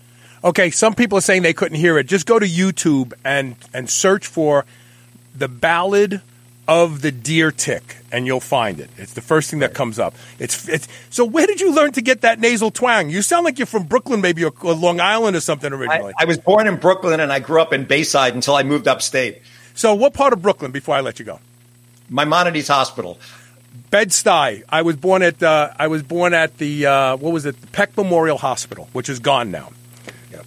Okay, 0.43 0.71
some 0.71 0.95
people 0.95 1.19
are 1.19 1.21
saying 1.21 1.43
they 1.43 1.53
couldn't 1.53 1.77
hear 1.77 1.99
it. 1.99 2.07
Just 2.07 2.25
go 2.25 2.39
to 2.39 2.47
YouTube 2.47 3.13
and 3.23 3.55
and 3.75 3.87
search 3.87 4.25
for 4.25 4.65
the 5.35 5.47
ballad 5.47 6.21
of 6.67 7.01
the 7.01 7.11
deer 7.11 7.51
tick, 7.51 7.97
and 8.11 8.25
you'll 8.25 8.39
find 8.39 8.79
it. 8.79 8.89
It's 8.97 9.13
the 9.13 9.21
first 9.21 9.51
thing 9.51 9.59
that 9.59 9.75
comes 9.75 9.99
up. 9.99 10.15
It's 10.39 10.67
it's. 10.67 10.87
So 11.11 11.25
where 11.25 11.45
did 11.45 11.61
you 11.61 11.75
learn 11.75 11.91
to 11.91 12.01
get 12.01 12.21
that 12.21 12.39
nasal 12.39 12.71
twang? 12.71 13.11
You 13.11 13.21
sound 13.21 13.45
like 13.45 13.59
you're 13.59 13.67
from 13.67 13.83
Brooklyn, 13.83 14.19
maybe 14.19 14.43
or, 14.43 14.53
or 14.63 14.73
Long 14.73 14.99
Island 14.99 15.35
or 15.35 15.41
something 15.41 15.71
I, 15.71 15.75
originally. 15.75 16.13
I 16.17 16.25
was 16.25 16.39
born 16.39 16.65
in 16.65 16.77
Brooklyn, 16.77 17.19
and 17.19 17.31
I 17.31 17.37
grew 17.37 17.61
up 17.61 17.71
in 17.71 17.85
Bayside 17.85 18.33
until 18.33 18.55
I 18.55 18.63
moved 18.63 18.87
upstate. 18.87 19.43
So 19.73 19.93
what 19.95 20.13
part 20.13 20.33
of 20.33 20.41
Brooklyn? 20.41 20.71
Before 20.71 20.95
I 20.95 21.01
let 21.01 21.19
you 21.19 21.25
go. 21.25 21.39
Maimonides 22.09 22.67
Hospital. 22.67 23.17
Bed 23.89 24.09
Stuy. 24.09 24.63
I 24.69 24.81
was 24.81 24.95
born 24.95 25.23
at 25.23 25.41
uh, 25.41 25.71
I 25.77 25.87
was 25.87 26.03
born 26.03 26.33
at 26.33 26.57
the 26.57 26.85
uh, 26.85 27.17
what 27.17 27.33
was 27.33 27.45
it? 27.45 27.59
The 27.59 27.67
Peck 27.67 27.95
Memorial 27.97 28.37
Hospital, 28.37 28.87
which 28.93 29.09
is 29.09 29.19
gone 29.19 29.51
now. 29.51 29.71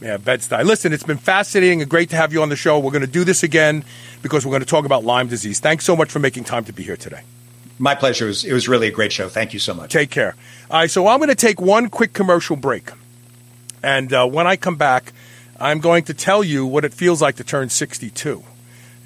Yeah, 0.01 0.19
Bed 0.19 0.40
Stuy. 0.40 0.65
Listen, 0.65 0.93
it's 0.93 1.03
been 1.03 1.16
fascinating 1.16 1.81
and 1.81 1.90
great 1.90 2.11
to 2.11 2.16
have 2.16 2.32
you 2.32 2.43
on 2.43 2.48
the 2.48 2.57
show. 2.57 2.78
We're 2.78 2.90
going 2.90 3.07
to 3.07 3.07
do 3.07 3.24
this 3.24 3.43
again 3.43 3.85
because 4.20 4.44
we're 4.44 4.51
going 4.51 4.62
to 4.62 4.69
talk 4.69 4.85
about 4.85 5.05
Lyme 5.05 5.28
disease. 5.28 5.61
Thanks 5.61 5.85
so 5.85 5.97
much 5.97 6.11
for 6.11 6.19
making 6.19 6.44
time 6.44 6.65
to 6.65 6.73
be 6.73 6.82
here 6.82 6.97
today. 6.97 7.23
My 7.78 7.94
pleasure. 7.94 8.27
It 8.27 8.28
was, 8.28 8.44
it 8.44 8.53
was 8.53 8.69
really 8.69 8.89
a 8.89 8.90
great 8.90 9.12
show. 9.12 9.28
Thank 9.28 9.53
you 9.53 9.59
so 9.59 9.74
much. 9.74 9.93
Take 9.93 10.11
care. 10.11 10.35
All 10.70 10.81
right, 10.81 10.90
so 10.90 11.07
I'm 11.07 11.19
going 11.19 11.28
to 11.28 11.35
take 11.35 11.61
one 11.61 11.89
quick 11.89 12.12
commercial 12.12 12.57
break, 12.57 12.90
and 13.82 14.12
uh, 14.12 14.27
when 14.27 14.47
I 14.47 14.57
come 14.57 14.77
back, 14.77 15.12
I'm 15.59 15.81
going 15.81 16.05
to 16.05 16.15
tell 16.15 16.43
you 16.43 16.66
what 16.66 16.85
it 16.85 16.93
feels 16.93 17.23
like 17.23 17.36
to 17.36 17.44
turn 17.44 17.69
62. 17.69 18.43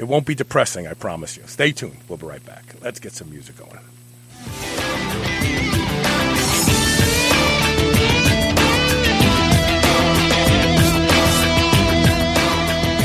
It 0.01 0.09
won't 0.09 0.25
be 0.25 0.35
depressing, 0.35 0.87
I 0.87 0.95
promise 0.95 1.37
you. 1.37 1.43
Stay 1.47 1.73
tuned. 1.73 1.99
We'll 2.09 2.17
be 2.17 2.25
right 2.25 2.43
back. 2.47 2.75
Let's 2.81 2.99
get 3.01 3.13
some 3.13 3.29
music 3.29 3.57
going. 3.59 3.79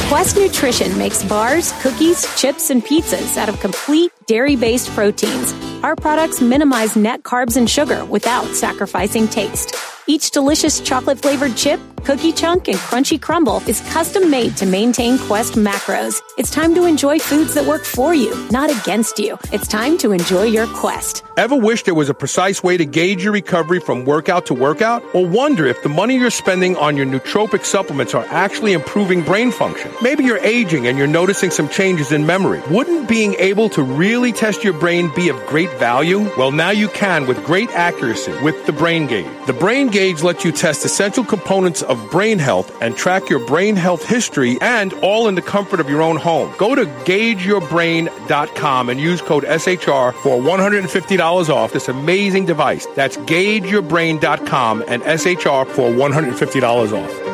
Quest 0.08 0.38
Nutrition 0.38 0.98
makes 0.98 1.22
bars, 1.26 1.74
cookies, 1.82 2.34
chips, 2.40 2.70
and 2.70 2.82
pizzas 2.82 3.36
out 3.36 3.50
of 3.50 3.60
complete 3.60 4.14
dairy 4.26 4.56
based 4.56 4.90
proteins. 4.92 5.52
Our 5.84 5.98
products 5.98 6.40
minimize 6.40 6.96
net 6.96 7.24
carbs 7.24 7.58
and 7.58 7.70
sugar 7.70 8.06
without 8.06 8.46
sacrificing 8.56 9.28
taste. 9.28 9.76
Each 10.08 10.30
delicious 10.30 10.82
chocolate 10.82 11.20
flavored 11.20 11.58
chip, 11.58 11.80
Cookie 12.04 12.32
Chunk 12.32 12.68
and 12.68 12.78
Crunchy 12.78 13.20
Crumble 13.20 13.68
is 13.68 13.82
custom 13.92 14.30
made 14.30 14.56
to 14.58 14.68
maintain 14.68 15.18
Quest 15.18 15.54
macros. 15.54 16.22
It's 16.38 16.52
time 16.52 16.76
to 16.76 16.86
enjoy 16.86 17.18
foods 17.18 17.56
that 17.56 17.66
work 17.66 17.84
for 17.84 18.14
you, 18.14 18.48
not 18.52 18.70
against 18.70 19.18
you. 19.18 19.40
It's 19.52 19.68
time 19.68 19.98
to 19.98 20.12
enjoy 20.12 20.44
your 20.44 20.68
Quest. 20.68 21.24
Ever 21.36 21.56
wish 21.56 21.82
there 21.84 21.96
was 21.96 22.08
a 22.08 22.14
precise 22.14 22.62
way 22.62 22.78
to 22.78 22.86
gauge 22.86 23.24
your 23.24 23.34
recovery 23.34 23.80
from 23.80 24.06
workout 24.06 24.46
to 24.46 24.54
workout? 24.54 25.04
Or 25.16 25.26
wonder 25.26 25.66
if 25.66 25.82
the 25.82 25.90
money 25.90 26.18
you're 26.18 26.30
spending 26.30 26.78
on 26.78 26.96
your 26.96 27.08
nootropic 27.08 27.66
supplements 27.66 28.14
are 28.14 28.26
actually 28.26 28.74
improving 28.74 29.24
brain 29.24 29.52
function? 29.52 29.92
Maybe 30.04 30.24
you're 30.24 30.38
aging 30.38 30.86
and 30.86 31.00
you're 31.00 31.08
noticing 31.08 31.50
some 31.50 31.68
changes 31.68 32.12
in 32.12 32.28
memory. 32.28 32.62
Wouldn't 32.70 33.10
being 33.10 33.34
able 33.40 33.68
to 33.70 33.82
really 33.82 34.32
test 34.32 34.64
your 34.64 34.74
brain 34.74 35.12
be 35.16 35.30
of 35.30 35.46
great 35.48 35.72
value? 35.80 36.32
Well, 36.38 36.52
now 36.52 36.70
you 36.70 36.88
can 36.90 37.26
with 37.26 37.44
great 37.44 37.72
accuracy 37.72 38.32
with 38.44 38.64
the 38.68 38.74
Brain 38.74 39.08
Gauge. 39.08 39.26
The 39.48 39.54
Brain 39.54 39.88
Gauge 39.96 40.24
lets 40.24 40.44
you 40.44 40.52
test 40.52 40.84
essential 40.84 41.24
components 41.24 41.82
of 41.82 42.12
brain 42.12 42.38
health 42.38 42.70
and 42.82 42.98
track 42.98 43.30
your 43.30 43.40
brain 43.48 43.78
health 43.78 44.06
history 44.06 44.58
and 44.60 44.92
all 44.96 45.30
in 45.30 45.36
the 45.36 45.42
comfort 45.42 45.80
of 45.80 45.90
your 45.90 46.02
own 46.02 46.18
home. 46.18 46.54
Go 46.58 46.76
to 46.76 46.84
gaugeyourbrain.com 46.84 48.90
and 48.90 49.00
use 49.00 49.22
code 49.22 49.46
SHR 49.46 50.14
for 50.16 50.38
$150 50.38 51.50
off 51.50 51.72
this 51.72 51.88
amazing 51.88 52.46
device. 52.46 52.86
That's 52.88 53.16
gaugeyourbrain.com 53.16 54.84
and 54.86 55.02
SHR 55.02 55.66
for 55.66 55.90
$150 55.90 56.92
off. 56.92 57.25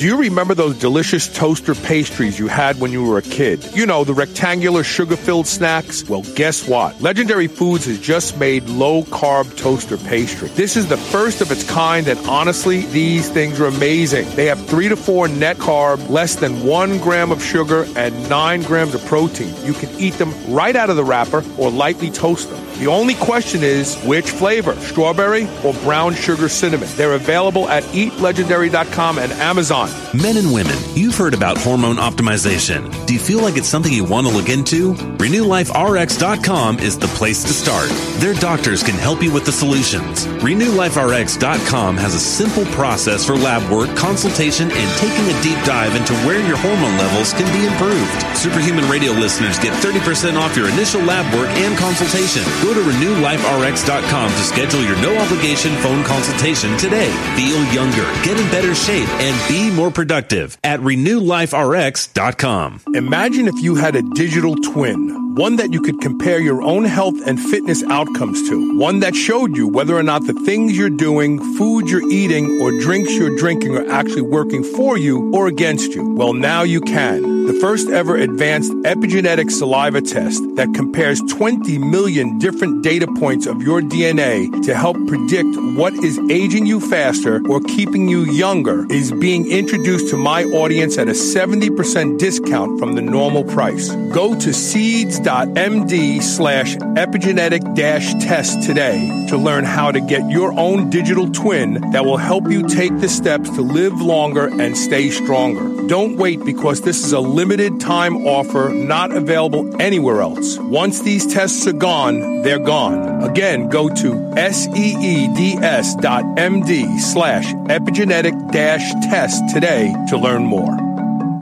Do 0.00 0.06
you 0.06 0.16
remember 0.16 0.54
those 0.54 0.78
delicious 0.78 1.28
toaster 1.28 1.74
pastries 1.74 2.38
you 2.38 2.46
had 2.46 2.80
when 2.80 2.90
you 2.90 3.04
were 3.04 3.18
a 3.18 3.22
kid? 3.22 3.62
You 3.74 3.84
know, 3.84 4.02
the 4.02 4.14
rectangular 4.14 4.82
sugar 4.82 5.14
filled 5.14 5.46
snacks? 5.46 6.08
Well, 6.08 6.22
guess 6.22 6.66
what? 6.66 6.98
Legendary 7.02 7.48
Foods 7.48 7.84
has 7.84 8.00
just 8.00 8.38
made 8.38 8.64
low 8.64 9.02
carb 9.02 9.54
toaster 9.58 9.98
pastry. 9.98 10.48
This 10.48 10.74
is 10.74 10.88
the 10.88 10.96
first 10.96 11.42
of 11.42 11.52
its 11.52 11.68
kind, 11.68 12.08
and 12.08 12.18
honestly, 12.20 12.86
these 12.86 13.28
things 13.28 13.60
are 13.60 13.66
amazing. 13.66 14.26
They 14.36 14.46
have 14.46 14.66
three 14.68 14.88
to 14.88 14.96
four 14.96 15.28
net 15.28 15.58
carb, 15.58 16.08
less 16.08 16.34
than 16.34 16.64
one 16.64 16.96
gram 16.96 17.30
of 17.30 17.44
sugar, 17.44 17.86
and 17.94 18.26
nine 18.30 18.62
grams 18.62 18.94
of 18.94 19.04
protein. 19.04 19.54
You 19.66 19.74
can 19.74 19.90
eat 20.00 20.14
them 20.14 20.32
right 20.50 20.76
out 20.76 20.88
of 20.88 20.96
the 20.96 21.04
wrapper 21.04 21.44
or 21.58 21.70
lightly 21.70 22.10
toast 22.10 22.48
them. 22.48 22.69
The 22.80 22.86
only 22.86 23.14
question 23.14 23.62
is 23.62 24.02
which 24.04 24.30
flavor, 24.30 24.74
strawberry 24.76 25.46
or 25.62 25.74
brown 25.84 26.14
sugar 26.14 26.48
cinnamon. 26.48 26.88
They're 26.96 27.12
available 27.12 27.68
at 27.68 27.82
eatlegendary.com 27.92 29.18
and 29.18 29.32
Amazon. 29.32 29.90
Men 30.14 30.38
and 30.38 30.50
women, 30.50 30.78
you've 30.94 31.14
heard 31.14 31.34
about 31.34 31.58
hormone 31.58 31.96
optimization. 31.96 32.88
Do 33.04 33.12
you 33.12 33.20
feel 33.20 33.42
like 33.42 33.58
it's 33.58 33.68
something 33.68 33.92
you 33.92 34.04
want 34.04 34.26
to 34.28 34.32
look 34.32 34.48
into? 34.48 34.94
RenewLifeRx.com 34.94 36.78
is 36.78 36.98
the 36.98 37.06
place 37.08 37.42
to 37.44 37.52
start. 37.52 37.90
Their 38.18 38.32
doctors 38.32 38.82
can 38.82 38.94
help 38.94 39.22
you 39.22 39.30
with 39.30 39.44
the 39.44 39.52
solutions. 39.52 40.26
RenewLifeRx.com 40.40 41.98
has 41.98 42.14
a 42.14 42.18
simple 42.18 42.64
process 42.72 43.26
for 43.26 43.36
lab 43.36 43.70
work, 43.70 43.94
consultation, 43.94 44.70
and 44.72 44.98
taking 44.98 45.26
a 45.28 45.42
deep 45.42 45.62
dive 45.66 45.94
into 45.96 46.14
where 46.24 46.40
your 46.48 46.56
hormone 46.56 46.96
levels 46.96 47.34
can 47.34 47.44
be 47.52 47.66
improved. 47.66 48.38
Superhuman 48.38 48.88
Radio 48.88 49.12
listeners 49.12 49.58
get 49.58 49.74
30% 49.84 50.36
off 50.40 50.56
your 50.56 50.70
initial 50.70 51.02
lab 51.02 51.30
work 51.34 51.50
and 51.50 51.76
consultation. 51.76 52.42
Go 52.62 52.69
to 52.74 52.80
RenewLifeRx.com 52.80 54.30
to 54.30 54.38
schedule 54.38 54.82
your 54.82 54.96
no 55.02 55.16
obligation 55.18 55.74
phone 55.76 56.04
consultation 56.04 56.76
today. 56.78 57.10
Feel 57.36 57.62
younger, 57.72 58.04
get 58.22 58.38
in 58.38 58.48
better 58.50 58.74
shape, 58.74 59.08
and 59.20 59.48
be 59.48 59.70
more 59.70 59.90
productive 59.90 60.58
at 60.62 60.80
RenewLifeRx.com. 60.80 62.80
Imagine 62.94 63.48
if 63.48 63.62
you 63.62 63.74
had 63.74 63.96
a 63.96 64.02
digital 64.14 64.56
twin, 64.56 65.34
one 65.34 65.56
that 65.56 65.72
you 65.72 65.80
could 65.80 66.00
compare 66.00 66.40
your 66.40 66.62
own 66.62 66.84
health 66.84 67.14
and 67.26 67.40
fitness 67.40 67.82
outcomes 67.84 68.48
to, 68.48 68.78
one 68.78 69.00
that 69.00 69.14
showed 69.14 69.56
you 69.56 69.68
whether 69.68 69.96
or 69.96 70.02
not 70.02 70.26
the 70.26 70.34
things 70.44 70.76
you're 70.76 70.90
doing, 70.90 71.38
food 71.56 71.88
you're 71.88 72.08
eating, 72.10 72.60
or 72.60 72.70
drinks 72.80 73.12
you're 73.12 73.36
drinking 73.36 73.76
are 73.76 73.90
actually 73.90 74.22
working 74.22 74.62
for 74.62 74.98
you 74.98 75.32
or 75.34 75.46
against 75.46 75.94
you. 75.94 76.14
Well, 76.14 76.32
now 76.32 76.62
you 76.62 76.80
can. 76.80 77.46
The 77.46 77.54
first 77.54 77.88
ever 77.88 78.16
advanced 78.16 78.72
epigenetic 78.84 79.50
saliva 79.50 80.00
test 80.00 80.42
that 80.60 80.74
compares 80.74 81.22
20 81.22 81.78
million 81.78 82.38
different 82.38 82.84
data 82.84 83.06
points 83.18 83.46
of 83.46 83.62
your 83.62 83.80
DNA 83.80 84.62
to 84.62 84.74
help 84.74 84.94
predict 85.06 85.48
what 85.74 85.94
is 86.04 86.18
aging 86.30 86.66
you 86.66 86.78
faster 86.78 87.40
or 87.48 87.60
keeping 87.60 88.06
you 88.06 88.24
younger 88.26 88.84
is 88.92 89.10
being 89.10 89.50
introduced 89.50 90.10
to 90.10 90.18
my 90.18 90.44
audience 90.44 90.98
at 90.98 91.08
a 91.08 91.12
70% 91.12 92.18
discount 92.18 92.78
from 92.78 92.94
the 92.94 93.00
normal 93.00 93.42
price. 93.42 93.88
Go 94.12 94.38
to 94.38 94.52
seeds.md 94.52 96.22
slash 96.22 96.76
epigenetic 96.76 97.74
dash 97.74 98.12
test 98.22 98.62
today 98.62 99.26
to 99.30 99.38
learn 99.38 99.64
how 99.64 99.90
to 99.90 100.00
get 100.02 100.28
your 100.28 100.52
own 100.58 100.90
digital 100.90 101.30
twin 101.30 101.92
that 101.92 102.04
will 102.04 102.18
help 102.18 102.50
you 102.50 102.68
take 102.68 103.00
the 103.00 103.08
steps 103.08 103.48
to 103.48 103.62
live 103.62 103.98
longer 104.02 104.48
and 104.60 104.76
stay 104.76 105.08
stronger. 105.08 105.86
Don't 105.88 106.18
wait 106.18 106.44
because 106.44 106.82
this 106.82 107.02
is 107.02 107.12
a 107.12 107.20
limited 107.20 107.80
time 107.80 108.26
offer 108.26 108.68
not 108.68 109.10
available 109.10 109.80
anywhere 109.80 110.20
else. 110.20 110.49
Once 110.58 111.00
these 111.00 111.26
tests 111.32 111.66
are 111.66 111.72
gone, 111.72 112.42
they're 112.42 112.58
gone. 112.58 113.22
Again, 113.22 113.68
go 113.68 113.88
to 113.88 114.32
seeds 114.52 115.94
dot 116.00 116.24
md 116.36 116.98
slash 116.98 117.52
epigenetic 117.68 118.52
dash 118.52 118.92
test 119.10 119.42
today 119.54 119.94
to 120.08 120.16
learn 120.16 120.44
more. 120.44 120.89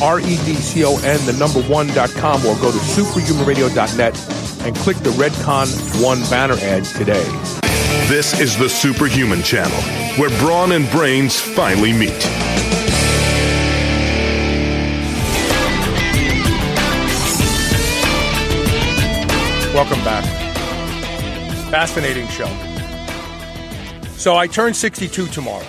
R 0.00 0.20
E 0.20 0.36
D 0.44 0.54
C 0.54 0.84
O 0.84 0.96
N, 0.98 1.24
the 1.26 1.32
number 1.32 1.62
one.com, 1.62 2.46
or 2.46 2.54
go 2.56 2.70
to 2.70 2.78
superhumanradio.net 2.78 4.66
and 4.66 4.76
click 4.76 4.96
the 4.98 5.10
Redcon 5.10 5.68
One 6.02 6.20
banner 6.30 6.56
ad 6.60 6.84
today. 6.84 7.24
This 8.08 8.40
is 8.40 8.56
the 8.56 8.68
Superhuman 8.68 9.42
Channel, 9.42 9.80
where 10.18 10.30
brawn 10.40 10.72
and 10.72 10.90
brains 10.90 11.38
finally 11.38 11.92
meet. 11.92 12.24
Welcome 19.74 20.02
back. 20.04 20.24
Fascinating 21.70 22.26
show. 22.28 22.48
So 24.16 24.36
I 24.36 24.46
turn 24.48 24.74
62 24.74 25.26
tomorrow. 25.28 25.64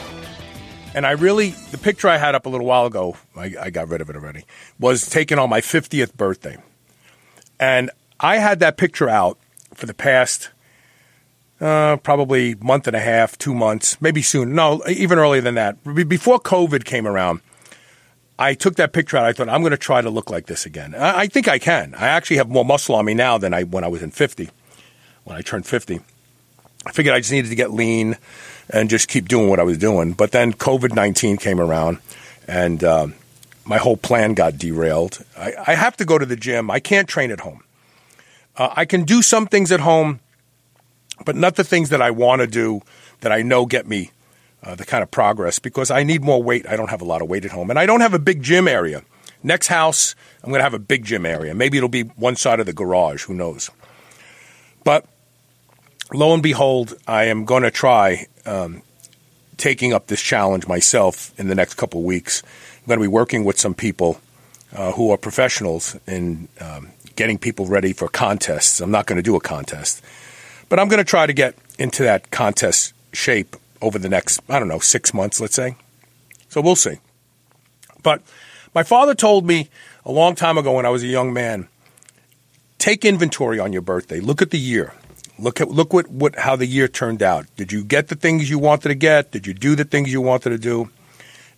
And 0.99 1.07
I 1.07 1.11
really, 1.11 1.51
the 1.71 1.77
picture 1.77 2.09
I 2.09 2.17
had 2.17 2.35
up 2.35 2.45
a 2.45 2.49
little 2.49 2.67
while 2.67 2.85
ago, 2.85 3.15
I, 3.34 3.55
I 3.57 3.69
got 3.69 3.88
rid 3.88 4.01
of 4.01 4.09
it 4.09 4.17
already, 4.17 4.43
was 4.77 5.09
taken 5.09 5.39
on 5.39 5.49
my 5.49 5.61
50th 5.61 6.13
birthday. 6.13 6.57
And 7.57 7.89
I 8.19 8.35
had 8.35 8.59
that 8.59 8.76
picture 8.76 9.07
out 9.07 9.38
for 9.73 9.85
the 9.85 9.93
past 9.93 10.49
uh, 11.61 11.95
probably 12.03 12.55
month 12.55 12.85
and 12.85 12.97
a 12.97 12.99
half, 12.99 13.38
two 13.38 13.53
months, 13.53 13.95
maybe 14.01 14.21
soon. 14.21 14.53
No, 14.53 14.81
even 14.89 15.19
earlier 15.19 15.39
than 15.39 15.55
that. 15.55 15.81
Before 15.85 16.38
COVID 16.38 16.84
came 16.84 17.07
around, 17.07 17.39
I 18.38 18.53
took 18.53 18.76
that 18.76 18.91
picture 18.91 19.15
out. 19.15 19.23
I 19.23 19.31
thought, 19.31 19.47
I'm 19.47 19.61
going 19.61 19.71
to 19.71 19.77
try 19.77 20.01
to 20.01 20.09
look 20.09 20.30
like 20.30 20.47
this 20.47 20.65
again. 20.65 20.95
I, 20.95 21.19
I 21.19 21.27
think 21.27 21.47
I 21.47 21.59
can. 21.59 21.95
I 21.95 22.07
actually 22.07 22.35
have 22.35 22.49
more 22.49 22.65
muscle 22.65 22.95
on 22.95 23.05
me 23.05 23.13
now 23.13 23.38
than 23.38 23.53
I 23.53 23.63
when 23.63 23.85
I 23.85 23.88
was 23.88 24.01
in 24.01 24.11
50, 24.11 24.49
when 25.23 25.38
I 25.38 25.43
turned 25.43 25.65
50. 25.65 26.01
I 26.85 26.91
figured 26.91 27.15
I 27.15 27.19
just 27.19 27.31
needed 27.31 27.47
to 27.47 27.55
get 27.55 27.71
lean 27.71 28.17
and 28.69 28.89
just 28.89 29.07
keep 29.07 29.27
doing 29.27 29.49
what 29.49 29.59
I 29.59 29.63
was 29.63 29.77
doing. 29.77 30.13
But 30.13 30.31
then 30.31 30.53
COVID 30.53 30.93
19 30.93 31.37
came 31.37 31.59
around 31.59 31.99
and 32.47 32.83
um, 32.83 33.15
my 33.65 33.77
whole 33.77 33.97
plan 33.97 34.33
got 34.33 34.57
derailed. 34.57 35.23
I, 35.37 35.53
I, 35.67 35.75
have 35.75 35.95
to 35.97 36.05
go 36.05 36.17
to 36.17 36.25
the 36.25 36.35
gym. 36.35 36.71
I 36.71 36.79
can't 36.79 37.07
train 37.07 37.31
at 37.31 37.41
home. 37.41 37.63
Uh, 38.57 38.73
I 38.75 38.85
can 38.85 39.03
do 39.03 39.21
some 39.21 39.47
things 39.47 39.71
at 39.71 39.79
home, 39.79 40.19
but 41.25 41.35
not 41.35 41.55
the 41.55 41.63
things 41.63 41.89
that 41.89 42.01
I 42.01 42.11
want 42.11 42.41
to 42.41 42.47
do 42.47 42.81
that 43.21 43.31
I 43.31 43.41
know 43.41 43.65
get 43.65 43.87
me 43.87 44.11
uh, 44.63 44.75
the 44.75 44.85
kind 44.85 45.03
of 45.03 45.11
progress 45.11 45.59
because 45.59 45.91
I 45.91 46.03
need 46.03 46.23
more 46.23 46.41
weight. 46.41 46.67
I 46.67 46.75
don't 46.75 46.89
have 46.89 47.01
a 47.01 47.05
lot 47.05 47.21
of 47.21 47.29
weight 47.29 47.45
at 47.45 47.51
home. 47.51 47.69
And 47.69 47.79
I 47.79 47.85
don't 47.85 48.01
have 48.01 48.13
a 48.13 48.19
big 48.19 48.41
gym 48.43 48.67
area. 48.67 49.03
Next 49.41 49.67
house, 49.67 50.15
I'm 50.43 50.49
going 50.49 50.59
to 50.59 50.63
have 50.63 50.73
a 50.73 50.79
big 50.79 51.05
gym 51.05 51.25
area. 51.25 51.55
Maybe 51.55 51.77
it'll 51.77 51.89
be 51.89 52.03
one 52.03 52.35
side 52.35 52.59
of 52.59 52.65
the 52.65 52.73
garage. 52.73 53.25
Who 53.25 53.33
knows? 53.33 53.69
But 54.83 55.05
lo 56.13 56.33
and 56.33 56.43
behold, 56.43 56.97
I 57.07 57.25
am 57.25 57.45
going 57.45 57.63
to 57.63 57.71
try 57.71 58.27
um, 58.49 58.81
taking 59.57 59.93
up 59.93 60.07
this 60.07 60.21
challenge 60.21 60.67
myself 60.67 61.38
in 61.39 61.47
the 61.47 61.55
next 61.55 61.76
couple 61.76 61.99
of 61.99 62.05
weeks. 62.05 62.43
I'm 62.81 62.88
going 62.88 62.99
to 62.99 63.03
be 63.03 63.07
working 63.07 63.43
with 63.43 63.59
some 63.59 63.73
people 63.73 64.19
uh, 64.73 64.91
who 64.93 65.11
are 65.11 65.17
professionals 65.17 65.95
in 66.07 66.47
um, 66.59 66.89
getting 67.15 67.38
people 67.38 67.65
ready 67.65 67.93
for 67.93 68.07
contests. 68.07 68.81
I'm 68.81 68.91
not 68.91 69.05
going 69.05 69.17
to 69.17 69.23
do 69.23 69.35
a 69.35 69.39
contest, 69.39 70.03
but 70.69 70.80
I'm 70.80 70.88
going 70.88 70.99
to 70.99 71.09
try 71.09 71.26
to 71.26 71.34
get 71.34 71.55
into 71.77 72.03
that 72.03 72.31
contest 72.31 72.93
shape 73.13 73.55
over 73.81 73.99
the 73.99 74.09
next, 74.09 74.41
I 74.49 74.59
don't 74.59 74.67
know, 74.67 74.80
six 74.80 75.13
months, 75.13 75.39
let's 75.39 75.55
say. 75.55 75.76
So 76.49 76.61
we'll 76.61 76.76
see. 76.76 76.99
But 78.01 78.21
my 78.73 78.84
father 78.84 79.13
told 79.15 79.45
me 79.45 79.69
a 80.05 80.11
long 80.11 80.35
time 80.35 80.57
ago 80.57 80.73
when 80.73 80.85
I 80.85 80.89
was 80.89 81.03
a 81.03 81.07
young 81.07 81.34
man 81.34 81.67
take 82.77 83.03
inventory 83.03 83.59
on 83.59 83.73
your 83.73 83.81
birthday. 83.81 84.19
Look 84.19 84.41
at 84.41 84.51
the 84.51 84.57
year. 84.57 84.93
Look 85.40 85.61
at 85.61 85.70
look 85.70 85.94
what, 85.94 86.10
what 86.10 86.38
how 86.38 86.56
the 86.56 86.66
year 86.66 86.88
turned 86.88 87.24
out. 87.24 87.48
Did 87.56 87.72
you 87.72 87.84
get 87.84 88.10
the 88.10 88.16
things 88.16 88.49
you 88.49 88.60
wanted 88.60 88.90
to 88.90 88.95
get? 88.95 89.32
Did 89.32 89.48
you 89.48 89.53
do 89.53 89.76
the 89.76 89.86
things 89.86 90.11
you 90.11 90.22
wanted 90.22 90.49
to 90.49 90.57
do? 90.57 90.90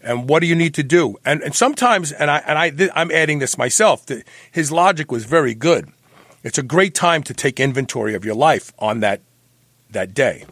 And 0.01 0.29
what 0.29 0.41
do 0.41 0.47
you 0.47 0.55
need 0.55 0.73
to 0.75 0.83
do? 0.83 1.17
And 1.25 1.41
and 1.41 1.55
sometimes, 1.55 2.11
and 2.11 2.29
I 2.29 2.37
and 2.39 2.57
I 2.57 2.89
I'm 2.95 3.11
adding 3.11 3.39
this 3.39 3.57
myself. 3.57 4.05
That 4.05 4.27
his 4.51 4.71
logic 4.71 5.11
was 5.11 5.25
very 5.25 5.55
good. 5.55 5.91
It's 6.43 6.57
a 6.57 6.63
great 6.63 6.93
time 6.93 7.23
to 7.23 7.33
take 7.33 7.59
inventory 7.59 8.13
of 8.13 8.23
your 8.23 8.35
life 8.35 8.71
on 8.79 8.99
that 8.99 9.21
that 9.89 10.13
day. 10.13 10.45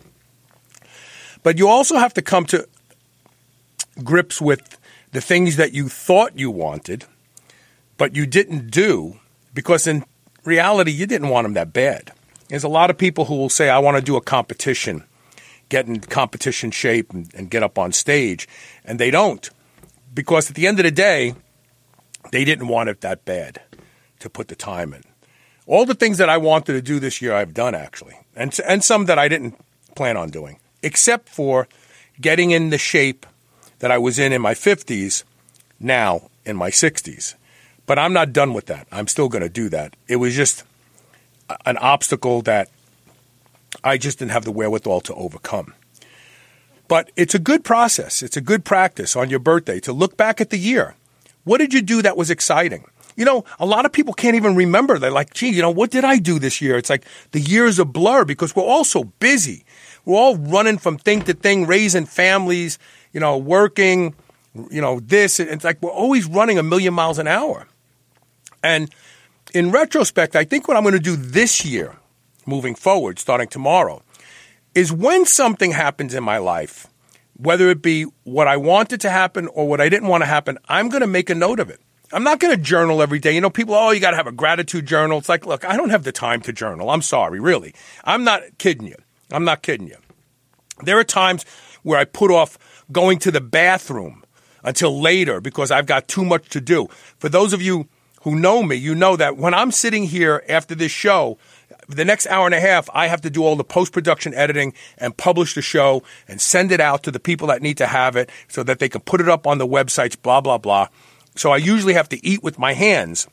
But 1.43 1.57
you 1.57 1.67
also 1.67 1.97
have 1.97 2.13
to 2.15 2.21
come 2.21 2.45
to 2.47 2.67
grips 4.03 4.41
with 4.41 4.77
the 5.11 5.21
things 5.21 5.55
that 5.55 5.73
you 5.73 5.89
thought 5.89 6.37
you 6.37 6.51
wanted, 6.51 7.05
but 7.97 8.15
you 8.15 8.25
didn't 8.25 8.71
do 8.71 9.19
because 9.53 9.87
in 9.87 10.03
reality 10.43 10.91
you 10.91 11.05
didn't 11.05 11.29
want 11.29 11.45
them 11.45 11.53
that 11.53 11.73
bad. 11.73 12.11
There's 12.49 12.63
a 12.63 12.69
lot 12.69 12.89
of 12.89 12.97
people 12.97 13.25
who 13.25 13.35
will 13.35 13.49
say, 13.49 13.69
I 13.69 13.79
want 13.79 13.97
to 13.97 14.03
do 14.03 14.17
a 14.17 14.21
competition, 14.21 15.03
get 15.69 15.87
in 15.87 15.99
competition 15.99 16.71
shape 16.71 17.13
and, 17.13 17.31
and 17.33 17.49
get 17.49 17.63
up 17.63 17.77
on 17.77 17.91
stage. 17.91 18.47
And 18.83 18.99
they 18.99 19.11
don't. 19.11 19.49
Because 20.13 20.49
at 20.49 20.55
the 20.55 20.67
end 20.67 20.79
of 20.79 20.83
the 20.83 20.91
day, 20.91 21.35
they 22.31 22.43
didn't 22.43 22.67
want 22.67 22.89
it 22.89 23.01
that 23.01 23.23
bad 23.23 23.61
to 24.19 24.29
put 24.29 24.47
the 24.47 24.55
time 24.55 24.93
in. 24.93 25.03
All 25.67 25.85
the 25.85 25.93
things 25.93 26.17
that 26.17 26.29
I 26.29 26.37
wanted 26.37 26.73
to 26.73 26.81
do 26.81 26.99
this 26.99 27.21
year, 27.21 27.33
I've 27.33 27.53
done 27.53 27.75
actually, 27.75 28.15
and, 28.35 28.57
and 28.67 28.83
some 28.83 29.05
that 29.05 29.19
I 29.19 29.27
didn't 29.27 29.55
plan 29.95 30.17
on 30.17 30.31
doing, 30.31 30.59
except 30.81 31.29
for 31.29 31.67
getting 32.19 32.49
in 32.49 32.71
the 32.71 32.79
shape 32.79 33.27
that 33.77 33.91
I 33.91 33.99
was 33.99 34.17
in 34.17 34.33
in 34.33 34.41
my 34.41 34.55
50s, 34.55 35.23
now 35.79 36.29
in 36.45 36.57
my 36.57 36.71
60s. 36.71 37.35
But 37.85 37.99
I'm 37.99 38.13
not 38.13 38.33
done 38.33 38.53
with 38.53 38.65
that. 38.65 38.87
I'm 38.91 39.07
still 39.07 39.29
going 39.29 39.43
to 39.43 39.49
do 39.49 39.69
that. 39.69 39.95
It 40.07 40.17
was 40.17 40.35
just 40.35 40.63
an 41.65 41.77
obstacle 41.77 42.41
that 42.43 42.69
I 43.83 43.97
just 43.97 44.19
didn't 44.19 44.31
have 44.31 44.45
the 44.45 44.51
wherewithal 44.51 45.01
to 45.01 45.13
overcome. 45.15 45.73
But 46.87 47.11
it's 47.15 47.35
a 47.35 47.39
good 47.39 47.63
process. 47.63 48.23
It's 48.23 48.35
a 48.35 48.41
good 48.41 48.65
practice 48.65 49.15
on 49.15 49.29
your 49.29 49.39
birthday 49.39 49.79
to 49.81 49.93
look 49.93 50.17
back 50.17 50.41
at 50.41 50.49
the 50.49 50.57
year. 50.57 50.95
What 51.43 51.59
did 51.59 51.73
you 51.73 51.81
do 51.81 52.01
that 52.01 52.17
was 52.17 52.29
exciting? 52.29 52.85
You 53.15 53.25
know, 53.25 53.45
a 53.59 53.65
lot 53.65 53.85
of 53.85 53.91
people 53.91 54.13
can't 54.13 54.35
even 54.35 54.55
remember. 54.55 54.97
They're 54.97 55.11
like, 55.11 55.33
gee, 55.33 55.49
you 55.49 55.61
know, 55.61 55.69
what 55.69 55.91
did 55.91 56.03
I 56.03 56.17
do 56.17 56.39
this 56.39 56.61
year? 56.61 56.77
It's 56.77 56.89
like 56.89 57.05
the 57.31 57.39
year 57.39 57.65
is 57.65 57.77
a 57.77 57.85
blur 57.85 58.25
because 58.25 58.55
we're 58.55 58.63
all 58.63 58.83
so 58.83 59.03
busy. 59.03 59.65
We're 60.05 60.17
all 60.17 60.37
running 60.37 60.77
from 60.77 60.97
thing 60.97 61.21
to 61.23 61.33
thing, 61.33 61.67
raising 61.67 62.05
families, 62.05 62.79
you 63.13 63.19
know, 63.19 63.37
working, 63.37 64.15
you 64.71 64.81
know, 64.81 64.99
this. 64.99 65.39
It's 65.39 65.63
like 65.63 65.81
we're 65.81 65.91
always 65.91 66.25
running 66.25 66.57
a 66.57 66.63
million 66.63 66.93
miles 66.93 67.19
an 67.19 67.27
hour. 67.27 67.67
And 68.63 68.89
in 69.53 69.71
retrospect, 69.71 70.35
I 70.35 70.43
think 70.43 70.67
what 70.67 70.77
I'm 70.77 70.83
going 70.83 70.93
to 70.93 70.99
do 70.99 71.15
this 71.15 71.65
year, 71.65 71.95
moving 72.45 72.75
forward, 72.75 73.19
starting 73.19 73.47
tomorrow, 73.47 74.01
is 74.75 74.91
when 74.91 75.25
something 75.25 75.71
happens 75.71 76.13
in 76.13 76.23
my 76.23 76.37
life, 76.37 76.87
whether 77.37 77.69
it 77.69 77.81
be 77.81 78.03
what 78.23 78.47
I 78.47 78.57
wanted 78.57 79.01
to 79.01 79.09
happen 79.09 79.47
or 79.47 79.67
what 79.67 79.81
I 79.81 79.89
didn't 79.89 80.09
want 80.09 80.21
to 80.21 80.27
happen, 80.27 80.57
I'm 80.67 80.89
going 80.89 81.01
to 81.01 81.07
make 81.07 81.29
a 81.29 81.35
note 81.35 81.59
of 81.59 81.69
it. 81.69 81.79
I'm 82.11 82.23
not 82.23 82.39
going 82.39 82.55
to 82.55 82.61
journal 82.61 83.01
every 83.01 83.19
day. 83.19 83.33
You 83.33 83.41
know, 83.41 83.49
people, 83.49 83.75
oh, 83.75 83.91
you 83.91 83.99
got 83.99 84.11
to 84.11 84.17
have 84.17 84.27
a 84.27 84.31
gratitude 84.31 84.85
journal. 84.85 85.19
It's 85.19 85.29
like, 85.29 85.45
look, 85.45 85.63
I 85.63 85.77
don't 85.77 85.91
have 85.91 86.03
the 86.03 86.11
time 86.11 86.41
to 86.41 86.53
journal. 86.53 86.89
I'm 86.89 87.03
sorry, 87.03 87.39
really. 87.39 87.73
I'm 88.03 88.23
not 88.23 88.41
kidding 88.57 88.87
you. 88.87 88.95
I'm 89.31 89.45
not 89.45 89.61
kidding 89.61 89.87
you. 89.87 89.97
There 90.83 90.97
are 90.97 91.03
times 91.03 91.45
where 91.83 91.99
I 91.99 92.05
put 92.05 92.31
off 92.31 92.57
going 92.91 93.19
to 93.19 93.31
the 93.31 93.41
bathroom 93.41 94.23
until 94.63 94.99
later 94.99 95.39
because 95.39 95.71
I've 95.71 95.85
got 95.85 96.07
too 96.07 96.25
much 96.25 96.49
to 96.49 96.61
do. 96.61 96.87
For 97.19 97.29
those 97.29 97.53
of 97.53 97.61
you 97.61 97.87
who 98.29 98.39
know 98.39 98.61
me, 98.61 98.75
you 98.75 98.93
know 98.93 99.15
that 99.15 99.37
when 99.37 99.53
I'm 99.53 99.71
sitting 99.71 100.03
here 100.03 100.43
after 100.47 100.75
this 100.75 100.91
show, 100.91 101.39
the 101.87 102.05
next 102.05 102.27
hour 102.27 102.45
and 102.45 102.53
a 102.53 102.59
half, 102.59 102.87
I 102.93 103.07
have 103.07 103.21
to 103.21 103.29
do 103.31 103.43
all 103.43 103.55
the 103.55 103.63
post 103.63 103.91
production 103.91 104.35
editing 104.35 104.73
and 104.99 105.17
publish 105.17 105.55
the 105.55 105.63
show 105.63 106.03
and 106.27 106.39
send 106.39 106.71
it 106.71 106.79
out 106.79 107.01
to 107.03 107.11
the 107.11 107.19
people 107.19 107.47
that 107.47 107.63
need 107.63 107.77
to 107.77 107.87
have 107.87 108.15
it 108.15 108.29
so 108.47 108.61
that 108.63 108.77
they 108.77 108.87
can 108.87 109.01
put 109.01 109.19
it 109.19 109.27
up 109.27 109.47
on 109.47 109.57
the 109.57 109.65
websites, 109.65 110.15
blah, 110.21 110.41
blah, 110.41 110.59
blah. 110.59 110.89
So 111.35 111.51
I 111.51 111.57
usually 111.57 111.93
have 111.93 112.07
to 112.09 112.23
eat 112.23 112.43
with 112.43 112.59
my 112.59 112.73
hands 112.73 113.27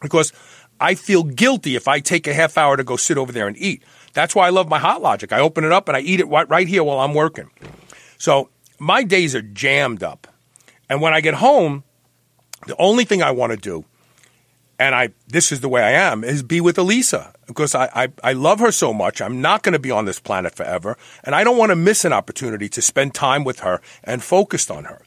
because 0.00 0.32
I 0.78 0.94
feel 0.94 1.24
guilty 1.24 1.74
if 1.74 1.88
I 1.88 1.98
take 1.98 2.28
a 2.28 2.34
half 2.34 2.56
hour 2.56 2.76
to 2.76 2.84
go 2.84 2.96
sit 2.96 3.18
over 3.18 3.32
there 3.32 3.48
and 3.48 3.56
eat. 3.58 3.82
That's 4.12 4.34
why 4.34 4.46
I 4.46 4.50
love 4.50 4.68
my 4.68 4.78
Hot 4.78 5.02
Logic. 5.02 5.32
I 5.32 5.40
open 5.40 5.64
it 5.64 5.72
up 5.72 5.88
and 5.88 5.96
I 5.96 6.00
eat 6.00 6.20
it 6.20 6.26
right 6.26 6.68
here 6.68 6.84
while 6.84 7.00
I'm 7.00 7.14
working. 7.14 7.50
So 8.16 8.48
my 8.78 9.02
days 9.02 9.34
are 9.34 9.42
jammed 9.42 10.04
up. 10.04 10.28
And 10.88 11.00
when 11.00 11.14
I 11.14 11.20
get 11.20 11.34
home, 11.34 11.82
the 12.66 12.76
only 12.78 13.04
thing 13.04 13.22
I 13.22 13.32
want 13.32 13.52
to 13.52 13.58
do 13.58 13.84
and 14.80 14.94
I 14.94 15.10
this 15.28 15.52
is 15.52 15.60
the 15.60 15.68
way 15.68 15.82
I 15.82 15.90
am 15.90 16.24
is 16.24 16.42
be 16.42 16.60
with 16.60 16.78
Elisa 16.78 17.32
because 17.46 17.74
I, 17.74 17.90
I, 17.94 18.08
I 18.24 18.32
love 18.32 18.58
her 18.60 18.72
so 18.72 18.92
much. 18.92 19.20
I'm 19.20 19.40
not 19.40 19.62
going 19.62 19.74
to 19.74 19.78
be 19.78 19.90
on 19.90 20.06
this 20.06 20.18
planet 20.18 20.54
forever, 20.54 20.96
and 21.22 21.34
I 21.34 21.44
don't 21.44 21.58
want 21.58 21.70
to 21.70 21.76
miss 21.76 22.04
an 22.04 22.14
opportunity 22.14 22.68
to 22.70 22.82
spend 22.82 23.14
time 23.14 23.44
with 23.44 23.60
her 23.60 23.80
and 24.02 24.22
focused 24.22 24.70
on 24.70 24.84
her. 24.84 25.02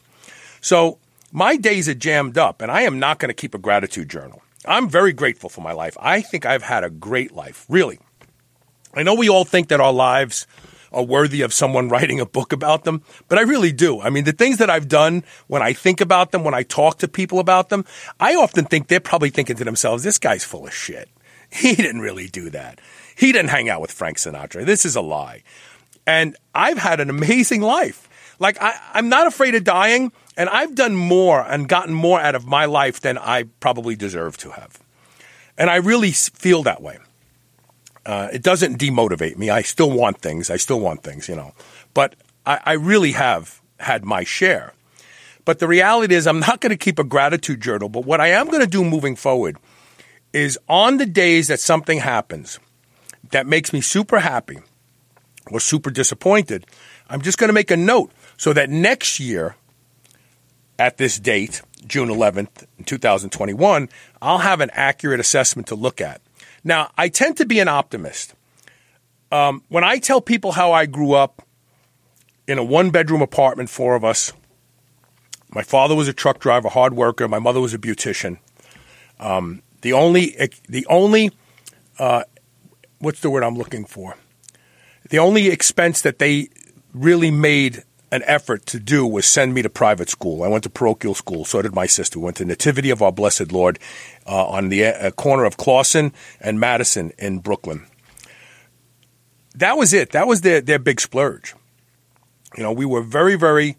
So 0.60 0.98
my 1.32 1.56
days 1.56 1.88
are 1.88 1.94
jammed 1.94 2.38
up, 2.38 2.62
and 2.62 2.70
I 2.70 2.82
am 2.82 3.00
not 3.00 3.18
going 3.18 3.28
to 3.30 3.34
keep 3.34 3.54
a 3.54 3.58
gratitude 3.58 4.08
journal. 4.08 4.42
I'm 4.64 4.88
very 4.88 5.12
grateful 5.12 5.50
for 5.50 5.60
my 5.60 5.72
life. 5.72 5.96
I 6.00 6.22
think 6.22 6.46
I've 6.46 6.62
had 6.62 6.84
a 6.84 6.90
great 6.90 7.32
life, 7.32 7.66
really. 7.68 7.98
I 8.94 9.02
know 9.02 9.14
we 9.14 9.28
all 9.28 9.44
think 9.44 9.68
that 9.68 9.80
our 9.80 9.92
lives 9.92 10.46
are 10.94 11.02
worthy 11.02 11.42
of 11.42 11.52
someone 11.52 11.88
writing 11.88 12.20
a 12.20 12.26
book 12.26 12.52
about 12.52 12.84
them, 12.84 13.02
but 13.28 13.38
I 13.38 13.42
really 13.42 13.72
do. 13.72 14.00
I 14.00 14.10
mean, 14.10 14.24
the 14.24 14.32
things 14.32 14.58
that 14.58 14.70
I've 14.70 14.88
done 14.88 15.24
when 15.46 15.62
I 15.62 15.72
think 15.72 16.00
about 16.00 16.32
them, 16.32 16.44
when 16.44 16.54
I 16.54 16.62
talk 16.62 16.98
to 16.98 17.08
people 17.08 17.38
about 17.38 17.68
them, 17.68 17.84
I 18.20 18.34
often 18.34 18.64
think 18.64 18.88
they're 18.88 19.00
probably 19.00 19.30
thinking 19.30 19.56
to 19.56 19.64
themselves, 19.64 20.02
this 20.02 20.18
guy's 20.18 20.44
full 20.44 20.66
of 20.66 20.74
shit. 20.74 21.08
He 21.50 21.76
didn't 21.76 22.00
really 22.00 22.26
do 22.26 22.50
that. 22.50 22.80
He 23.16 23.30
didn't 23.30 23.50
hang 23.50 23.68
out 23.68 23.80
with 23.80 23.92
Frank 23.92 24.16
Sinatra. 24.16 24.66
This 24.66 24.84
is 24.84 24.96
a 24.96 25.00
lie. 25.00 25.44
And 26.04 26.36
I've 26.52 26.78
had 26.78 26.98
an 26.98 27.10
amazing 27.10 27.60
life. 27.60 28.08
Like, 28.40 28.60
I, 28.60 28.74
I'm 28.92 29.08
not 29.08 29.28
afraid 29.28 29.54
of 29.54 29.62
dying, 29.62 30.10
and 30.36 30.48
I've 30.48 30.74
done 30.74 30.96
more 30.96 31.40
and 31.40 31.68
gotten 31.68 31.94
more 31.94 32.20
out 32.20 32.34
of 32.34 32.44
my 32.44 32.64
life 32.64 33.00
than 33.00 33.16
I 33.18 33.44
probably 33.60 33.94
deserve 33.94 34.36
to 34.38 34.50
have. 34.50 34.80
And 35.56 35.70
I 35.70 35.76
really 35.76 36.10
feel 36.10 36.64
that 36.64 36.82
way. 36.82 36.98
Uh, 38.06 38.28
it 38.32 38.42
doesn't 38.42 38.78
demotivate 38.78 39.36
me. 39.36 39.50
I 39.50 39.62
still 39.62 39.90
want 39.90 40.20
things. 40.20 40.50
I 40.50 40.56
still 40.56 40.80
want 40.80 41.02
things, 41.02 41.28
you 41.28 41.36
know. 41.36 41.52
But 41.94 42.16
I, 42.44 42.60
I 42.64 42.72
really 42.74 43.12
have 43.12 43.60
had 43.80 44.04
my 44.04 44.24
share. 44.24 44.74
But 45.44 45.58
the 45.58 45.68
reality 45.68 46.14
is, 46.14 46.26
I'm 46.26 46.40
not 46.40 46.60
going 46.60 46.70
to 46.70 46.76
keep 46.76 46.98
a 46.98 47.04
gratitude 47.04 47.60
journal. 47.60 47.88
But 47.88 48.04
what 48.04 48.20
I 48.20 48.28
am 48.28 48.46
going 48.46 48.60
to 48.60 48.66
do 48.66 48.84
moving 48.84 49.16
forward 49.16 49.56
is 50.32 50.58
on 50.68 50.96
the 50.96 51.06
days 51.06 51.48
that 51.48 51.60
something 51.60 51.98
happens 51.98 52.58
that 53.30 53.46
makes 53.46 53.72
me 53.72 53.80
super 53.80 54.20
happy 54.20 54.58
or 55.50 55.60
super 55.60 55.90
disappointed, 55.90 56.66
I'm 57.08 57.20
just 57.20 57.38
going 57.38 57.48
to 57.48 57.54
make 57.54 57.70
a 57.70 57.76
note 57.76 58.12
so 58.36 58.52
that 58.52 58.70
next 58.70 59.20
year 59.20 59.56
at 60.78 60.96
this 60.96 61.18
date, 61.18 61.62
June 61.86 62.08
11th, 62.08 62.66
2021, 62.84 63.88
I'll 64.20 64.38
have 64.38 64.60
an 64.60 64.70
accurate 64.72 65.20
assessment 65.20 65.68
to 65.68 65.74
look 65.74 66.00
at. 66.00 66.20
Now, 66.64 66.90
I 66.96 67.08
tend 67.08 67.36
to 67.36 67.44
be 67.44 67.60
an 67.60 67.68
optimist. 67.68 68.34
Um, 69.30 69.62
when 69.68 69.84
I 69.84 69.98
tell 69.98 70.20
people 70.20 70.52
how 70.52 70.72
I 70.72 70.86
grew 70.86 71.12
up 71.12 71.42
in 72.48 72.58
a 72.58 72.64
one 72.64 72.90
bedroom 72.90 73.20
apartment, 73.20 73.68
four 73.68 73.94
of 73.94 74.04
us, 74.04 74.32
my 75.50 75.62
father 75.62 75.94
was 75.94 76.08
a 76.08 76.12
truck 76.12 76.40
driver, 76.40 76.68
hard 76.68 76.94
worker. 76.94 77.28
My 77.28 77.38
mother 77.38 77.60
was 77.60 77.74
a 77.74 77.78
beautician. 77.78 78.38
Um, 79.20 79.62
the 79.82 79.92
only, 79.92 80.36
the 80.68 80.86
only, 80.88 81.30
uh, 81.98 82.24
what's 82.98 83.20
the 83.20 83.30
word 83.30 83.44
I'm 83.44 83.56
looking 83.56 83.84
for? 83.84 84.16
The 85.10 85.18
only 85.18 85.48
expense 85.48 86.00
that 86.00 86.18
they 86.18 86.48
really 86.92 87.30
made 87.30 87.84
an 88.10 88.22
effort 88.26 88.64
to 88.66 88.78
do 88.78 89.04
was 89.04 89.26
send 89.26 89.52
me 89.52 89.60
to 89.62 89.68
private 89.68 90.08
school. 90.08 90.44
I 90.44 90.48
went 90.48 90.62
to 90.64 90.70
parochial 90.70 91.14
school. 91.14 91.44
So 91.44 91.60
did 91.62 91.74
my 91.74 91.86
sister. 91.86 92.18
We 92.18 92.24
went 92.24 92.36
to 92.36 92.44
Nativity 92.44 92.90
of 92.90 93.02
Our 93.02 93.10
Blessed 93.10 93.50
Lord 93.50 93.78
uh, 94.26 94.46
on 94.46 94.68
the 94.68 94.84
uh, 94.84 95.10
corner 95.12 95.44
of 95.44 95.56
Classon 95.56 96.12
and 96.40 96.58
Madison 96.58 97.12
in 97.18 97.38
Brooklyn. 97.38 97.86
That 99.54 99.76
was 99.76 99.92
it. 99.92 100.10
That 100.12 100.26
was 100.26 100.40
their, 100.40 100.60
their 100.60 100.78
big 100.78 101.00
splurge. 101.00 101.54
You 102.56 102.62
know, 102.62 102.72
we 102.72 102.84
were 102.84 103.02
very, 103.02 103.36
very. 103.36 103.76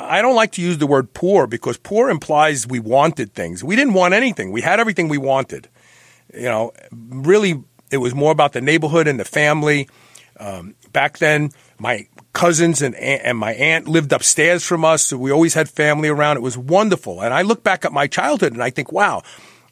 I 0.00 0.22
don't 0.22 0.36
like 0.36 0.52
to 0.52 0.62
use 0.62 0.78
the 0.78 0.86
word 0.86 1.12
poor 1.12 1.46
because 1.46 1.76
poor 1.76 2.08
implies 2.08 2.66
we 2.66 2.78
wanted 2.78 3.32
things. 3.32 3.64
We 3.64 3.74
didn't 3.74 3.94
want 3.94 4.14
anything. 4.14 4.52
We 4.52 4.60
had 4.60 4.78
everything 4.78 5.08
we 5.08 5.18
wanted. 5.18 5.68
You 6.32 6.44
know, 6.44 6.72
really, 6.92 7.62
it 7.90 7.96
was 7.98 8.14
more 8.14 8.30
about 8.30 8.52
the 8.52 8.60
neighborhood 8.60 9.08
and 9.08 9.18
the 9.18 9.24
family. 9.24 9.88
Um, 10.38 10.76
back 10.92 11.18
then, 11.18 11.50
my 11.78 12.06
cousins 12.32 12.82
and 12.82 12.94
and 12.94 13.36
my 13.36 13.54
aunt 13.54 13.88
lived 13.88 14.12
upstairs 14.12 14.64
from 14.64 14.84
us, 14.84 15.02
so 15.02 15.18
we 15.18 15.32
always 15.32 15.54
had 15.54 15.68
family 15.68 16.08
around. 16.08 16.36
It 16.36 16.42
was 16.42 16.56
wonderful. 16.56 17.20
And 17.20 17.34
I 17.34 17.42
look 17.42 17.64
back 17.64 17.84
at 17.84 17.92
my 17.92 18.06
childhood 18.06 18.52
and 18.52 18.62
I 18.62 18.70
think, 18.70 18.92
wow, 18.92 19.22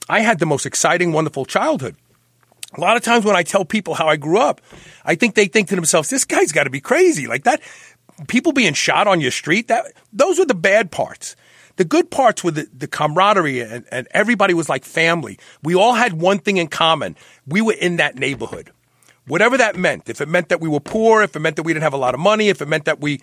I 0.09 0.21
had 0.21 0.39
the 0.39 0.47
most 0.47 0.67
exciting, 0.67 1.13
wonderful 1.13 1.45
childhood. 1.45 1.97
A 2.77 2.81
lot 2.81 2.97
of 2.97 3.03
times 3.03 3.25
when 3.25 3.37
I 3.37 3.43
tell 3.43 3.65
people 3.65 3.95
how 3.95 4.09
I 4.09 4.17
grew 4.17 4.39
up, 4.39 4.61
I 5.05 5.15
think 5.15 5.35
they 5.35 5.47
think 5.47 5.69
to 5.69 5.77
themselves, 5.77 6.11
this 6.11 6.25
guy's 6.25 6.53
got 6.53 6.65
to 6.65 6.71
be 6.71 6.81
crazy. 6.81 7.27
Like 7.27 7.45
that, 7.45 7.61
people 8.29 8.53
being 8.53 8.75
shot 8.75 9.07
on 9.07 9.21
your 9.21 9.31
street, 9.31 9.69
that 9.69 9.87
those 10.13 10.39
were 10.39 10.45
the 10.45 10.55
bad 10.55 10.91
parts. 10.91 11.37
The 11.77 11.85
good 11.85 12.11
parts 12.11 12.43
were 12.43 12.53
the, 12.53 12.69
the 12.77 12.87
camaraderie 12.87 13.61
and, 13.61 13.85
and 13.91 14.09
everybody 14.11 14.55
was 14.55 14.69
like 14.69 14.85
family. 14.85 15.39
We 15.63 15.75
all 15.75 15.95
had 15.95 16.15
one 16.15 16.39
thing 16.39 16.57
in 16.57 16.69
common. 16.69 17.17
We 17.47 17.61
were 17.61 17.75
in 17.75 17.97
that 17.97 18.17
neighborhood. 18.17 18.73
Whatever 19.27 19.57
that 19.59 19.77
meant. 19.77 20.09
If 20.09 20.21
it 20.21 20.29
meant 20.29 20.51
that 20.51 20.61
we 20.61 20.69
were 20.69 20.81
poor, 20.81 21.23
if 21.23 21.35
it 21.35 21.41
meant 21.41 21.57
that 21.57 21.65
we 21.65 21.73
didn't 21.73 21.83
have 21.83 21.93
a 21.93 21.99
lot 21.99 22.15
of 22.15 22.21
money, 22.21 22.49
if 22.49 22.63
it 22.63 22.69
meant 22.69 22.85
that 22.85 23.01
we, 23.01 23.21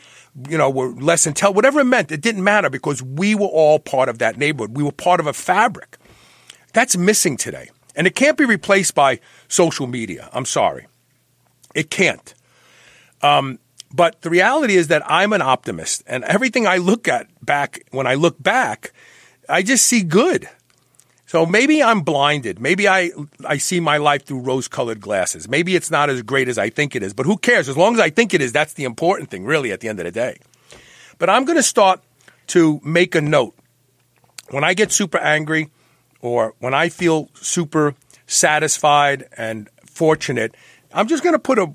you 0.49 0.57
know, 0.57 0.69
were 0.69 0.89
less 0.89 1.25
intelligent, 1.25 1.55
whatever 1.55 1.79
it 1.79 1.85
meant, 1.85 2.11
it 2.11 2.21
didn't 2.21 2.43
matter 2.43 2.69
because 2.69 3.01
we 3.01 3.35
were 3.35 3.47
all 3.47 3.79
part 3.79 4.09
of 4.09 4.19
that 4.19 4.37
neighborhood. 4.37 4.75
We 4.75 4.83
were 4.83 4.91
part 4.91 5.21
of 5.21 5.27
a 5.27 5.33
fabric. 5.33 5.97
That's 6.73 6.97
missing 6.97 7.37
today. 7.37 7.69
And 7.95 8.07
it 8.07 8.15
can't 8.15 8.37
be 8.37 8.45
replaced 8.45 8.95
by 8.95 9.19
social 9.47 9.87
media. 9.87 10.29
I'm 10.33 10.45
sorry. 10.45 10.87
It 11.75 11.89
can't. 11.89 12.33
Um, 13.21 13.59
but 13.93 14.21
the 14.21 14.29
reality 14.29 14.75
is 14.75 14.87
that 14.87 15.03
I'm 15.05 15.33
an 15.33 15.41
optimist, 15.41 16.03
and 16.07 16.23
everything 16.23 16.65
I 16.65 16.77
look 16.77 17.07
at 17.07 17.27
back, 17.45 17.85
when 17.91 18.07
I 18.07 18.15
look 18.15 18.41
back, 18.41 18.91
I 19.47 19.61
just 19.61 19.85
see 19.85 20.01
good. 20.01 20.49
So 21.27 21.45
maybe 21.45 21.81
I'm 21.81 22.01
blinded. 22.01 22.59
Maybe 22.59 22.87
I, 22.87 23.11
I 23.45 23.57
see 23.57 23.79
my 23.79 23.97
life 23.97 24.25
through 24.25 24.41
rose 24.41 24.67
colored 24.67 24.99
glasses. 24.99 25.47
Maybe 25.47 25.75
it's 25.75 25.91
not 25.91 26.09
as 26.09 26.21
great 26.21 26.47
as 26.47 26.57
I 26.57 26.69
think 26.69 26.95
it 26.95 27.03
is, 27.03 27.13
but 27.13 27.25
who 27.25 27.37
cares? 27.37 27.69
As 27.69 27.77
long 27.77 27.93
as 27.93 27.99
I 27.99 28.09
think 28.09 28.33
it 28.33 28.41
is, 28.41 28.51
that's 28.51 28.73
the 28.73 28.83
important 28.83 29.29
thing, 29.29 29.45
really, 29.45 29.71
at 29.71 29.79
the 29.79 29.89
end 29.89 29.99
of 29.99 30.05
the 30.05 30.11
day. 30.11 30.37
But 31.19 31.29
I'm 31.29 31.45
going 31.45 31.57
to 31.57 31.63
start 31.63 32.01
to 32.47 32.81
make 32.83 33.15
a 33.15 33.21
note. 33.21 33.55
When 34.49 34.63
I 34.63 34.73
get 34.73 34.91
super 34.91 35.17
angry 35.17 35.69
or 36.23 36.55
when 36.59 36.73
I 36.73 36.87
feel 36.87 37.29
super 37.33 37.95
satisfied 38.25 39.27
and 39.37 39.69
fortunate, 39.85 40.55
I'm 40.93 41.07
just 41.07 41.21
going 41.21 41.33
to 41.33 41.39
put 41.39 41.59
a 41.59 41.69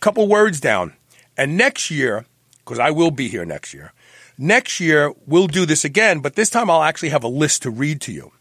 couple 0.00 0.26
words 0.28 0.60
down. 0.60 0.94
And 1.36 1.56
next 1.56 1.90
year, 1.90 2.26
because 2.58 2.80
I 2.80 2.90
will 2.90 3.12
be 3.12 3.28
here 3.28 3.44
next 3.44 3.72
year, 3.72 3.92
next 4.36 4.80
year 4.80 5.14
we'll 5.24 5.46
do 5.46 5.64
this 5.64 5.84
again, 5.84 6.18
but 6.18 6.34
this 6.34 6.50
time 6.50 6.68
I'll 6.68 6.82
actually 6.82 7.10
have 7.10 7.22
a 7.22 7.28
list 7.28 7.62
to 7.62 7.70
read 7.70 8.00
to 8.02 8.12
you 8.12 8.32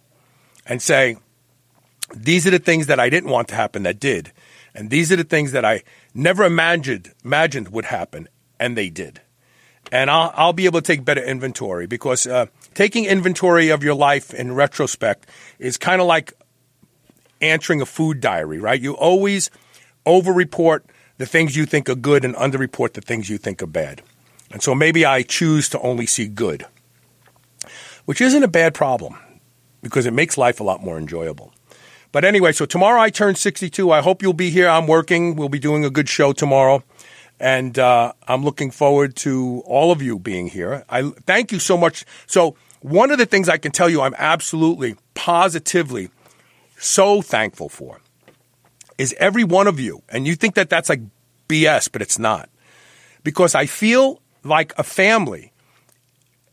and 0.66 0.82
say, 0.82 1.18
these 2.14 2.48
are 2.48 2.52
the 2.52 2.60
things 2.60 2.88
that 2.88 3.00
I 3.00 3.10
didn't 3.10 3.30
want 3.30 3.48
to 3.50 3.56
happen 3.56 3.84
that 3.84 4.00
did. 4.00 4.32
And 4.74 4.90
these 4.90 5.12
are 5.12 5.16
the 5.16 5.24
things 5.24 5.52
that 5.52 5.64
I 5.64 5.84
never 6.16 6.44
imagined 6.44 7.14
imagined 7.24 7.70
would 7.70 7.86
happen, 7.86 8.28
and 8.60 8.76
they 8.76 8.90
did. 8.90 9.22
And 9.92 10.10
I'll, 10.10 10.34
I'll 10.36 10.54
be 10.54 10.66
able 10.66 10.82
to 10.82 10.88
take 10.88 11.06
better 11.06 11.24
inventory 11.24 11.86
because 11.86 12.26
uh, 12.26 12.48
taking 12.74 13.06
inventory 13.06 13.70
of 13.70 13.84
your 13.84 13.96
life 13.96 14.34
in 14.34 14.54
retrospect 14.54 15.28
is 15.60 15.78
kind 15.78 16.02
of 16.02 16.08
like 16.08 16.34
answering 17.42 17.82
a 17.82 17.86
food 17.86 18.22
diary, 18.22 18.60
right? 18.60 18.80
You 18.80 18.94
always 18.94 19.50
over-report 20.06 20.86
the 21.18 21.26
things 21.26 21.56
you 21.56 21.66
think 21.66 21.90
are 21.90 21.96
good 21.96 22.26
and 22.26 22.36
under-report 22.36 22.94
the 22.94 23.02
things 23.02 23.30
you 23.30 23.38
think 23.38 23.62
are 23.62 23.68
bad. 23.68 24.02
And 24.52 24.62
so 24.62 24.76
maybe 24.76 25.06
I 25.06 25.22
choose 25.24 25.70
to 25.70 25.80
only 25.80 26.06
see 26.06 26.28
good, 26.28 26.66
which 28.06 28.22
isn't 28.22 28.44
a 28.44 28.48
bad 28.48 28.74
problem 28.74 29.18
because 29.82 30.06
it 30.06 30.14
makes 30.14 30.38
life 30.38 30.60
a 30.60 30.64
lot 30.64 30.84
more 30.84 30.98
enjoyable. 30.98 31.54
But 32.12 32.26
anyway, 32.26 32.52
so 32.52 32.66
tomorrow 32.66 33.00
I 33.00 33.10
turn 33.10 33.36
62. 33.36 33.90
I 33.90 34.02
hope 34.02 34.22
you'll 34.22 34.34
be 34.34 34.50
here. 34.50 34.68
I'm 34.68 34.88
working. 34.88 35.36
We'll 35.36 35.50
be 35.50 35.60
doing 35.60 35.86
a 35.86 35.90
good 35.90 36.10
show 36.10 36.34
tomorrow. 36.34 36.84
And 37.42 37.80
uh, 37.80 38.14
I'm 38.28 38.44
looking 38.44 38.70
forward 38.70 39.16
to 39.18 39.64
all 39.66 39.92
of 39.92 40.00
you 40.00 40.20
being 40.20 40.48
here. 40.48 40.86
I 40.88 41.10
thank 41.26 41.52
you 41.52 41.58
so 41.58 41.76
much. 41.76 42.06
So, 42.28 42.56
one 42.82 43.10
of 43.10 43.18
the 43.18 43.26
things 43.26 43.50
I 43.50 43.58
can 43.58 43.72
tell 43.72 43.90
you 43.90 44.02
I'm 44.02 44.14
absolutely, 44.16 44.96
positively 45.16 46.12
so 46.78 47.24
thankful 47.24 47.68
for 47.68 48.00
is 49.00 49.16
every 49.18 49.44
one 49.44 49.66
of 49.66 49.80
you. 49.80 50.04
And 50.08 50.28
you 50.28 50.36
think 50.36 50.54
that 50.54 50.70
that's 50.70 50.88
like 50.88 51.02
BS, 51.48 51.92
but 51.92 52.04
it's 52.04 52.20
not. 52.20 52.48
Because 53.24 53.56
I 53.56 53.66
feel 53.66 54.22
like 54.44 54.74
a 54.78 54.84
family 54.84 55.52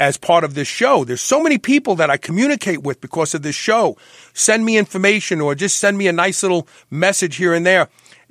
as 0.01 0.17
part 0.17 0.43
of 0.43 0.55
this 0.55 0.69
show. 0.69 1.05
There's 1.05 1.21
so 1.21 1.43
many 1.43 1.59
people 1.59 1.97
that 1.97 2.09
I 2.09 2.17
communicate 2.17 2.83
with 2.83 3.03
because 3.03 3.35
of 3.35 3.43
this 3.43 3.57
show. 3.57 3.99
Send 4.33 4.65
me 4.65 4.79
information 4.79 5.43
or 5.43 5.55
just 5.55 5.79
send 5.79 5.99
me 5.99 6.09
a 6.09 6.13
nice 6.13 6.43
little 6.43 6.67
message 6.91 7.37
here 7.37 7.53
and 7.53 7.67
there 7.67 7.89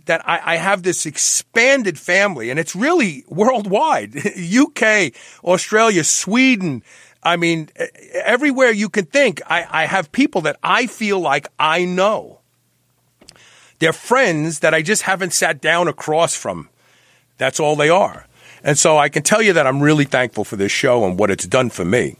that 0.07 0.27
I, 0.27 0.53
I 0.53 0.55
have 0.55 0.84
this 0.84 1.05
expanded 1.05 1.97
family 1.97 2.49
and 2.49 2.59
it's 2.59 2.75
really 2.75 3.23
worldwide. 3.27 4.15
UK, 4.38 5.13
Australia, 5.43 6.03
Sweden. 6.03 6.84
I 7.23 7.35
mean, 7.35 7.69
everywhere 8.13 8.71
you 8.71 8.89
can 8.89 9.05
think, 9.05 9.41
I, 9.47 9.65
I 9.69 9.85
have 9.85 10.11
people 10.11 10.41
that 10.41 10.57
I 10.63 10.88
feel 10.88 11.19
like 11.19 11.47
I 11.59 11.85
know. 11.85 12.39
They're 13.79 13.93
friends 13.93 14.59
that 14.59 14.73
I 14.73 14.81
just 14.81 15.03
haven't 15.03 15.34
sat 15.34 15.61
down 15.61 15.88
across 15.88 16.35
from. 16.35 16.69
That's 17.38 17.59
all 17.59 17.75
they 17.75 17.89
are. 17.89 18.25
And 18.63 18.77
so 18.77 18.97
I 18.97 19.09
can 19.09 19.23
tell 19.23 19.41
you 19.41 19.53
that 19.53 19.67
I'm 19.67 19.81
really 19.81 20.05
thankful 20.05 20.43
for 20.43 20.55
this 20.55 20.71
show 20.71 21.05
and 21.05 21.19
what 21.19 21.29
it's 21.29 21.45
done 21.45 21.69
for 21.69 21.85
me, 21.85 22.17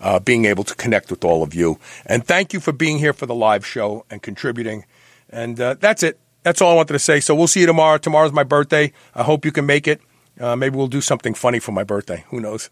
uh, 0.00 0.20
being 0.20 0.44
able 0.44 0.64
to 0.64 0.74
connect 0.74 1.10
with 1.10 1.24
all 1.24 1.42
of 1.42 1.54
you. 1.54 1.78
And 2.06 2.24
thank 2.24 2.52
you 2.52 2.60
for 2.60 2.72
being 2.72 2.98
here 2.98 3.12
for 3.12 3.26
the 3.26 3.34
live 3.34 3.66
show 3.66 4.04
and 4.08 4.22
contributing. 4.22 4.84
And 5.28 5.60
uh, 5.60 5.74
that's 5.80 6.02
it. 6.02 6.18
That's 6.42 6.60
all 6.62 6.72
I 6.72 6.74
wanted 6.74 6.94
to 6.94 6.98
say. 6.98 7.20
So 7.20 7.34
we'll 7.34 7.46
see 7.46 7.60
you 7.60 7.66
tomorrow. 7.66 7.98
Tomorrow's 7.98 8.32
my 8.32 8.44
birthday. 8.44 8.92
I 9.14 9.22
hope 9.22 9.44
you 9.44 9.52
can 9.52 9.66
make 9.66 9.86
it. 9.86 10.00
Uh, 10.38 10.56
maybe 10.56 10.76
we'll 10.76 10.88
do 10.88 11.00
something 11.00 11.34
funny 11.34 11.58
for 11.58 11.72
my 11.72 11.84
birthday. 11.84 12.24
Who 12.28 12.40
knows? 12.40 12.70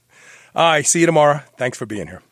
All 0.54 0.72
right. 0.72 0.86
See 0.86 1.00
you 1.00 1.06
tomorrow. 1.06 1.42
Thanks 1.58 1.76
for 1.76 1.86
being 1.86 2.06
here. 2.06 2.22